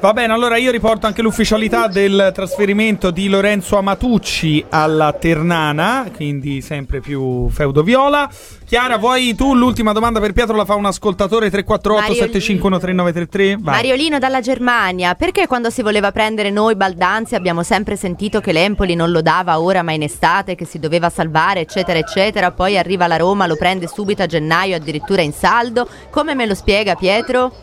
Va 0.03 0.11
bene, 0.11 0.33
allora 0.33 0.57
io 0.57 0.69
riporto 0.69 1.07
anche 1.07 1.21
l'ufficialità 1.21 1.87
del 1.87 2.31
trasferimento 2.33 3.09
di 3.09 3.29
Lorenzo 3.29 3.77
Amatucci 3.77 4.65
alla 4.67 5.13
Ternana, 5.13 6.11
quindi 6.13 6.59
sempre 6.59 6.99
più 6.99 7.47
feudo 7.49 7.83
viola. 7.83 8.29
Chiara, 8.65 8.97
vuoi 8.97 9.33
tu 9.33 9.55
l'ultima 9.55 9.93
domanda 9.93 10.19
per 10.19 10.33
Pietro? 10.33 10.57
La 10.57 10.65
fa 10.65 10.75
un 10.75 10.87
ascoltatore 10.87 11.49
348 11.49 12.01
Mariolino. 12.01 12.25
751 12.25 12.79
3933. 12.79 13.63
Vai. 13.63 13.75
Mariolino 13.75 14.19
dalla 14.19 14.41
Germania, 14.41 15.15
perché 15.15 15.47
quando 15.47 15.69
si 15.69 15.81
voleva 15.81 16.11
prendere 16.11 16.49
noi 16.49 16.75
Baldanzi 16.75 17.35
abbiamo 17.35 17.63
sempre 17.63 17.95
sentito 17.95 18.41
che 18.41 18.51
l'Empoli 18.51 18.95
non 18.95 19.09
lo 19.09 19.21
dava 19.21 19.61
ora 19.61 19.83
ma 19.83 19.93
in 19.93 20.03
estate, 20.03 20.55
che 20.55 20.65
si 20.65 20.79
doveva 20.79 21.09
salvare 21.09 21.61
eccetera 21.61 21.97
eccetera, 21.97 22.51
poi 22.51 22.77
arriva 22.77 23.07
la 23.07 23.15
Roma, 23.15 23.47
lo 23.47 23.55
prende 23.55 23.87
subito 23.87 24.21
a 24.21 24.25
gennaio 24.25 24.75
addirittura 24.75 25.21
in 25.21 25.31
saldo, 25.31 25.87
come 26.09 26.35
me 26.35 26.45
lo 26.45 26.55
spiega 26.55 26.95
Pietro? 26.95 27.53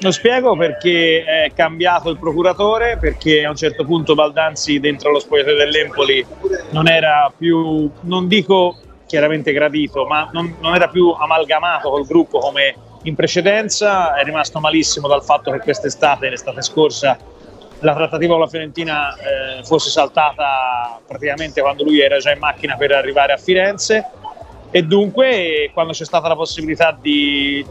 Lo 0.00 0.10
spiego 0.10 0.56
perché 0.56 1.24
è 1.24 1.52
cambiato 1.54 2.10
il 2.10 2.18
procuratore, 2.18 2.98
perché 2.98 3.44
a 3.44 3.50
un 3.50 3.56
certo 3.56 3.84
punto 3.84 4.14
Baldanzi 4.14 4.80
dentro 4.80 5.10
lo 5.10 5.18
spogliatoio 5.18 5.56
dell'Empoli 5.56 6.26
non 6.70 6.88
era 6.88 7.32
più, 7.36 7.90
non 8.00 8.28
dico 8.28 8.76
chiaramente 9.06 9.52
gradito, 9.52 10.04
ma 10.04 10.28
non, 10.32 10.56
non 10.60 10.74
era 10.74 10.88
più 10.88 11.10
amalgamato 11.10 11.90
col 11.90 12.04
gruppo 12.04 12.38
come 12.38 12.74
in 13.04 13.14
precedenza, 13.14 14.14
è 14.14 14.24
rimasto 14.24 14.60
malissimo 14.60 15.08
dal 15.08 15.22
fatto 15.22 15.50
che 15.52 15.58
quest'estate, 15.58 16.28
l'estate 16.28 16.62
scorsa, 16.62 17.16
la 17.80 17.94
trattativa 17.94 18.32
con 18.32 18.42
la 18.42 18.48
Fiorentina 18.48 19.14
eh, 19.14 19.62
fosse 19.64 19.90
saltata 19.90 21.00
praticamente 21.06 21.60
quando 21.60 21.84
lui 21.84 22.00
era 22.00 22.18
già 22.18 22.32
in 22.32 22.38
macchina 22.38 22.76
per 22.76 22.92
arrivare 22.92 23.32
a 23.32 23.36
Firenze. 23.36 24.04
E 24.70 24.82
dunque 24.82 25.70
quando 25.72 25.92
c'è 25.92 26.04
stata 26.04 26.26
la 26.26 26.34
possibilità 26.34 26.96
di 27.00 27.64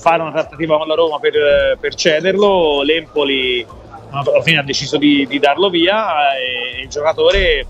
fare 0.00 0.22
una 0.22 0.32
trattativa 0.32 0.78
con 0.78 0.88
la 0.88 0.94
Roma 0.94 1.18
per, 1.18 1.76
per 1.78 1.94
cederlo, 1.94 2.82
l'Empoli 2.82 3.66
alla 4.10 4.42
fine 4.42 4.58
ha 4.58 4.62
deciso 4.62 4.96
di, 4.96 5.26
di 5.28 5.38
darlo 5.38 5.70
via 5.70 6.36
e 6.36 6.80
il 6.82 6.88
giocatore 6.88 7.66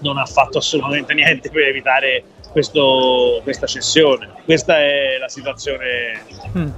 non 0.00 0.18
ha 0.18 0.24
fatto 0.24 0.58
assolutamente 0.58 1.14
niente 1.14 1.50
per 1.50 1.64
evitare, 1.64 2.22
questo- 2.62 3.40
questa 3.44 3.66
cessione. 3.66 4.28
Questa 4.44 4.78
è 4.78 5.16
la 5.20 5.28
situazione, 5.28 6.22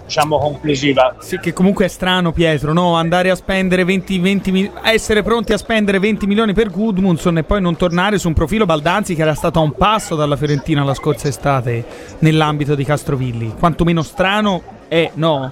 diciamo, 0.05 0.39
conclusiva. 0.39 1.15
Sì, 1.21 1.39
che 1.39 1.55
comunque 1.55 1.87
è 1.87 1.89
strano, 1.89 2.33
Pietro, 2.33 2.75
no? 2.75 2.97
Andare 2.97 3.31
a 3.31 3.35
spendere 3.35 3.85
20, 3.85 4.19
20 4.19 4.53
mi- 4.53 4.71
essere 4.85 5.23
pronti 5.23 5.55
a 5.55 5.57
spendere 5.57 5.99
20 5.99 6.27
milioni 6.27 6.53
per 6.53 6.71
Gudmundsson 6.71 7.39
e 7.39 7.45
poi 7.45 7.63
non 7.63 7.77
tornare 7.77 8.19
su 8.19 8.29
un 8.29 8.35
profilo 8.35 8.67
Baldanzi 8.67 9.15
che 9.15 9.23
era 9.23 9.35
stato 9.35 9.59
a 9.59 9.63
un 9.63 9.73
passo 9.73 10.17
dalla 10.17 10.37
Fiorentina 10.37 10.85
la 10.85 10.93
scorsa 10.95 11.29
estate 11.29 11.83
nell'ambito 12.19 12.75
di 12.75 12.85
Castrovilli. 12.85 13.55
Quantomeno 13.59 14.03
strano 14.03 14.63
è, 14.89 15.11
no? 15.15 15.49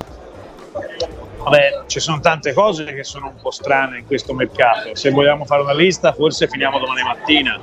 Vabbè, 1.38 1.84
ci 1.86 2.00
sono 2.00 2.20
tante 2.20 2.52
cose 2.52 2.84
che 2.92 3.05
sono 3.05 3.28
un 3.28 3.40
po' 3.40 3.50
strane 3.50 4.00
in 4.00 4.06
questo 4.06 4.34
mercato. 4.34 4.94
Se 4.94 5.09
vogliamo 5.10 5.46
fare 5.46 5.62
una 5.62 5.72
lista, 5.72 6.12
forse 6.12 6.46
finiamo 6.48 6.78
domani 6.78 7.02
mattina. 7.02 7.59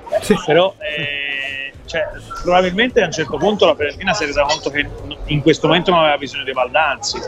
Però 0.45 0.73
eh, 0.79 1.64
cioè, 1.85 2.01
probabilmente 2.43 3.01
a 3.01 3.05
un 3.05 3.11
certo 3.11 3.37
punto 3.37 3.65
la 3.65 3.75
Fiorentina 3.75 4.13
si 4.13 4.23
è 4.23 4.27
resa 4.27 4.43
conto 4.43 4.69
che 4.69 4.87
in 5.27 5.41
questo 5.41 5.67
momento 5.67 5.91
non 5.91 6.01
aveva 6.01 6.17
bisogno 6.17 6.43
di 6.43 6.51
Baldanzi. 6.51 7.19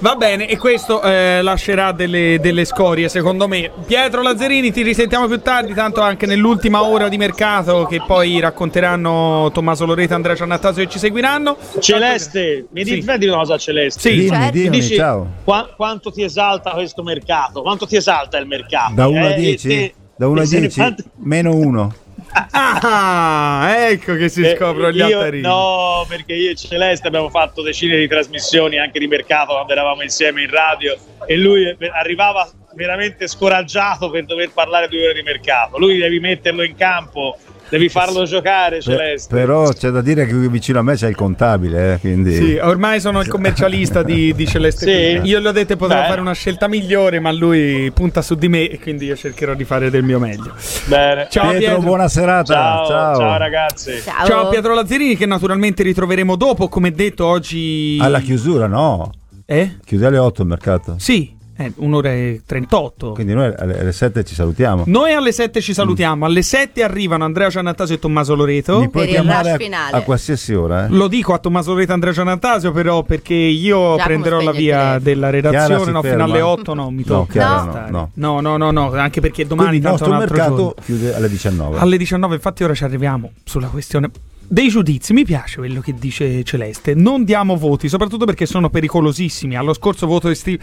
Va 0.00 0.14
bene, 0.16 0.46
e 0.48 0.58
questo 0.58 1.00
eh, 1.00 1.40
lascerà 1.40 1.92
delle, 1.92 2.36
delle 2.40 2.66
scorie, 2.66 3.08
secondo 3.08 3.48
me. 3.48 3.70
Pietro 3.86 4.20
Lazzarini, 4.20 4.70
ti 4.70 4.82
risentiamo 4.82 5.26
più 5.26 5.40
tardi, 5.40 5.72
tanto 5.72 6.02
anche 6.02 6.26
nell'ultima 6.26 6.82
ora 6.84 7.08
di 7.08 7.16
mercato 7.16 7.86
che 7.86 8.02
poi 8.06 8.38
racconteranno 8.38 9.50
Tommaso 9.54 9.86
Loreto 9.86 10.12
e 10.12 10.16
Andrea 10.16 10.34
Giannattasio 10.34 10.84
che 10.84 10.90
ci 10.90 10.98
seguiranno. 10.98 11.56
Celeste, 11.80 12.66
mi 12.70 12.84
Sì. 12.84 13.00
dici 13.02 13.26
una 13.28 13.36
cosa 13.38 13.54
a 13.54 13.58
Celeste? 13.58 14.00
Sì. 14.00 14.14
Dimmi, 14.16 14.28
Certo. 14.28 14.50
dimmi, 14.52 14.68
Dici 14.80 14.94
ciao. 14.96 15.26
qua- 15.42 15.70
quanto 15.74 16.10
ti 16.12 16.22
esalta 16.22 16.72
questo 16.72 17.02
mercato? 17.02 17.62
Quanto 17.62 17.86
ti 17.86 17.96
esalta 17.96 18.36
il 18.36 18.46
mercato? 18.46 18.92
Da 18.92 19.06
1 19.08 19.24
a 19.24 19.30
Eh, 19.30 19.34
10? 19.36 19.68
te- 19.68 19.94
Da 20.16 20.26
1 20.28 20.38
a 20.38 20.42
te 20.42 20.48
se 20.48 20.54
ne 20.56 20.60
10? 20.60 20.80
fate- 20.80 21.04
Meno 21.22 21.54
1. 21.54 21.94
Ah, 22.32 23.66
ecco 23.90 24.14
che 24.16 24.28
si 24.28 24.42
Eh, 24.42 24.56
scoprono 24.56 24.90
gli 24.90 24.96
io- 24.98 25.04
altarini. 25.18 25.42
No, 25.42 26.04
perché 26.08 26.34
io 26.34 26.50
e 26.50 26.54
Celeste 26.54 27.06
abbiamo 27.08 27.30
fatto 27.30 27.62
decine 27.62 27.96
di 27.96 28.06
trasmissioni 28.08 28.78
anche 28.78 28.98
di 28.98 29.06
mercato 29.06 29.52
quando 29.54 29.72
eravamo 29.72 30.02
insieme 30.02 30.42
in 30.42 30.50
radio 30.50 30.96
e 31.26 31.36
lui 31.36 31.74
arrivava 31.92 32.48
veramente 32.76 33.26
scoraggiato 33.26 34.10
per 34.10 34.24
dover 34.26 34.50
parlare 34.52 34.88
due 34.88 35.04
ore 35.04 35.14
di 35.14 35.22
mercato. 35.22 35.78
Lui 35.78 35.96
devi 35.98 36.20
metterlo 36.20 36.62
in 36.62 36.76
campo, 36.76 37.36
devi 37.68 37.88
farlo 37.88 38.24
giocare, 38.24 38.76
Per- 38.76 38.82
Celeste. 38.82 39.34
però 39.34 39.68
c'è 39.72 39.88
da 39.90 40.02
dire 40.02 40.26
che 40.26 40.32
qui 40.32 40.48
vicino 40.48 40.78
a 40.78 40.82
me 40.82 40.94
c'è 40.94 41.08
il 41.08 41.14
contabile, 41.16 41.94
eh, 41.94 41.98
quindi... 41.98 42.34
Sì, 42.34 42.58
ormai 42.60 43.00
sono 43.00 43.20
il 43.20 43.28
commercialista 43.28 44.02
di, 44.02 44.34
di 44.34 44.46
Celeste. 44.46 45.20
Sì? 45.22 45.26
Io 45.28 45.40
gli 45.40 45.46
ho 45.46 45.52
detto 45.52 45.74
Beh. 45.74 45.88
fare 45.88 46.20
una 46.20 46.34
scelta 46.34 46.68
migliore, 46.68 47.18
ma 47.18 47.32
lui 47.32 47.90
punta 47.92 48.20
su 48.20 48.34
di 48.34 48.48
me 48.48 48.68
e 48.68 48.78
quindi 48.78 49.06
io 49.06 49.16
cercherò 49.16 49.54
di 49.54 49.64
fare 49.64 49.88
del 49.90 50.02
mio 50.02 50.18
meglio. 50.18 50.54
Bene. 50.84 51.28
Ciao 51.30 51.48
Pietro, 51.50 51.58
Pietro. 51.58 51.80
buona 51.80 52.08
serata. 52.08 52.54
Ciao, 52.54 52.86
Ciao. 52.86 53.16
ciao 53.16 53.36
ragazzi. 53.38 53.92
Ciao. 54.26 54.48
Pietro 54.50 54.74
Lazzarini 54.74 55.16
che 55.16 55.26
naturalmente 55.26 55.82
ritroveremo 55.82 56.36
dopo, 56.36 56.68
come 56.68 56.90
detto 56.92 57.24
oggi... 57.26 57.98
Alla 58.00 58.20
chiusura, 58.20 58.66
no? 58.66 59.10
Eh? 59.48 59.76
Chiude 59.84 60.06
alle 60.06 60.18
8 60.18 60.42
il 60.42 60.48
mercato. 60.48 60.96
Sì, 60.98 61.35
eh, 61.56 61.72
un'ora 61.76 62.12
e 62.12 62.42
38. 62.44 63.12
Quindi 63.12 63.32
noi 63.32 63.52
alle, 63.56 63.80
alle 63.80 63.92
7 63.92 64.24
ci 64.24 64.34
salutiamo. 64.34 64.84
Noi 64.86 65.12
alle 65.12 65.32
7 65.32 65.60
ci 65.60 65.72
salutiamo, 65.72 66.24
alle 66.26 66.42
7 66.42 66.82
arrivano 66.82 67.24
Andrea 67.24 67.48
Giannattasio 67.48 67.94
e 67.94 67.98
Tommaso 67.98 68.34
Loreto. 68.34 68.78
Mi 68.78 68.90
puoi 68.90 69.08
chiamare 69.08 69.52
a, 69.52 69.88
a 69.90 70.00
qualsiasi 70.02 70.54
ora, 70.54 70.86
eh? 70.86 70.88
Lo 70.90 71.08
dico 71.08 71.32
a 71.32 71.38
Tommaso 71.38 71.72
Loreto 71.72 71.90
e 71.90 71.94
Andrea 71.94 72.12
Giannattasio 72.12 72.72
però 72.72 73.02
perché 73.02 73.34
io 73.34 73.96
Giacomo 73.96 74.04
prenderò 74.04 74.40
la 74.40 74.52
via 74.52 74.98
della 74.98 75.30
redazione, 75.30 75.90
no, 75.90 76.02
fino 76.02 76.24
alle 76.24 76.40
8 76.40 76.74
no, 76.74 76.90
mi 76.90 77.04
No, 77.06 77.26
tocca. 77.26 77.88
No, 77.90 78.10
no. 78.14 78.40
no, 78.40 78.40
no, 78.40 78.56
no, 78.56 78.70
no, 78.70 78.92
anche 78.92 79.20
perché 79.20 79.46
domani 79.46 79.68
Quindi 79.68 79.86
il 79.86 79.92
nostro 79.92 80.16
mercato 80.16 80.56
giorno. 80.56 80.74
chiude 80.84 81.14
alle 81.14 81.28
19. 81.28 81.78
Alle 81.78 81.96
19, 81.96 82.34
infatti 82.34 82.64
ora 82.64 82.74
ci 82.74 82.84
arriviamo 82.84 83.32
sulla 83.44 83.68
questione 83.68 84.10
dei 84.48 84.68
giudizi. 84.68 85.12
Mi 85.12 85.24
piace 85.24 85.56
quello 85.58 85.80
che 85.80 85.94
dice 85.94 86.42
Celeste. 86.44 86.94
Non 86.94 87.24
diamo 87.24 87.56
voti, 87.56 87.88
soprattutto 87.88 88.24
perché 88.26 88.46
sono 88.46 88.68
pericolosissimi. 88.70 89.56
Allo 89.56 89.72
scorso 89.72 90.06
voto 90.06 90.28
estivo 90.28 90.62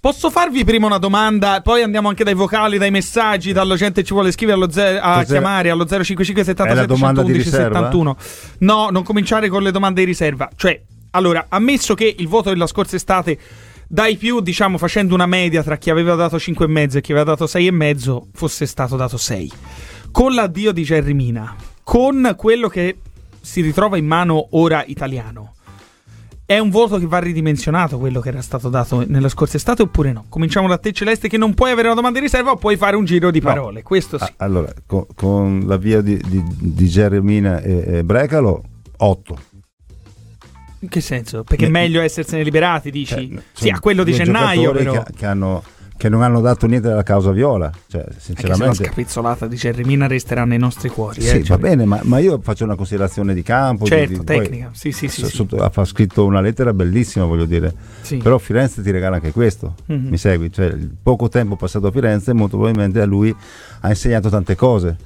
Posso 0.00 0.30
farvi 0.30 0.64
prima 0.64 0.86
una 0.86 0.98
domanda, 0.98 1.60
poi 1.62 1.82
andiamo 1.82 2.08
anche 2.08 2.22
dai 2.22 2.34
vocali, 2.34 2.78
dai 2.78 2.90
messaggi, 2.90 3.52
dalla 3.52 3.74
gente 3.76 4.00
che 4.02 4.06
ci 4.06 4.12
vuole 4.12 4.30
scrivere 4.30 4.56
allo 4.58 4.70
ze- 4.70 4.98
a 4.98 5.14
Cos'è? 5.16 5.26
chiamare 5.26 5.70
allo 5.70 5.84
055 5.84 6.42
È 6.42 6.46
la 6.46 6.52
77 6.82 6.86
domanda 6.86 7.22
di 7.22 7.28
111 7.32 7.42
riserva? 7.42 7.76
71. 7.90 8.16
No, 8.58 8.88
non 8.90 9.02
cominciare 9.02 9.48
con 9.48 9.62
le 9.62 9.70
domande 9.72 10.00
di 10.00 10.06
riserva. 10.06 10.48
Cioè, 10.54 10.80
allora, 11.10 11.46
ammesso 11.48 11.94
che 11.94 12.14
il 12.18 12.28
voto 12.28 12.50
della 12.50 12.66
scorsa 12.68 12.94
estate 12.96 13.38
dai 13.88 14.16
più, 14.16 14.40
diciamo, 14.40 14.78
facendo 14.78 15.14
una 15.14 15.26
media 15.26 15.62
tra 15.62 15.76
chi 15.76 15.90
aveva 15.90 16.14
dato 16.14 16.36
5,5 16.36 16.96
e 16.96 17.00
chi 17.00 17.12
aveva 17.12 17.26
dato 17.34 17.46
6,5, 17.46 18.22
fosse 18.32 18.66
stato 18.66 18.96
dato 18.96 19.16
6. 19.16 19.52
Con 20.12 20.34
l'addio 20.34 20.72
di 20.72 20.82
Jerry 20.82 21.14
Mina, 21.14 21.54
con 21.82 22.34
quello 22.36 22.68
che 22.68 22.98
si 23.40 23.60
ritrova 23.60 23.96
in 23.96 24.06
mano 24.06 24.48
ora 24.52 24.84
italiano, 24.86 25.54
è 26.46 26.58
un 26.58 26.70
voto 26.70 26.98
che 26.98 27.06
va 27.06 27.18
ridimensionato 27.18 27.98
quello 27.98 28.20
che 28.20 28.28
era 28.28 28.40
stato 28.40 28.68
dato 28.68 29.04
nella 29.04 29.28
scorsa 29.28 29.56
estate 29.56 29.82
oppure 29.82 30.12
no? 30.12 30.26
Cominciamo 30.28 30.68
da 30.68 30.78
te 30.78 30.92
Celeste 30.92 31.26
che 31.28 31.36
non 31.36 31.54
puoi 31.54 31.72
avere 31.72 31.88
una 31.88 31.96
domanda 31.96 32.20
di 32.20 32.24
riserva 32.24 32.52
o 32.52 32.56
puoi 32.56 32.76
fare 32.76 32.94
un 32.94 33.04
giro 33.04 33.32
di 33.32 33.40
No. 33.40 33.46
parole. 33.46 33.82
Questo 33.82 34.16
sì. 34.16 34.32
Allora, 34.36 34.72
co- 34.86 35.08
con, 35.16 35.64
la 35.66 35.76
via 35.76 36.00
di, 36.00 36.16
di, 36.24 36.42
di 36.46 36.86
Geremina 36.88 37.60
e, 37.60 37.98
e 37.98 38.04
Brecalo, 38.04 38.62
8. 38.98 39.38
In 40.80 40.88
che 40.88 41.00
senso? 41.00 41.42
Perché 41.42 41.66
è 41.66 41.68
meglio 41.68 42.00
essersene 42.00 42.44
liberati, 42.44 42.92
dici? 42.92 43.36
sì, 43.52 43.68
a 43.68 43.80
quello 43.80 44.04
di 44.04 44.12
gennaio 44.12 44.70
però. 44.70 45.02
Che, 45.02 45.12
che 45.16 45.26
hanno- 45.26 45.64
che 45.96 46.08
non 46.08 46.22
hanno 46.22 46.40
dato 46.40 46.66
niente 46.66 46.88
della 46.88 47.02
causa 47.02 47.30
viola. 47.30 47.70
Cioè, 47.88 48.00
Anche 48.02 48.14
se 48.18 48.32
la 48.32 48.36
sinceramente... 48.42 48.84
scapezzolata 48.84 49.46
di 49.46 49.56
Jerry 49.56 49.84
Mina 49.84 50.06
resterà 50.06 50.44
nei 50.44 50.58
nostri 50.58 50.88
cuori. 50.88 51.20
Sì, 51.22 51.28
eh, 51.28 51.38
va 51.40 51.44
cioè- 51.44 51.58
bene, 51.58 51.84
ma, 51.84 52.00
ma 52.02 52.18
io 52.18 52.38
faccio 52.42 52.64
una 52.64 52.74
considerazione 52.76 53.32
di 53.34 53.42
campo. 53.42 53.84
di- 53.84 53.90
Certo, 53.90 54.18
di- 54.18 54.24
poi- 54.24 54.38
tecnica. 54.38 54.70
Sì, 54.72 54.92
sì, 54.92 55.08
sì, 55.08 55.24
sì. 55.26 55.34
sotto- 55.34 55.56
ha 55.56 55.84
scritto 55.84 56.24
una 56.24 56.40
lettera 56.40 56.72
bellissima, 56.72 57.24
voglio 57.24 57.46
dire. 57.46 57.72
Sì. 58.02 58.18
Però 58.18 58.38
Firenze 58.38 58.82
ti 58.82 58.90
regala 58.90 59.16
anche 59.16 59.32
questo. 59.32 59.74
Mhm. 59.86 60.08
Mi 60.08 60.18
segui? 60.18 60.52
Cioè, 60.52 60.66
il 60.66 60.90
poco 61.02 61.28
tempo 61.28 61.56
passato 61.56 61.86
a 61.86 61.90
Firenze, 61.90 62.32
molto 62.32 62.56
probabilmente 62.56 63.00
a 63.00 63.06
lui 63.06 63.34
ha 63.80 63.88
insegnato 63.88 64.28
tante 64.28 64.54
cose. 64.54 64.96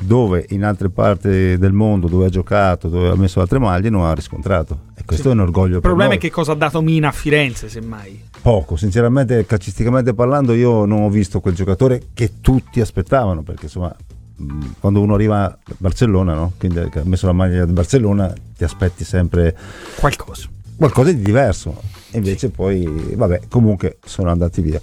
Dove 0.00 0.46
in 0.48 0.64
altre 0.64 0.88
parti 0.88 1.56
del 1.58 1.72
mondo, 1.72 2.08
dove 2.08 2.26
ha 2.26 2.28
giocato, 2.30 2.88
dove 2.88 3.10
ha 3.10 3.14
messo 3.14 3.40
altre 3.40 3.58
maglie, 3.60 3.88
non 3.90 4.04
ha 4.04 4.14
riscontrato. 4.14 4.78
E 4.96 5.02
questo 5.04 5.28
è 5.28 5.32
un 5.32 5.40
orgoglio 5.40 5.74
Il 5.76 5.80
per 5.80 5.90
problema 5.90 6.08
noi. 6.08 6.16
è 6.18 6.20
che 6.20 6.30
cosa 6.30 6.52
ha 6.52 6.54
dato 6.56 6.80
Mina 6.80 7.08
a 7.08 7.12
Firenze, 7.12 7.68
semmai. 7.68 8.20
Poco, 8.42 8.74
sinceramente, 8.76 9.46
calcisticamente 9.46 10.14
parlando, 10.14 10.52
io 10.52 10.84
non 10.84 11.02
ho 11.02 11.08
visto 11.08 11.40
quel 11.40 11.54
giocatore 11.54 12.02
che 12.12 12.32
tutti 12.40 12.80
aspettavano, 12.80 13.42
perché 13.42 13.66
insomma, 13.66 13.94
mh, 14.36 14.66
quando 14.80 15.00
uno 15.00 15.14
arriva 15.14 15.44
a 15.44 15.58
Barcellona, 15.78 16.34
no? 16.34 16.52
Quindi 16.58 16.80
ha 16.80 16.90
messo 17.04 17.26
la 17.26 17.32
maglia 17.32 17.64
del 17.64 17.72
Barcellona, 17.72 18.32
ti 18.56 18.64
aspetti 18.64 19.04
sempre 19.04 19.56
qualcosa. 19.96 20.48
Qualcosa 20.74 21.12
di 21.12 21.22
diverso. 21.22 21.80
E 22.10 22.16
invece 22.16 22.48
poi, 22.50 23.12
vabbè, 23.14 23.42
comunque 23.48 23.98
sono 24.04 24.30
andati 24.30 24.60
via. 24.60 24.80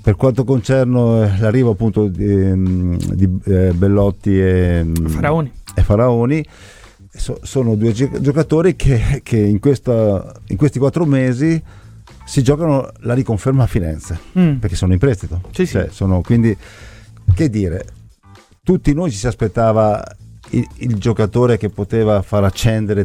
Per 0.00 0.14
quanto 0.14 0.44
concerne 0.44 1.38
l'arrivo 1.40 1.72
appunto 1.72 2.06
di, 2.06 2.24
mh, 2.24 3.14
di, 3.14 3.38
eh, 3.46 3.72
Bellotti 3.72 4.40
e 4.40 4.84
mh, 4.84 5.08
Faraoni. 5.08 5.52
e 5.74 5.82
Faraoni, 5.82 6.44
so- 7.12 7.40
sono 7.42 7.74
due 7.74 7.90
gio- 7.90 8.20
giocatori 8.20 8.76
che, 8.76 9.20
che 9.24 9.38
in, 9.38 9.58
questa- 9.58 10.32
in 10.46 10.56
questi 10.56 10.78
quattro 10.78 11.04
mesi 11.04 11.60
si 12.26 12.42
giocano 12.42 12.90
la 13.00 13.14
riconferma 13.14 13.62
a 13.62 13.66
Firenze 13.66 14.18
Mm. 14.38 14.56
perché 14.56 14.76
sono 14.76 14.92
in 14.92 14.98
prestito. 14.98 15.40
Sì, 15.52 15.64
sì. 15.64 15.72
Cioè, 15.72 15.88
sono, 15.90 16.20
quindi, 16.20 16.54
che 17.34 17.48
dire, 17.48 17.84
tutti 18.62 18.92
noi 18.92 19.10
ci 19.10 19.16
si 19.16 19.26
aspettava 19.26 20.04
il, 20.50 20.66
il 20.78 20.96
giocatore 20.96 21.56
che 21.56 21.70
poteva 21.70 22.20
far 22.22 22.44
accendere 22.44 23.04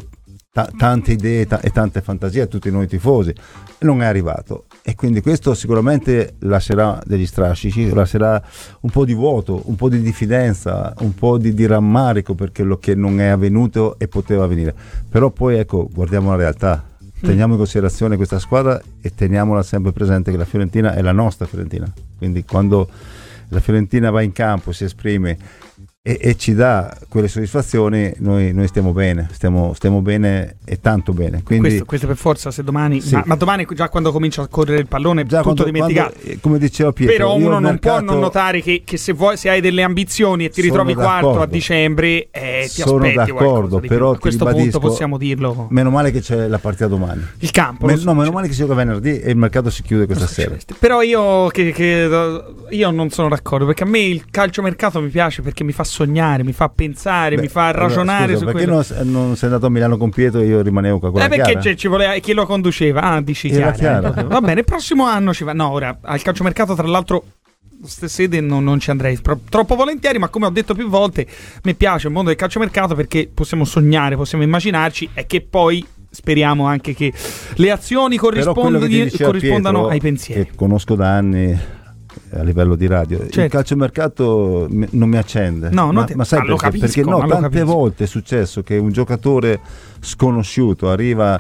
ta- 0.52 0.69
tante 0.77 1.14
idee 1.14 1.45
ta- 1.45 1.60
e 1.61 1.69
tante 1.69 2.02
fantasie 2.02 2.41
a 2.41 2.45
tutti 2.48 2.69
noi 2.72 2.88
tifosi. 2.88 3.30
E 3.30 3.85
non 3.85 4.02
è 4.02 4.06
arrivato. 4.06 4.65
E 4.84 4.95
quindi 4.95 5.22
questo 5.22 5.53
sicuramente 5.53 6.35
lascerà 6.39 6.99
degli 7.06 7.26
strascici, 7.27 7.93
lascerà 7.93 8.41
un 8.81 8.89
po' 8.89 9.06
di 9.06 9.14
vuoto, 9.14 9.61
un 9.65 9.76
po' 9.76 9.89
di 9.89 10.02
diffidenza, 10.02 10.93
un 10.99 11.14
po' 11.14 11.38
di, 11.38 11.53
di 11.53 11.65
rammarico 11.68 12.34
per 12.34 12.52
quello 12.52 12.77
che 12.77 12.95
non 12.95 13.19
è 13.22 13.27
avvenuto 13.27 13.98
e 13.99 14.07
poteva 14.07 14.43
avvenire. 14.45 14.73
Però 15.07 15.30
poi 15.30 15.57
ecco, 15.57 15.88
guardiamo 15.91 16.31
la 16.31 16.38
realtà, 16.38 16.84
teniamo 17.22 17.53
in 17.53 17.60
considerazione 17.60 18.15
questa 18.15 18.39
squadra 18.39 18.81
e 19.02 19.14
teniamola 19.14 19.64
sempre 19.64 19.91
presente 19.91 20.31
che 20.31 20.38
la 20.38 20.45
Fiorentina 20.45 20.93
è 20.93 21.02
la 21.02 21.11
nostra 21.11 21.45
Fiorentina. 21.45 21.91
Quindi 22.18 22.43
quando 22.43 22.89
la 23.49 23.60
Fiorentina 23.60 24.10
va 24.10 24.22
in 24.22 24.31
campo, 24.31 24.72
si 24.72 24.84
esprime 24.84 25.38
e, 26.03 26.17
e 26.19 26.35
ci 26.35 26.55
dà 26.55 26.97
quelle 27.07 27.27
soddisfazioni, 27.27 28.11
noi, 28.17 28.53
noi 28.53 28.67
stiamo 28.67 28.91
bene, 28.91 29.27
stiamo, 29.33 29.73
stiamo 29.75 30.01
bene 30.01 30.55
e 30.65 30.79
tanto 30.81 31.13
bene. 31.13 31.43
Quindi, 31.43 31.67
questo, 31.67 31.85
questo 31.85 32.07
per 32.07 32.15
forza, 32.15 32.49
se 32.49 32.63
domani. 32.63 33.01
Sì. 33.01 33.13
Ma, 33.13 33.23
ma 33.27 33.35
domani, 33.35 33.67
già 33.75 33.87
quando 33.87 34.11
comincia 34.11 34.41
a 34.41 34.47
correre 34.47 34.79
il 34.79 34.87
pallone, 34.87 35.25
Già 35.25 35.41
tutto 35.43 35.53
quando- 35.53 35.63
dimenticato. 35.65 36.13
quando- 36.13 36.31
eh, 36.31 36.39
come 36.41 36.57
diceva 36.57 36.91
Pietro, 36.91 37.15
Però 37.15 37.35
uno 37.35 37.59
non 37.59 37.77
può 37.77 37.91
mercato- 37.91 38.03
non 38.03 38.19
notare 38.19 38.61
che, 38.63 38.81
che 38.83 38.97
se, 38.97 39.13
vuoi, 39.13 39.37
se 39.37 39.49
hai 39.49 39.61
delle 39.61 39.83
ambizioni 39.83 40.45
e 40.45 40.49
ti 40.49 40.61
ritrovi 40.61 40.95
quarto 40.95 41.39
a 41.39 41.45
dicembre, 41.45 42.29
eh, 42.31 42.63
ti 42.73 42.81
sono 42.81 43.07
d'accordo, 43.11 43.79
però 43.79 44.11
a 44.11 44.17
questo 44.17 44.45
punto 44.45 44.79
possiamo 44.79 45.17
dirlo. 45.19 45.67
Meno 45.69 45.91
male 45.91 46.09
che 46.09 46.21
c'è 46.21 46.47
la 46.47 46.57
partita 46.57 46.87
domani. 46.87 47.23
Il 47.39 47.51
campo, 47.51 47.85
Me- 47.85 47.95
no, 48.03 48.15
meno 48.15 48.31
male 48.31 48.47
che 48.47 48.53
si 48.53 48.59
gioca 48.61 48.73
venerdì 48.73 49.19
e 49.19 49.29
il 49.29 49.37
mercato 49.37 49.69
si 49.69 49.83
chiude 49.83 50.07
questa 50.07 50.25
sera. 50.25 50.55
Però 50.79 51.03
io, 51.03 51.45
che, 51.49 51.71
che- 51.71 52.09
io 52.69 52.89
non 52.89 53.11
sono 53.11 53.29
d'accordo 53.29 53.65
perché 53.67 53.83
a 53.83 53.87
me 53.87 53.99
il 53.99 54.25
calciomercato 54.31 54.99
mi 54.99 55.09
piace 55.09 55.43
perché 55.43 55.63
mi 55.63 55.71
fa 55.71 55.83
sognare, 55.91 56.43
mi 56.43 56.53
fa 56.53 56.69
pensare, 56.69 57.38
mi 57.38 57.47
fa 57.47 57.68
Allora, 57.68 57.88
ragionare 57.88 58.34
scusa, 58.34 58.38
su 58.39 58.45
perché 58.45 58.63
quello. 58.65 58.85
non, 59.03 59.11
non 59.27 59.35
sei 59.35 59.49
andato 59.49 59.65
a 59.68 59.69
Milano 59.69 59.97
con 59.97 60.09
Pietro 60.09 60.39
e 60.39 60.45
io 60.45 60.61
rimanevo 60.61 60.99
qua 60.99 61.11
con 61.11 61.22
Eh 61.22 61.27
perché 61.27 61.57
c'è- 61.57 61.76
ci 61.76 61.88
voleva, 61.88 62.13
chi 62.15 62.34
lo 62.34 62.45
conduceva? 62.45 63.01
Ah, 63.01 63.22
dici 63.22 63.49
Chiara. 63.49 63.72
Chiara. 63.73 64.13
eh. 64.15 64.23
Va 64.23 64.41
bene, 64.41 64.61
il 64.61 64.65
prossimo 64.65 65.05
anno 65.05 65.34
ci 65.34 65.43
va. 65.43 65.53
No, 65.53 65.69
ora 65.72 65.97
al 66.01 66.22
calciomercato, 66.22 66.73
tra 66.73 66.88
l'altro, 66.88 67.23
queste 67.80 68.07
sede 68.07 68.39
non, 68.41 68.63
non 68.63 68.80
ci 68.80 68.89
andrei 68.91 69.19
tro- 69.22 69.39
troppo 69.49 69.76
volentieri, 69.76 70.18
ma 70.19 70.30
come 70.30 70.45
ho 70.45 70.49
detto 70.51 70.73
più 70.73 70.88
volte, 70.88 71.27
mi 71.63 71.76
piace 71.76 72.07
il 72.07 72.13
mondo 72.13 72.30
del 72.30 72.38
calciomercato 72.38 72.95
perché 72.95 73.30
possiamo 73.34 73.65
sognare, 73.65 74.15
possiamo 74.15 74.43
immaginarci 74.43 75.09
e 75.13 75.26
che 75.26 75.41
poi 75.41 75.85
speriamo 76.13 76.65
anche 76.65 76.93
che 76.93 77.11
le 77.55 77.72
azioni 77.72 78.18
corrispondi- 78.18 79.09
che 79.09 79.23
corrispondano 79.23 79.77
Pietro, 79.80 79.88
ai 79.93 79.99
pensieri. 79.99 80.45
Che 80.45 80.51
conosco 80.55 80.95
da 80.95 81.15
anni 81.15 81.57
a 82.33 82.43
livello 82.43 82.75
di 82.75 82.87
radio. 82.87 83.21
Il 83.21 83.29
Certo. 83.31 83.55
calciomercato 83.57 84.67
mi- 84.69 84.87
non 84.91 85.09
mi 85.09 85.17
accende. 85.17 85.69
No, 85.69 85.85
non 85.85 85.95
ma, 85.95 86.03
ti- 86.05 86.15
ma 86.15 86.23
sai 86.23 86.39
ma 86.39 86.45
perché? 86.45 86.61
capisco, 86.63 86.85
perché 86.85 87.01
no, 87.09 87.19
tante 87.19 87.41
capisco. 87.57 87.65
volte 87.65 88.03
è 88.03 88.07
successo 88.07 88.61
che 88.63 88.77
un 88.77 88.91
giocatore 88.91 89.59
sconosciuto 89.99 90.89
arriva 90.89 91.39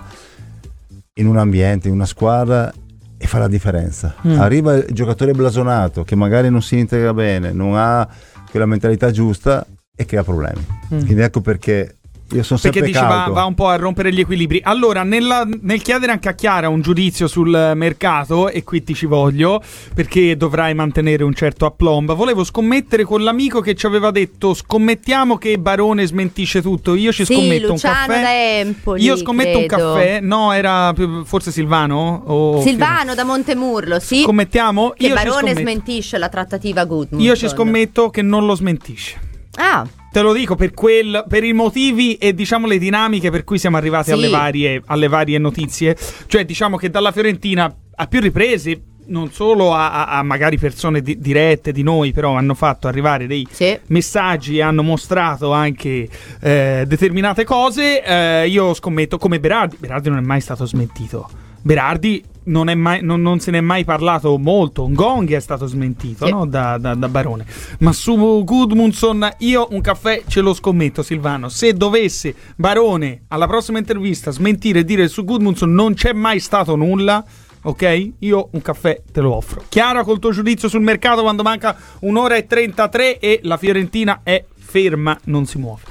in 1.15 1.27
un 1.27 1.37
ambiente, 1.37 1.87
in 1.87 1.93
una 1.93 2.05
squadra 2.05 2.71
e 3.17 3.27
fa 3.27 3.39
la 3.39 3.47
differenza. 3.47 4.15
Mm. 4.27 4.39
Arriva 4.39 4.73
il 4.75 4.85
giocatore 4.93 5.33
blasonato 5.33 6.03
che 6.03 6.15
magari 6.15 6.49
non 6.49 6.61
si 6.61 6.77
integra 6.77 7.13
bene, 7.13 7.51
non 7.51 7.73
ha 7.75 8.07
quella 8.49 8.65
mentalità 8.65 9.11
giusta 9.11 9.65
e 9.95 10.05
crea 10.05 10.23
problemi. 10.23 10.65
Mm. 10.93 11.05
Quindi 11.05 11.21
ecco 11.21 11.41
perché 11.41 11.97
io 12.33 12.43
sono 12.43 12.59
Perché 12.61 12.81
dici 12.81 12.99
va, 12.99 13.27
va 13.29 13.45
un 13.45 13.53
po' 13.55 13.67
a 13.67 13.75
rompere 13.75 14.11
gli 14.13 14.19
equilibri. 14.19 14.61
Allora, 14.63 15.03
nella- 15.03 15.47
nel 15.61 15.81
chiedere 15.81 16.11
anche 16.11 16.29
a 16.29 16.33
Chiara 16.33 16.69
un 16.69 16.81
giudizio 16.81 17.27
sul 17.27 17.71
mercato, 17.75 18.49
e 18.49 18.63
qui 18.63 18.83
ti 18.83 18.93
ci 18.93 19.05
voglio, 19.05 19.61
perché 19.93 20.37
dovrai 20.37 20.73
mantenere 20.73 21.23
un 21.23 21.33
certo 21.33 21.65
aplomb, 21.65 22.13
volevo 22.13 22.43
scommettere 22.43 23.03
con 23.03 23.23
l'amico 23.23 23.59
che 23.61 23.75
ci 23.75 23.85
aveva 23.85 24.11
detto 24.11 24.53
scommettiamo 24.53 25.37
che 25.37 25.57
Barone 25.59 26.05
smentisce 26.05 26.61
tutto. 26.61 26.95
Io 26.95 27.11
ci 27.11 27.25
Sì, 27.25 27.33
scommetto 27.33 27.67
Luciano 27.67 27.99
un 27.99 28.07
caffè. 28.07 28.21
da 28.21 28.33
Empoli, 28.59 29.03
Io 29.03 29.15
scommetto 29.17 29.57
un 29.57 29.65
credo. 29.65 29.93
caffè. 29.93 30.19
No, 30.21 30.51
era 30.53 30.93
forse 31.25 31.51
Silvano? 31.51 32.23
O 32.25 32.61
Silvano 32.61 33.13
da 33.15 33.23
Montemurlo, 33.23 33.99
sì. 33.99 34.21
Scommettiamo? 34.23 34.93
Che 34.97 35.07
Io 35.07 35.13
Barone 35.13 35.53
smentisce 35.55 36.17
la 36.17 36.29
trattativa 36.29 36.85
Goodman. 36.85 37.19
Io 37.21 37.35
ci 37.35 37.47
scommetto 37.47 38.09
che 38.09 38.21
non 38.21 38.45
lo 38.45 38.55
smentisce. 38.55 39.19
Ah, 39.55 39.85
Te 40.11 40.21
lo 40.21 40.33
dico 40.33 40.55
per, 40.55 40.73
quel, 40.73 41.23
per 41.27 41.43
i 41.45 41.53
motivi 41.53 42.15
e 42.15 42.33
diciamo 42.33 42.67
le 42.67 42.77
dinamiche 42.77 43.31
per 43.31 43.43
cui 43.45 43.57
siamo 43.57 43.77
arrivati 43.77 44.05
Sì. 44.07 44.11
alle, 44.11 44.27
varie, 44.27 44.81
alle 44.87 45.07
varie 45.07 45.37
notizie. 45.37 45.95
Cioè, 46.27 46.43
diciamo 46.43 46.75
che 46.77 46.89
dalla 46.89 47.11
Fiorentina 47.13 47.73
a 47.95 48.07
più 48.07 48.19
riprese, 48.19 48.81
non 49.07 49.31
solo 49.31 49.73
a, 49.73 50.05
a- 50.07 50.21
magari 50.23 50.57
persone 50.57 51.01
di- 51.01 51.17
dirette 51.19 51.71
di 51.71 51.81
noi, 51.83 52.11
però 52.11 52.35
hanno 52.35 52.53
fatto 52.55 52.87
arrivare 52.87 53.25
dei 53.25 53.47
messaggi 53.87 54.57
e 54.57 54.61
hanno 54.61 54.83
mostrato 54.83 55.51
anche 55.53 56.07
eh, 56.41 56.83
determinate 56.85 57.43
cose. 57.45 58.03
Eh, 58.03 58.47
io 58.49 58.73
scommetto 58.73 59.17
come 59.17 59.39
Berardi. 59.39 59.77
Berardi 59.79 60.09
non 60.09 60.17
è 60.17 60.21
mai 60.21 60.41
stato 60.41 60.65
smentito. 60.65 61.29
Berardi 61.61 62.21
non, 62.43 62.69
è 62.69 62.75
mai- 62.75 63.01
non- 63.03 63.21
non 63.21 63.39
se 63.39 63.51
ne 63.51 63.59
è 63.59 63.61
mai 63.61 63.83
parlato 63.83 64.37
molto. 64.37 64.87
Ngonghi 64.89 65.33
è 65.33 65.39
stato 65.39 65.65
smentito 65.65 66.25
Sì. 66.25 66.31
no? 66.31 66.45
da, 66.45 66.77
da- 66.77 66.95
da 66.95 67.07
Barone. 67.09 67.45
Ma 67.79 67.91
su 67.93 68.43
Gudmundsson 68.43 69.29
io 69.39 69.67
un 69.71 69.81
caffè 69.81 70.23
ce 70.27 70.41
lo 70.41 70.53
scommetto, 70.53 71.03
Silvano. 71.03 71.49
Se 71.49 71.73
dovesse 71.73 72.33
Barone 72.55 73.23
alla 73.29 73.47
prossima 73.47 73.77
intervista 73.77 74.31
smentire 74.31 74.79
e 74.79 74.83
dire 74.85 75.07
su 75.07 75.23
Gudmundsson 75.23 75.71
non 75.73 75.93
c'è 75.93 76.13
mai 76.13 76.39
stato 76.39 76.75
nulla. 76.75 77.23
Ok? 77.63 78.11
Io 78.19 78.49
un 78.53 78.61
caffè 78.63 79.03
te 79.11 79.21
lo 79.21 79.35
offro. 79.35 79.63
Chiara 79.69 80.03
col 80.03 80.17
tuo 80.17 80.31
giudizio 80.31 80.67
sul 80.67 80.81
mercato 80.81 81.21
quando 81.21 81.43
manca 81.43 81.75
un'ora 81.99 82.35
e 82.35 82.47
33 82.47 83.19
e 83.19 83.39
la 83.43 83.57
Fiorentina 83.57 84.21
è 84.23 84.43
ferma, 84.57 85.15
non 85.25 85.45
si 85.45 85.59
muove. 85.59 85.81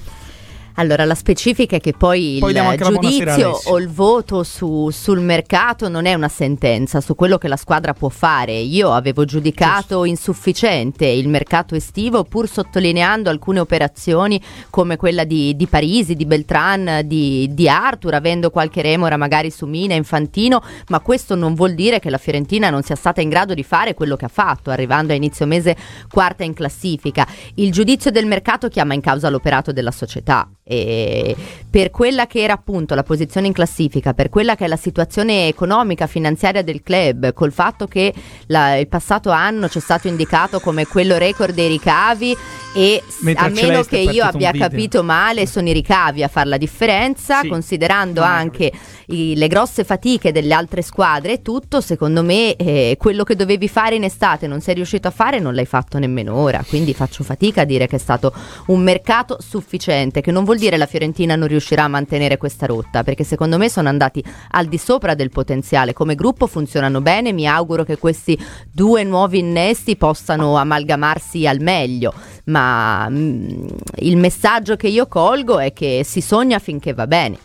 Allora, 0.80 1.04
la 1.04 1.14
specifica 1.14 1.76
è 1.76 1.80
che 1.80 1.92
poi, 1.92 2.38
Poi 2.40 2.54
il 2.54 2.80
giudizio 2.80 3.60
o 3.64 3.78
il 3.78 3.90
voto 3.90 4.42
su- 4.42 4.88
sul 4.88 5.20
mercato 5.20 5.90
non 5.90 6.06
è 6.06 6.14
una 6.14 6.30
sentenza 6.30 7.02
su 7.02 7.14
quello 7.14 7.36
che 7.36 7.48
la 7.48 7.58
squadra 7.58 7.92
può 7.92 8.08
fare. 8.08 8.54
Io 8.54 8.90
avevo 8.90 9.26
giudicato 9.26 10.06
insufficiente 10.06 11.04
il 11.04 11.28
mercato 11.28 11.74
estivo, 11.74 12.24
pur 12.24 12.48
sottolineando 12.48 13.28
alcune 13.28 13.60
operazioni 13.60 14.40
come 14.70 14.96
quella 14.96 15.24
di, 15.24 15.54
di 15.54 15.66
Parisi, 15.66 16.16
di 16.16 16.24
Beltran, 16.24 17.02
di, 17.04 17.50
di 17.52 17.68
Arthur, 17.68 18.14
avendo 18.14 18.48
qualche 18.48 18.80
remora 18.80 19.18
magari 19.18 19.50
su 19.50 19.66
Mina, 19.66 19.92
Infantino, 19.92 20.62
ma 20.88 21.00
questo 21.00 21.34
non 21.34 21.52
vuol 21.52 21.74
dire 21.74 21.98
che 21.98 22.08
la 22.08 22.16
Fiorentina 22.16 22.70
non 22.70 22.82
sia 22.82 22.96
stata 22.96 23.20
in 23.20 23.28
grado 23.28 23.52
di 23.52 23.62
fare 23.62 23.92
quello 23.92 24.16
che 24.16 24.24
ha 24.24 24.28
fatto, 24.28 24.70
arrivando 24.70 25.12
a 25.12 25.16
inizio 25.16 25.44
mese 25.44 25.76
quarta 26.10 26.42
in 26.42 26.54
classifica. 26.54 27.26
Il 27.56 27.70
giudizio 27.70 28.10
del 28.10 28.24
mercato 28.24 28.68
chiama 28.68 28.94
in 28.94 29.02
causa 29.02 29.28
l'operato 29.28 29.72
della 29.72 29.90
società. 29.90 30.48
E 30.72 31.34
per 31.68 31.90
quella 31.90 32.26
che 32.28 32.40
era 32.42 32.52
appunto 32.52 32.94
la 32.94 33.02
posizione 33.02 33.48
in 33.48 33.52
classifica, 33.52 34.14
per 34.14 34.28
quella 34.28 34.54
che 34.54 34.66
è 34.66 34.68
la 34.68 34.76
situazione 34.76 35.48
economica, 35.48 36.06
finanziaria 36.06 36.62
del 36.62 36.80
club, 36.84 37.32
col 37.32 37.50
fatto 37.52 37.86
che 37.88 38.12
la- 38.46 38.76
il 38.76 38.86
passato 38.86 39.30
anno 39.30 39.68
ci 39.68 39.78
è 39.78 39.80
stato 39.80 40.06
indicato 40.06 40.60
come 40.60 40.86
quello 40.86 41.18
record 41.18 41.54
dei 41.54 41.66
ricavi 41.68 42.36
e 42.74 43.02
Mentre 43.22 43.46
a 43.46 43.48
meno 43.48 43.82
che 43.82 43.98
io 43.98 44.22
abbia 44.24 44.52
capito 44.52 45.02
male, 45.02 45.46
sono 45.46 45.68
i 45.68 45.72
ricavi 45.72 46.22
a 46.22 46.28
fare 46.28 46.48
la 46.48 46.56
differenza, 46.56 47.40
Sì. 47.40 47.48
considerando 47.48 48.22
anche 48.22 48.70
i- 49.10 49.36
le 49.36 49.48
grosse 49.48 49.84
fatiche 49.84 50.32
delle 50.32 50.54
altre 50.54 50.82
squadre 50.82 51.34
e 51.34 51.42
tutto, 51.42 51.80
secondo 51.80 52.22
me 52.22 52.56
eh, 52.56 52.96
quello 52.98 53.24
che 53.24 53.36
dovevi 53.36 53.68
fare 53.68 53.96
in 53.96 54.04
estate 54.04 54.46
non 54.46 54.60
sei 54.60 54.74
riuscito 54.74 55.08
a 55.08 55.10
fare 55.10 55.38
non 55.38 55.54
l'hai 55.54 55.66
fatto 55.66 55.98
nemmeno 55.98 56.34
ora, 56.34 56.64
quindi 56.66 56.94
faccio 56.94 57.24
fatica 57.24 57.62
a 57.62 57.64
dire 57.64 57.86
che 57.86 57.96
è 57.96 57.98
stato 57.98 58.32
un 58.66 58.82
mercato 58.82 59.38
sufficiente, 59.40 60.20
che 60.20 60.30
non 60.30 60.44
vuol 60.44 60.58
dire 60.58 60.76
la 60.76 60.86
Fiorentina 60.86 61.36
non 61.36 61.48
riuscirà 61.48 61.84
a 61.84 61.88
mantenere 61.88 62.36
questa 62.36 62.66
rotta, 62.66 63.02
perché 63.02 63.24
secondo 63.24 63.58
me 63.58 63.68
sono 63.68 63.88
andati 63.88 64.22
al 64.50 64.66
di 64.66 64.78
sopra 64.78 65.14
del 65.14 65.30
potenziale, 65.30 65.92
come 65.92 66.14
gruppo 66.14 66.46
funzionano 66.46 67.00
bene, 67.00 67.32
mi 67.32 67.46
auguro 67.46 67.84
che 67.84 67.98
questi 67.98 68.38
due 68.70 69.04
nuovi 69.04 69.38
innesti 69.38 69.96
possano 69.96 70.56
amalgamarsi 70.56 71.46
al 71.46 71.60
meglio, 71.60 72.12
ma 72.44 73.08
mm, 73.08 73.66
il 73.98 74.16
messaggio 74.16 74.76
che 74.76 74.88
io 74.88 75.06
colgo 75.06 75.58
è 75.58 75.72
che 75.72 76.02
si 76.04 76.20
sogna 76.20 76.58
finché 76.58 76.92
va 76.92 77.06
bene. 77.06 77.38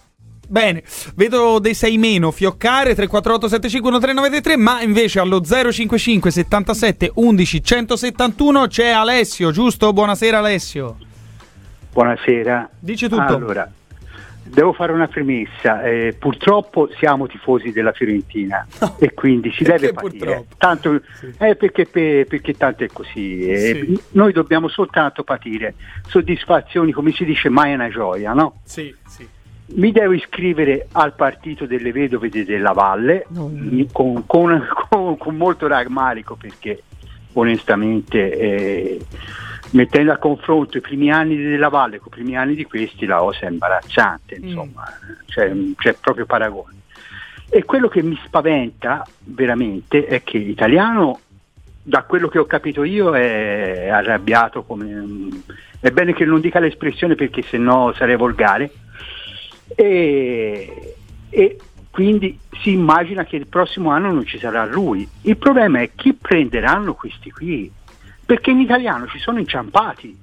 Bene, 0.48 0.84
vedo 1.16 1.60
dei 1.60 1.74
6 1.74 1.98
meno 1.98 2.32
fioccare 2.32 2.94
348 2.96 3.48
75 3.48 3.92
1393, 3.92 4.58
ma 4.58 4.82
invece 4.82 5.20
allo 5.20 5.42
055 5.42 6.32
77 6.32 7.12
11 7.16 7.64
171 7.64 8.68
c'è 8.68 8.90
Alessio, 8.90 9.52
giusto? 9.52 9.92
Buonasera 9.94 10.38
Alessio. 10.40 10.98
Buonasera. 11.92 12.70
Dici 12.80 13.08
tutto. 13.08 13.22
Allora, 13.22 13.72
devo 14.44 14.74
fare 14.74 14.92
una 14.92 15.08
premessa. 15.08 15.82
eh, 15.84 16.16
purtroppo 16.20 16.90
siamo 17.00 17.26
tifosi 17.26 17.72
della 17.72 17.94
Fiorentina 17.94 18.68
e 19.00 19.14
quindi 19.14 19.52
si 19.54 19.64
deve 19.64 19.94
patire. 19.94 20.46
Tanto, 20.58 21.00
eh, 21.40 21.56
perché, 21.56 21.86
pe- 21.86 22.26
perché 22.28 22.54
tanto 22.56 22.84
è 22.84 22.88
così. 22.92 23.48
eh, 23.48 23.86
Sì. 23.86 24.00
Noi 24.12 24.34
dobbiamo 24.34 24.68
soltanto 24.68 25.24
patire 25.24 25.76
soddisfazioni, 26.08 26.92
come 26.92 27.12
si 27.14 27.24
dice, 27.24 27.50
mai 27.50 27.72
è 27.72 27.76
una 27.76 27.90
gioia, 27.90 28.34
no? 28.34 28.60
Sì, 28.64 28.94
sì. 29.08 29.28
Mi 29.68 29.92
devo 29.92 30.14
iscrivere 30.14 30.88
al 30.92 31.14
partito 31.16 31.66
delle 31.66 31.92
vedove 31.92 32.30
de- 32.30 32.46
della 32.46 32.72
Valle 32.72 33.26
mi- 33.52 33.90
con, 33.92 34.26
con- 34.26 34.66
con- 34.90 35.18
con 35.18 35.36
molto 35.36 35.66
rammarico 35.68 36.36
perché 36.36 36.84
onestamente 37.34 38.38
eh, 38.38 39.00
mettendo 39.72 40.12
a 40.12 40.18
confronto 40.18 40.78
i 40.78 40.82
primi 40.82 41.12
anni 41.12 41.36
della 41.36 41.70
Valle 41.70 41.98
con 41.98 42.08
i 42.12 42.16
primi 42.16 42.38
anni 42.38 42.54
di 42.56 42.64
questi 42.66 43.06
la 43.06 43.18
cosa 43.18 43.48
è 43.48 43.50
imbarazzante, 43.50 44.36
insomma, 44.42 44.84
c'è, 45.26 45.52
c'è 45.78 45.96
proprio 46.00 46.26
paragone. 46.26 46.74
E 47.50 47.64
quello 47.64 47.88
che 47.88 48.02
mi 48.04 48.18
spaventa 48.24 49.06
veramente 49.24 50.06
è 50.06 50.24
che 50.24 50.38
l'italiano, 50.38 51.20
da 51.82 52.04
quello 52.04 52.28
che 52.28 52.38
ho 52.40 52.46
capito 52.46 52.84
io, 52.84 53.14
è 53.16 53.88
arrabbiato 53.90 54.64
come... 54.64 55.30
È 55.80 55.92
bene 55.92 56.14
che 56.14 56.26
non 56.26 56.40
dica 56.42 56.60
l'espressione 56.60 57.16
perché 57.16 57.42
sennò 57.44 57.94
sarei 57.94 58.16
volgare. 58.16 58.72
E, 59.76 60.96
e 61.30 61.58
quindi 61.90 62.38
si 62.62 62.72
immagina 62.72 63.24
che 63.24 63.36
il 63.38 63.48
prossimo 63.48 63.90
anno 63.92 64.12
non 64.12 64.26
ci 64.26 64.38
sarà 64.38 64.66
lui. 64.66 65.08
Il 65.22 65.38
problema 65.38 65.80
è 65.82 65.92
chi 65.96 66.14
prenderanno 66.14 66.94
questi 66.94 67.32
qui, 67.32 67.72
perché 68.26 68.52
in 68.52 68.60
italiano 68.60 69.08
ci 69.08 69.20
sono 69.20 69.40
inciampati. 69.40 70.18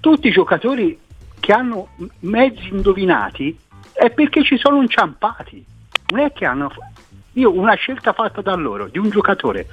Tutti 0.00 0.28
i 0.28 0.32
giocatori 0.32 0.98
che 1.40 1.52
hanno 1.52 1.88
mezzi 2.20 2.68
indovinati 2.68 3.56
è 3.92 4.10
perché 4.10 4.42
ci 4.44 4.56
sono 4.58 4.80
inciampati. 4.80 5.64
Non 6.10 6.20
è 6.20 6.32
che 6.32 6.44
hanno... 6.44 6.70
Io 7.34 7.52
una 7.56 7.74
scelta 7.74 8.12
fatta 8.12 8.40
da 8.40 8.54
loro, 8.54 8.88
di 8.88 8.98
un 8.98 9.10
giocatore 9.10 9.68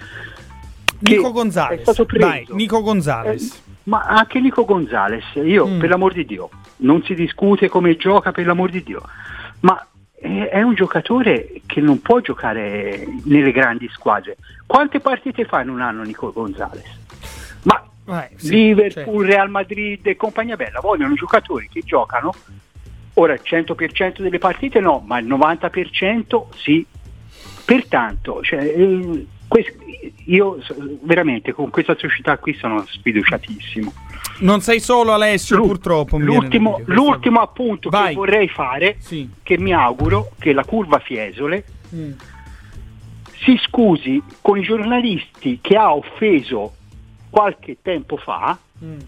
Nico 0.99 1.29
è 1.29 1.31
Gonzalez. 1.31 1.81
stato 1.81 2.05
preso. 2.05 2.25
Vai, 2.27 2.45
Nico 2.49 2.81
Gonzalez. 2.81 3.43
Eh, 3.55 3.71
ma 3.83 4.03
anche 4.03 4.39
Nico 4.39 4.65
Gonzalez, 4.65 5.23
io 5.35 5.67
Mm. 5.67 5.79
per 5.79 5.89
l'amor 5.89 6.13
di 6.13 6.25
Dio, 6.25 6.49
non 6.77 7.03
si 7.03 7.13
discute 7.13 7.69
come 7.69 7.95
gioca 7.95 8.31
per 8.31 8.45
l'amor 8.45 8.69
di 8.69 8.83
Dio, 8.83 9.01
ma 9.61 9.85
è, 10.15 10.61
un 10.61 10.73
giocatore 10.73 11.61
che 11.65 11.81
non 11.81 12.01
può 12.01 12.19
giocare 12.19 13.05
nelle 13.25 13.51
grandi 13.51 13.87
squadre. 13.91 14.37
Quante 14.65 14.99
partite 14.99 15.45
fa 15.45 15.61
in 15.61 15.69
un 15.69 15.81
anno 15.81 16.03
Nico 16.03 16.31
Gonzalez? 16.31 16.85
Ma 17.63 17.83
Eh, 18.07 18.29
sì, 18.35 18.49
Liverpool, 18.49 19.25
Real 19.25 19.49
Madrid 19.49 20.05
e 20.05 20.15
compagnia 20.15 20.55
bella 20.55 20.79
vogliono 20.79 21.13
giocatori 21.13 21.69
che 21.69 21.81
giocano. 21.81 22.33
Ora 23.15 23.33
il 23.33 23.41
100% 23.43 24.21
delle 24.21 24.39
partite 24.39 24.79
no, 24.79 25.01
ma 25.05 25.19
il 25.19 25.27
90% 25.27 26.45
sì. 26.55 26.85
Pertanto, 27.65 28.43
cioè, 28.43 28.63
eh, 28.63 29.25
io 30.25 30.57
veramente 31.03 31.51
con 31.53 31.69
questa 31.69 31.95
società 31.97 32.37
qui 32.37 32.53
sono 32.55 32.83
sfiduciatissimo. 32.85 33.93
Non 34.39 34.61
sei 34.61 34.79
solo 34.79 35.13
Alessio, 35.13 35.61
purtroppo. 35.61 36.17
viene 36.17 36.33
da 36.33 36.37
L'ultimo, 36.39 36.71
questo- 36.73 36.93
l'ultimo 36.93 37.39
appunto 37.41 37.89
Vai. 37.89 38.09
che 38.09 38.13
vorrei 38.15 38.49
fare, 38.49 38.95
Sì. 38.99 39.29
che 39.43 39.57
mi 39.57 39.73
auguro 39.73 40.31
che 40.39 40.51
la 40.53 40.63
curva 40.65 40.99
Fiesole 40.99 41.63
Mm. 41.95 42.11
si 43.43 43.57
scusi 43.63 44.21
con 44.41 44.57
i 44.57 44.61
giornalisti 44.63 45.59
che 45.61 45.75
ha 45.77 45.93
offeso 45.93 46.73
qualche 47.29 47.77
tempo 47.81 48.17
fa, 48.17 48.57
Mm. 48.83 48.99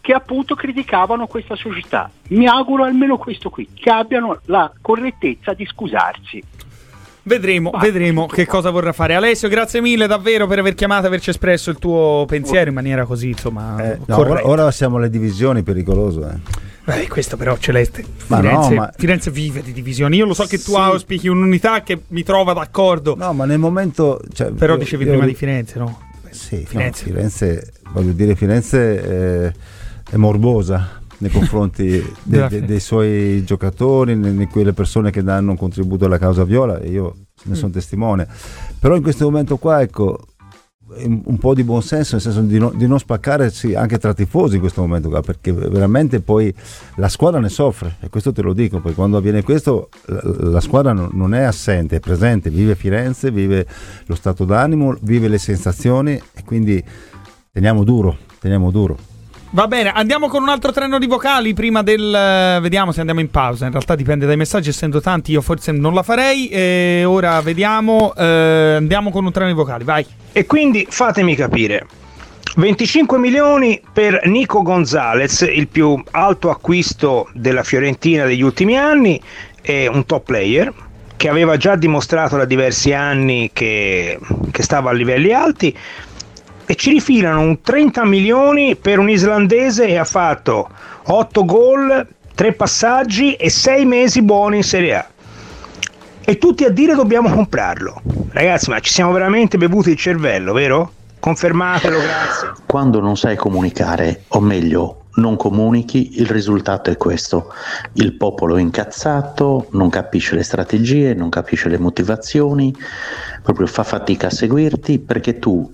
che 0.00 0.12
appunto 0.12 0.54
criticavano 0.54 1.26
questa 1.26 1.56
società. 1.56 2.10
Mi 2.28 2.46
auguro 2.46 2.84
almeno 2.84 3.18
questo 3.18 3.50
qui, 3.50 3.68
che 3.74 3.90
abbiano 3.90 4.40
la 4.44 4.72
correttezza 4.80 5.52
di 5.52 5.66
scusarsi. 5.66 6.42
Vedremo, 7.28 7.72
vedremo 7.80 8.26
che 8.26 8.46
cosa 8.46 8.70
vorrà 8.70 8.92
fare. 8.92 9.16
Alessio, 9.16 9.48
grazie 9.48 9.80
mille 9.80 10.06
davvero 10.06 10.46
per 10.46 10.60
aver 10.60 10.74
chiamato 10.74 11.04
e 11.04 11.06
averci 11.08 11.30
espresso 11.30 11.70
il 11.70 11.78
tuo 11.78 12.24
pensiero 12.28 12.68
in 12.68 12.74
maniera 12.74 13.04
così, 13.04 13.30
insomma, 13.30 13.82
Eh, 13.94 13.98
no, 14.06 14.18
ora, 14.18 14.46
ora 14.46 14.70
siamo 14.70 14.98
alle 14.98 15.10
divisioni, 15.10 15.64
pericoloso. 15.64 16.24
Eh. 16.28 17.00
Eh, 17.02 17.08
questo 17.08 17.36
però 17.36 17.56
Celeste 17.58 18.04
Ma 18.28 18.36
no, 18.36 18.42
Firenze, 18.42 18.74
ma- 18.74 18.92
Firenze 18.96 19.30
vive 19.32 19.60
di 19.60 19.72
divisioni. 19.72 20.18
Io 20.18 20.24
lo 20.24 20.34
so 20.34 20.44
che 20.44 20.56
tu 20.58 20.70
Sì. 20.70 20.76
auspichi 20.76 21.26
un'unità 21.26 21.82
che 21.82 22.00
mi 22.08 22.22
trova 22.22 22.52
d'accordo. 22.52 23.16
No, 23.18 23.32
ma 23.32 23.44
nel 23.44 23.58
momento. 23.58 24.20
cioè, 24.32 24.52
Però 24.52 24.74
io- 24.74 24.78
dicevi 24.78 25.02
io- 25.02 25.10
prima 25.10 25.26
di 25.26 25.34
Firenze, 25.34 25.80
no? 25.80 26.00
Sì, 26.30 26.64
Firenze. 26.64 27.06
no, 27.06 27.12
Firenze, 27.12 27.72
voglio 27.92 28.12
dire, 28.12 28.36
Firenze 28.36 29.46
eh, 29.48 29.52
è 30.12 30.16
morbosa 30.16 31.00
nei 31.18 31.30
confronti 31.30 32.02
de- 32.22 32.48
de- 32.48 32.64
dei 32.64 32.80
suoi 32.80 33.44
giocatori, 33.44 34.18
di 34.36 34.46
quelle 34.46 34.72
persone 34.72 35.10
che 35.10 35.22
danno 35.22 35.52
un 35.52 35.56
contributo 35.56 36.04
alla 36.06 36.18
causa 36.18 36.44
viola 36.44 36.78
e 36.78 36.90
io 36.90 37.14
ne 37.44 37.54
sono 37.54 37.68
Mm. 37.68 37.72
testimone. 37.72 38.28
Però 38.78 38.94
in 38.96 39.02
questo 39.02 39.24
momento 39.24 39.56
qua, 39.56 39.80
ecco, 39.82 40.18
un 40.98 41.38
po' 41.38 41.52
di 41.52 41.64
buonsenso, 41.64 42.12
nel 42.14 42.22
senso 42.22 42.40
di, 42.42 42.58
no- 42.58 42.72
di 42.74 42.86
non 42.86 42.98
spaccare 43.00 43.50
sì, 43.50 43.74
anche 43.74 43.98
tra 43.98 44.14
tifosi 44.14 44.54
in 44.54 44.60
questo 44.60 44.82
momento 44.82 45.08
qua, 45.08 45.20
perché 45.20 45.52
veramente 45.52 46.20
poi 46.20 46.54
la 46.94 47.08
squadra 47.08 47.40
ne 47.40 47.48
soffre 47.48 47.96
e 48.00 48.08
questo 48.08 48.32
te 48.32 48.40
lo 48.40 48.52
dico, 48.52 48.80
poi 48.80 48.94
quando 48.94 49.16
avviene 49.16 49.42
questo 49.42 49.88
la, 50.06 50.20
la 50.50 50.60
squadra 50.60 50.92
non, 50.92 51.10
non 51.12 51.34
è 51.34 51.42
assente, 51.42 51.96
è 51.96 52.00
presente, 52.00 52.50
vive 52.50 52.76
Firenze, 52.76 53.32
vive 53.32 53.66
lo 54.06 54.14
stato 54.14 54.44
d'animo, 54.44 54.96
vive 55.00 55.26
le 55.26 55.38
sensazioni 55.38 56.12
e 56.12 56.44
quindi 56.44 56.82
teniamo 57.50 57.82
duro, 57.82 58.16
teniamo 58.38 58.70
duro. 58.70 58.96
Va 59.50 59.68
bene, 59.68 59.90
andiamo 59.92 60.28
con 60.28 60.42
un 60.42 60.48
altro 60.48 60.72
treno 60.72 60.98
di 60.98 61.06
vocali 61.06 61.54
prima 61.54 61.82
del... 61.82 62.14
eh, 62.14 62.58
vediamo 62.60 62.92
se 62.92 62.98
andiamo 62.98 63.20
in 63.20 63.30
pausa. 63.30 63.64
In 63.64 63.70
realtà 63.70 63.94
dipende 63.94 64.26
dai 64.26 64.36
messaggi, 64.36 64.68
essendo 64.68 65.00
tanti 65.00 65.30
io 65.30 65.40
forse 65.40 65.72
non 65.72 65.94
la 65.94 66.02
farei. 66.02 66.48
E 66.48 67.04
ora 67.06 67.40
vediamo, 67.40 68.12
eh, 68.16 68.74
andiamo 68.76 69.10
con 69.10 69.24
un 69.24 69.32
treno 69.32 69.48
di 69.48 69.54
vocali, 69.54 69.84
vai. 69.84 70.04
E 70.32 70.46
quindi 70.46 70.86
fatemi 70.90 71.34
capire. 71.36 71.86
25 72.56 73.18
milioni 73.18 73.80
per 73.92 74.26
Nico 74.26 74.62
Gonzalez, 74.62 75.42
il 75.42 75.68
più 75.68 76.02
alto 76.10 76.50
acquisto 76.50 77.28
della 77.32 77.62
Fiorentina 77.62 78.24
degli 78.24 78.42
ultimi 78.42 78.76
anni, 78.76 79.20
è 79.62 79.86
un 79.86 80.04
top 80.06 80.24
player 80.24 80.72
che 81.16 81.28
aveva 81.28 81.56
già 81.56 81.76
dimostrato 81.76 82.36
da 82.36 82.44
diversi 82.44 82.92
anni 82.92 83.50
che, 83.52 84.18
che 84.50 84.62
stava 84.62 84.90
a 84.90 84.92
livelli 84.92 85.32
alti 85.32 85.74
e 86.66 86.74
ci 86.74 86.90
rifilano 86.90 87.40
un 87.40 87.60
30 87.60 88.04
milioni 88.04 88.76
per 88.76 88.98
un 88.98 89.08
islandese 89.08 89.86
che 89.86 89.98
ha 89.98 90.04
fatto 90.04 90.68
8 91.04 91.44
gol, 91.44 92.06
3 92.34 92.52
passaggi 92.52 93.34
e 93.34 93.48
6 93.48 93.84
mesi 93.84 94.22
buoni 94.22 94.56
in 94.56 94.64
Serie 94.64 94.94
A. 94.96 95.06
E 96.24 96.38
tutti 96.38 96.64
a 96.64 96.70
dire 96.70 96.94
dobbiamo 96.94 97.30
comprarlo. 97.30 98.02
Ragazzi, 98.30 98.68
ma 98.70 98.80
ci 98.80 98.92
siamo 98.92 99.12
veramente 99.12 99.56
bevuti 99.58 99.90
il 99.90 99.96
cervello, 99.96 100.52
vero? 100.52 100.92
Confermatelo, 101.20 101.98
grazie. 101.98 102.52
Quando 102.66 103.00
non 103.00 103.16
sai 103.16 103.36
comunicare, 103.36 104.24
o 104.28 104.40
meglio, 104.40 105.04
non 105.16 105.36
comunichi, 105.36 106.20
il 106.20 106.26
risultato 106.26 106.90
è 106.90 106.96
questo. 106.96 107.52
Il 107.94 108.14
popolo 108.14 108.56
è 108.56 108.60
incazzato, 108.60 109.68
non 109.70 109.88
capisce 109.88 110.34
le 110.34 110.42
strategie, 110.42 111.14
non 111.14 111.28
capisce 111.28 111.68
le 111.68 111.78
motivazioni, 111.78 112.74
proprio 113.42 113.66
fa 113.66 113.84
fatica 113.84 114.26
a 114.26 114.30
seguirti 114.30 114.98
perché 114.98 115.38
tu 115.38 115.70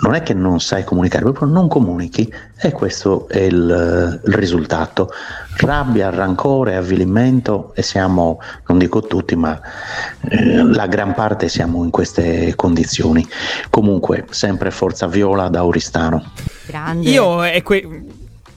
non 0.00 0.14
è 0.14 0.22
che 0.22 0.34
non 0.34 0.60
sai 0.60 0.84
comunicare, 0.84 1.22
proprio 1.24 1.48
non 1.48 1.68
comunichi 1.68 2.32
e 2.60 2.72
questo 2.72 3.28
è 3.28 3.40
il, 3.40 4.20
il 4.24 4.34
risultato. 4.34 5.10
Rabbia, 5.58 6.10
rancore, 6.10 6.76
avvilimento 6.76 7.72
e 7.74 7.82
siamo, 7.82 8.40
non 8.66 8.78
dico 8.78 9.02
tutti, 9.02 9.36
ma 9.36 9.60
eh, 10.28 10.62
la 10.64 10.86
gran 10.86 11.14
parte 11.14 11.48
siamo 11.48 11.84
in 11.84 11.90
queste 11.90 12.54
condizioni. 12.54 13.26
Comunque, 13.70 14.26
sempre 14.30 14.70
forza 14.70 15.06
viola 15.06 15.48
da 15.48 15.64
Oristano. 15.64 16.24
Grande. 16.66 17.10
Io 17.10 17.42
e, 17.44 17.62
que- 17.62 18.04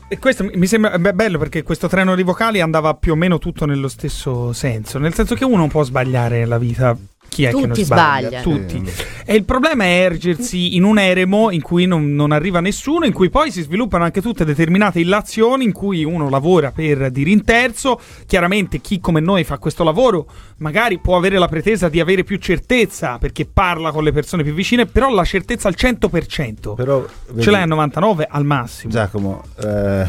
e 0.08 0.20
questo 0.20 0.48
mi 0.54 0.68
sembra 0.68 0.98
bello 1.00 1.40
perché 1.40 1.64
questo 1.64 1.88
treno 1.88 2.16
di 2.16 2.24
vocali 2.24 2.62
andava 2.62 2.94
più 2.94 3.14
o 3.14 3.16
meno 3.16 3.40
tutto 3.40 3.66
nello 3.66 3.88
stesso 3.88 4.54
senso, 4.54 5.00
nel 5.00 5.14
senso 5.14 5.34
che 5.36 5.46
uno 5.46 5.68
può 5.68 5.84
sbagliare 5.84 6.40
nella 6.40 6.60
vita. 6.60 6.96
Chi 7.28 7.44
è 7.44 7.50
che 7.50 7.54
non 7.60 7.68
Tutti 7.70 7.84
sbaglia? 7.84 8.42
sbagliano. 8.42 8.44
Tutti. 8.44 8.84
E 9.26 9.36
il 9.36 9.44
problema 9.44 9.84
è 9.84 10.04
ergersi 10.04 10.76
in 10.76 10.84
un 10.84 11.00
eremo 11.00 11.50
in 11.52 11.62
cui 11.62 11.86
non, 11.86 12.14
non 12.14 12.32
arriva 12.32 12.60
nessuno, 12.60 13.06
in 13.06 13.12
cui 13.14 13.30
poi 13.30 13.52
si 13.52 13.62
sviluppano 13.62 14.04
anche 14.04 14.22
tutte 14.22 14.46
determinate 14.46 15.00
illazioni, 15.00 15.64
in 15.66 15.72
cui 15.74 16.04
uno 16.04 16.30
lavora 16.30 16.72
per 16.72 17.10
dire 17.12 17.30
in 17.32 17.44
terzo. 17.44 18.00
Chiaramente 18.26 18.80
chi 18.80 19.00
come 19.00 19.20
noi 19.20 19.44
fa 19.44 19.58
questo 19.58 19.84
lavoro 19.84 20.28
magari 20.58 21.00
può 21.00 21.18
avere 21.18 21.38
la 21.38 21.48
pretesa 21.48 21.90
di 21.90 22.00
avere 22.00 22.24
più 22.24 22.38
certezza 22.38 23.18
perché 23.18 23.46
parla 23.46 23.92
con 23.92 24.04
le 24.04 24.12
persone 24.12 24.44
più 24.44 24.54
vicine, 24.54 24.86
però 24.86 25.10
la 25.10 25.26
certezza 25.26 25.68
al 25.68 25.76
100%. 25.78 26.76
Però, 26.76 27.06
Ce 27.40 27.52
l'hai 27.52 27.64
al 27.64 27.68
99 27.68 28.28
al 28.30 28.46
massimo. 28.46 28.92
Giacomo, 28.92 29.44
eh, 29.62 30.08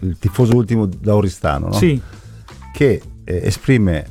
il 0.00 0.16
tifoso 0.18 0.54
ultimo 0.54 0.86
da 0.86 1.14
Oristano, 1.14 1.66
no? 1.66 1.72
Sì. 1.72 2.00
che 2.72 3.02
eh, 3.24 3.40
esprime 3.44 4.06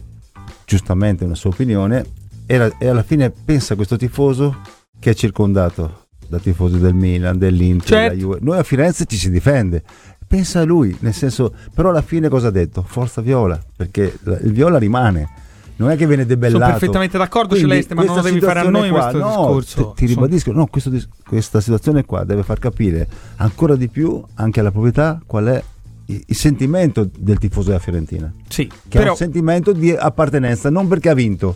giustamente 0.66 1.24
una 1.24 1.36
sua 1.36 1.50
opinione 1.52 2.06
e, 2.48 2.74
e 2.80 2.88
alla 2.88 3.04
fine 3.04 3.30
pensa 3.30 3.74
a 3.74 3.76
questo 3.76 3.98
tifoso 3.98 4.62
che 5.00 5.12
è 5.12 5.14
circondato 5.14 6.06
da 6.28 6.40
tifosi 6.40 6.80
del 6.80 6.94
Milan, 6.94 7.38
dell'Inter, 7.38 7.88
Certo. 7.88 8.16
della 8.16 8.20
Juve. 8.22 8.38
Noi 8.42 8.58
a 8.58 8.64
Firenze 8.64 9.06
ci 9.06 9.18
si 9.18 9.30
difende. 9.30 9.84
Pensa 10.28 10.62
a 10.62 10.64
lui, 10.64 10.96
nel 11.02 11.14
senso, 11.14 11.54
però 11.74 11.90
alla 11.90 12.02
fine 12.02 12.28
cosa 12.28 12.48
ha 12.48 12.52
detto? 12.52 12.84
Forza 12.86 13.22
Viola, 13.22 13.62
perché 13.76 14.18
il 14.44 14.52
Viola 14.52 14.78
rimane. 14.78 15.46
Non 15.78 15.92
è 15.92 15.96
che 15.96 16.08
viene 16.08 16.26
debellato. 16.26 16.60
Sono 16.64 16.72
perfettamente 16.72 17.18
d'accordo, 17.20 17.50
Quindi 17.50 17.70
Celeste, 17.70 17.94
ma 17.94 18.04
non 18.04 18.16
lo 18.16 18.22
devi 18.24 18.40
fare 18.40 18.60
a 18.62 18.70
noi 18.70 18.90
qua- 18.90 19.10
questo 19.12 19.20
no, 19.20 19.28
discorso. 19.30 19.94
Ti, 19.96 20.06
ti 20.06 20.14
ribadisco, 20.14 20.52
no, 20.52 20.66
questo 20.66 20.92
questa 21.24 21.62
situazione 21.62 22.04
qua 22.04 22.24
deve 22.24 22.42
far 22.42 22.58
capire 22.58 23.08
ancora 23.36 23.76
di 23.76 23.88
più 23.88 24.22
anche 24.34 24.60
alla 24.60 24.72
proprietà 24.72 25.22
qual 25.26 25.46
è 25.46 25.64
il, 26.08 26.36
sentimento 26.36 27.08
del 27.16 27.38
tifoso 27.38 27.68
della 27.68 27.80
Fiorentina. 27.80 28.34
Sì, 28.50 28.66
che 28.68 28.98
però- 28.98 29.12
un 29.12 29.18
sentimento 29.18 29.72
di 29.72 29.92
appartenenza, 29.92 30.70
non 30.72 30.88
perché 30.88 31.10
ha 31.10 31.14
vinto. 31.14 31.56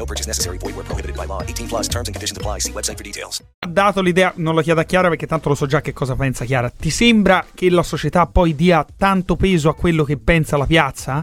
No 0.00 0.06
purchase 0.06 0.26
necessary. 0.26 0.56
Void 0.56 0.74
where 0.74 0.84
prohibited 0.86 1.14
by 1.14 1.26
law. 1.26 1.42
18 1.42 1.68
plus 1.68 1.86
terms 1.86 2.08
and 2.08 2.14
conditions 2.16 2.38
apply. 2.38 2.58
See 2.60 2.72
website 2.72 2.96
for 2.96 3.02
details. 3.04 3.42
ha 3.58 3.66
dato 3.68 4.00
l'idea, 4.00 4.32
non 4.36 4.54
lo 4.54 4.62
chiedo 4.62 4.80
a 4.80 4.84
Chiara 4.84 5.08
perché 5.08 5.26
tanto 5.26 5.50
lo 5.50 5.54
so 5.54 5.66
già 5.66 5.82
che 5.82 5.92
cosa 5.92 6.14
pensa 6.16 6.46
Chiara. 6.46 6.70
Ti 6.70 6.88
sembra 6.88 7.44
che 7.54 7.68
la 7.68 7.82
società 7.82 8.24
poi 8.26 8.54
dia 8.54 8.86
tanto 8.96 9.36
peso 9.36 9.68
a 9.68 9.74
quello 9.74 10.02
che 10.04 10.16
pensa 10.16 10.56
la 10.56 10.64
piazza? 10.64 11.22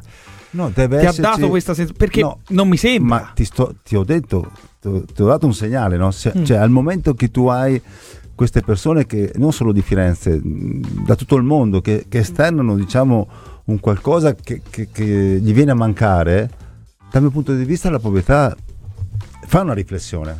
No, 0.52 0.70
deve 0.74 1.00
Ti 1.00 1.06
ha 1.06 1.10
esserci- 1.10 1.22
dato 1.22 1.50
questa 1.50 1.74
sensazione? 1.74 1.98
Perché 1.98 2.22
No, 2.22 2.40
non 2.50 2.68
mi 2.70 2.78
sembra. 2.78 3.16
Ma 3.22 3.32
ti, 3.34 3.46
sto- 3.46 3.74
ti 3.84 3.96
ho 3.96 4.04
detto, 4.04 4.52
ti 4.80 4.88
ho, 4.88 5.04
ti 5.06 5.22
ho 5.24 5.26
dato 5.26 5.48
un 5.48 5.54
segnale, 5.56 5.98
no? 5.98 6.12
Se- 6.12 6.32
Mm. 6.38 6.44
Cioè, 6.44 6.58
al 6.58 6.70
momento 6.70 7.16
che 7.16 7.32
tu 7.32 7.48
hai 7.48 7.82
queste 8.36 8.62
persone 8.62 9.08
che 9.08 9.32
non 9.38 9.52
solo 9.54 9.72
di 9.72 9.82
Firenze, 9.82 10.36
mh, 10.40 11.04
da 11.06 11.16
tutto 11.16 11.36
il 11.36 11.44
mondo, 11.44 11.82
che, 11.82 12.06
che 12.08 12.20
esternano, 12.20 12.76
diciamo, 12.76 13.28
un 13.66 13.80
qualcosa 13.80 14.36
che, 14.36 14.62
che- 14.70 14.90
che 14.92 15.04
gli 15.04 15.52
viene 15.54 15.72
a 15.72 15.76
mancare, 15.76 16.50
dal 17.10 17.22
mio 17.22 17.32
punto 17.32 17.56
di 17.56 17.64
vista 17.66 17.90
la 17.90 18.00
proprietà 18.00 18.56
fa 19.48 19.62
una 19.62 19.74
riflessione, 19.74 20.38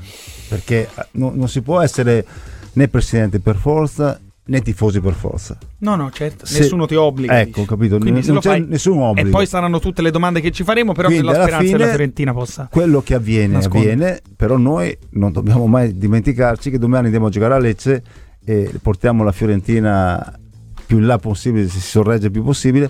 perché 0.50 0.88
eh, 0.94 1.06
no- 1.14 1.32
non 1.34 1.50
si 1.50 1.62
può 1.62 1.82
essere 1.82 2.26
né 2.74 2.88
presidente 2.90 3.40
per 3.40 3.56
forza 3.56 4.20
né 4.50 4.62
tifosi 4.62 5.02
per 5.02 5.14
forza. 5.14 5.58
No, 5.80 5.96
no, 5.96 6.10
certo, 6.12 6.46
Se- 6.46 6.60
nessuno 6.60 6.86
ti 6.86 6.96
obbliga. 6.96 7.40
Ecco, 7.40 7.62
dici. 7.62 7.66
capito? 7.68 7.98
Quindi 7.98 8.26
Non- 8.28 8.40
c'è 8.40 8.50
fai- 8.50 8.66
nessun 8.66 9.00
obbligo. 9.02 9.28
E 9.28 9.32
poi 9.32 9.46
saranno 9.46 9.80
tutte 9.80 10.02
le 10.02 10.10
domande 10.12 10.40
che 10.40 10.52
ci 10.52 10.64
faremo, 10.64 10.94
però 10.94 11.08
Quindi, 11.10 11.26
nella 11.26 11.40
speranza 11.42 11.64
che 11.66 11.72
fine, 11.72 11.80
la 11.84 11.90
Fiorentina 11.90 12.34
possa. 12.34 12.68
Quello 12.72 13.02
che 13.02 13.14
avviene, 13.14 13.54
nascondere. 13.56 13.92
avviene, 13.94 14.22
però 14.38 14.56
noi 14.58 14.98
non 15.12 15.32
dobbiamo 15.34 15.68
mai 15.68 15.98
dimenticarci 15.98 16.70
che 16.70 16.78
domani 16.80 17.06
andiamo 17.06 17.26
a 17.28 17.30
giocare 17.30 17.56
a 17.56 17.58
Lecce 17.60 18.04
e 18.46 18.72
portiamo 18.82 19.24
la 19.26 19.34
Fiorentina 19.34 20.40
più 20.86 21.00
in 21.00 21.06
là 21.08 21.18
possibile, 21.18 21.68
se 21.68 21.80
si 21.80 21.88
sorregge 21.90 22.30
più 22.32 22.42
possibile, 22.44 22.90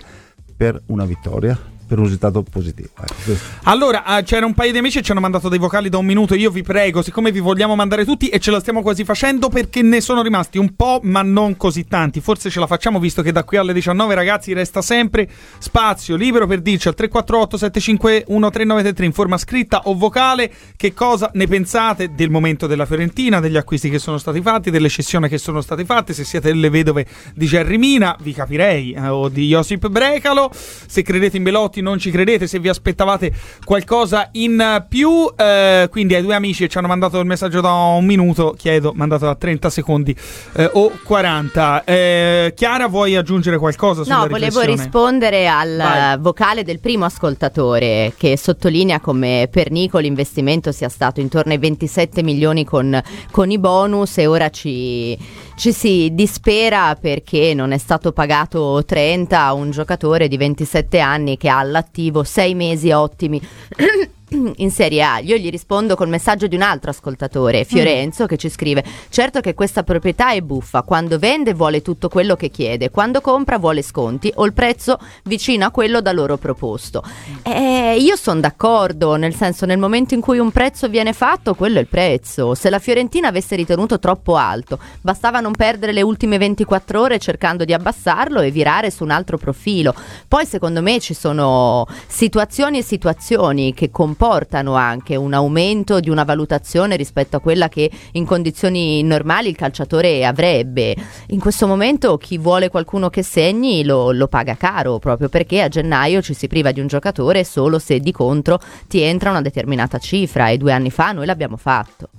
per 0.56 0.80
una 0.88 1.06
vittoria, 1.06 1.58
per 1.88 1.98
un 1.98 2.04
risultato 2.04 2.44
positivo. 2.44 2.90
Ecco, 3.00 3.16
questo. 3.24 3.46
Allora, 3.64 4.04
c'era 4.24 4.46
un 4.46 4.54
paio 4.54 4.72
di 4.72 4.78
amici 4.78 4.98
che 4.98 5.04
ci 5.04 5.12
hanno 5.12 5.22
mandato 5.22 5.50
dei 5.50 5.60
vocali 5.60 5.90
da 5.90 5.98
un 5.98 6.06
minuto. 6.06 6.36
Io 6.36 6.52
vi 6.52 6.62
prego, 6.62 7.02
siccome 7.02 7.32
vi 7.32 7.40
vogliamo 7.40 7.76
mandare 7.76 8.06
tutti 8.06 8.28
e 8.28 8.40
ce 8.40 8.52
la 8.52 8.60
stiamo 8.60 8.82
quasi 8.82 9.04
facendo 9.04 9.50
perché 9.50 9.82
ne 9.82 10.02
sono 10.02 10.22
rimasti 10.22 10.58
un 10.58 10.76
po', 10.76 11.00
ma 11.04 11.22
non 11.22 11.58
così 11.58 11.86
tanti. 11.86 12.20
Forse 12.20 12.50
ce 12.50 12.60
la 12.60 12.68
facciamo 12.68 13.00
visto 13.00 13.22
che 13.22 13.32
da 13.32 13.44
qui 13.44 13.58
alle 13.58 13.74
19, 13.74 14.14
ragazzi, 14.14 14.54
resta 14.54 14.82
sempre 14.82 15.30
spazio 15.60 16.16
libero 16.16 16.46
per 16.46 16.62
dirci 16.62 16.88
al 16.88 16.96
348 16.96 17.58
751 17.58 18.50
3933 18.50 19.06
in 19.06 19.14
forma 19.14 19.38
scritta 19.38 19.82
o 19.86 19.96
vocale 19.96 20.52
che 20.76 20.94
cosa 20.94 21.30
ne 21.34 21.48
pensate 21.48 22.14
del 22.14 22.30
momento 22.30 22.68
della 22.68 22.86
Fiorentina, 22.86 23.40
degli 23.40 23.58
acquisti 23.58 23.90
che 23.90 24.00
sono 24.00 24.18
stati 24.18 24.42
fatti, 24.42 24.70
delle 24.70 24.90
cessioni 24.90 25.30
che 25.30 25.38
sono 25.38 25.62
state 25.62 25.86
fatte. 25.86 26.14
Se 26.14 26.24
siete 26.24 26.50
delle 26.50 26.70
vedove 26.70 27.06
di 27.34 27.46
Jerry 27.46 27.78
Mina, 27.78 28.16
vi 28.22 28.34
capirei, 28.34 28.92
eh, 28.94 29.08
o 29.08 29.30
di 29.30 29.48
Josip 29.48 29.88
Brecalo. 29.88 30.52
Se 30.54 31.02
credete 31.02 31.38
in 31.38 31.44
Belotti, 31.44 31.77
non 31.82 31.98
ci 32.00 32.12
credete. 32.12 32.48
Se 32.48 32.60
vi 32.60 32.70
aspettavate 32.70 33.32
qualcosa 33.64 34.30
in 34.34 34.86
più, 34.88 35.32
eh, 35.36 35.88
quindi 35.90 36.16
ai 36.16 36.22
due 36.22 36.36
amici 36.36 36.64
che 36.64 36.70
ci 36.70 36.78
hanno 36.78 36.88
mandato 36.88 37.20
il 37.20 37.26
messaggio 37.26 37.62
da 37.62 37.72
un 37.72 38.06
minuto, 38.06 38.54
chiedo, 38.58 38.94
mandato 38.96 39.26
da 39.26 39.36
30 39.36 39.70
secondi 39.70 40.16
eh, 40.56 40.70
o 40.74 40.92
40. 41.04 41.84
Eh, 41.84 42.54
Chiara, 42.56 42.88
vuoi 42.88 43.16
aggiungere 43.16 43.58
qualcosa 43.58 44.04
No, 44.08 44.28
volevo 44.28 44.62
rispondere 44.62 45.48
al 45.48 45.76
Vai. 45.78 46.18
vocale 46.20 46.64
del 46.64 46.80
primo 46.80 47.06
ascoltatore 47.06 48.14
che 48.18 48.38
sottolinea 48.38 49.00
come 49.00 49.48
per 49.52 49.72
Nico 49.72 49.98
l'investimento 49.98 50.72
sia 50.72 50.90
stato 50.90 51.20
intorno 51.20 51.52
ai 51.52 51.58
27 51.58 52.24
milioni 52.24 52.66
con, 52.66 53.00
con 53.32 53.52
i 53.52 53.58
bonus 53.58 54.18
e 54.18 54.28
ora 54.28 54.50
ci, 54.50 55.18
ci 55.58 55.74
si 55.74 56.10
dispera 56.14 56.96
perché 56.96 57.56
non 57.56 57.72
è 57.72 57.80
stato 57.80 58.12
pagato 58.12 58.84
30 58.86 59.42
a 59.42 59.54
un 59.54 59.72
giocatore 59.72 60.28
di 60.28 60.38
27 60.38 61.00
anni 61.00 61.36
che 61.36 61.50
ha 61.50 61.58
all'attivo 61.58 62.24
6 62.24 62.54
mesi 62.54 62.92
ottimi. 62.92 63.42
In 64.58 64.72
Serie 64.72 65.02
A, 65.04 65.20
io 65.20 65.38
gli 65.38 65.50
rispondo 65.50 65.96
col 65.96 66.10
messaggio 66.10 66.48
di 66.48 66.56
un 66.56 66.62
altro 66.62 66.90
ascoltatore, 66.90 67.64
Fiorenzo, 67.64 68.26
che 68.26 68.36
ci 68.36 68.50
scrive: 68.50 68.84
Certo 69.10 69.40
che 69.40 69.54
questa 69.54 69.84
proprietà 69.84 70.32
è 70.32 70.42
buffa. 70.42 70.82
Quando 70.82 71.18
vende 71.18 71.54
vuole 71.54 71.82
tutto 71.82 72.10
quello 72.10 72.36
che 72.36 72.50
chiede, 72.50 72.90
quando 72.90 73.22
compra 73.22 73.58
vuole 73.58 73.82
sconti 73.82 74.30
o 74.36 74.46
il 74.46 74.52
prezzo 74.52 75.00
vicino 75.24 75.66
a 75.66 75.72
quello 75.72 76.02
da 76.02 76.12
loro 76.12 76.36
proposto. 76.36 77.04
Eh, 77.42 77.96
io 77.98 78.18
sono 78.18 78.42
d'accordo, 78.42 79.16
nel 79.16 79.34
senso, 79.34 79.66
nel 79.66 79.78
momento 79.78 80.14
in 80.14 80.20
cui 80.20 80.40
un 80.40 80.52
prezzo 80.52 80.90
viene 80.90 81.14
fatto, 81.14 81.54
quello 81.54 81.78
è 81.78 81.82
il 81.82 81.88
prezzo. 81.88 82.54
Se 82.54 82.70
la 82.70 82.80
Fiorentina 82.80 83.30
avesse 83.30 83.56
ritenuto 83.56 83.98
troppo 83.98 84.36
alto, 84.36 84.78
bastava 85.00 85.40
non 85.40 85.54
perdere 85.54 85.94
le 85.94 86.02
ultime 86.02 86.38
24 86.38 87.00
ore 87.00 87.20
cercando 87.20 87.64
di 87.64 87.72
abbassarlo 87.72 88.42
e 88.42 88.52
virare 88.52 88.92
su 88.92 89.04
un 89.04 89.12
altro 89.12 89.38
profilo. 89.38 89.94
Poi, 90.28 90.46
secondo 90.46 90.82
me, 90.82 91.00
ci 91.00 91.14
sono 91.14 91.88
situazioni 92.08 92.80
e 92.80 92.84
situazioni 92.84 93.74
che 93.74 93.90
comportano 94.18 94.74
anche 94.74 95.16
un 95.16 95.34
aumento 95.34 96.00
di 96.00 96.10
una 96.10 96.24
valutazione 96.24 96.96
rispetto 96.96 97.38
a 97.38 97.40
quella 97.40 97.70
che 97.70 97.90
in 98.14 98.26
condizioni 98.26 99.04
normali 99.04 99.50
il 99.50 99.56
calciatore 99.56 100.26
avrebbe. 100.26 100.96
In 101.28 101.40
questo 101.40 101.68
momento 101.68 102.18
chi 102.18 102.40
vuole 102.40 102.70
qualcuno 102.70 103.12
che 103.12 103.22
segni 103.22 103.84
lo, 103.86 104.12
lo 104.12 104.28
paga 104.28 104.58
caro 104.58 104.98
proprio 104.98 105.30
perché 105.30 105.62
a 105.62 105.68
gennaio 105.68 106.24
ci 106.24 106.34
si 106.34 106.48
priva 106.48 106.72
di 106.72 106.80
un 106.80 106.88
giocatore 106.88 107.44
solo 107.44 107.78
se 107.78 108.00
di 108.00 108.12
contro 108.12 108.60
ti 108.88 109.02
entra 109.02 109.30
una 109.30 109.42
determinata 109.42 110.00
cifra 110.00 110.50
e 110.50 110.58
due 110.58 110.72
anni 110.72 110.90
fa 110.90 111.12
noi 111.12 111.28
l'abbiamo 111.28 111.58
fatto. 111.58 112.10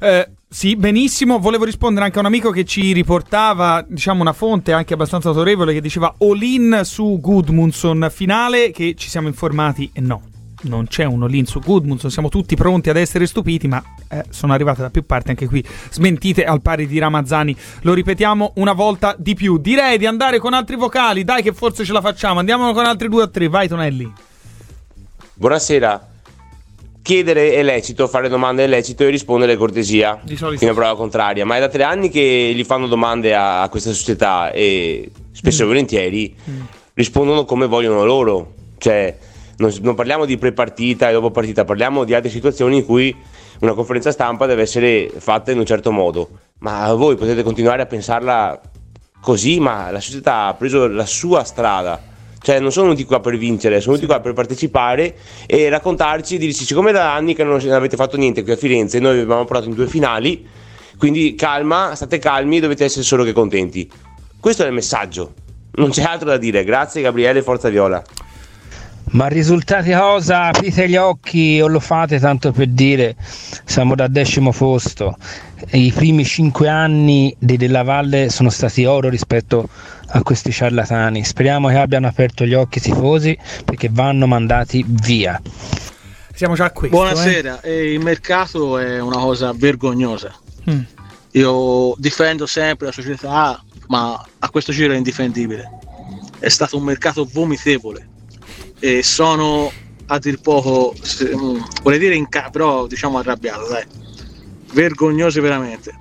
Eh, 0.00 0.28
sì, 0.48 0.74
benissimo. 0.74 1.38
Volevo 1.38 1.64
rispondere 1.64 2.04
anche 2.04 2.18
a 2.18 2.20
un 2.20 2.26
amico 2.26 2.50
che 2.50 2.64
ci 2.64 2.92
riportava, 2.92 3.84
diciamo, 3.86 4.22
una 4.22 4.32
fonte 4.32 4.72
anche 4.72 4.94
abbastanza 4.94 5.28
autorevole 5.28 5.72
che 5.72 5.80
diceva 5.80 6.12
all-in 6.18 6.80
su 6.82 7.18
Goodmunson 7.20 8.08
finale, 8.10 8.72
che 8.72 8.94
ci 8.96 9.08
siamo 9.08 9.28
informati 9.28 9.88
e 9.92 10.00
no. 10.00 10.22
Non 10.60 10.88
c'è 10.88 11.04
un 11.04 11.22
all-in 11.22 11.46
su 11.46 11.60
Goodmunson, 11.60 12.10
siamo 12.10 12.28
tutti 12.28 12.56
pronti 12.56 12.90
ad 12.90 12.96
essere 12.96 13.26
stupiti, 13.26 13.68
ma 13.68 13.82
eh, 14.08 14.24
sono 14.30 14.52
arrivate 14.52 14.82
da 14.82 14.90
più 14.90 15.06
parti 15.06 15.30
anche 15.30 15.46
qui 15.46 15.64
smentite 15.90 16.44
al 16.44 16.60
pari 16.62 16.86
di 16.88 16.98
Ramazzani. 16.98 17.56
Lo 17.82 17.94
ripetiamo 17.94 18.54
una 18.56 18.72
volta 18.72 19.14
di 19.16 19.34
più. 19.34 19.58
Direi 19.58 19.98
di 19.98 20.06
andare 20.06 20.40
con 20.40 20.54
altri 20.54 20.74
vocali, 20.76 21.22
dai 21.22 21.42
che 21.42 21.52
forse 21.52 21.84
ce 21.84 21.92
la 21.92 22.00
facciamo. 22.00 22.40
Andiamo 22.40 22.72
con 22.72 22.84
altri 22.86 23.08
due 23.08 23.22
o 23.22 23.30
tre, 23.30 23.48
vai 23.48 23.68
Tonelli. 23.68 24.12
Buonasera. 25.34 26.08
Chiedere 27.00 27.52
è 27.52 27.62
lecito, 27.62 28.08
fare 28.08 28.28
domande 28.28 28.64
è 28.64 28.66
lecito 28.66 29.04
e 29.04 29.10
rispondere 29.10 29.52
è 29.52 29.56
cortesia. 29.56 30.18
Di 30.22 30.36
solito 30.36 30.58
Fino 30.58 30.72
a 30.72 30.74
prova 30.74 30.96
contraria. 30.96 31.46
Ma 31.46 31.56
è 31.56 31.60
da 31.60 31.68
tre 31.68 31.84
anni 31.84 32.10
che 32.10 32.52
gli 32.54 32.64
fanno 32.64 32.88
domande 32.88 33.34
a, 33.34 33.62
a 33.62 33.68
questa 33.68 33.92
società 33.92 34.50
e 34.50 35.10
spesso 35.30 35.62
e 35.62 35.64
Mm. 35.64 35.68
volentieri 35.68 36.36
rispondono 36.94 37.44
come 37.44 37.66
vogliono 37.66 38.04
loro. 38.04 38.54
Cioè, 38.76 39.16
non, 39.58 39.72
non 39.82 39.94
parliamo 39.94 40.24
di 40.24 40.36
pre-partita 40.36 41.08
e 41.08 41.12
dopo 41.12 41.30
partita, 41.30 41.64
parliamo 41.64 42.04
di 42.04 42.14
altre 42.14 42.30
situazioni 42.30 42.78
in 42.78 42.84
cui 42.84 43.14
una 43.60 43.74
conferenza 43.74 44.10
stampa 44.10 44.46
deve 44.46 44.62
essere 44.62 45.10
fatta 45.16 45.50
in 45.52 45.58
un 45.58 45.66
certo 45.66 45.90
modo. 45.90 46.28
Ma 46.60 46.92
voi 46.94 47.16
potete 47.16 47.42
continuare 47.42 47.82
a 47.82 47.86
pensarla 47.86 48.60
così, 49.20 49.58
ma 49.58 49.90
la 49.90 50.00
società 50.00 50.46
ha 50.46 50.54
preso 50.54 50.86
la 50.86 51.06
sua 51.06 51.44
strada. 51.44 52.00
Cioè, 52.40 52.60
non 52.60 52.70
sono 52.70 52.86
venuti 52.86 53.04
qua 53.04 53.18
per 53.18 53.36
vincere, 53.36 53.80
sono 53.80 53.96
venuti 53.96 54.10
qua 54.10 54.20
per 54.20 54.32
partecipare 54.32 55.16
e 55.46 55.68
raccontarci, 55.68 56.38
dirci, 56.38 56.64
siccome 56.64 56.92
da 56.92 57.12
anni 57.12 57.34
che 57.34 57.42
non 57.42 57.60
avete 57.70 57.96
fatto 57.96 58.16
niente 58.16 58.44
qui 58.44 58.52
a 58.52 58.56
Firenze, 58.56 59.00
noi 59.00 59.18
abbiamo 59.18 59.44
portato 59.44 59.68
in 59.68 59.74
due 59.74 59.88
finali, 59.88 60.46
quindi 60.96 61.34
calma, 61.34 61.96
state 61.96 62.18
calmi, 62.18 62.60
dovete 62.60 62.84
essere 62.84 63.02
solo 63.02 63.24
che 63.24 63.32
contenti. 63.32 63.90
Questo 64.38 64.62
è 64.62 64.66
il 64.66 64.72
messaggio, 64.72 65.34
non 65.72 65.90
c'è 65.90 66.04
altro 66.04 66.28
da 66.28 66.36
dire. 66.36 66.62
Grazie 66.62 67.02
Gabriele, 67.02 67.42
Forza 67.42 67.68
Viola. 67.68 68.02
Ma 69.10 69.26
risultati 69.26 69.92
cosa? 69.92 70.44
Aprite 70.44 70.88
gli 70.88 70.96
occhi 70.96 71.60
o 71.62 71.66
lo 71.66 71.80
fate 71.80 72.18
tanto 72.18 72.52
per 72.52 72.68
dire 72.68 73.16
siamo 73.64 73.94
da 73.94 74.06
decimo 74.06 74.52
posto. 74.52 75.16
I 75.70 75.92
primi 75.92 76.24
cinque 76.24 76.68
anni 76.68 77.34
di 77.38 77.56
Della 77.56 77.82
Valle 77.82 78.28
sono 78.28 78.50
stati 78.50 78.84
oro 78.84 79.08
rispetto 79.08 79.68
a 80.08 80.22
questi 80.22 80.52
ciarlatani. 80.52 81.24
Speriamo 81.24 81.68
che 81.68 81.76
abbiano 81.76 82.06
aperto 82.06 82.44
gli 82.44 82.54
occhi 82.54 82.78
i 82.78 82.80
tifosi 82.82 83.36
perché 83.64 83.88
vanno 83.90 84.26
mandati 84.26 84.84
via. 84.86 85.40
Siamo 86.34 86.54
già 86.54 86.70
questo. 86.70 86.96
Buonasera, 86.96 87.62
eh, 87.62 87.92
il 87.92 88.00
mercato 88.00 88.78
è 88.78 89.00
una 89.00 89.18
cosa 89.18 89.52
vergognosa. 89.54 90.32
Mm. 90.70 90.80
Io 91.32 91.94
difendo 91.96 92.46
sempre 92.46 92.86
la 92.86 92.92
società, 92.92 93.62
ma 93.88 94.22
a 94.38 94.50
questo 94.50 94.70
giro 94.70 94.92
è 94.92 94.96
indifendibile. 94.96 95.78
È 96.38 96.48
stato 96.48 96.76
un 96.76 96.84
mercato 96.84 97.28
vomitevole 97.30 98.16
e 98.80 99.02
sono 99.02 99.72
a 100.06 100.18
dir 100.18 100.40
poco, 100.40 100.94
se- 101.02 101.34
mm, 101.34 101.60
vorrei 101.82 101.98
dire 101.98 102.14
in 102.14 102.28
ca- 102.28 102.48
però 102.50 102.86
diciamo 102.86 103.18
arrabbiato, 103.18 103.68
dai. 103.68 103.84
Vergognoso 104.72 105.40
veramente. 105.40 105.94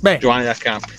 Beh. 0.00 0.18
Giovanni 0.18 0.44
Dal 0.44 0.58
Campi. 0.58 0.92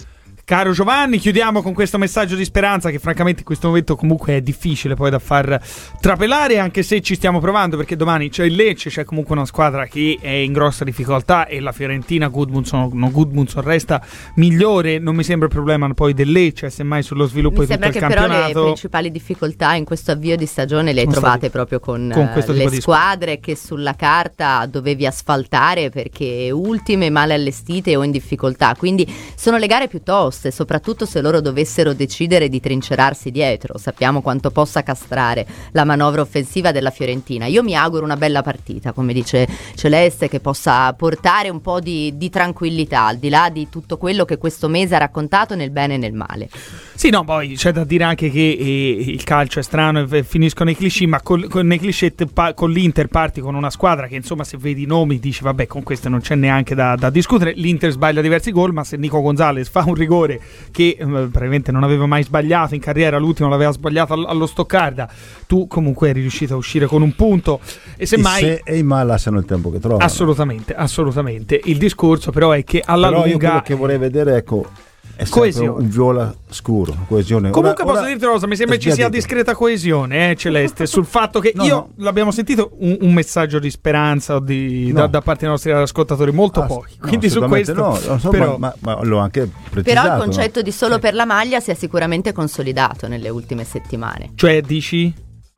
Caro 0.51 0.73
Giovanni, 0.73 1.17
chiudiamo 1.17 1.61
con 1.61 1.73
questo 1.73 1.97
messaggio 1.97 2.35
di 2.35 2.43
speranza 2.43 2.89
che 2.89 2.99
francamente 2.99 3.39
in 3.39 3.45
questo 3.45 3.67
momento 3.67 3.95
comunque 3.95 4.35
è 4.35 4.41
difficile 4.41 4.95
poi 4.95 5.09
da 5.09 5.17
far 5.17 5.57
trapelare 6.01 6.59
anche 6.59 6.83
se 6.83 6.99
ci 6.99 7.15
stiamo 7.15 7.39
provando 7.39 7.77
perché 7.77 7.95
domani 7.95 8.27
c'è 8.27 8.43
il 8.43 8.55
Lecce, 8.55 8.89
c'è 8.89 9.05
comunque 9.05 9.33
una 9.33 9.45
squadra 9.45 9.85
che 9.85 10.17
è 10.19 10.27
in 10.27 10.51
grossa 10.51 10.83
difficoltà 10.83 11.47
e 11.47 11.61
la 11.61 11.71
Fiorentina 11.71 12.27
Goodmunson, 12.27 12.89
no, 12.91 13.09
Goodmunson 13.11 13.63
resta 13.63 14.05
migliore, 14.35 14.99
non 14.99 15.15
mi 15.15 15.23
sembra 15.23 15.47
il 15.47 15.53
problema 15.53 15.87
poi 15.93 16.13
del 16.13 16.29
Lecce, 16.29 16.69
semmai 16.69 17.01
sullo 17.01 17.27
sviluppo 17.27 17.61
Mi 17.61 17.67
di 17.67 17.73
tutto 17.73 17.89
sembra 17.89 17.99
il 17.99 18.05
che 18.05 18.13
però 18.13 18.27
le 18.27 18.33
campionato. 18.33 18.63
principali 18.65 19.09
difficoltà 19.09 19.73
in 19.75 19.85
questo 19.85 20.11
avvio 20.11 20.35
di 20.35 20.45
stagione 20.45 20.91
le 20.91 21.03
Sono 21.03 21.13
trovate 21.13 21.49
proprio 21.49 21.79
con, 21.79 22.11
con 22.13 22.29
eh, 22.35 22.51
le 22.51 22.81
squadre 22.81 23.39
che 23.39 23.55
sulla 23.55 23.95
carta 23.95 24.65
dovevi 24.65 25.05
asfaltare 25.05 25.89
perché 25.89 26.51
ultime, 26.51 27.09
male 27.09 27.35
allestite 27.35 27.95
o 27.95 28.03
in 28.03 28.11
difficoltà. 28.11 28.75
Quindi 28.77 29.09
sono 29.33 29.55
le 29.55 29.67
gare 29.67 29.87
più 29.87 30.03
toste, 30.41 30.49
soprattutto 30.49 31.05
se 31.05 31.21
loro 31.21 31.39
dovessero 31.39 31.93
decidere 31.93 32.49
di 32.49 32.59
trincerarsi 32.59 33.29
dietro. 33.29 33.77
Sappiamo 33.77 34.21
quanto 34.21 34.49
possa 34.49 34.81
castrare 34.81 35.45
la 35.73 35.85
manovra 35.85 36.21
offensiva 36.21 36.71
della 36.71 36.89
Fiorentina. 36.89 37.45
Io 37.45 37.61
mi 37.61 37.75
auguro 37.75 38.03
una 38.03 38.17
bella 38.17 38.41
partita, 38.41 38.91
come 38.91 39.13
dice 39.13 39.47
Celeste, 39.75 40.27
che 40.27 40.39
possa 40.39 40.91
portare 40.93 41.49
un 41.49 41.61
po' 41.61 41.79
di, 41.79 42.17
di 42.17 42.29
tranquillità 42.29 43.05
al 43.05 43.17
di 43.17 43.29
là 43.29 43.49
di 43.51 43.69
tutto 43.69 43.97
quello 43.97 44.25
che 44.25 44.37
questo 44.37 44.67
mese 44.67 44.95
ha 44.95 44.99
raccontato 44.99 45.55
nel 45.55 45.69
bene 45.69 45.93
e 45.93 45.97
nel 45.97 46.13
male. 46.13 46.49
Sì, 46.95 47.09
no, 47.09 47.23
poi 47.23 47.55
c'è 47.55 47.71
da 47.71 47.83
dire 47.83 48.03
anche 48.03 48.29
che 48.29 48.57
eh, 48.59 49.03
il 49.07 49.23
calcio 49.23 49.59
è 49.59 49.63
strano 49.63 50.07
e 50.07 50.23
finiscono 50.23 50.69
i 50.69 50.75
cliché, 50.75 51.07
ma 51.07 51.21
col, 51.21 51.47
con, 51.47 51.67
nei 51.67 51.79
cliché 51.79 52.13
pa- 52.31 52.53
con 52.53 52.71
l'Inter 52.71 53.07
parti 53.07 53.41
con 53.41 53.55
una 53.55 53.69
squadra 53.69 54.07
che 54.07 54.15
insomma 54.15 54.43
se 54.43 54.57
vedi 54.57 54.83
i 54.83 54.85
nomi 54.85 55.19
dici 55.19 55.43
vabbè 55.43 55.67
con 55.67 55.83
queste 55.83 56.09
non 56.09 56.21
c'è 56.21 56.35
neanche 56.35 56.75
da, 56.75 56.95
da 56.95 57.09
discutere, 57.09 57.53
l'Inter 57.55 57.91
sbaglia 57.91 58.21
diversi 58.21 58.51
gol, 58.51 58.71
ma 58.71 58.83
se 58.83 58.97
Nico 58.97 59.19
Gonzalez 59.21 59.67
fa 59.67 59.83
un 59.85 59.95
rigore 59.95 60.30
che 60.71 60.97
eh, 60.99 61.05
probabilmente 61.05 61.71
non 61.71 61.83
aveva 61.83 62.05
mai 62.05 62.23
sbagliato 62.23 62.75
in 62.75 62.81
carriera, 62.81 63.17
l'ultimo 63.17 63.49
l'aveva 63.49 63.71
sbagliato 63.71 64.13
all- 64.13 64.25
allo 64.27 64.45
Stoccarda, 64.45 65.09
tu 65.47 65.67
comunque 65.67 66.09
eri 66.09 66.21
riuscito 66.21 66.53
a 66.53 66.57
uscire 66.57 66.85
con 66.85 67.01
un 67.01 67.15
punto 67.15 67.59
e 67.97 68.05
semmai... 68.05 68.41
Se 68.41 68.61
e 68.63 68.77
i 68.77 68.83
ma 68.83 69.03
lasciano 69.03 69.39
il 69.39 69.45
tempo 69.45 69.71
che 69.71 69.79
trovano. 69.79 70.03
Assolutamente, 70.03 70.73
assolutamente. 70.75 71.59
Il 71.63 71.77
discorso 71.77 72.31
però 72.31 72.51
è 72.51 72.63
che 72.63 72.81
alla 72.85 73.07
Però 73.09 73.25
io 73.25 73.31
lunga... 73.31 73.47
quello 73.47 73.63
che 73.63 73.75
vorrei 73.75 73.97
vedere, 73.97 74.35
ecco, 74.35 74.69
è 75.15 75.27
Coesione. 75.27 75.69
un 75.83 75.89
viola 75.89 76.33
scuro, 76.49 76.95
coesione. 77.07 77.49
Comunque 77.51 77.83
Ora- 77.83 77.91
posso 77.91 78.03
ora- 78.03 78.09
dirti 78.11 78.23
una 78.25 78.33
cosa, 78.33 78.47
mi 78.47 78.55
sembra 78.55 78.77
ci 78.77 78.91
sia 78.91 79.09
discreta 79.09 79.53
coesione, 79.55 80.31
eh, 80.31 80.35
Celeste, 80.35 80.85
sul 80.87 81.05
fatto 81.05 81.39
che 81.39 81.51
No, 81.55 81.63
io 81.63 81.75
no. 81.75 81.89
l'abbiamo 81.97 82.31
sentito 82.31 82.71
un, 82.79 82.97
un 83.01 83.13
messaggio 83.13 83.59
di 83.59 83.69
speranza 83.69 84.39
di- 84.39 84.91
da, 84.91 85.01
No. 85.01 85.07
da 85.07 85.21
parte 85.21 85.41
dei 85.41 85.49
nostri 85.49 85.71
ascoltatori, 85.71 86.31
molto 86.31 86.61
Ah, 86.61 86.65
pochi. 86.65 86.95
no, 86.99 87.07
Quindi 87.07 87.29
su 87.29 87.39
questo 87.41 87.95
so, 88.17 88.29
però, 88.29 88.57
ma, 88.57 88.73
ma- 88.79 88.95
ma 88.97 89.03
l'ho 89.03 89.17
anche 89.19 89.49
precisato. 89.69 89.83
Però 89.83 90.13
il 90.15 90.19
no? 90.19 90.23
concetto 90.25 90.61
di 90.61 90.71
solo 90.71 90.99
per 90.99 91.13
la 91.13 91.25
maglia 91.25 91.59
si 91.59 91.71
è 91.71 91.73
sicuramente 91.75 92.31
consolidato 92.33 93.07
nelle 93.07 93.29
ultime 93.29 93.63
settimane. 93.63 94.31
cioè 94.35 94.61
dici 94.61 95.13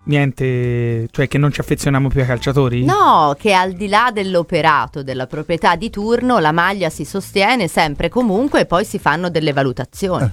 niente, 0.06 1.08
cioè 1.12 1.28
che 1.28 1.38
non 1.38 1.52
ci 1.52 1.62
affezioniamo 1.62 2.10
più 2.10 2.22
ai 2.22 2.28
calciatori? 2.28 2.84
No, 2.84 3.36
che 3.38 3.54
al 3.54 3.74
di 3.74 3.88
là 3.88 4.12
dell'operato 4.14 5.04
della 5.04 5.28
proprietà 5.28 5.76
di 5.76 5.90
turno, 5.90 6.40
la 6.40 6.52
maglia 6.52 6.90
si 6.90 7.06
sostiene 7.06 7.68
sempre 7.68 8.08
e 8.08 8.10
comunque 8.10 8.62
e 8.62 8.66
poi 8.66 8.86
si 8.86 9.00
fanno 9.00 9.30
delle 9.30 9.54
valutazioni. 9.54 10.32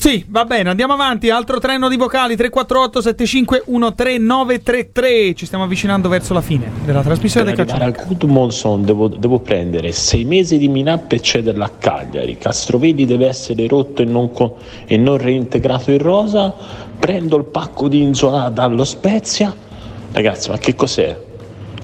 Sì, 0.00 0.24
va 0.28 0.46
bene, 0.46 0.70
andiamo 0.70 0.94
avanti. 0.94 1.28
Altro 1.28 1.58
treno 1.58 1.86
di 1.86 1.98
vocali 1.98 2.34
348 2.34 3.02
75 3.02 3.64
13933. 3.66 5.34
Ci 5.34 5.44
stiamo 5.44 5.64
avvicinando 5.64 6.08
verso 6.08 6.32
la 6.32 6.40
fine 6.40 6.70
della 6.86 7.02
trasmissione 7.02 7.52
del 7.52 7.66
calcio. 7.66 7.84
al 7.84 8.06
Good 8.06 8.22
Monson 8.22 8.82
devo, 8.82 9.08
devo 9.08 9.40
prendere 9.40 9.92
sei 9.92 10.24
mesi 10.24 10.56
di 10.56 10.68
Minap 10.68 11.12
e 11.12 11.20
cederla 11.20 11.66
a 11.66 11.68
Cagliari. 11.68 12.38
Castrovelli 12.38 13.04
deve 13.04 13.26
essere 13.26 13.66
rotto 13.66 14.00
e 14.00 14.06
non, 14.06 14.32
co- 14.32 14.56
e 14.86 14.96
non 14.96 15.18
reintegrato 15.18 15.90
in 15.90 15.98
rosa. 15.98 16.54
Prendo 17.00 17.38
il 17.38 17.44
pacco 17.44 17.88
di 17.88 18.02
Inzola 18.02 18.50
dallo 18.50 18.84
Spezia. 18.84 19.52
Ragazzi, 20.12 20.50
ma 20.50 20.58
che 20.58 20.74
cos'è? 20.74 21.18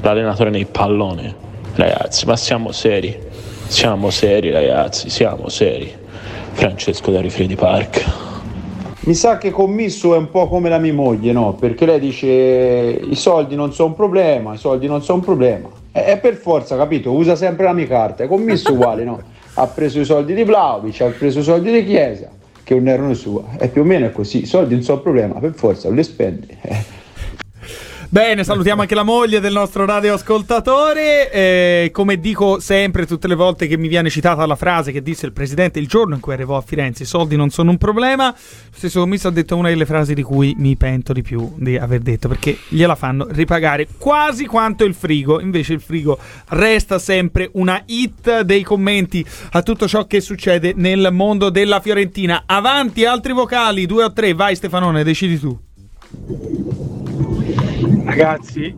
L'allenatore 0.02 0.50
nei 0.50 0.66
pallone? 0.66 1.34
Ragazzi, 1.74 2.26
ma 2.26 2.36
siamo 2.36 2.70
seri. 2.70 3.18
Siamo 3.66 4.10
seri, 4.10 4.50
ragazzi, 4.50 5.08
siamo 5.08 5.48
seri. 5.48 5.90
Francesco 6.52 7.10
da 7.10 7.22
Rifredi 7.22 7.56
Park. 7.56 8.04
Mi 9.00 9.14
sa 9.14 9.38
che 9.38 9.50
commisso 9.50 10.14
è 10.14 10.18
un 10.18 10.30
po' 10.30 10.48
come 10.48 10.68
la 10.68 10.78
mia 10.78 10.92
moglie, 10.92 11.32
no? 11.32 11.54
Perché 11.54 11.86
lei 11.86 11.98
dice 11.98 12.26
i 12.26 13.14
soldi 13.14 13.54
non 13.54 13.72
sono 13.72 13.88
un 13.88 13.94
problema, 13.94 14.52
i 14.52 14.58
soldi 14.58 14.86
non 14.86 15.02
sono 15.02 15.18
un 15.18 15.24
problema. 15.24 15.68
E 15.92 16.18
per 16.18 16.34
forza, 16.34 16.76
capito? 16.76 17.10
Usa 17.10 17.36
sempre 17.36 17.64
la 17.64 17.72
mia 17.72 17.86
carta. 17.86 18.26
Commisso 18.26 18.70
uguale, 18.74 19.02
no? 19.02 19.18
Ha 19.54 19.66
preso 19.68 19.98
i 19.98 20.04
soldi 20.04 20.34
di 20.34 20.44
Vlaovic, 20.44 21.00
ha 21.00 21.06
preso 21.06 21.38
i 21.38 21.42
soldi 21.42 21.72
di 21.72 21.84
Chiesa, 21.86 22.28
che 22.66 22.74
non 22.74 22.88
erano 22.88 23.14
sua. 23.14 23.44
E 23.60 23.68
più 23.68 23.82
o 23.82 23.84
meno 23.84 24.06
è 24.06 24.10
così. 24.10 24.42
I 24.42 24.46
soldi 24.46 24.74
non 24.74 24.82
sono 24.82 24.96
un 24.96 25.02
problema, 25.04 25.34
per 25.38 25.54
forza, 25.54 25.88
li 25.88 26.02
spendi. 26.02 26.48
Bene, 28.16 28.44
salutiamo 28.44 28.80
anche 28.80 28.94
la 28.94 29.02
moglie 29.02 29.40
del 29.40 29.52
nostro 29.52 29.84
radioascoltatore. 29.84 31.30
Eh, 31.30 31.90
come 31.92 32.18
dico 32.18 32.60
sempre, 32.60 33.04
tutte 33.04 33.28
le 33.28 33.34
volte 33.34 33.66
che 33.66 33.76
mi 33.76 33.88
viene 33.88 34.08
citata 34.08 34.46
la 34.46 34.56
frase 34.56 34.90
che 34.90 35.02
disse 35.02 35.26
il 35.26 35.32
presidente 35.32 35.80
il 35.80 35.86
giorno 35.86 36.14
in 36.14 36.20
cui 36.22 36.32
arrivò 36.32 36.56
a 36.56 36.62
Firenze: 36.62 37.02
i 37.02 37.06
soldi 37.06 37.36
non 37.36 37.50
sono 37.50 37.72
un 37.72 37.76
problema. 37.76 38.28
Lo 38.28 38.34
stesso 38.70 39.00
commisso 39.00 39.28
ha 39.28 39.30
detto 39.30 39.54
una 39.54 39.68
delle 39.68 39.84
frasi 39.84 40.14
di 40.14 40.22
cui 40.22 40.54
mi 40.56 40.76
pento 40.76 41.12
di 41.12 41.20
più 41.20 41.56
di 41.56 41.76
aver 41.76 42.00
detto, 42.00 42.26
perché 42.26 42.56
gliela 42.70 42.94
fanno 42.94 43.26
ripagare 43.28 43.86
quasi 43.98 44.46
quanto 44.46 44.84
il 44.84 44.94
frigo. 44.94 45.38
Invece 45.38 45.74
il 45.74 45.82
frigo 45.82 46.18
resta 46.48 46.98
sempre 46.98 47.50
una 47.52 47.82
hit 47.84 48.40
dei 48.40 48.62
commenti 48.62 49.22
a 49.50 49.60
tutto 49.60 49.86
ciò 49.86 50.06
che 50.06 50.22
succede 50.22 50.72
nel 50.74 51.10
mondo 51.12 51.50
della 51.50 51.80
Fiorentina. 51.80 52.44
Avanti, 52.46 53.04
altri 53.04 53.34
vocali, 53.34 53.84
due 53.84 54.04
o 54.04 54.12
tre, 54.14 54.32
vai 54.32 54.56
Stefanone, 54.56 55.04
decidi 55.04 55.38
tu. 55.38 55.65
Ragazzi, 58.04 58.74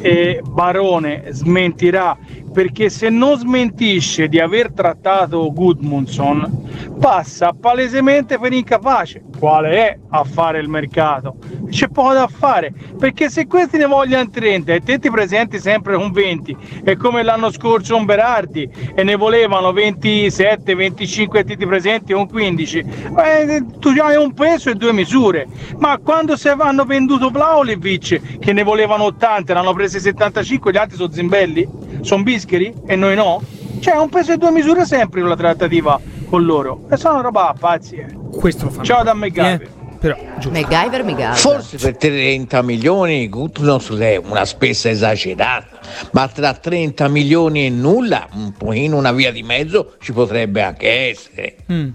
e 0.00 0.42
Barone 0.44 1.24
smentirà 1.30 2.16
perché 2.52 2.90
se 2.90 3.08
non 3.08 3.38
smentisce 3.38 4.28
di 4.28 4.38
aver 4.38 4.72
trattato 4.72 5.52
Gudmundsson 5.52 6.90
passa 7.00 7.52
palesemente 7.58 8.38
per 8.38 8.52
incapace. 8.52 9.22
Quale 9.38 9.70
è 9.70 9.98
a 10.10 10.24
fare 10.24 10.60
il 10.60 10.68
mercato? 10.68 11.36
C'è 11.68 11.88
poco 11.88 12.12
da 12.12 12.28
fare 12.28 12.72
perché 12.98 13.30
se 13.30 13.46
questi 13.46 13.78
ne 13.78 13.86
vogliono 13.86 14.28
30 14.28 14.72
e 14.72 14.80
te 14.80 14.98
ti 14.98 15.10
presenti 15.10 15.58
sempre 15.58 15.96
con 15.96 16.12
20 16.12 16.56
è 16.84 16.96
come 16.96 17.22
l'anno 17.22 17.50
scorso 17.50 17.96
un 17.96 18.04
Berardi 18.04 18.68
e 18.94 19.02
ne 19.02 19.16
volevano 19.16 19.72
27, 19.72 20.74
25 20.74 21.40
e 21.40 21.44
ti 21.44 21.56
ti 21.56 21.66
presenti 21.66 22.12
con 22.12 22.28
15 22.28 22.78
eh, 22.78 23.64
tu 23.78 23.88
hai 24.00 24.16
un 24.16 24.32
peso 24.34 24.70
e 24.70 24.74
due 24.74 24.92
misure 24.92 25.46
ma 25.78 25.98
quando 25.98 26.36
se 26.36 26.50
hanno 26.50 26.84
venduto 26.84 27.30
Vlaovic 27.30 28.38
che 28.38 28.52
ne 28.52 28.62
volevano 28.62 29.04
80 29.04 29.52
ne 29.54 29.58
hanno 29.58 29.72
presi 29.72 29.98
75 29.98 30.72
gli 30.72 30.76
altri 30.76 30.96
sono 30.96 31.12
zimbelli? 31.12 31.68
sono 32.00 32.22
bischeri 32.42 32.74
e 32.86 32.96
noi 32.96 33.14
no? 33.14 33.42
c'è 33.78 33.96
un 33.96 34.08
peso 34.08 34.32
e 34.32 34.36
due 34.36 34.50
misure 34.50 34.84
sempre 34.84 35.20
con 35.20 35.28
la 35.28 35.36
trattativa 35.36 36.00
con 36.28 36.44
loro 36.44 36.86
e 36.90 36.96
sono 36.96 37.20
roba 37.20 37.54
pazzi 37.58 37.96
eh. 37.96 38.06
Questo 38.30 38.64
lo 38.64 38.70
fanno. 38.70 38.84
ciao 38.84 39.02
da 39.02 39.14
McGavin 39.14 39.80
Però, 40.02 40.16
MacGyver 40.50 41.04
mi 41.04 41.14
gasa. 41.14 41.48
Forse 41.48 41.76
per 41.76 41.96
30 41.96 42.60
milioni 42.62 43.28
Gutnos 43.28 43.88
è 43.96 44.16
una 44.16 44.44
spesa 44.44 44.90
esagerata, 44.90 45.78
ma 46.10 46.26
tra 46.26 46.54
30 46.54 47.06
milioni 47.06 47.66
e 47.66 47.70
nulla, 47.70 48.26
un 48.32 48.52
pochino 48.52 48.96
una 48.96 49.12
via 49.12 49.30
di 49.30 49.44
mezzo 49.44 49.94
ci 50.00 50.12
potrebbe 50.12 50.60
anche 50.60 51.10
essere. 51.10 51.56
Mm. 51.70 51.90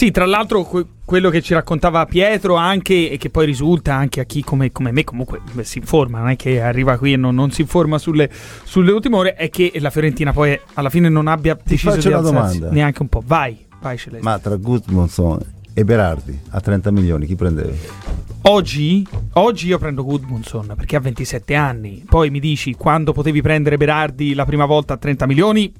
Sì, 0.00 0.10
tra 0.10 0.24
l'altro 0.24 0.62
que- 0.62 0.86
quello 1.04 1.28
che 1.28 1.42
ci 1.42 1.52
raccontava 1.52 2.06
Pietro 2.06 2.54
anche 2.54 3.10
e 3.10 3.18
che 3.18 3.28
poi 3.28 3.44
risulta 3.44 3.92
anche 3.92 4.20
a 4.20 4.24
chi 4.24 4.42
come, 4.42 4.72
come 4.72 4.92
me 4.92 5.04
comunque 5.04 5.42
beh, 5.52 5.62
si 5.62 5.76
informa, 5.76 6.20
non 6.20 6.30
è 6.30 6.36
che 6.36 6.62
arriva 6.62 6.96
qui 6.96 7.12
e 7.12 7.16
non, 7.18 7.34
non 7.34 7.50
si 7.50 7.60
informa 7.60 7.98
sulle, 7.98 8.30
sulle 8.64 8.92
ultime 8.92 9.16
ore, 9.16 9.34
è 9.34 9.50
che 9.50 9.70
la 9.78 9.90
Fiorentina 9.90 10.32
poi 10.32 10.58
alla 10.72 10.88
fine 10.88 11.10
non 11.10 11.26
abbia 11.26 11.54
deciso 11.62 11.90
faccio 11.90 12.08
di 12.08 12.14
alzarsi 12.14 12.60
domanda. 12.60 12.74
neanche 12.74 13.02
un 13.02 13.08
po'. 13.08 13.22
Vai, 13.26 13.58
vai 13.78 13.98
Celeste. 13.98 14.24
Ma 14.24 14.38
tra 14.38 14.56
Gudmundsson 14.56 15.38
e 15.74 15.84
Berardi 15.84 16.40
a 16.48 16.60
30 16.62 16.90
milioni 16.92 17.26
chi 17.26 17.36
prendevi? 17.36 17.78
Oggi, 18.44 19.06
oggi 19.34 19.66
io 19.66 19.76
prendo 19.76 20.02
Gudmundsson 20.02 20.72
perché 20.76 20.96
ha 20.96 21.00
27 21.00 21.54
anni. 21.54 22.04
Poi 22.08 22.30
mi 22.30 22.40
dici 22.40 22.72
quando 22.72 23.12
potevi 23.12 23.42
prendere 23.42 23.76
Berardi 23.76 24.32
la 24.32 24.46
prima 24.46 24.64
volta 24.64 24.94
a 24.94 24.96
30 24.96 25.26
milioni 25.26 25.70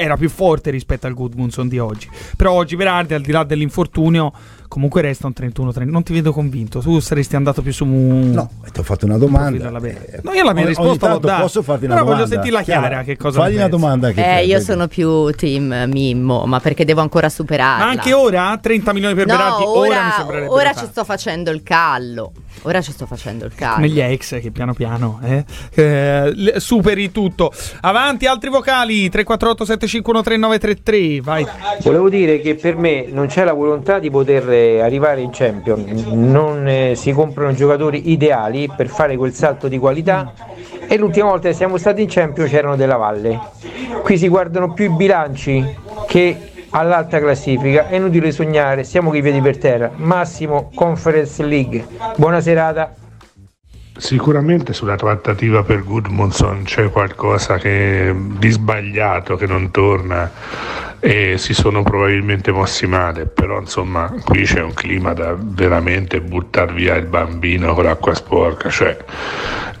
era 0.00 0.16
più 0.16 0.28
forte 0.30 0.70
rispetto 0.70 1.08
al 1.08 1.14
Gudmundsson 1.14 1.66
di 1.66 1.80
oggi. 1.80 2.08
Però 2.36 2.52
oggi 2.52 2.76
Berardi, 2.76 3.14
al 3.14 3.20
di 3.20 3.32
là 3.32 3.42
dell'infortunio, 3.42 4.32
comunque 4.68 5.02
resta 5.02 5.26
un 5.26 5.32
31-30. 5.36 5.90
Non 5.90 6.04
ti 6.04 6.12
vedo 6.12 6.32
convinto. 6.32 6.78
Tu 6.78 7.00
saresti 7.00 7.34
andato 7.34 7.62
più 7.62 7.72
su 7.72 7.84
un. 7.84 8.30
No, 8.30 8.48
ti 8.72 8.78
ho 8.78 8.84
fatto 8.84 9.06
una 9.06 9.18
domanda. 9.18 9.70
No, 9.70 10.32
io 10.32 10.44
la 10.44 10.52
mia 10.52 10.62
Ogni- 10.62 10.64
risposta 10.66 11.12
ogni 11.14 11.20
l'ho 11.20 11.36
posso 11.40 11.62
farti 11.62 11.86
una 11.86 11.94
Però 11.94 12.04
voglio 12.06 12.16
domanda? 12.24 12.34
sentire 12.34 12.54
la 12.54 12.62
Chiara, 12.62 12.86
Chiara, 12.88 13.02
che 13.02 13.16
cosa 13.16 13.40
fagli 13.40 13.56
una 13.56 13.68
domanda 13.68 14.10
che 14.12 14.20
Eh, 14.20 14.36
te- 14.36 14.44
io 14.44 14.60
sono 14.60 14.86
più 14.86 15.30
team 15.32 15.86
Mimmo, 15.88 16.46
ma 16.46 16.60
perché 16.60 16.84
devo 16.84 17.00
ancora 17.00 17.28
superarla. 17.28 17.84
Ma 17.84 17.90
anche 17.90 18.12
ora 18.12 18.56
30 18.62 18.92
milioni 18.92 19.14
per 19.16 19.26
No, 19.26 19.36
Berardi, 19.36 19.64
ora, 19.64 19.78
ora, 19.88 20.04
mi 20.04 20.10
sembrerebbe 20.16 20.48
ora 20.52 20.72
ci 20.74 20.84
sto 20.86 21.02
facendo 21.02 21.50
il 21.50 21.62
callo. 21.64 22.30
Ora 22.62 22.80
ci 22.80 22.92
sto 22.92 23.06
facendo 23.06 23.44
il 23.44 23.54
callo. 23.54 23.74
Come 23.76 23.88
gli 23.88 24.00
ex 24.00 24.40
che 24.40 24.50
piano 24.50 24.74
piano 24.74 25.20
eh, 25.22 25.44
eh, 25.74 26.54
superi 26.56 27.10
tutto. 27.10 27.52
Avanti, 27.80 28.26
altri 28.26 28.50
vocali 28.50 29.08
348 29.08 29.64
7513 29.64 31.20
Vai. 31.20 31.46
Volevo 31.82 32.08
dire 32.08 32.40
che 32.40 32.54
per 32.54 32.76
me 32.76 33.06
non 33.08 33.26
c'è 33.26 33.44
la 33.44 33.52
volontà 33.52 33.98
di 33.98 34.10
poter 34.10 34.50
eh, 34.50 34.80
arrivare 34.80 35.20
in 35.20 35.30
Champions, 35.30 36.04
non 36.06 36.66
eh, 36.66 36.94
si 36.94 37.12
comprano 37.12 37.52
giocatori 37.54 38.10
ideali 38.10 38.68
per 38.74 38.88
fare 38.88 39.16
quel 39.16 39.32
salto 39.32 39.68
di 39.68 39.78
qualità 39.78 40.32
e 40.88 40.96
l'ultima 40.96 41.28
volta 41.28 41.48
che 41.48 41.54
siamo 41.54 41.76
stati 41.76 42.02
in 42.02 42.08
Champions 42.08 42.50
c'erano 42.50 42.76
della 42.76 42.96
Valle. 42.96 43.38
Qui 44.02 44.16
si 44.16 44.28
guardano 44.28 44.72
più 44.72 44.86
i 44.86 44.94
bilanci 44.94 45.76
che 46.06 46.57
all'alta 46.70 47.18
classifica, 47.18 47.88
è 47.88 47.96
inutile 47.96 48.32
sognare, 48.32 48.84
siamo 48.84 49.08
con 49.08 49.18
i 49.18 49.22
piedi 49.22 49.40
per 49.40 49.58
terra. 49.58 49.90
Massimo 49.94 50.70
Conference 50.74 51.42
League. 51.44 51.86
Buona 52.16 52.40
serata. 52.40 52.94
Sicuramente 53.96 54.72
sulla 54.72 54.94
trattativa 54.94 55.64
per 55.64 55.82
Goodmanson 55.82 56.62
c'è 56.62 56.88
qualcosa 56.88 57.56
che, 57.56 58.14
di 58.14 58.48
sbagliato 58.48 59.34
che 59.34 59.46
non 59.46 59.72
torna 59.72 60.30
e 61.00 61.36
si 61.36 61.52
sono 61.52 61.82
probabilmente 61.82 62.52
mossi 62.52 62.86
male, 62.86 63.26
però 63.26 63.58
insomma 63.58 64.12
qui 64.24 64.44
c'è 64.44 64.62
un 64.62 64.72
clima 64.72 65.14
da 65.14 65.36
veramente 65.36 66.20
buttare 66.20 66.72
via 66.72 66.94
il 66.94 67.06
bambino 67.06 67.74
con 67.74 67.84
l'acqua 67.84 68.14
sporca, 68.14 68.68
cioè 68.68 68.96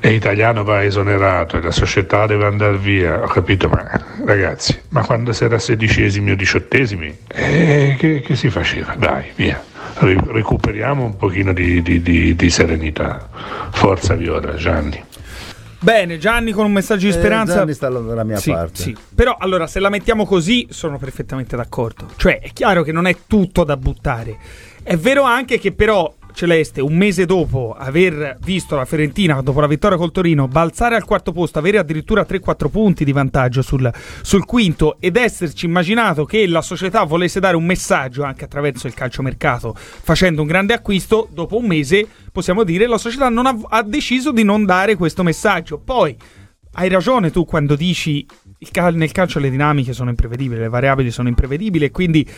è 0.00 0.08
italiano 0.08 0.62
va 0.64 0.84
esonerato 0.84 1.56
e 1.56 1.62
la 1.62 1.70
società 1.70 2.26
deve 2.26 2.46
andare 2.46 2.76
via, 2.78 3.22
ho 3.22 3.26
capito, 3.26 3.68
ma 3.68 3.84
ragazzi, 4.24 4.78
ma 4.90 5.04
quando 5.04 5.32
si 5.32 5.44
era 5.44 5.58
sedicesimi 5.58 6.30
o 6.30 6.36
diciottesimi, 6.36 7.16
eh, 7.28 7.96
che, 7.98 8.20
che 8.20 8.36
si 8.36 8.48
faceva? 8.50 8.94
Dai, 8.96 9.24
via. 9.34 9.62
ri- 10.00 10.20
recuperiamo 10.26 11.04
un 11.04 11.16
pochino 11.16 11.52
di, 11.52 11.82
di- 11.82 12.00
di- 12.00 12.34
di 12.36 12.50
serenità. 12.50 13.28
Forza 13.72 14.14
Viola, 14.14 14.54
Gianni. 14.54 15.02
Bene, 15.80 16.18
Gianni 16.18 16.50
con 16.52 16.64
un 16.64 16.72
messaggio 16.72 17.06
di 17.06 17.12
Eh, 17.12 17.18
speranza. 17.18 17.54
Gianni 17.54 17.72
sta 17.72 17.88
dalla 17.88 18.24
mia 18.24 18.36
Sì, 18.36 18.50
parte. 18.50 18.82
sì. 18.82 18.96
Però 19.14 19.36
allora, 19.38 19.66
se 19.68 19.78
la 19.80 19.88
mettiamo 19.88 20.24
così, 20.26 20.66
sono 20.70 20.98
perfettamente 20.98 21.56
d'accordo. 21.56 22.08
Cioè, 22.16 22.40
è 22.40 22.50
chiaro 22.52 22.82
che 22.82 22.90
non 22.92 23.06
è 23.06 23.16
tutto 23.26 23.62
da 23.64 23.76
buttare. 23.76 24.36
È 24.82 24.96
vero 24.96 25.22
anche 25.22 25.58
che 25.60 25.70
però 25.72 26.12
Celeste, 26.38 26.80
un 26.80 26.96
mese 26.96 27.26
dopo 27.26 27.74
aver 27.76 28.38
visto 28.44 28.76
la 28.76 28.84
Fiorentina, 28.84 29.40
dopo 29.40 29.58
la 29.58 29.66
vittoria 29.66 29.98
col 29.98 30.12
Torino, 30.12 30.46
balzare 30.46 30.94
al 30.94 31.04
quarto 31.04 31.32
posto, 31.32 31.58
avere 31.58 31.78
addirittura 31.78 32.24
3-4 32.24 32.68
punti 32.70 33.04
di 33.04 33.10
vantaggio 33.10 33.60
sul, 33.60 33.92
sul 34.22 34.44
quinto 34.44 34.98
ed 35.00 35.16
esserci 35.16 35.66
immaginato 35.66 36.24
che 36.24 36.46
la 36.46 36.62
società 36.62 37.02
volesse 37.02 37.40
dare 37.40 37.56
un 37.56 37.64
messaggio 37.64 38.22
anche 38.22 38.44
attraverso 38.44 38.86
il 38.86 38.94
calciomercato 38.94 39.74
facendo 39.76 40.42
un 40.42 40.46
grande 40.46 40.74
acquisto, 40.74 41.26
dopo 41.32 41.56
un 41.56 41.66
mese 41.66 42.06
possiamo 42.30 42.62
dire 42.62 42.86
la 42.86 42.98
società 42.98 43.26
ha, 43.26 43.58
ha 43.70 43.82
deciso 43.82 44.30
di 44.30 44.44
non 44.44 44.64
dare 44.64 44.94
questo 44.94 45.24
messaggio. 45.24 45.78
Poi 45.78 46.16
hai 46.74 46.88
ragione 46.88 47.32
tu 47.32 47.44
quando 47.46 47.74
dici 47.74 48.24
cal- 48.70 48.94
nel 48.94 49.10
calcio 49.10 49.40
le 49.40 49.50
dinamiche 49.50 49.92
sono 49.92 50.10
imprevedibili, 50.10 50.60
le 50.60 50.68
variabili 50.68 51.10
sono 51.10 51.26
imprevedibili 51.26 51.86
e 51.86 51.90
quindi 51.90 52.30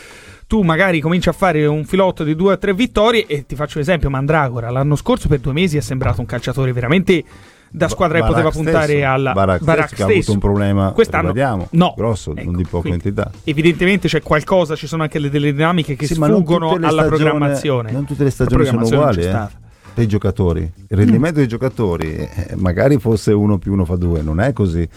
tu 0.50 0.62
magari 0.62 0.98
cominci 0.98 1.28
a 1.28 1.32
fare 1.32 1.64
un 1.66 1.84
filotto 1.84 2.24
di 2.24 2.34
due 2.34 2.54
o 2.54 2.58
tre 2.58 2.74
vittorie 2.74 3.24
e 3.26 3.46
ti 3.46 3.54
faccio 3.54 3.76
un 3.78 3.82
esempio, 3.84 4.10
Mandragora 4.10 4.68
l'anno 4.68 4.96
scorso 4.96 5.28
per 5.28 5.38
due 5.38 5.52
mesi 5.52 5.76
è 5.76 5.80
sembrato 5.80 6.18
un 6.18 6.26
calciatore 6.26 6.72
veramente 6.72 7.22
da 7.70 7.86
squadra 7.86 8.16
che 8.18 8.22
Barak 8.26 8.34
poteva 8.42 8.50
puntare 8.64 8.92
stesso, 8.94 9.08
alla 9.12 9.32
Barak, 9.32 9.62
Barak 9.62 9.86
stesso, 9.86 9.94
che 9.94 10.02
ha 10.02 10.04
avuto 10.06 10.22
stesso. 10.22 10.32
un 10.32 10.38
problema 10.40 10.90
Quest'anno 10.90 11.32
no. 11.70 11.94
grosso, 11.96 12.32
non 12.34 12.56
di 12.56 12.64
poca 12.64 12.88
entità. 12.88 13.30
Evidentemente 13.44 14.08
c'è 14.08 14.22
qualcosa, 14.22 14.74
ci 14.74 14.88
sono 14.88 15.04
anche 15.04 15.20
le- 15.20 15.30
delle 15.30 15.52
dinamiche 15.52 15.94
che 15.94 16.06
Sì, 16.06 16.14
sfuggono 16.14 16.70
alla 16.72 16.88
stagioni- 16.88 17.08
programmazione. 17.08 17.92
Non 17.92 18.04
tutte 18.04 18.24
le 18.24 18.30
stagioni 18.30 18.64
sono 18.64 18.84
uguali 18.84 19.20
eh, 19.20 19.28
stata. 19.28 19.52
per 19.94 20.02
i 20.02 20.08
giocatori. 20.08 20.62
Il 20.88 20.96
rendimento 20.96 21.38
dei 21.38 21.46
giocatori, 21.46 22.08
eh, 22.16 22.54
magari 22.56 22.98
fosse 22.98 23.32
uno 23.32 23.56
più 23.58 23.72
uno 23.72 23.84
fa 23.84 23.94
due, 23.94 24.20
non 24.20 24.40
è 24.40 24.52
così. 24.52 24.88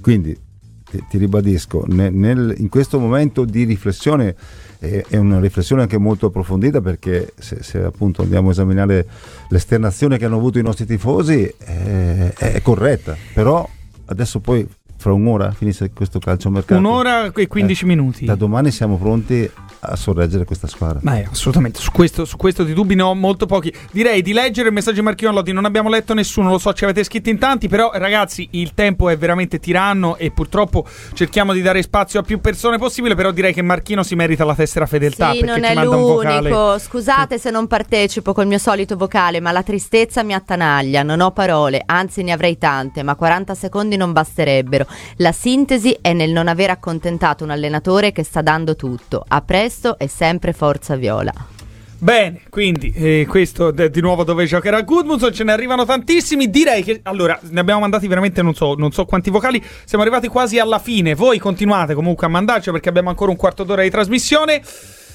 Quindi 0.00 0.34
ti, 0.90 1.04
ti 1.06 1.18
ribadisco, 1.18 1.84
ne- 1.88 2.08
nel- 2.08 2.54
in 2.56 2.70
questo 2.70 2.98
momento 2.98 3.44
di 3.44 3.64
riflessione 3.64 4.34
eh, 4.82 5.04
è 5.08 5.16
una 5.16 5.38
riflessione 5.38 5.82
anche 5.82 5.96
molto 5.96 6.26
approfondita 6.26 6.80
perché 6.80 7.32
se, 7.38 7.62
se 7.62 7.82
appunto 7.82 8.22
andiamo 8.22 8.48
a 8.48 8.50
esaminare 8.50 9.06
l'esternazione 9.48 10.18
che 10.18 10.24
hanno 10.24 10.36
avuto 10.36 10.58
i 10.58 10.62
nostri 10.62 10.84
tifosi 10.86 11.42
eh, 11.58 12.32
è 12.32 12.60
corretta, 12.62 13.16
però 13.32 13.68
adesso 14.06 14.40
poi 14.40 14.66
fra 14.96 15.12
un'ora 15.12 15.52
finisce 15.52 15.90
questo 15.90 16.18
calciomercato. 16.18 16.78
Un'ora 16.78 17.32
e 17.32 17.46
15 17.46 17.86
minuti. 17.86 18.24
Da 18.24 18.34
domani 18.34 18.70
siamo 18.72 18.96
pronti 18.98 19.48
a 19.84 19.96
sorreggere 19.96 20.44
questa 20.44 20.68
squadra. 20.68 21.00
Ma 21.02 21.16
è 21.18 21.26
assolutamente, 21.28 21.80
su 21.80 21.90
questo, 21.90 22.24
su 22.24 22.36
questo 22.36 22.62
di 22.62 22.72
dubbi 22.72 22.94
ne 22.94 23.02
ho 23.02 23.14
molto 23.14 23.46
pochi. 23.46 23.74
Direi 23.90 24.22
di 24.22 24.32
leggere 24.32 24.68
il 24.68 24.74
messaggio 24.74 24.96
di 24.96 25.02
Marchino 25.02 25.32
Lodi, 25.32 25.52
non 25.52 25.64
abbiamo 25.64 25.88
letto 25.88 26.14
nessuno, 26.14 26.50
lo 26.50 26.58
so, 26.58 26.72
ci 26.72 26.84
avete 26.84 27.02
scritto 27.02 27.30
in 27.30 27.38
tanti, 27.38 27.68
però 27.68 27.90
ragazzi 27.92 28.46
il 28.52 28.74
tempo 28.74 29.08
è 29.08 29.16
veramente 29.18 29.58
tiranno 29.58 30.16
e 30.16 30.30
purtroppo 30.30 30.86
cerchiamo 31.14 31.52
di 31.52 31.62
dare 31.62 31.82
spazio 31.82 32.20
a 32.20 32.22
più 32.22 32.40
persone 32.40 32.78
possibile, 32.78 33.16
però 33.16 33.32
direi 33.32 33.52
che 33.52 33.62
Marchino 33.62 34.04
si 34.04 34.14
merita 34.14 34.44
la 34.44 34.54
tessera 34.54 34.86
fedeltà 34.86 35.32
Sì, 35.32 35.40
perché 35.40 35.46
non 35.60 35.64
ci 35.64 35.70
è 35.70 35.74
manda 35.74 35.96
un 35.96 36.02
vocale. 36.02 36.36
l'unico. 36.48 36.78
Scusate 36.78 37.38
se 37.38 37.50
non 37.50 37.66
partecipo 37.66 38.32
col 38.32 38.46
mio 38.46 38.58
solito 38.58 38.96
vocale, 38.96 39.40
ma 39.40 39.50
la 39.50 39.64
tristezza 39.64 40.22
mi 40.22 40.32
attanaglia. 40.34 41.02
Non 41.02 41.20
ho 41.20 41.32
parole, 41.32 41.82
anzi 41.84 42.22
ne 42.22 42.30
avrei 42.30 42.56
tante, 42.56 43.02
ma 43.02 43.16
40 43.16 43.54
secondi 43.56 43.96
non 43.96 44.12
basterebbero. 44.12 44.86
La 45.16 45.32
sintesi 45.32 45.98
è 46.00 46.12
nel 46.12 46.30
non 46.30 46.46
aver 46.46 46.70
accontentato 46.70 47.42
un 47.42 47.50
allenatore 47.50 48.12
che 48.12 48.22
sta 48.22 48.42
dando 48.42 48.76
tutto. 48.76 49.24
A 49.26 49.40
presto 49.40 49.70
e 49.98 50.08
sempre 50.08 50.52
forza 50.52 50.96
viola. 50.96 51.32
Bene, 51.98 52.40
quindi 52.50 52.92
eh, 52.96 53.26
questo 53.28 53.70
de- 53.70 53.88
di 53.88 54.00
nuovo 54.00 54.24
dove 54.24 54.44
giocherà 54.44 54.82
Goodmundson, 54.82 55.32
ce 55.32 55.44
ne 55.44 55.52
arrivano 55.52 55.84
tantissimi. 55.84 56.50
Direi 56.50 56.82
che 56.82 56.98
allora 57.04 57.38
ne 57.50 57.60
abbiamo 57.60 57.78
mandati 57.78 58.08
veramente 58.08 58.42
non 58.42 58.54
so, 58.54 58.74
non 58.74 58.90
so 58.90 59.04
quanti 59.04 59.30
vocali. 59.30 59.62
Siamo 59.84 60.02
arrivati 60.02 60.26
quasi 60.26 60.58
alla 60.58 60.80
fine. 60.80 61.14
Voi 61.14 61.38
continuate 61.38 61.94
comunque 61.94 62.26
a 62.26 62.28
mandarci 62.28 62.72
perché 62.72 62.88
abbiamo 62.88 63.08
ancora 63.08 63.30
un 63.30 63.36
quarto 63.36 63.62
d'ora 63.62 63.82
di 63.82 63.90
trasmissione. 63.90 64.60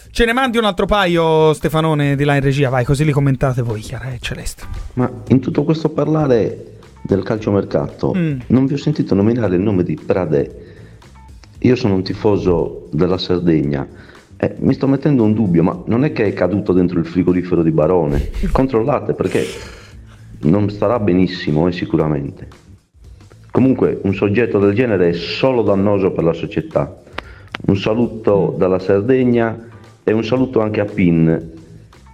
Ce 0.10 0.24
ne 0.24 0.32
mandi 0.32 0.58
un 0.58 0.64
altro 0.64 0.86
paio, 0.86 1.52
Stefanone, 1.54 2.16
di 2.16 2.24
là 2.24 2.36
in 2.36 2.42
regia. 2.42 2.70
Vai, 2.70 2.86
così 2.86 3.04
li 3.04 3.12
commentate 3.12 3.62
voi, 3.62 3.82
Chiara 3.82 4.14
e 4.14 4.18
Celeste. 4.22 4.64
Ma 4.94 5.12
in 5.28 5.42
tutto 5.42 5.66
questo 5.66 5.90
parlare 5.90 6.78
del 7.02 7.22
calciomercato, 7.22 8.14
Mm. 8.16 8.40
non 8.48 8.66
vi 8.66 8.76
ho 8.76 8.78
sentito 8.78 9.14
nominare 9.14 9.56
il 9.56 9.62
nome 9.62 9.84
di 9.84 9.96
Pradè. 10.04 10.50
Io 11.60 11.76
sono 11.76 11.96
un 11.96 12.04
tifoso 12.04 12.88
della 12.92 13.18
Sardegna. 13.18 13.86
E 14.38 14.56
mi 14.60 14.74
sto 14.74 14.88
mettendo 14.88 15.24
un 15.24 15.34
dubbio, 15.34 15.64
ma 15.64 15.82
non 15.88 16.06
è 16.06 16.12
che 16.12 16.26
è 16.26 16.34
caduto 16.34 16.72
dentro 16.72 17.00
il 17.00 17.06
frigorifero 17.06 17.64
di 17.64 17.72
Barone? 17.72 18.30
Controllate 18.52 19.14
perché 19.14 19.44
non 20.42 20.70
starà 20.70 21.00
benissimo, 21.00 21.68
eh, 21.68 21.72
sicuramente. 21.72 22.48
Comunque, 23.50 24.00
un 24.04 24.14
soggetto 24.14 24.60
del 24.60 24.76
genere 24.76 25.10
è 25.10 25.14
solo 25.14 25.64
dannoso 25.64 26.12
per 26.12 26.24
la 26.24 26.34
società. 26.34 27.02
Un 27.66 27.76
saluto 27.76 28.54
dalla 28.56 28.78
Sardegna 28.78 29.68
e 30.04 30.14
un 30.14 30.24
saluto 30.24 30.62
anche 30.62 30.82
a 30.82 30.86
Pin, 30.86 31.54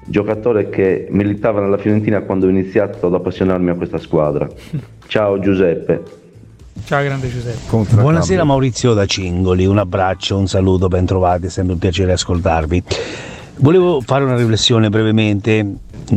giocatore 0.05 0.69
che 0.69 1.07
militava 1.09 1.59
nella 1.59 1.77
Fiorentina 1.77 2.21
quando 2.21 2.45
ho 2.45 2.49
iniziato 2.49 3.07
ad 3.07 3.13
appassionarmi 3.13 3.69
a 3.69 3.75
questa 3.75 3.97
squadra. 3.97 4.47
Ciao 5.07 5.39
Giuseppe. 5.39 6.22
Ciao, 6.85 7.01
grande 7.01 7.29
Giuseppe. 7.29 7.95
Buonasera 7.95 8.43
Maurizio 8.43 8.93
da 8.93 9.05
Cingoli, 9.05 9.65
un 9.65 9.77
abbraccio, 9.77 10.37
un 10.37 10.47
saluto, 10.47 10.89
ben 10.89 11.05
trovati, 11.05 11.45
è 11.45 11.49
sempre 11.49 11.73
un 11.73 11.79
piacere 11.79 12.11
ascoltarvi. 12.11 12.83
Volevo 13.57 14.01
fare 14.01 14.25
una 14.25 14.35
riflessione 14.35 14.89
brevemente 14.89 15.65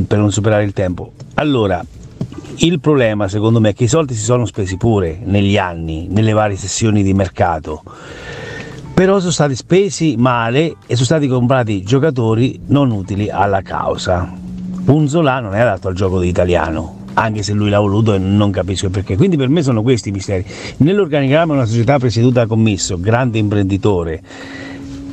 per 0.07 0.19
non 0.19 0.33
superare 0.33 0.65
il 0.65 0.73
tempo. 0.73 1.13
Allora, 1.35 1.85
il 2.57 2.81
problema 2.81 3.29
secondo 3.29 3.61
me 3.61 3.71
è 3.71 3.75
che 3.75 3.85
i 3.85 3.89
soldi 3.89 4.15
si 4.15 4.25
sono 4.25 4.45
spesi 4.45 4.77
pure 4.77 5.21
negli 5.23 5.57
anni, 5.57 6.09
nelle 6.11 6.33
varie 6.33 6.57
sessioni 6.57 7.05
di 7.05 7.15
mercato, 7.15 7.85
però 8.93 9.21
sono 9.21 9.31
stati 9.31 9.55
spesi 9.55 10.17
male 10.19 10.75
e 10.87 10.95
sono 10.95 11.05
stati 11.05 11.29
comprati 11.29 11.85
giocatori 11.85 12.59
non 12.67 12.91
utili 12.91 13.31
alla 13.31 13.63
causa. 13.63 14.33
Punzola 14.85 15.39
non 15.39 15.55
è 15.55 15.61
adatto 15.61 15.87
al 15.87 15.95
gioco 15.95 16.19
d'italiano, 16.19 17.05
anche 17.19 17.43
se 17.43 17.53
lui 17.53 17.71
l'ha 17.71 17.79
voluto 17.79 18.15
e 18.15 18.19
non 18.19 18.51
capisco 18.51 18.91
perché. 18.91 19.17
Quindi 19.17 19.37
per 19.37 19.49
me 19.49 19.63
sono 19.63 19.83
questi 19.83 20.11
i 20.11 20.13
misteri. 20.13 20.45
Nell'organigramma 20.79 21.55
è 21.55 21.57
una 21.57 21.67
società 21.67 21.99
presieduta 21.99 22.41
da 22.41 22.47
commisso, 22.47 22.99
grande 22.99 23.39
imprenditore. 23.39 24.23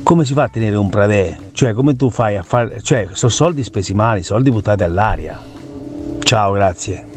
Come 0.02 0.24
si 0.24 0.34
fa 0.34 0.44
a 0.44 0.48
tenere 0.48 0.76
un 0.76 0.90
Pradè? 0.90 1.36
Cioè, 1.52 1.72
come 1.72 1.96
tu 1.96 2.10
fai 2.10 2.36
a 2.36 2.42
fare. 2.42 2.82
Cioè, 2.82 3.08
sono 3.12 3.32
soldi 3.32 3.64
spesi 3.64 3.94
male, 3.94 4.22
soldi 4.22 4.50
buttati 4.50 4.82
all'aria. 4.82 5.40
Ciao, 6.20 6.52
grazie. 6.52 7.13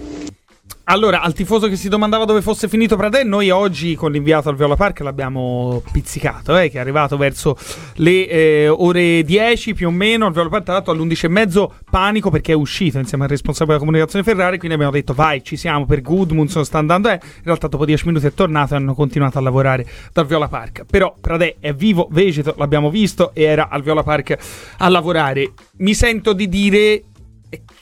Allora, 0.89 1.19
al 1.19 1.33
tifoso 1.33 1.67
che 1.67 1.75
si 1.75 1.89
domandava 1.89 2.23
dove 2.23 2.41
fosse 2.41 2.69
finito 2.69 2.95
Pradè, 2.95 3.25
noi 3.25 3.49
oggi 3.49 3.93
con 3.95 4.09
l'inviato 4.09 4.47
al 4.47 4.55
Viola 4.55 4.77
Park 4.77 5.01
l'abbiamo 5.01 5.83
pizzicato, 5.91 6.57
eh, 6.57 6.69
che 6.69 6.77
è 6.77 6.79
arrivato 6.79 7.17
verso 7.17 7.57
le 7.95 8.25
eh, 8.25 8.69
ore 8.69 9.21
10 9.23 9.73
più 9.73 9.89
o 9.89 9.91
meno. 9.91 10.27
Al 10.27 10.31
Viola 10.31 10.47
Park, 10.47 10.63
tra 10.63 10.73
l'altro, 10.75 10.95
11.30 10.95 11.69
panico 11.91 12.29
perché 12.29 12.53
è 12.53 12.55
uscito 12.55 12.99
insieme 12.99 13.25
al 13.25 13.29
responsabile 13.29 13.75
della 13.75 13.85
comunicazione 13.85 14.23
Ferrari. 14.23 14.57
Quindi 14.57 14.75
abbiamo 14.75 14.93
detto, 14.93 15.13
vai, 15.13 15.43
ci 15.43 15.57
siamo 15.57 15.85
per 15.85 16.01
Goodmundson, 16.01 16.63
sta 16.63 16.77
andando. 16.77 17.09
Eh. 17.09 17.19
In 17.21 17.43
realtà, 17.43 17.67
dopo 17.67 17.83
10 17.83 18.05
minuti 18.05 18.25
è 18.25 18.33
tornato 18.33 18.73
e 18.73 18.77
hanno 18.77 18.93
continuato 18.93 19.39
a 19.39 19.41
lavorare 19.41 19.85
dal 20.13 20.25
Viola 20.25 20.47
Park. 20.47 20.85
Però 20.89 21.13
Pradè 21.19 21.57
è 21.59 21.73
vivo, 21.73 22.07
vegeto, 22.09 22.55
l'abbiamo 22.57 22.89
visto 22.89 23.31
e 23.33 23.43
era 23.43 23.67
al 23.67 23.81
Viola 23.81 24.03
Park 24.03 24.37
a 24.77 24.87
lavorare. 24.87 25.51
Mi 25.79 25.93
sento 25.93 26.31
di 26.31 26.47
dire 26.47 27.03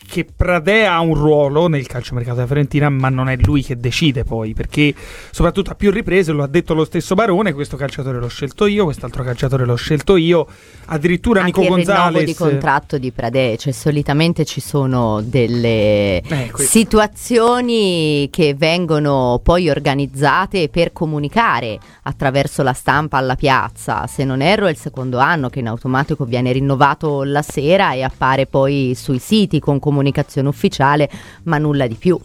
che 0.07 0.25
Pradè 0.25 0.83
ha 0.83 0.99
un 0.99 1.15
ruolo 1.15 1.67
nel 1.67 1.87
calciomercato 1.87 2.35
della 2.35 2.47
Fiorentina, 2.47 2.89
ma 2.89 3.09
non 3.09 3.27
è 3.27 3.35
lui 3.37 3.63
che 3.63 3.77
decide 3.77 4.23
poi, 4.23 4.53
perché 4.53 4.93
soprattutto 5.31 5.71
a 5.71 5.75
più 5.75 5.91
riprese, 5.91 6.31
lo 6.31 6.43
ha 6.43 6.47
detto 6.47 6.73
lo 6.73 6.85
stesso 6.85 7.15
Barone, 7.15 7.53
questo 7.53 7.75
calciatore 7.75 8.19
l'ho 8.19 8.27
scelto 8.27 8.67
io, 8.67 8.85
quest'altro 8.85 9.23
calciatore 9.23 9.65
l'ho 9.65 9.75
scelto 9.75 10.15
io, 10.15 10.47
addirittura 10.85 11.41
Anche 11.41 11.61
Nico 11.61 11.73
il 11.73 11.79
rinnovo 11.79 12.01
Gonzalez... 12.01 12.25
di 12.25 12.35
contratto 12.35 12.97
di 12.97 13.11
Pradè, 13.11 13.55
cioè 13.57 13.73
solitamente 13.73 14.45
ci 14.45 14.61
sono 14.61 15.21
delle 15.21 16.21
Eh, 16.21 16.51
situazioni 16.55 18.29
che 18.31 18.53
vengono 18.53 19.39
poi 19.43 19.69
organizzate 19.69 20.69
per 20.69 20.93
comunicare 20.93 21.79
attraverso 22.03 22.61
la 22.61 22.73
stampa 22.73 23.17
alla 23.17 23.35
piazza. 23.35 24.05
Se 24.07 24.23
non 24.23 24.41
erro 24.41 24.67
è 24.67 24.69
il 24.69 24.77
secondo 24.77 25.17
anno 25.17 25.49
che 25.49 25.59
in 25.59 25.67
automatico 25.67 26.25
viene 26.25 26.51
rinnovato 26.51 27.23
la 27.23 27.41
sera 27.41 27.93
e 27.93 28.03
appare 28.03 28.45
poi 28.45 28.93
sui 28.95 29.19
siti 29.19 29.59
con 29.59 29.79
comunicazione 29.79 29.94
ufficiale, 30.47 31.09
ma 31.43 31.57
nulla 31.57 31.87
di 31.87 31.95
più. 31.95 32.19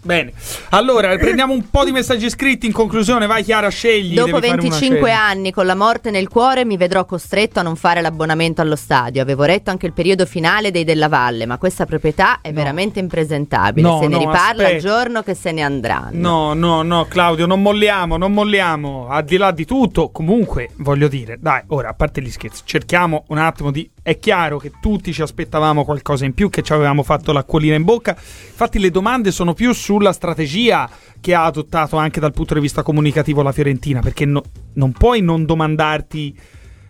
Bene, 0.00 0.32
allora 0.70 1.16
prendiamo 1.16 1.52
un 1.52 1.68
po' 1.70 1.84
di 1.84 1.90
messaggi 1.90 2.30
scritti 2.30 2.66
in 2.66 2.72
conclusione, 2.72 3.26
vai 3.26 3.42
Chiara, 3.42 3.68
scegli. 3.68 4.14
Dopo 4.14 4.38
devi 4.38 4.48
fare 4.48 4.60
una 4.60 4.62
25 4.62 4.96
scelta. 4.96 5.22
anni 5.22 5.52
con 5.52 5.66
la 5.66 5.74
morte 5.74 6.10
nel 6.10 6.28
cuore 6.28 6.64
mi 6.64 6.76
vedrò 6.76 7.04
costretto 7.04 7.58
a 7.58 7.62
non 7.62 7.74
fare 7.74 8.00
l'abbonamento 8.00 8.62
allo 8.62 8.76
stadio. 8.76 9.20
Avevo 9.20 9.42
retto 9.42 9.70
anche 9.70 9.86
il 9.86 9.92
periodo 9.92 10.24
finale 10.24 10.70
dei 10.70 10.84
Della 10.84 11.08
Valle, 11.08 11.46
ma 11.46 11.58
questa 11.58 11.84
proprietà 11.84 12.40
è 12.40 12.52
veramente 12.52 13.00
impresentabile. 13.00 13.86
No, 13.86 13.98
se 14.00 14.06
ne 14.06 14.14
no, 14.14 14.20
riparla 14.20 14.68
il 14.68 14.76
aspetta. 14.76 14.78
giorno 14.78 15.22
che 15.22 15.34
se 15.34 15.50
ne 15.52 15.62
andranno. 15.62 16.10
No, 16.12 16.54
no, 16.54 16.82
no, 16.82 17.04
Claudio, 17.06 17.46
non 17.46 17.60
molliamo, 17.60 18.16
non 18.16 18.32
molliamo. 18.32 19.08
Al 19.08 19.24
di 19.24 19.36
là 19.36 19.50
di 19.50 19.64
tutto, 19.64 20.10
comunque, 20.10 20.70
voglio 20.76 21.08
dire, 21.08 21.38
dai, 21.40 21.62
ora, 21.66 21.88
a 21.88 21.94
parte 21.94 22.22
gli 22.22 22.30
scherzi, 22.30 22.62
cerchiamo 22.64 23.24
un 23.28 23.38
attimo 23.38 23.72
di 23.72 23.90
è 24.08 24.18
chiaro 24.18 24.56
che 24.56 24.72
tutti 24.80 25.12
ci 25.12 25.20
aspettavamo 25.20 25.84
qualcosa 25.84 26.24
in 26.24 26.32
più, 26.32 26.48
che 26.48 26.62
ci 26.62 26.72
avevamo 26.72 27.02
fatto 27.02 27.30
l'acquolina 27.30 27.74
in 27.74 27.84
bocca. 27.84 28.16
Infatti 28.16 28.78
le 28.78 28.90
domande 28.90 29.30
sono 29.30 29.52
più 29.52 29.74
sulla 29.74 30.14
strategia 30.14 30.88
che 31.20 31.34
ha 31.34 31.44
adottato 31.44 31.98
anche 31.98 32.18
dal 32.18 32.32
punto 32.32 32.54
di 32.54 32.60
vista 32.60 32.82
comunicativo 32.82 33.42
la 33.42 33.52
Fiorentina, 33.52 34.00
perché 34.00 34.24
no- 34.24 34.44
non 34.74 34.92
puoi 34.92 35.20
non 35.20 35.44
domandarti 35.44 36.36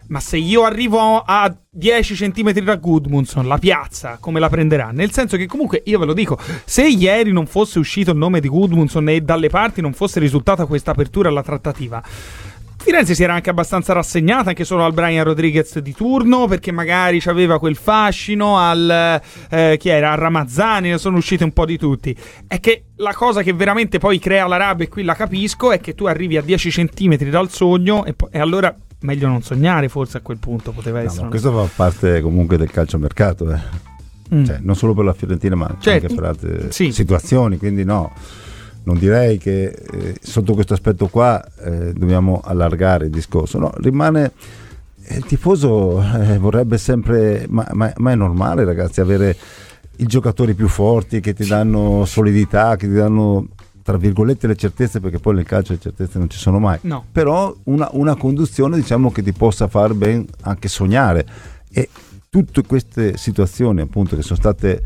ma 0.09 0.20
se 0.20 0.39
io 0.39 0.62
arrivo 0.62 1.20
a 1.20 1.55
10 1.69 2.15
cm 2.15 2.53
da 2.61 2.77
Goodmunson, 2.77 3.47
la 3.47 3.59
piazza 3.59 4.16
come 4.19 4.40
la 4.40 4.49
prenderà? 4.49 4.90
Nel 4.90 5.12
senso 5.12 5.36
che 5.36 5.47
comunque 5.47 5.82
io 5.85 5.99
ve 5.99 6.07
lo 6.07 6.15
dico, 6.15 6.39
se 6.65 6.86
ieri 6.86 7.31
non 7.31 7.47
fosse 7.47 7.78
uscito 7.78 8.12
il 8.12 8.16
nome 8.16 8.40
di 8.40 8.49
Goodmunson 8.49 9.07
e 9.11 9.20
dalle 9.20 9.51
parti 9.51 9.82
non 9.82 9.93
fosse 9.93 10.19
risultata 10.19 10.65
questa 10.65 10.93
apertura 10.93 11.28
alla 11.28 11.43
trattativa, 11.43 12.03
Firenze 12.89 13.15
si 13.15 13.23
era 13.23 13.35
anche 13.35 13.51
abbastanza 13.51 13.93
rassegnata 13.93 14.48
anche 14.48 14.65
solo 14.65 14.82
al 14.82 14.94
Brian 14.94 15.23
Rodriguez 15.23 15.78
di 15.81 15.93
turno 15.93 16.47
perché 16.47 16.73
magari 16.73 17.20
aveva 17.27 17.59
quel 17.59 17.77
fascino 17.77 18.56
al 18.56 19.20
eh, 19.51 19.77
chi 19.78 19.90
era? 19.90 20.12
A 20.12 20.15
Ramazzani, 20.15 20.89
ne 20.89 20.97
sono 20.97 21.19
usciti 21.19 21.43
un 21.43 21.52
po' 21.52 21.66
di 21.66 21.77
tutti. 21.77 22.16
È 22.47 22.59
che 22.60 22.85
la 22.97 23.12
cosa 23.12 23.43
che 23.43 23.52
veramente 23.52 23.98
poi 23.98 24.19
crea 24.19 24.47
la 24.47 24.56
rabbia 24.56 24.86
e 24.86 24.89
qui 24.89 25.02
la 25.02 25.15
capisco 25.15 25.70
è 25.70 25.81
che 25.81 25.94
tu 25.94 26.06
arrivi 26.06 26.39
a 26.39 26.40
10 26.43 26.70
cm 26.70 27.16
dal 27.28 27.51
sogno 27.51 28.06
e, 28.06 28.15
po- 28.15 28.31
e 28.32 28.39
allora 28.39 28.74
meglio 29.01 29.28
non 29.28 29.43
sognare 29.43 29.90
forse 29.90 30.16
a 30.16 30.20
quel 30.23 30.39
punto 30.39 30.73
poteva 30.73 31.01
No, 31.01 31.05
essere. 31.05 31.23
ma 31.24 31.28
questo 31.28 31.52
fa 31.52 31.69
parte 31.77 32.23
comunque 32.23 32.56
del 32.56 32.70
calciomercato, 32.70 33.52
eh. 33.52 33.59
Mm. 34.35 34.44
Cioè, 34.44 34.59
non 34.62 34.74
solo 34.77 34.94
per 34.94 35.05
la 35.05 35.12
Fiorentina, 35.12 35.55
ma 35.56 35.77
Certo. 35.78 36.06
anche 36.06 36.15
per 36.15 36.24
altre 36.24 36.73
Sì. 36.73 36.90
situazioni. 36.90 37.59
Quindi, 37.59 37.85
no, 37.85 38.12
non 38.89 38.98
direi 38.98 39.36
che 39.36 39.66
eh, 39.66 40.16
sotto 40.19 40.55
questo 40.55 40.73
aspetto 40.73 41.09
qua 41.09 41.44
eh, 41.62 41.93
dobbiamo 41.93 42.40
allargare 42.43 43.05
il 43.05 43.10
discorso. 43.10 43.59
No, 43.59 43.70
rimane 43.77 44.32
eh, 45.02 45.16
il 45.19 45.27
tifoso 45.27 46.02
eh, 46.02 46.39
vorrebbe 46.39 46.78
sempre, 46.78 47.44
ma, 47.51 47.69
ma- 47.73 47.93
ma 47.94 48.12
è 48.12 48.15
normale, 48.15 48.65
ragazzi, 48.65 49.02
avere 49.02 49.36
i 49.97 50.06
giocatori 50.06 50.55
più 50.55 50.69
forti 50.69 51.20
che 51.20 51.35
ti 51.35 51.47
danno 51.47 52.06
solidità, 52.06 52.77
che 52.77 52.86
ti 52.86 52.94
danno 52.94 53.48
tra 53.82 53.98
virgolette 53.98 54.47
le 54.47 54.56
certezze, 54.56 55.01
perché 55.01 55.19
poi 55.19 55.35
nel 55.35 55.44
calcio 55.44 55.74
le 55.74 55.81
certezze 55.81 56.19
non 56.19 56.31
ci 56.31 56.39
sono 56.39 56.59
mai. 56.59 56.78
No. 56.82 57.05
Però 57.12 57.55
una, 57.65 57.90
una 57.93 58.16
conduzione 58.16 58.77
diciamo 58.77 59.10
che 59.10 59.23
ti 59.23 59.32
possa 59.32 59.69
far 59.69 59.93
ben 59.93 60.24
anche 60.43 60.69
sognare. 60.69 61.27
E 61.70 61.90
tutte 62.31 62.62
queste 62.62 63.19
situazioni 63.19 63.82
appunto 63.82 64.16
che 64.16 64.23
sono 64.23 64.39
state 64.39 64.82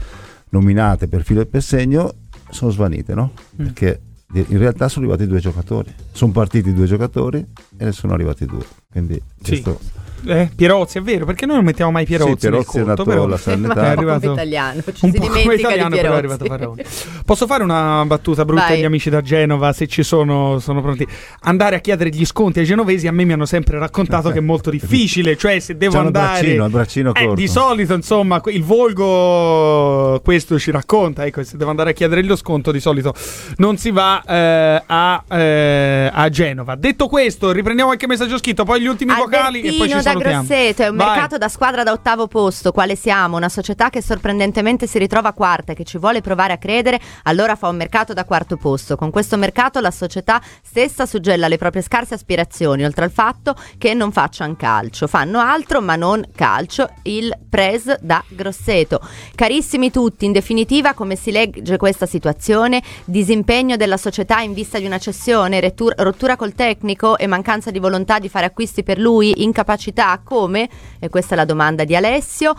nominate 0.50 1.06
per 1.06 1.22
filo 1.22 1.40
e 1.40 1.46
per 1.46 1.62
segno 1.62 2.14
sono 2.52 2.70
svanite, 2.70 3.14
no? 3.14 3.32
Mm. 3.60 3.64
Perché 3.66 4.00
in 4.34 4.56
realtà 4.58 4.88
sono 4.88 5.04
arrivati 5.06 5.28
due 5.28 5.40
giocatori. 5.40 5.92
Sono 6.12 6.32
partiti 6.32 6.72
due 6.72 6.86
giocatori 6.86 7.38
e 7.76 7.84
ne 7.84 7.92
sono 7.92 8.14
arrivati 8.14 8.46
due. 8.46 8.64
Quindi 8.90 9.20
Sì. 9.42 9.60
questo 9.60 9.78
Eh, 10.26 10.50
Pierozzi, 10.54 10.98
è 10.98 11.02
vero, 11.02 11.24
perché 11.24 11.46
noi 11.46 11.56
non 11.56 11.64
mettiamo 11.64 11.90
mai 11.90 12.04
Pierozzi, 12.04 12.30
Sì, 12.32 12.36
Pierozzi 12.38 12.76
nel 12.78 12.84
è 12.84 12.86
conto, 12.86 13.02
nato 13.02 13.04
però 13.04 13.24
alla 13.24 13.34
è 13.36 13.38
Salernitana. 13.38 13.88
arrivato 13.88 14.20
come 14.20 14.32
italiano, 14.32 14.82
ci 14.92 15.04
un 15.04 15.10
si 15.12 15.18
po' 15.18 15.26
come 15.26 15.38
dimentica 15.40 15.54
italiano, 15.68 15.94
di 15.94 16.00
però 16.00 16.14
è 16.14 16.16
arrivato 16.16 16.44
Faroni. 16.44 16.82
Posso 17.24 17.46
fare 17.46 17.62
una 17.62 18.04
battuta 18.06 18.44
brutta 18.44 18.66
Vai. 18.66 18.76
agli 18.78 18.84
amici 18.84 19.10
da 19.10 19.20
Genova, 19.20 19.72
se 19.72 19.86
ci 19.86 20.02
sono, 20.02 20.58
sono 20.58 20.80
pronti. 20.82 21.06
Andare 21.40 21.76
a 21.76 21.78
chiedere 21.80 22.10
gli 22.10 22.24
sconti 22.24 22.60
ai 22.60 22.64
genovesi 22.64 23.06
a 23.06 23.12
me 23.12 23.24
mi 23.24 23.32
hanno 23.32 23.46
sempre 23.46 23.78
raccontato 23.78 24.30
che 24.30 24.38
è 24.38 24.42
molto 24.42 24.70
difficile, 24.70 25.36
cioè 25.36 25.58
se 25.58 25.76
devo 25.76 25.92
C'hanno 25.94 26.08
il 26.10 26.16
andare 26.16 26.40
braccino, 26.40 26.64
il 26.64 26.70
braccino 26.70 27.14
Eh, 27.14 27.24
corto. 27.24 27.34
di 27.34 27.48
solito, 27.48 27.94
insomma, 27.94 28.40
il 28.46 28.62
volgo 28.62 30.20
questo 30.24 30.58
ci 30.58 30.70
racconta, 30.70 31.24
ecco, 31.24 31.42
se 31.42 31.56
devo 31.56 31.70
andare 31.70 31.90
a 31.90 31.92
chiedere 31.92 32.22
lo 32.22 32.36
sconto 32.36 32.70
di 32.70 32.80
solito 32.80 33.12
non 33.56 33.76
si 33.76 33.90
va 33.90 34.22
eh, 34.26 34.82
a, 34.86 35.24
eh, 35.28 36.10
a 36.12 36.28
Genova. 36.28 36.74
Detto 36.76 37.08
questo, 37.08 37.50
riprendiamo 37.50 37.90
anche 37.90 38.04
il 38.04 38.10
messaggio 38.10 38.38
scritto, 38.38 38.64
poi 38.64 38.80
gli 38.80 38.86
ultimi 38.86 39.12
vocali 39.14 39.58
e 39.58 39.62
poi 39.62 39.70
Albertino 39.72 39.84
ci 39.84 39.90
salutiamo. 39.90 40.11
Grosseto, 40.18 40.82
è 40.82 40.88
un 40.88 40.96
Vai. 40.96 41.08
mercato 41.08 41.38
da 41.38 41.48
squadra 41.48 41.82
da 41.82 41.92
ottavo 41.92 42.26
posto, 42.26 42.72
quale 42.72 42.96
siamo? 42.96 43.36
Una 43.36 43.48
società 43.48 43.90
che 43.90 44.02
sorprendentemente 44.02 44.86
si 44.86 44.98
ritrova 44.98 45.32
quarta 45.32 45.72
e 45.72 45.74
che 45.74 45.84
ci 45.84 45.98
vuole 45.98 46.20
provare 46.20 46.52
a 46.52 46.58
credere, 46.58 47.00
allora 47.24 47.56
fa 47.56 47.68
un 47.68 47.76
mercato 47.76 48.12
da 48.12 48.24
quarto 48.24 48.56
posto. 48.56 48.96
Con 48.96 49.10
questo 49.10 49.36
mercato 49.36 49.80
la 49.80 49.90
società 49.90 50.40
stessa 50.62 51.06
suggella 51.06 51.48
le 51.48 51.58
proprie 51.58 51.82
scarse 51.82 52.14
aspirazioni, 52.14 52.84
oltre 52.84 53.04
al 53.04 53.10
fatto 53.10 53.54
che 53.78 53.94
non 53.94 54.12
facciano 54.12 54.56
calcio. 54.56 55.06
Fanno 55.06 55.40
altro 55.40 55.80
ma 55.80 55.96
non 55.96 56.24
calcio, 56.34 56.88
il 57.02 57.32
Pres 57.48 58.00
da 58.00 58.22
Grosseto. 58.28 59.00
Carissimi 59.34 59.90
tutti, 59.90 60.24
in 60.24 60.32
definitiva 60.32 60.94
come 60.94 61.16
si 61.16 61.30
legge 61.30 61.76
questa 61.76 62.06
situazione? 62.06 62.82
Disimpegno 63.04 63.76
della 63.76 63.96
società 63.96 64.40
in 64.40 64.52
vista 64.52 64.78
di 64.78 64.86
una 64.86 64.98
cessione, 64.98 65.60
rottura 65.96 66.36
col 66.36 66.54
tecnico 66.54 67.18
e 67.18 67.26
mancanza 67.26 67.70
di 67.70 67.78
volontà 67.78 68.18
di 68.18 68.28
fare 68.28 68.46
acquisti 68.46 68.82
per 68.82 68.98
lui, 68.98 69.42
incapacità 69.42 70.01
come? 70.22 70.68
E 70.98 71.08
questa 71.08 71.34
è 71.34 71.36
la 71.36 71.44
domanda 71.44 71.84
di 71.84 71.94
Alessio. 71.94 72.54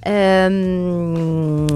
Ehm, 0.00 1.66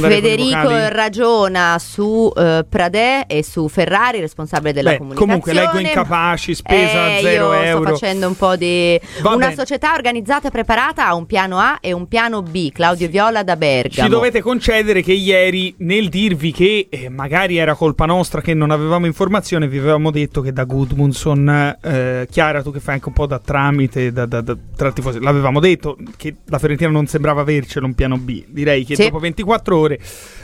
Federico 0.00 0.68
ragiona 0.88 1.76
su 1.78 2.30
eh, 2.36 2.64
Pradè 2.68 3.24
e 3.26 3.42
su 3.42 3.68
Ferrari, 3.68 4.20
responsabile 4.20 4.72
della 4.72 4.90
Beh, 4.92 4.98
comunicazione. 4.98 5.40
comunque 5.40 5.78
leggo 5.78 5.88
incapaci, 5.88 6.54
spesa 6.54 7.16
Eh, 7.16 7.20
0 7.22 7.32
io 7.54 7.62
euro. 7.62 7.82
Sto 7.84 7.96
facendo 7.96 8.26
un 8.28 8.36
po' 8.36 8.56
di. 8.56 9.00
Va 9.22 9.30
una 9.34 9.46
bene. 9.48 9.54
società 9.56 9.92
organizzata 9.94 10.48
e 10.48 10.50
preparata 10.50 11.06
ha 11.06 11.14
un 11.14 11.26
piano 11.26 11.58
A 11.58 11.78
e 11.80 11.92
un 11.92 12.06
piano 12.08 12.42
B. 12.42 12.70
Claudio 12.72 13.08
Viola 13.08 13.42
da 13.42 13.56
Bergamo. 13.56 14.08
Ci 14.08 14.12
dovete 14.14 14.40
concedere 14.42 15.02
che 15.02 15.12
ieri, 15.12 15.74
nel 15.78 16.08
dirvi 16.08 16.52
che 16.52 16.88
eh, 16.90 17.08
magari 17.08 17.56
era 17.56 17.74
colpa 17.74 18.04
nostra 18.06 18.40
che 18.40 18.54
non 18.54 18.70
avevamo 18.70 19.06
informazione, 19.06 19.68
vi 19.68 19.78
avevamo 19.78 20.10
detto 20.10 20.40
che 20.40 20.52
da 20.52 20.64
Goodmunson, 20.64 21.76
eh, 21.82 22.28
Chiara, 22.30 22.62
tu 22.62 22.72
che 22.72 22.80
fai 22.80 22.94
anche 22.94 23.08
un 23.08 23.14
po' 23.14 23.26
da 23.26 23.38
tramite 23.38 24.12
da, 24.12 24.26
da- 24.26 24.40
da- 24.40 24.56
tra 24.76 24.92
tifosi, 24.92 25.20
l'avevamo 25.20 25.60
detto 25.60 25.96
che 26.16 26.36
la 26.46 26.58
Fiorentina 26.58 26.90
non 26.90 27.06
sembrava 27.06 27.42
avercelo 27.60 27.86
un 27.86 27.94
piano 27.94 28.16
B. 28.16 28.44
Direi 28.48 28.84
che 28.84 28.96
Sì. 28.96 29.04
dopo 29.04 29.18
24 29.18 29.78
ore 29.78 29.98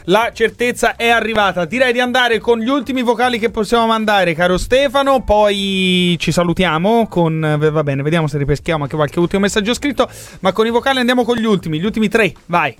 la 0.05 0.30
certezza 0.32 0.94
è 0.97 1.09
arrivata. 1.09 1.64
Direi 1.64 1.93
di 1.93 2.01
andare 2.01 2.38
con 2.38 2.60
gli 2.60 2.68
ultimi 2.68 3.02
vocali 3.02 3.38
che 3.38 3.51
possiamo 3.51 3.86
mandare, 3.86 4.34
caro 4.34 4.56
Stefano. 4.59 5.24
Poi 5.24 6.16
ci 6.18 6.30
salutiamo 6.30 7.09
con. 7.09 7.44
eh, 7.44 7.70
Va 7.70 7.82
bene, 7.82 8.02
vediamo 8.02 8.28
se 8.28 8.38
ripeschiamo 8.38 8.84
anche 8.84 8.97
qualche 8.97 9.18
ultimo 9.18 9.43
messaggio 9.43 9.74
scritto. 9.74 10.09
Ma 10.40 10.52
con 10.52 10.66
i 10.66 10.70
vocali 10.70 10.98
andiamo 10.98 11.24
con 11.24 11.36
gli 11.36 11.44
ultimi, 11.44 11.80
gli 11.80 11.84
ultimi 11.84 12.09
tre. 12.09 12.32
Vai. 12.47 12.74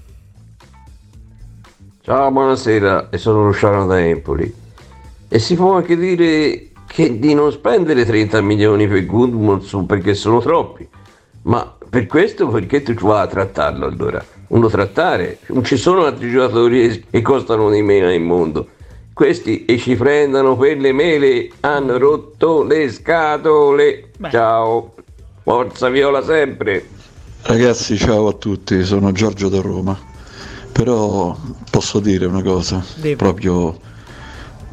Ciao, 2.02 2.30
buonasera, 2.30 3.08
e 3.10 3.18
sono 3.18 3.44
Luciano 3.46 3.84
da 3.86 4.00
Empoli. 4.00 4.54
E 5.28 5.38
si 5.40 5.56
può 5.56 5.74
anche 5.74 5.96
dire 5.96 6.68
che 6.86 7.18
di 7.18 7.34
non 7.34 7.50
spendere 7.50 8.04
30 8.04 8.40
milioni 8.42 8.86
per 8.86 9.04
Goodmanson 9.04 9.86
perché 9.86 10.14
sono 10.14 10.40
troppi. 10.40 10.86
Ma 11.42 11.76
per 11.88 12.06
questo 12.06 12.48
perché 12.48 12.82
tu 12.82 12.94
vai 12.94 13.22
a 13.22 13.26
trattarlo 13.26 13.86
allora? 13.86 14.24
Uno 14.48 14.68
trattare? 14.68 15.38
Non 15.48 15.64
ci 15.64 15.76
sono 15.76 16.04
altri 16.04 16.30
giocatori 16.30 17.06
che 17.10 17.22
costano 17.22 17.70
di 17.70 17.82
meno 17.82 18.06
nel 18.06 18.20
mondo. 18.20 18.68
Questi 19.12 19.64
e 19.64 19.78
ci 19.78 19.96
prendono 19.96 20.56
per 20.56 20.76
le 20.78 20.92
mele, 20.92 21.50
hanno 21.60 21.96
rotto 21.96 22.62
le 22.62 22.90
scatole. 22.90 24.10
Ciao, 24.30 24.94
forza 25.42 25.88
viola 25.88 26.22
sempre. 26.22 26.86
Ragazzi, 27.42 27.96
ciao 27.96 28.28
a 28.28 28.32
tutti, 28.32 28.84
sono 28.84 29.12
Giorgio 29.12 29.48
da 29.48 29.60
Roma. 29.60 29.98
Però 30.72 31.34
posso 31.70 32.00
dire 32.00 32.26
una 32.26 32.42
cosa, 32.42 32.84
Devi. 32.96 33.16
proprio 33.16 33.78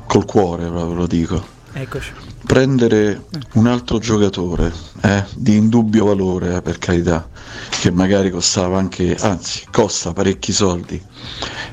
col 0.05 0.25
cuore 0.25 0.65
proprio 0.65 0.95
lo 0.95 1.07
dico. 1.07 1.41
Eccoci. 1.71 2.11
Prendere 2.45 3.25
un 3.53 3.67
altro 3.67 3.99
giocatore 3.99 4.71
eh, 5.01 5.23
di 5.35 5.55
indubbio 5.55 6.05
valore, 6.05 6.55
eh, 6.57 6.61
per 6.61 6.77
carità, 6.77 7.27
che 7.69 7.89
magari 7.89 8.29
costava 8.29 8.77
anche, 8.77 9.15
anzi 9.19 9.63
costa 9.71 10.13
parecchi 10.13 10.51
soldi, 10.51 11.01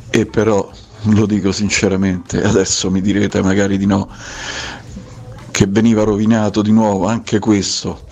e 0.08 0.26
però 0.26 0.70
lo 1.04 1.26
dico 1.26 1.52
sinceramente, 1.52 2.42
adesso 2.42 2.90
mi 2.90 3.00
direte 3.00 3.42
magari 3.42 3.78
di 3.78 3.86
no, 3.86 4.08
che 5.50 5.66
veniva 5.66 6.04
rovinato 6.04 6.62
di 6.62 6.72
nuovo 6.72 7.06
anche 7.06 7.40
questo, 7.40 8.04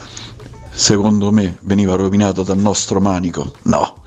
secondo 0.71 1.31
me 1.31 1.59
veniva 1.63 1.95
rovinato 1.95 2.43
dal 2.43 2.59
nostro 2.59 3.01
manico. 3.01 3.53
No, 3.63 4.03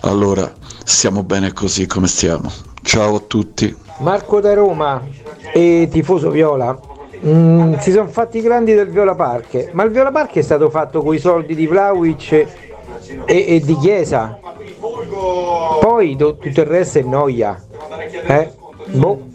allora 0.00 0.52
stiamo 0.84 1.22
bene 1.22 1.52
così 1.52 1.86
come 1.86 2.08
stiamo. 2.08 2.50
Ciao 2.82 3.14
a 3.14 3.20
tutti. 3.20 3.74
Marco 4.00 4.40
da 4.40 4.54
Roma 4.54 5.00
e 5.54 5.88
tifoso 5.90 6.30
Viola 6.30 6.90
mm, 7.24 7.74
si 7.74 7.92
sono 7.92 8.08
fatti 8.08 8.40
grandi 8.40 8.74
del 8.74 8.88
Viola 8.88 9.14
Park, 9.14 9.70
ma 9.72 9.82
il 9.84 9.90
Viola 9.90 10.10
Park 10.10 10.34
è 10.34 10.42
stato 10.42 10.70
fatto 10.70 11.02
con 11.02 11.14
i 11.14 11.18
soldi 11.18 11.54
di 11.54 11.66
Vlaovic 11.66 12.32
e, 12.32 12.46
e 13.26 13.60
di 13.60 13.76
Chiesa. 13.76 14.38
Poi 15.80 16.16
do- 16.16 16.36
tutto 16.36 16.60
il 16.60 16.66
resto 16.66 16.98
è 16.98 17.02
noia. 17.02 17.60
Eh? 18.26 18.50
Boh. 18.92 19.28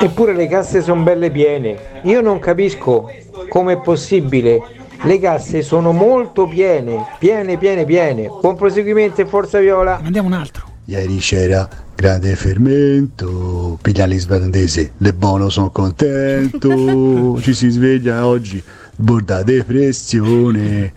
Eppure 0.00 0.34
le 0.34 0.46
casse 0.46 0.80
sono 0.80 1.02
belle 1.02 1.30
piene. 1.30 1.76
Io 2.02 2.20
non 2.20 2.38
capisco 2.38 3.10
come 3.48 3.74
è 3.74 3.78
possibile. 3.78 4.78
Le 5.02 5.18
casse 5.18 5.62
sono 5.62 5.92
molto 5.92 6.46
piene, 6.46 7.06
piene, 7.18 7.56
piene, 7.56 7.84
piene. 7.84 8.30
Buon 8.40 8.54
proseguimento 8.54 9.22
e 9.22 9.26
forza 9.26 9.58
Viola. 9.58 10.00
Andiamo 10.02 10.28
un 10.28 10.34
altro. 10.34 10.68
Ieri 10.84 11.16
c'era 11.18 11.68
grande 12.00 12.34
fermento, 12.34 13.78
piglia 13.82 14.06
l'islandese, 14.06 14.92
le 14.96 15.12
buono 15.12 15.50
sono 15.50 15.68
contento, 15.70 17.38
ci 17.44 17.52
si 17.52 17.68
sveglia 17.68 18.26
oggi, 18.26 18.62
borda 18.96 19.42
depressione. 19.42 20.94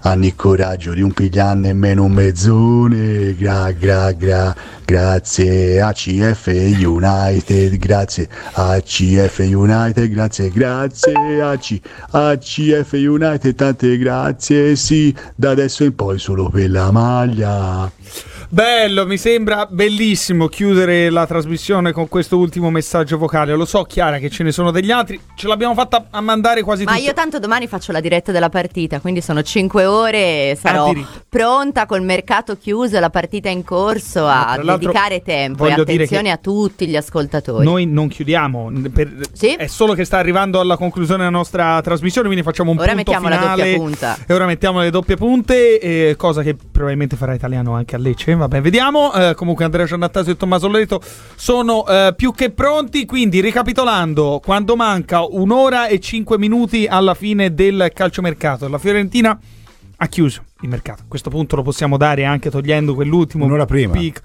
hanno 0.00 0.24
il 0.24 0.34
coraggio 0.34 0.94
di 0.94 1.00
un 1.00 1.12
pigliare 1.12 1.60
nemmeno 1.60 2.02
un 2.02 2.10
mezzone. 2.10 3.36
Gra, 3.36 3.70
gra, 3.70 4.10
gra, 4.10 4.52
grazie 4.84 5.80
ACF 5.80 6.46
United, 6.48 7.76
grazie 7.76 8.28
ACF 8.54 9.38
United, 9.38 10.08
grazie, 10.08 10.50
grazie 10.50 11.40
AC, 11.40 11.80
ACF 12.10 12.92
United, 12.94 13.54
tante 13.54 13.96
grazie, 13.96 14.74
sì, 14.74 15.14
da 15.36 15.50
adesso 15.50 15.84
in 15.84 15.94
poi 15.94 16.18
solo 16.18 16.48
per 16.48 16.68
la 16.68 16.90
maglia. 16.90 17.88
Bello, 18.52 19.06
mi 19.06 19.16
sembra 19.16 19.66
bellissimo 19.66 20.46
chiudere 20.46 21.08
la 21.08 21.24
trasmissione 21.26 21.90
con 21.90 22.06
questo 22.06 22.36
ultimo 22.36 22.68
messaggio 22.68 23.16
vocale. 23.16 23.54
Lo 23.54 23.64
so, 23.64 23.84
Chiara, 23.84 24.18
che 24.18 24.28
ce 24.28 24.42
ne 24.42 24.52
sono 24.52 24.70
degli 24.70 24.90
altri. 24.90 25.18
Ce 25.34 25.46
l'abbiamo 25.48 25.72
fatta 25.72 26.08
a 26.10 26.20
mandare 26.20 26.60
quasi 26.60 26.84
Ma 26.84 26.92
tutto. 26.92 27.02
io 27.06 27.14
tanto 27.14 27.38
domani 27.38 27.66
faccio 27.66 27.92
la 27.92 28.00
diretta 28.00 28.30
della 28.30 28.50
partita, 28.50 29.00
quindi 29.00 29.22
sono 29.22 29.42
5 29.42 29.86
ore 29.86 30.18
e 30.50 30.58
sarò 30.60 30.84
Addirittura. 30.90 31.22
pronta 31.30 31.86
col 31.86 32.02
mercato 32.02 32.58
chiuso 32.58 32.98
e 32.98 33.00
la 33.00 33.08
partita 33.08 33.48
in 33.48 33.64
corso 33.64 34.26
a 34.26 34.58
tra 34.60 34.76
dedicare 34.76 35.22
tempo 35.22 35.64
e 35.66 35.72
attenzione 35.72 36.30
a 36.30 36.36
tutti 36.36 36.86
gli 36.86 36.94
ascoltatori. 36.96 37.64
Noi 37.64 37.86
non 37.86 38.08
chiudiamo, 38.08 38.70
per- 38.92 39.30
è 39.56 39.66
solo 39.66 39.94
che 39.94 40.04
sta 40.04 40.18
arrivando 40.18 40.60
alla 40.60 40.76
conclusione 40.76 41.24
la 41.24 41.30
nostra 41.30 41.80
trasmissione, 41.80 42.26
quindi 42.26 42.44
facciamo 42.44 42.70
un 42.72 42.76
Ora 42.76 42.92
punto 42.92 42.96
mettiamo 43.12 43.28
la 43.30 43.38
finale. 43.40 43.62
doppia 43.62 43.78
punta. 43.78 44.18
E 44.26 44.34
ora 44.34 44.44
mettiamo 44.44 44.80
le 44.80 44.90
doppie 44.90 45.16
punte, 45.16 45.78
eh, 45.80 46.16
cosa 46.18 46.42
che 46.42 46.54
probabilmente 46.54 47.16
farà 47.16 47.32
italiano 47.32 47.74
anche 47.74 47.94
a 47.96 47.98
Lecce. 47.98 48.40
Vabbè, 48.42 48.60
vediamo. 48.60 49.12
Eh, 49.12 49.34
comunque 49.36 49.64
Andrea 49.64 49.86
Giannattasio 49.86 50.32
e 50.32 50.36
Tommaso 50.36 50.66
Loreto 50.66 51.00
sono 51.36 51.86
eh, 51.86 52.12
più 52.16 52.32
che 52.34 52.50
pronti, 52.50 53.04
quindi 53.06 53.40
ricapitolando, 53.40 54.40
quando 54.42 54.74
manca 54.74 55.24
un'ora 55.24 55.86
e 55.86 56.00
cinque 56.00 56.38
minuti 56.38 56.86
alla 56.86 57.14
fine 57.14 57.54
del 57.54 57.92
calciomercato, 57.94 58.68
la 58.68 58.78
Fiorentina 58.78 59.38
ha 59.96 60.06
chiuso 60.08 60.42
il 60.62 60.68
mercato. 60.68 61.02
A 61.02 61.06
questo 61.06 61.30
punto 61.30 61.54
lo 61.54 61.62
possiamo 61.62 61.96
dare 61.96 62.24
anche 62.24 62.50
togliendo 62.50 62.94
quell'ultimo 62.94 63.44
Un'ora 63.44 63.64
prima. 63.64 63.92
pic- 63.92 64.20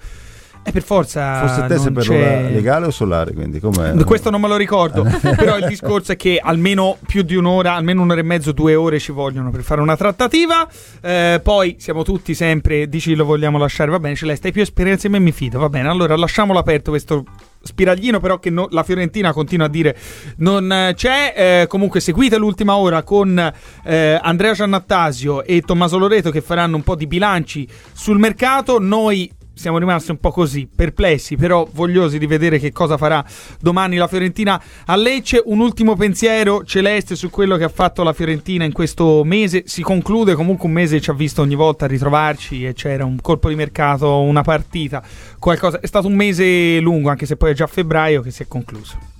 E 0.67 0.71
per 0.73 0.83
forza 0.83 1.47
Forse 1.47 1.65
te 1.65 1.77
sei 1.77 1.91
per 1.93 2.03
c'è... 2.03 2.39
ora 2.41 2.49
legale 2.49 2.87
o 2.87 2.91
solare, 2.91 3.33
quindi 3.33 3.61
com'è? 3.61 3.95
Questo 4.03 4.29
non 4.29 4.41
me 4.41 4.49
lo 4.49 4.57
ricordo, 4.57 5.03
però 5.37 5.57
il 5.57 5.65
discorso 5.65 6.11
è 6.11 6.17
che 6.17 6.41
almeno 6.43 6.97
più 7.07 7.21
di 7.21 7.35
un'ora, 7.35 7.73
almeno 7.73 8.01
un'ora 8.01 8.19
e 8.19 8.23
mezzo, 8.23 8.51
due 8.51 8.75
ore 8.75 8.99
ci 8.99 9.13
vogliono 9.13 9.49
per 9.49 9.61
fare 9.61 9.79
una 9.79 9.95
trattativa. 9.95 10.67
Eh, 10.99 11.39
poi 11.41 11.77
siamo 11.79 12.03
tutti 12.03 12.33
sempre, 12.33 12.89
dici 12.89 13.15
lo 13.15 13.23
vogliamo 13.23 13.57
lasciare, 13.57 13.91
va 13.91 13.99
bene, 13.99 14.15
Celeste, 14.15 14.47
hai 14.47 14.53
più 14.53 14.61
esperienza 14.61 15.07
in 15.07 15.13
me, 15.13 15.19
mi 15.19 15.31
fido, 15.31 15.57
va 15.57 15.69
bene, 15.69 15.87
allora 15.87 16.17
lasciamolo 16.17 16.59
aperto 16.59 16.89
questo 16.91 17.23
spiraglino 17.59 18.19
però 18.19 18.39
che 18.39 18.49
no- 18.49 18.67
la 18.71 18.83
Fiorentina 18.83 19.33
continua 19.33 19.65
a 19.65 19.69
dire 19.69 19.97
non 20.37 20.71
eh, 20.71 20.93
c'è 20.95 21.33
Eh, 21.35 21.67
comunque 21.67 21.99
seguite 21.99 22.37
l'ultima 22.37 22.77
ora 22.77 23.03
con 23.03 23.37
eh, 23.83 24.19
Andrea 24.21 24.53
Giannattasio 24.53 25.43
e 25.43 25.61
Tommaso 25.61 25.97
Loreto 25.97 26.29
che 26.29 26.39
faranno 26.41 26.77
un 26.77 26.83
po' 26.83 26.95
di 26.95 27.07
bilanci 27.07 27.67
sul 27.91 28.19
mercato 28.19 28.79
noi 28.79 29.29
siamo 29.57 29.79
rimasti 29.79 30.11
un 30.11 30.19
po' 30.19 30.31
così, 30.31 30.69
perplessi, 30.73 31.35
però 31.35 31.67
vogliosi 31.73 32.19
di 32.19 32.27
vedere 32.27 32.59
che 32.59 32.71
cosa 32.71 32.95
farà 32.95 33.25
domani 33.59 33.97
la 33.97 34.07
Fiorentina 34.07 34.61
a 34.85 34.95
Lecce. 34.95 35.41
Un 35.43 35.59
ultimo 35.59 35.95
pensiero 35.95 36.63
celeste 36.63 37.15
su 37.15 37.29
quello 37.29 37.57
che 37.57 37.63
ha 37.63 37.69
fatto 37.69 38.03
la 38.03 38.13
Fiorentina 38.13 38.63
in 38.63 38.71
questo 38.71 39.23
mese. 39.23 39.63
Si 39.65 39.81
conclude 39.81 40.35
comunque 40.35 40.67
un 40.67 40.73
mese 40.73 40.97
che 40.97 41.01
ci 41.01 41.09
ha 41.09 41.13
visto 41.13 41.41
ogni 41.41 41.55
volta 41.55 41.87
ritrovarci 41.87 42.65
e 42.65 42.73
c'era 42.73 43.03
un 43.03 43.19
colpo 43.19 43.49
di 43.49 43.55
mercato, 43.55 44.21
una 44.21 44.43
partita, 44.43 45.03
qualcosa. 45.39 45.79
È 45.79 45.87
stato 45.87 46.07
un 46.07 46.13
mese 46.13 46.79
lungo, 46.79 47.09
anche 47.09 47.25
se 47.25 47.35
poi 47.35 47.51
è 47.51 47.53
già 47.53 47.67
febbraio 47.67 48.21
che 48.21 48.31
si 48.31 48.43
è 48.43 48.47
concluso. 48.47 49.15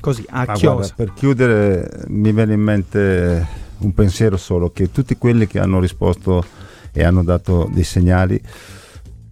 Così, 0.00 0.24
a 0.30 0.44
guarda, 0.44 0.88
per 0.96 1.12
chiudere 1.12 2.06
mi 2.08 2.32
viene 2.32 2.54
in 2.54 2.60
mente 2.60 3.46
un 3.78 3.94
pensiero 3.94 4.36
solo, 4.36 4.70
che 4.72 4.90
tutti 4.90 5.16
quelli 5.16 5.46
che 5.46 5.60
hanno 5.60 5.78
risposto 5.78 6.44
e 6.92 7.04
hanno 7.04 7.22
dato 7.22 7.70
dei 7.72 7.84
segnali, 7.84 8.40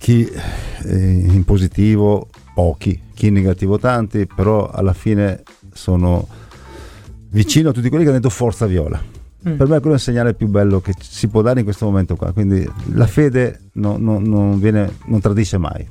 chi 0.01 0.27
eh, 0.27 0.97
in 0.97 1.45
positivo 1.45 2.29
pochi, 2.55 2.99
chi 3.13 3.27
in 3.27 3.35
negativo 3.35 3.79
tanti, 3.79 4.27
però 4.27 4.67
alla 4.71 4.95
fine 4.95 5.43
sono 5.75 6.27
vicino 7.29 7.69
a 7.69 7.73
tutti 7.73 7.91
quelli 7.91 8.05
che 8.05 8.09
hanno 8.11 8.19
detto 8.19 8.33
forza 8.33 8.65
viola. 8.65 8.99
Mm. 9.47 9.57
Per 9.57 9.69
me 9.69 9.79
quello 9.79 9.93
è 9.93 9.99
il 9.99 10.03
segnale 10.03 10.33
più 10.33 10.49
bello 10.49 10.81
che 10.81 10.95
si 10.99 11.29
può 11.29 11.43
dare 11.43 11.59
in 11.59 11.65
questo 11.67 11.85
momento 11.85 12.17
qua, 12.17 12.33
quindi 12.33 12.67
la 12.95 13.07
fede 13.07 13.61
no- 13.75 13.97
no- 13.99 14.19
non, 14.19 14.59
viene, 14.59 14.91
non 15.07 15.21
tradisce 15.21 15.59
mai. 15.59 15.87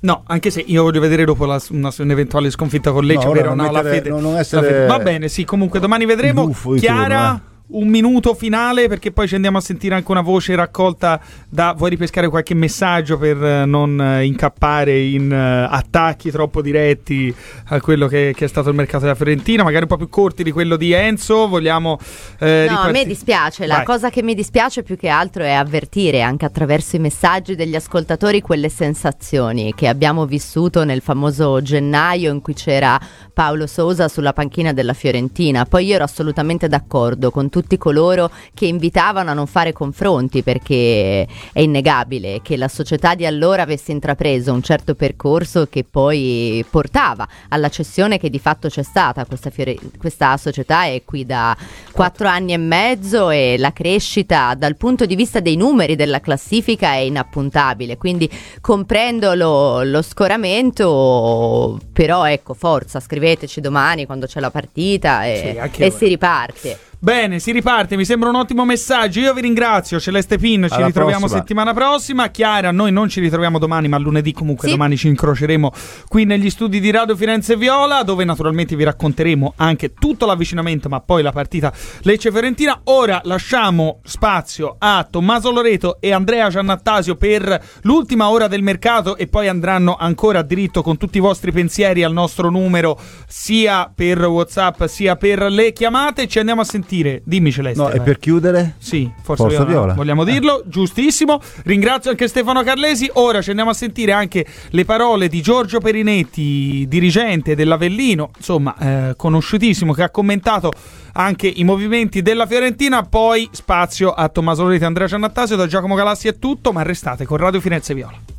No, 0.00 0.22
anche 0.26 0.50
se 0.50 0.60
io 0.64 0.84
voglio 0.84 1.00
vedere 1.00 1.24
dopo 1.24 1.44
la- 1.44 1.60
una- 1.70 1.92
un'eventuale 1.98 2.50
sconfitta 2.50 2.92
con 2.92 3.04
Lecce, 3.04 3.24
No, 3.24 3.30
ovvero 3.32 3.54
non 3.54 3.66
no, 3.66 3.72
la 3.72 3.82
mettere- 3.82 3.96
fede. 4.02 4.08
non- 4.20 4.32
la 4.34 4.38
essere 4.38 4.86
Va 4.86 5.00
bene, 5.00 5.26
sì, 5.28 5.44
comunque 5.44 5.80
domani 5.80 6.06
vedremo. 6.06 6.46
Di 6.46 6.78
Chiara, 6.78 7.30
turno, 7.30 7.36
eh. 7.36 7.57
Un 7.70 7.88
minuto 7.88 8.34
finale 8.34 8.88
perché 8.88 9.12
poi 9.12 9.28
ci 9.28 9.34
andiamo 9.34 9.58
a 9.58 9.60
sentire 9.60 9.94
anche 9.94 10.10
una 10.10 10.22
voce 10.22 10.54
raccolta 10.54 11.20
da... 11.48 11.74
Vuoi 11.76 11.90
ripescare 11.90 12.28
qualche 12.28 12.54
messaggio 12.54 13.18
per 13.18 13.42
eh, 13.44 13.64
non 13.66 14.00
eh, 14.00 14.24
incappare 14.24 14.98
in 14.98 15.30
eh, 15.30 15.68
attacchi 15.70 16.30
troppo 16.30 16.62
diretti 16.62 17.34
a 17.66 17.80
quello 17.80 18.06
che, 18.06 18.32
che 18.34 18.46
è 18.46 18.48
stato 18.48 18.70
il 18.70 18.74
mercato 18.74 19.04
della 19.04 19.14
Fiorentina, 19.14 19.62
magari 19.62 19.82
un 19.82 19.88
po' 19.88 19.96
più 19.98 20.08
corti 20.08 20.42
di 20.42 20.50
quello 20.50 20.76
di 20.76 20.92
Enzo, 20.92 21.46
vogliamo... 21.46 21.98
eh, 22.38 22.66
No, 22.68 22.78
a 22.78 22.82
me 22.84 22.88
riparti- 22.88 23.06
dispiace, 23.06 23.66
la 23.66 23.76
Vai. 23.76 23.84
cosa 23.84 24.08
che 24.08 24.22
mi 24.22 24.34
dispiace 24.34 24.82
più 24.82 24.96
che 24.96 25.08
altro 25.08 25.42
è 25.42 25.52
avvertire 25.52 26.22
anche 26.22 26.46
attraverso 26.46 26.96
i 26.96 27.00
messaggi 27.00 27.54
degli 27.54 27.74
ascoltatori 27.74 28.40
quelle 28.40 28.70
sensazioni 28.70 29.74
che 29.74 29.88
abbiamo 29.88 30.24
vissuto 30.24 30.84
nel 30.84 31.02
famoso 31.02 31.60
gennaio 31.60 32.32
in 32.32 32.40
cui 32.40 32.54
c'era 32.54 32.98
Paolo 33.32 33.66
Sousa 33.66 34.08
sulla 34.08 34.32
panchina 34.32 34.72
della 34.72 34.94
Fiorentina. 34.94 35.66
Poi 35.66 35.84
io 35.84 35.96
ero 35.96 36.04
assolutamente 36.04 36.66
d'accordo 36.66 37.30
con 37.30 37.44
tutti 37.50 37.56
coloro 37.76 38.30
che 38.54 38.66
invitavano 38.66 39.30
a 39.30 39.34
non 39.34 39.46
fare 39.46 39.72
confronti 39.72 40.42
perché 40.42 41.26
è 41.52 41.60
innegabile 41.60 42.40
che 42.42 42.56
la 42.56 42.68
società 42.68 43.14
di 43.14 43.26
allora 43.26 43.62
avesse 43.62 43.92
intrapreso 43.92 44.52
un 44.52 44.62
certo 44.62 44.94
percorso 44.94 45.66
che 45.66 45.84
poi 45.84 46.64
portava 46.68 47.26
alla 47.48 47.68
cessione 47.68 48.18
che 48.18 48.30
di 48.30 48.38
fatto 48.38 48.68
c'è 48.68 48.82
stata. 48.82 49.24
Questa, 49.24 49.50
Fiore- 49.50 49.76
questa 49.98 50.36
società 50.36 50.84
è 50.84 51.02
qui 51.04 51.24
da 51.24 51.56
quattro 51.92 52.28
anni 52.28 52.52
e 52.52 52.58
mezzo 52.58 53.30
e 53.30 53.56
la 53.58 53.72
crescita 53.72 54.54
dal 54.54 54.76
punto 54.76 55.06
di 55.06 55.16
vista 55.16 55.40
dei 55.40 55.56
numeri 55.56 55.96
della 55.96 56.20
classifica 56.20 56.92
è 56.92 56.98
inappuntabile. 56.98 57.96
Quindi 57.96 58.30
comprendo 58.60 59.34
lo, 59.34 59.82
lo 59.82 60.02
scoramento, 60.02 61.78
però 61.92 62.24
ecco, 62.28 62.54
forza, 62.54 63.00
scriveteci 63.00 63.60
domani 63.60 64.06
quando 64.06 64.26
c'è 64.26 64.40
la 64.40 64.50
partita 64.50 65.24
e, 65.24 65.58
Sì, 65.72 65.82
e 65.82 65.90
si 65.90 66.06
riparte. 66.06 66.78
Bene, 67.00 67.38
si 67.38 67.52
riparte, 67.52 67.94
mi 67.96 68.04
sembra 68.04 68.28
un 68.28 68.34
ottimo 68.34 68.64
messaggio. 68.64 69.20
Io 69.20 69.32
vi 69.32 69.40
ringrazio, 69.40 70.00
Celeste 70.00 70.36
Pin, 70.36 70.66
ci 70.68 70.74
Alla 70.74 70.86
ritroviamo 70.86 71.20
prossima. 71.20 71.40
settimana 71.40 71.72
prossima. 71.72 72.28
Chiara, 72.28 72.72
noi 72.72 72.90
non 72.90 73.08
ci 73.08 73.20
ritroviamo 73.20 73.60
domani, 73.60 73.86
ma 73.86 73.98
lunedì 73.98 74.32
comunque 74.32 74.66
Sì. 74.66 74.74
domani 74.74 74.96
ci 74.96 75.06
incroceremo 75.06 75.72
qui 76.08 76.24
negli 76.24 76.50
studi 76.50 76.80
di 76.80 76.90
Radio 76.90 77.14
Firenze 77.14 77.56
Viola, 77.56 78.02
dove 78.02 78.24
naturalmente 78.24 78.74
vi 78.74 78.82
racconteremo 78.82 79.52
anche 79.58 79.94
tutto 79.94 80.26
l'avvicinamento, 80.26 80.88
ma 80.88 80.98
poi 80.98 81.22
la 81.22 81.30
partita 81.30 81.72
Lecce-Fiorentina. 82.02 82.80
Ora 82.84 83.20
lasciamo 83.22 84.00
spazio 84.02 84.74
a 84.80 85.06
Tommaso 85.08 85.52
Loreto 85.52 85.98
e 86.00 86.10
Andrea 86.12 86.48
Giannattasio 86.50 87.14
per 87.14 87.62
l'ultima 87.82 88.28
ora 88.28 88.48
del 88.48 88.62
mercato 88.64 89.16
e 89.16 89.28
poi 89.28 89.46
andranno 89.46 89.96
ancora 89.96 90.40
a 90.40 90.42
diritto 90.42 90.82
con 90.82 90.96
tutti 90.96 91.18
i 91.18 91.20
vostri 91.20 91.52
pensieri 91.52 92.02
al 92.02 92.12
nostro 92.12 92.50
numero, 92.50 92.98
sia 93.28 93.88
per 93.94 94.18
WhatsApp 94.24 94.82
sia 94.86 95.14
per 95.14 95.42
le 95.42 95.72
chiamate. 95.72 96.26
Ci 96.26 96.40
andiamo 96.40 96.62
a 96.62 96.64
sentire. 96.64 96.86
Dimmi 97.24 97.52
Celeste. 97.52 97.82
No, 97.82 97.90
e 97.90 98.00
per 98.00 98.18
chiudere? 98.18 98.74
Sì, 98.78 99.10
Forza, 99.22 99.44
Forza 99.44 99.64
Viola. 99.64 99.80
Viola. 99.80 99.94
Vogliamo 99.94 100.24
dirlo, 100.24 100.62
giustissimo. 100.66 101.40
Ringrazio 101.64 102.10
anche 102.10 102.26
Stefano 102.28 102.62
Carlesi. 102.62 103.10
Ora 103.14 103.42
ci 103.42 103.50
andiamo 103.50 103.70
a 103.70 103.74
sentire 103.74 104.12
anche 104.12 104.46
le 104.70 104.84
parole 104.84 105.28
di 105.28 105.42
Giorgio 105.42 105.80
Perinetti, 105.80 106.86
dirigente 106.88 107.54
dell'Avellino, 107.54 108.30
insomma, 108.36 108.76
eh, 108.78 109.14
conosciutissimo, 109.16 109.92
che 109.92 110.02
ha 110.02 110.10
commentato 110.10 110.72
anche 111.12 111.46
i 111.46 111.64
movimenti 111.64 112.22
della 112.22 112.46
Fiorentina. 112.46 113.02
Poi 113.02 113.48
spazio 113.52 114.12
a 114.12 114.28
Tommaso 114.28 114.62
Loretti 114.62 114.84
Andrea 114.84 115.06
Giannattasio. 115.06 115.56
Da 115.56 115.66
Giacomo 115.66 115.94
Galassi 115.94 116.28
è 116.28 116.38
tutto, 116.38 116.72
ma 116.72 116.82
restate 116.82 117.26
con 117.26 117.36
Radio 117.36 117.60
Firenze 117.60 117.94
Viola. 117.94 118.37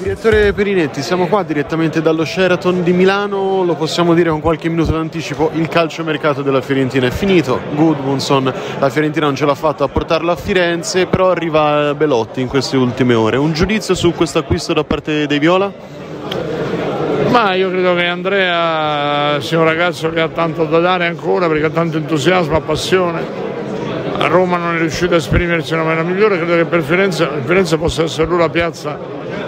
Direttore 0.00 0.52
Perinetti, 0.52 1.02
siamo 1.02 1.26
qua 1.26 1.42
direttamente 1.42 2.00
dallo 2.00 2.24
Sheraton 2.24 2.84
di 2.84 2.92
Milano, 2.92 3.64
lo 3.64 3.74
possiamo 3.74 4.14
dire 4.14 4.30
con 4.30 4.40
qualche 4.40 4.68
minuto 4.68 4.92
d'anticipo, 4.92 5.50
il 5.54 5.66
calciomercato 5.66 6.40
della 6.42 6.60
Fiorentina 6.60 7.08
è 7.08 7.10
finito, 7.10 7.58
Goodmunson, 7.74 8.52
la 8.78 8.90
Fiorentina 8.90 9.26
non 9.26 9.34
ce 9.34 9.44
l'ha 9.44 9.56
fatta 9.56 9.82
a 9.82 9.88
portarlo 9.88 10.30
a 10.30 10.36
Firenze, 10.36 11.06
però 11.06 11.32
arriva 11.32 11.94
Belotti 11.94 12.40
in 12.40 12.46
queste 12.46 12.76
ultime 12.76 13.14
ore. 13.14 13.38
Un 13.38 13.52
giudizio 13.52 13.96
su 13.96 14.12
questo 14.12 14.38
acquisto 14.38 14.72
da 14.72 14.84
parte 14.84 15.26
dei 15.26 15.40
Viola? 15.40 15.72
Ma 17.30 17.54
io 17.54 17.68
credo 17.68 17.96
che 17.96 18.06
Andrea 18.06 19.40
sia 19.40 19.58
un 19.58 19.64
ragazzo 19.64 20.10
che 20.10 20.20
ha 20.20 20.28
tanto 20.28 20.64
da 20.64 20.78
dare 20.78 21.06
ancora 21.06 21.48
perché 21.48 21.66
ha 21.66 21.70
tanto 21.70 21.96
entusiasmo, 21.96 22.60
passione. 22.60 23.56
A 24.18 24.26
Roma 24.26 24.56
non 24.56 24.74
è 24.74 24.78
riuscito 24.78 25.14
a 25.14 25.16
esprimersi 25.18 25.72
in 25.72 25.80
una 25.80 25.88
maniera 25.88 26.08
migliore, 26.08 26.36
credo 26.36 26.56
che 26.56 26.64
per 26.64 26.82
Firenze, 26.82 27.28
Firenze 27.44 27.78
possa 27.78 28.02
essere 28.02 28.26
lui 28.26 28.38
la 28.38 28.48
piazza 28.48 28.98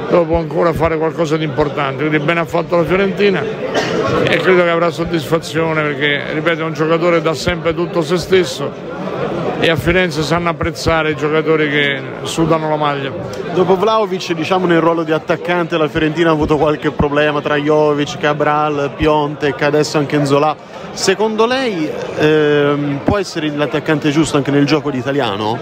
dove 0.08 0.26
può 0.26 0.38
ancora 0.38 0.72
fare 0.72 0.96
qualcosa 0.96 1.36
di 1.36 1.44
importante. 1.44 2.06
Quindi 2.06 2.18
bene 2.18 2.40
ha 2.40 2.44
fatto 2.44 2.76
la 2.76 2.84
Fiorentina 2.84 3.42
e 3.42 4.36
credo 4.38 4.62
che 4.62 4.70
avrà 4.70 4.90
soddisfazione 4.90 5.82
perché, 5.82 6.32
ripeto, 6.32 6.62
è 6.62 6.64
un 6.64 6.72
giocatore 6.72 7.16
che 7.16 7.22
dà 7.22 7.34
sempre 7.34 7.74
tutto 7.74 8.02
se 8.02 8.16
stesso 8.16 8.98
e 9.60 9.68
a 9.68 9.76
Firenze 9.76 10.22
sanno 10.22 10.48
apprezzare 10.48 11.10
i 11.10 11.16
giocatori 11.16 11.68
che 11.68 12.00
sudano 12.22 12.70
la 12.70 12.76
maglia. 12.76 13.12
Dopo 13.52 13.76
Vlaovic, 13.76 14.32
diciamo 14.32 14.66
nel 14.66 14.80
ruolo 14.80 15.02
di 15.02 15.12
attaccante, 15.12 15.76
la 15.76 15.86
Fiorentina 15.86 16.30
ha 16.30 16.32
avuto 16.32 16.56
qualche 16.56 16.90
problema 16.90 17.42
tra 17.42 17.56
Jovic, 17.56 18.18
Cabral, 18.18 18.92
Piontek, 18.96 19.60
adesso 19.62 19.98
anche 19.98 20.16
Enzola. 20.16 20.56
Secondo 20.92 21.46
lei 21.46 21.90
ehm, 22.18 23.00
può 23.04 23.18
essere 23.18 23.48
l'attaccante 23.48 24.10
giusto 24.10 24.36
anche 24.36 24.50
nel 24.50 24.66
gioco 24.66 24.90
italiano? 24.90 25.58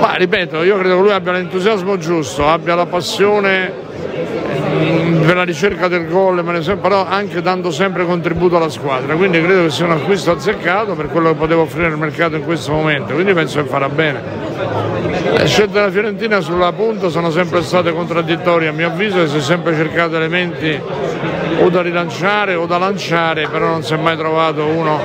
Ma 0.00 0.14
ripeto, 0.14 0.62
io 0.62 0.76
credo 0.78 0.96
che 0.96 1.00
lui 1.02 1.12
abbia 1.12 1.32
l'entusiasmo 1.32 1.96
giusto, 1.96 2.48
abbia 2.48 2.74
la 2.74 2.86
passione 2.86 3.72
per 5.24 5.36
la 5.36 5.44
ricerca 5.44 5.88
del 5.88 6.08
gol, 6.08 6.42
però 6.80 7.06
anche 7.06 7.40
dando 7.40 7.70
sempre 7.70 8.04
contributo 8.04 8.56
alla 8.56 8.68
squadra. 8.68 9.14
Quindi 9.14 9.42
credo 9.42 9.64
che 9.64 9.70
sia 9.70 9.84
un 9.84 9.92
acquisto 9.92 10.32
azzeccato 10.32 10.94
per 10.94 11.08
quello 11.08 11.30
che 11.30 11.36
poteva 11.36 11.62
offrire 11.62 11.88
il 11.88 11.96
mercato 11.96 12.36
in 12.36 12.44
questo 12.44 12.72
momento. 12.72 13.14
Quindi 13.14 13.32
penso 13.32 13.62
che 13.62 13.68
farà 13.68 13.88
bene. 13.88 14.20
Le 15.36 15.46
scelte 15.46 15.72
della 15.72 15.90
Fiorentina 15.90 16.40
sulla 16.40 16.72
punta 16.72 17.08
sono 17.08 17.30
sempre 17.30 17.62
state 17.62 17.92
contraddittorie, 17.92 18.68
a 18.68 18.72
mio 18.72 18.88
avviso, 18.88 19.22
e 19.22 19.28
si 19.28 19.38
è 19.38 19.40
sempre 19.40 19.74
cercato 19.74 20.16
elementi 20.16 20.80
o 21.60 21.68
da 21.68 21.82
rilanciare 21.82 22.54
o 22.54 22.66
da 22.66 22.78
lanciare, 22.78 23.48
però 23.48 23.68
non 23.68 23.82
si 23.82 23.94
è 23.94 23.96
mai 23.96 24.16
trovato 24.16 24.64
uno 24.64 25.00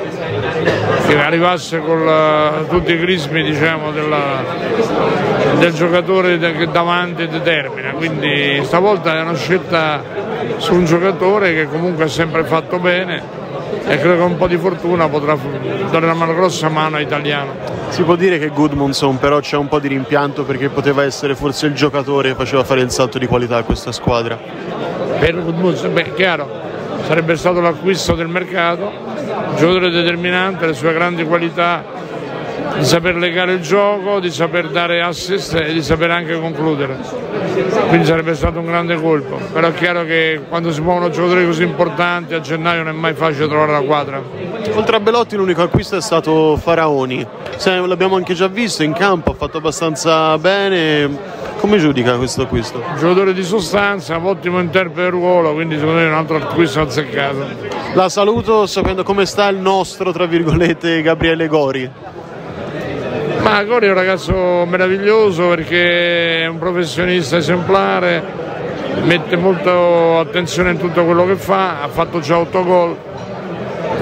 che 1.08 1.18
arrivasse 1.20 1.80
con 1.80 2.06
eh, 2.08 2.68
tutti 2.70 2.94
i 2.94 3.00
crismi 3.00 3.44
diciamo, 3.44 3.92
della- 3.92 4.44
del 5.58 5.74
giocatore 5.74 6.38
che 6.38 6.68
davanti 6.70 7.28
determina. 7.28 7.92
Quindi 7.92 8.62
stavolta 8.64 9.18
è 9.18 9.22
una 9.22 9.36
scelta 9.36 9.67
su 10.58 10.74
un 10.74 10.86
giocatore 10.86 11.54
che 11.54 11.68
comunque 11.68 12.06
ha 12.06 12.08
sempre 12.08 12.44
fatto 12.44 12.80
bene 12.80 13.22
e 13.86 13.98
credo 13.98 14.16
che 14.16 14.22
un 14.22 14.38
po' 14.38 14.48
di 14.48 14.58
fortuna 14.58 15.08
potrà 15.08 15.38
dare 15.90 16.06
una 16.10 16.26
grossa 16.28 16.70
mano 16.70 16.98
all'italiano. 16.98 17.52
Si 17.90 18.04
può 18.04 18.16
dire 18.16 18.38
che 18.38 18.50
Goodmanson 18.50 19.18
però 19.18 19.40
c'è 19.40 19.58
un 19.58 19.68
po' 19.68 19.80
di 19.80 19.88
rimpianto 19.88 20.44
perché 20.44 20.70
poteva 20.70 21.04
essere 21.04 21.36
forse 21.36 21.68
il 21.68 21.74
giocatore 21.74 22.30
che 22.30 22.36
faceva 22.36 22.64
fare 22.64 22.82
il 22.82 22.92
salto 22.92 23.18
di 23.18 23.28
qualità 23.28 23.58
a 23.58 23.64
questa 23.64 23.92
squadra. 23.92 24.38
Per 25.20 25.44
Gudmundsson, 25.44 25.94
beh, 25.94 26.14
chiaro, 26.14 26.50
sarebbe 27.06 27.36
stato 27.36 27.60
l'acquisto 27.62 28.14
del 28.14 28.28
mercato, 28.28 28.92
un 29.50 29.56
giocatore 29.56 29.90
determinante, 29.90 30.66
le 30.66 30.74
sue 30.74 30.94
grandi 30.94 31.24
qualità 31.24 31.97
di 32.78 32.86
saper 32.86 33.16
legare 33.16 33.54
il 33.54 33.62
gioco, 33.62 34.20
di 34.20 34.32
saper 34.32 34.70
dare 34.70 35.02
assist 35.02 35.54
e 35.56 35.74
di 35.74 35.82
saper 35.82 36.12
anche 36.12 36.40
concludere. 36.40 36.98
Quindi 37.88 38.06
sarebbe 38.06 38.36
stato 38.36 38.60
un 38.60 38.66
grande 38.66 38.96
colpo. 38.96 39.40
Però 39.52 39.68
è 39.68 39.74
chiaro 39.74 40.04
che 40.04 40.42
quando 40.48 40.72
si 40.72 40.82
muovono 40.82 41.10
giocatori 41.10 41.46
così 41.46 41.64
importanti 41.64 42.34
a 42.34 42.40
gennaio 42.40 42.84
non 42.84 42.94
è 42.94 42.98
mai 42.98 43.14
facile 43.14 43.48
trovare 43.48 43.72
la 43.72 43.82
quadra. 43.82 44.22
Oltre 44.74 44.96
a 44.96 45.00
Belotti 45.00 45.36
l'unico 45.36 45.62
acquisto 45.62 45.96
è 45.96 46.02
stato 46.02 46.58
Faraoni. 46.58 47.26
Se- 47.56 47.86
l'abbiamo 47.86 48.16
anche 48.16 48.34
già 48.34 48.48
visto 48.48 48.84
in 48.84 48.94
campo, 48.94 49.32
ha 49.32 49.34
fatto 49.34 49.58
abbastanza 49.58 50.38
bene. 50.38 51.46
Come 51.58 51.80
giudica 51.80 52.16
questo 52.18 52.44
acquisto? 52.44 52.84
Giocatore 53.00 53.34
di 53.34 53.44
sostanza, 53.44 54.20
ottimo 54.22 54.60
interprete 54.60 55.02
del 55.02 55.12
ruolo, 55.12 55.54
quindi 55.54 55.76
secondo 55.76 56.00
me 56.00 56.06
è 56.06 56.08
un 56.08 56.14
altro 56.14 56.38
acquisto 56.38 56.82
azzeccato. 56.82 57.46
La 57.94 58.10
saluto 58.10 58.68
sapendo 58.68 59.02
come 59.02 59.26
sta 59.26 59.48
il 59.48 59.58
nostro, 59.58 60.12
tra 60.12 60.28
virgolette, 60.28 61.02
Gabriele 61.02 61.48
Gori. 61.48 61.90
Ma 63.48 63.64
Gori 63.64 63.86
è 63.86 63.90
un 63.90 63.96
ragazzo 63.96 64.66
meraviglioso 64.66 65.48
perché 65.48 66.42
è 66.42 66.48
un 66.48 66.60
professionista 66.60 67.38
esemplare, 67.38 68.22
mette 69.04 69.38
molta 69.38 70.20
attenzione 70.20 70.72
in 70.72 70.78
tutto 70.78 71.06
quello 71.06 71.26
che 71.26 71.38
fa, 71.38 71.82
ha 71.82 71.88
fatto 71.88 72.20
già 72.20 72.38
8 72.40 72.64
gol, 72.66 72.98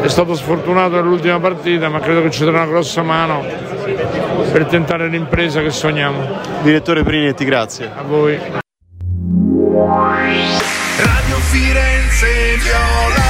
è 0.01 0.07
stato 0.07 0.33
sfortunato 0.33 0.95
nell'ultima 0.95 1.39
partita 1.39 1.89
ma 1.89 1.99
credo 1.99 2.23
che 2.23 2.31
ci 2.31 2.43
darà 2.43 2.63
una 2.63 2.71
grossa 2.71 3.03
mano 3.03 3.45
per 4.51 4.65
tentare 4.65 5.09
l'impresa 5.09 5.61
che 5.61 5.69
sogniamo. 5.69 6.39
Direttore 6.63 7.03
Prinetti, 7.03 7.45
grazie. 7.45 7.91
A 7.95 8.01
voi. 8.01 8.39
Radio 10.97 11.35
Firenze 11.51 12.57
Viola 12.63 13.24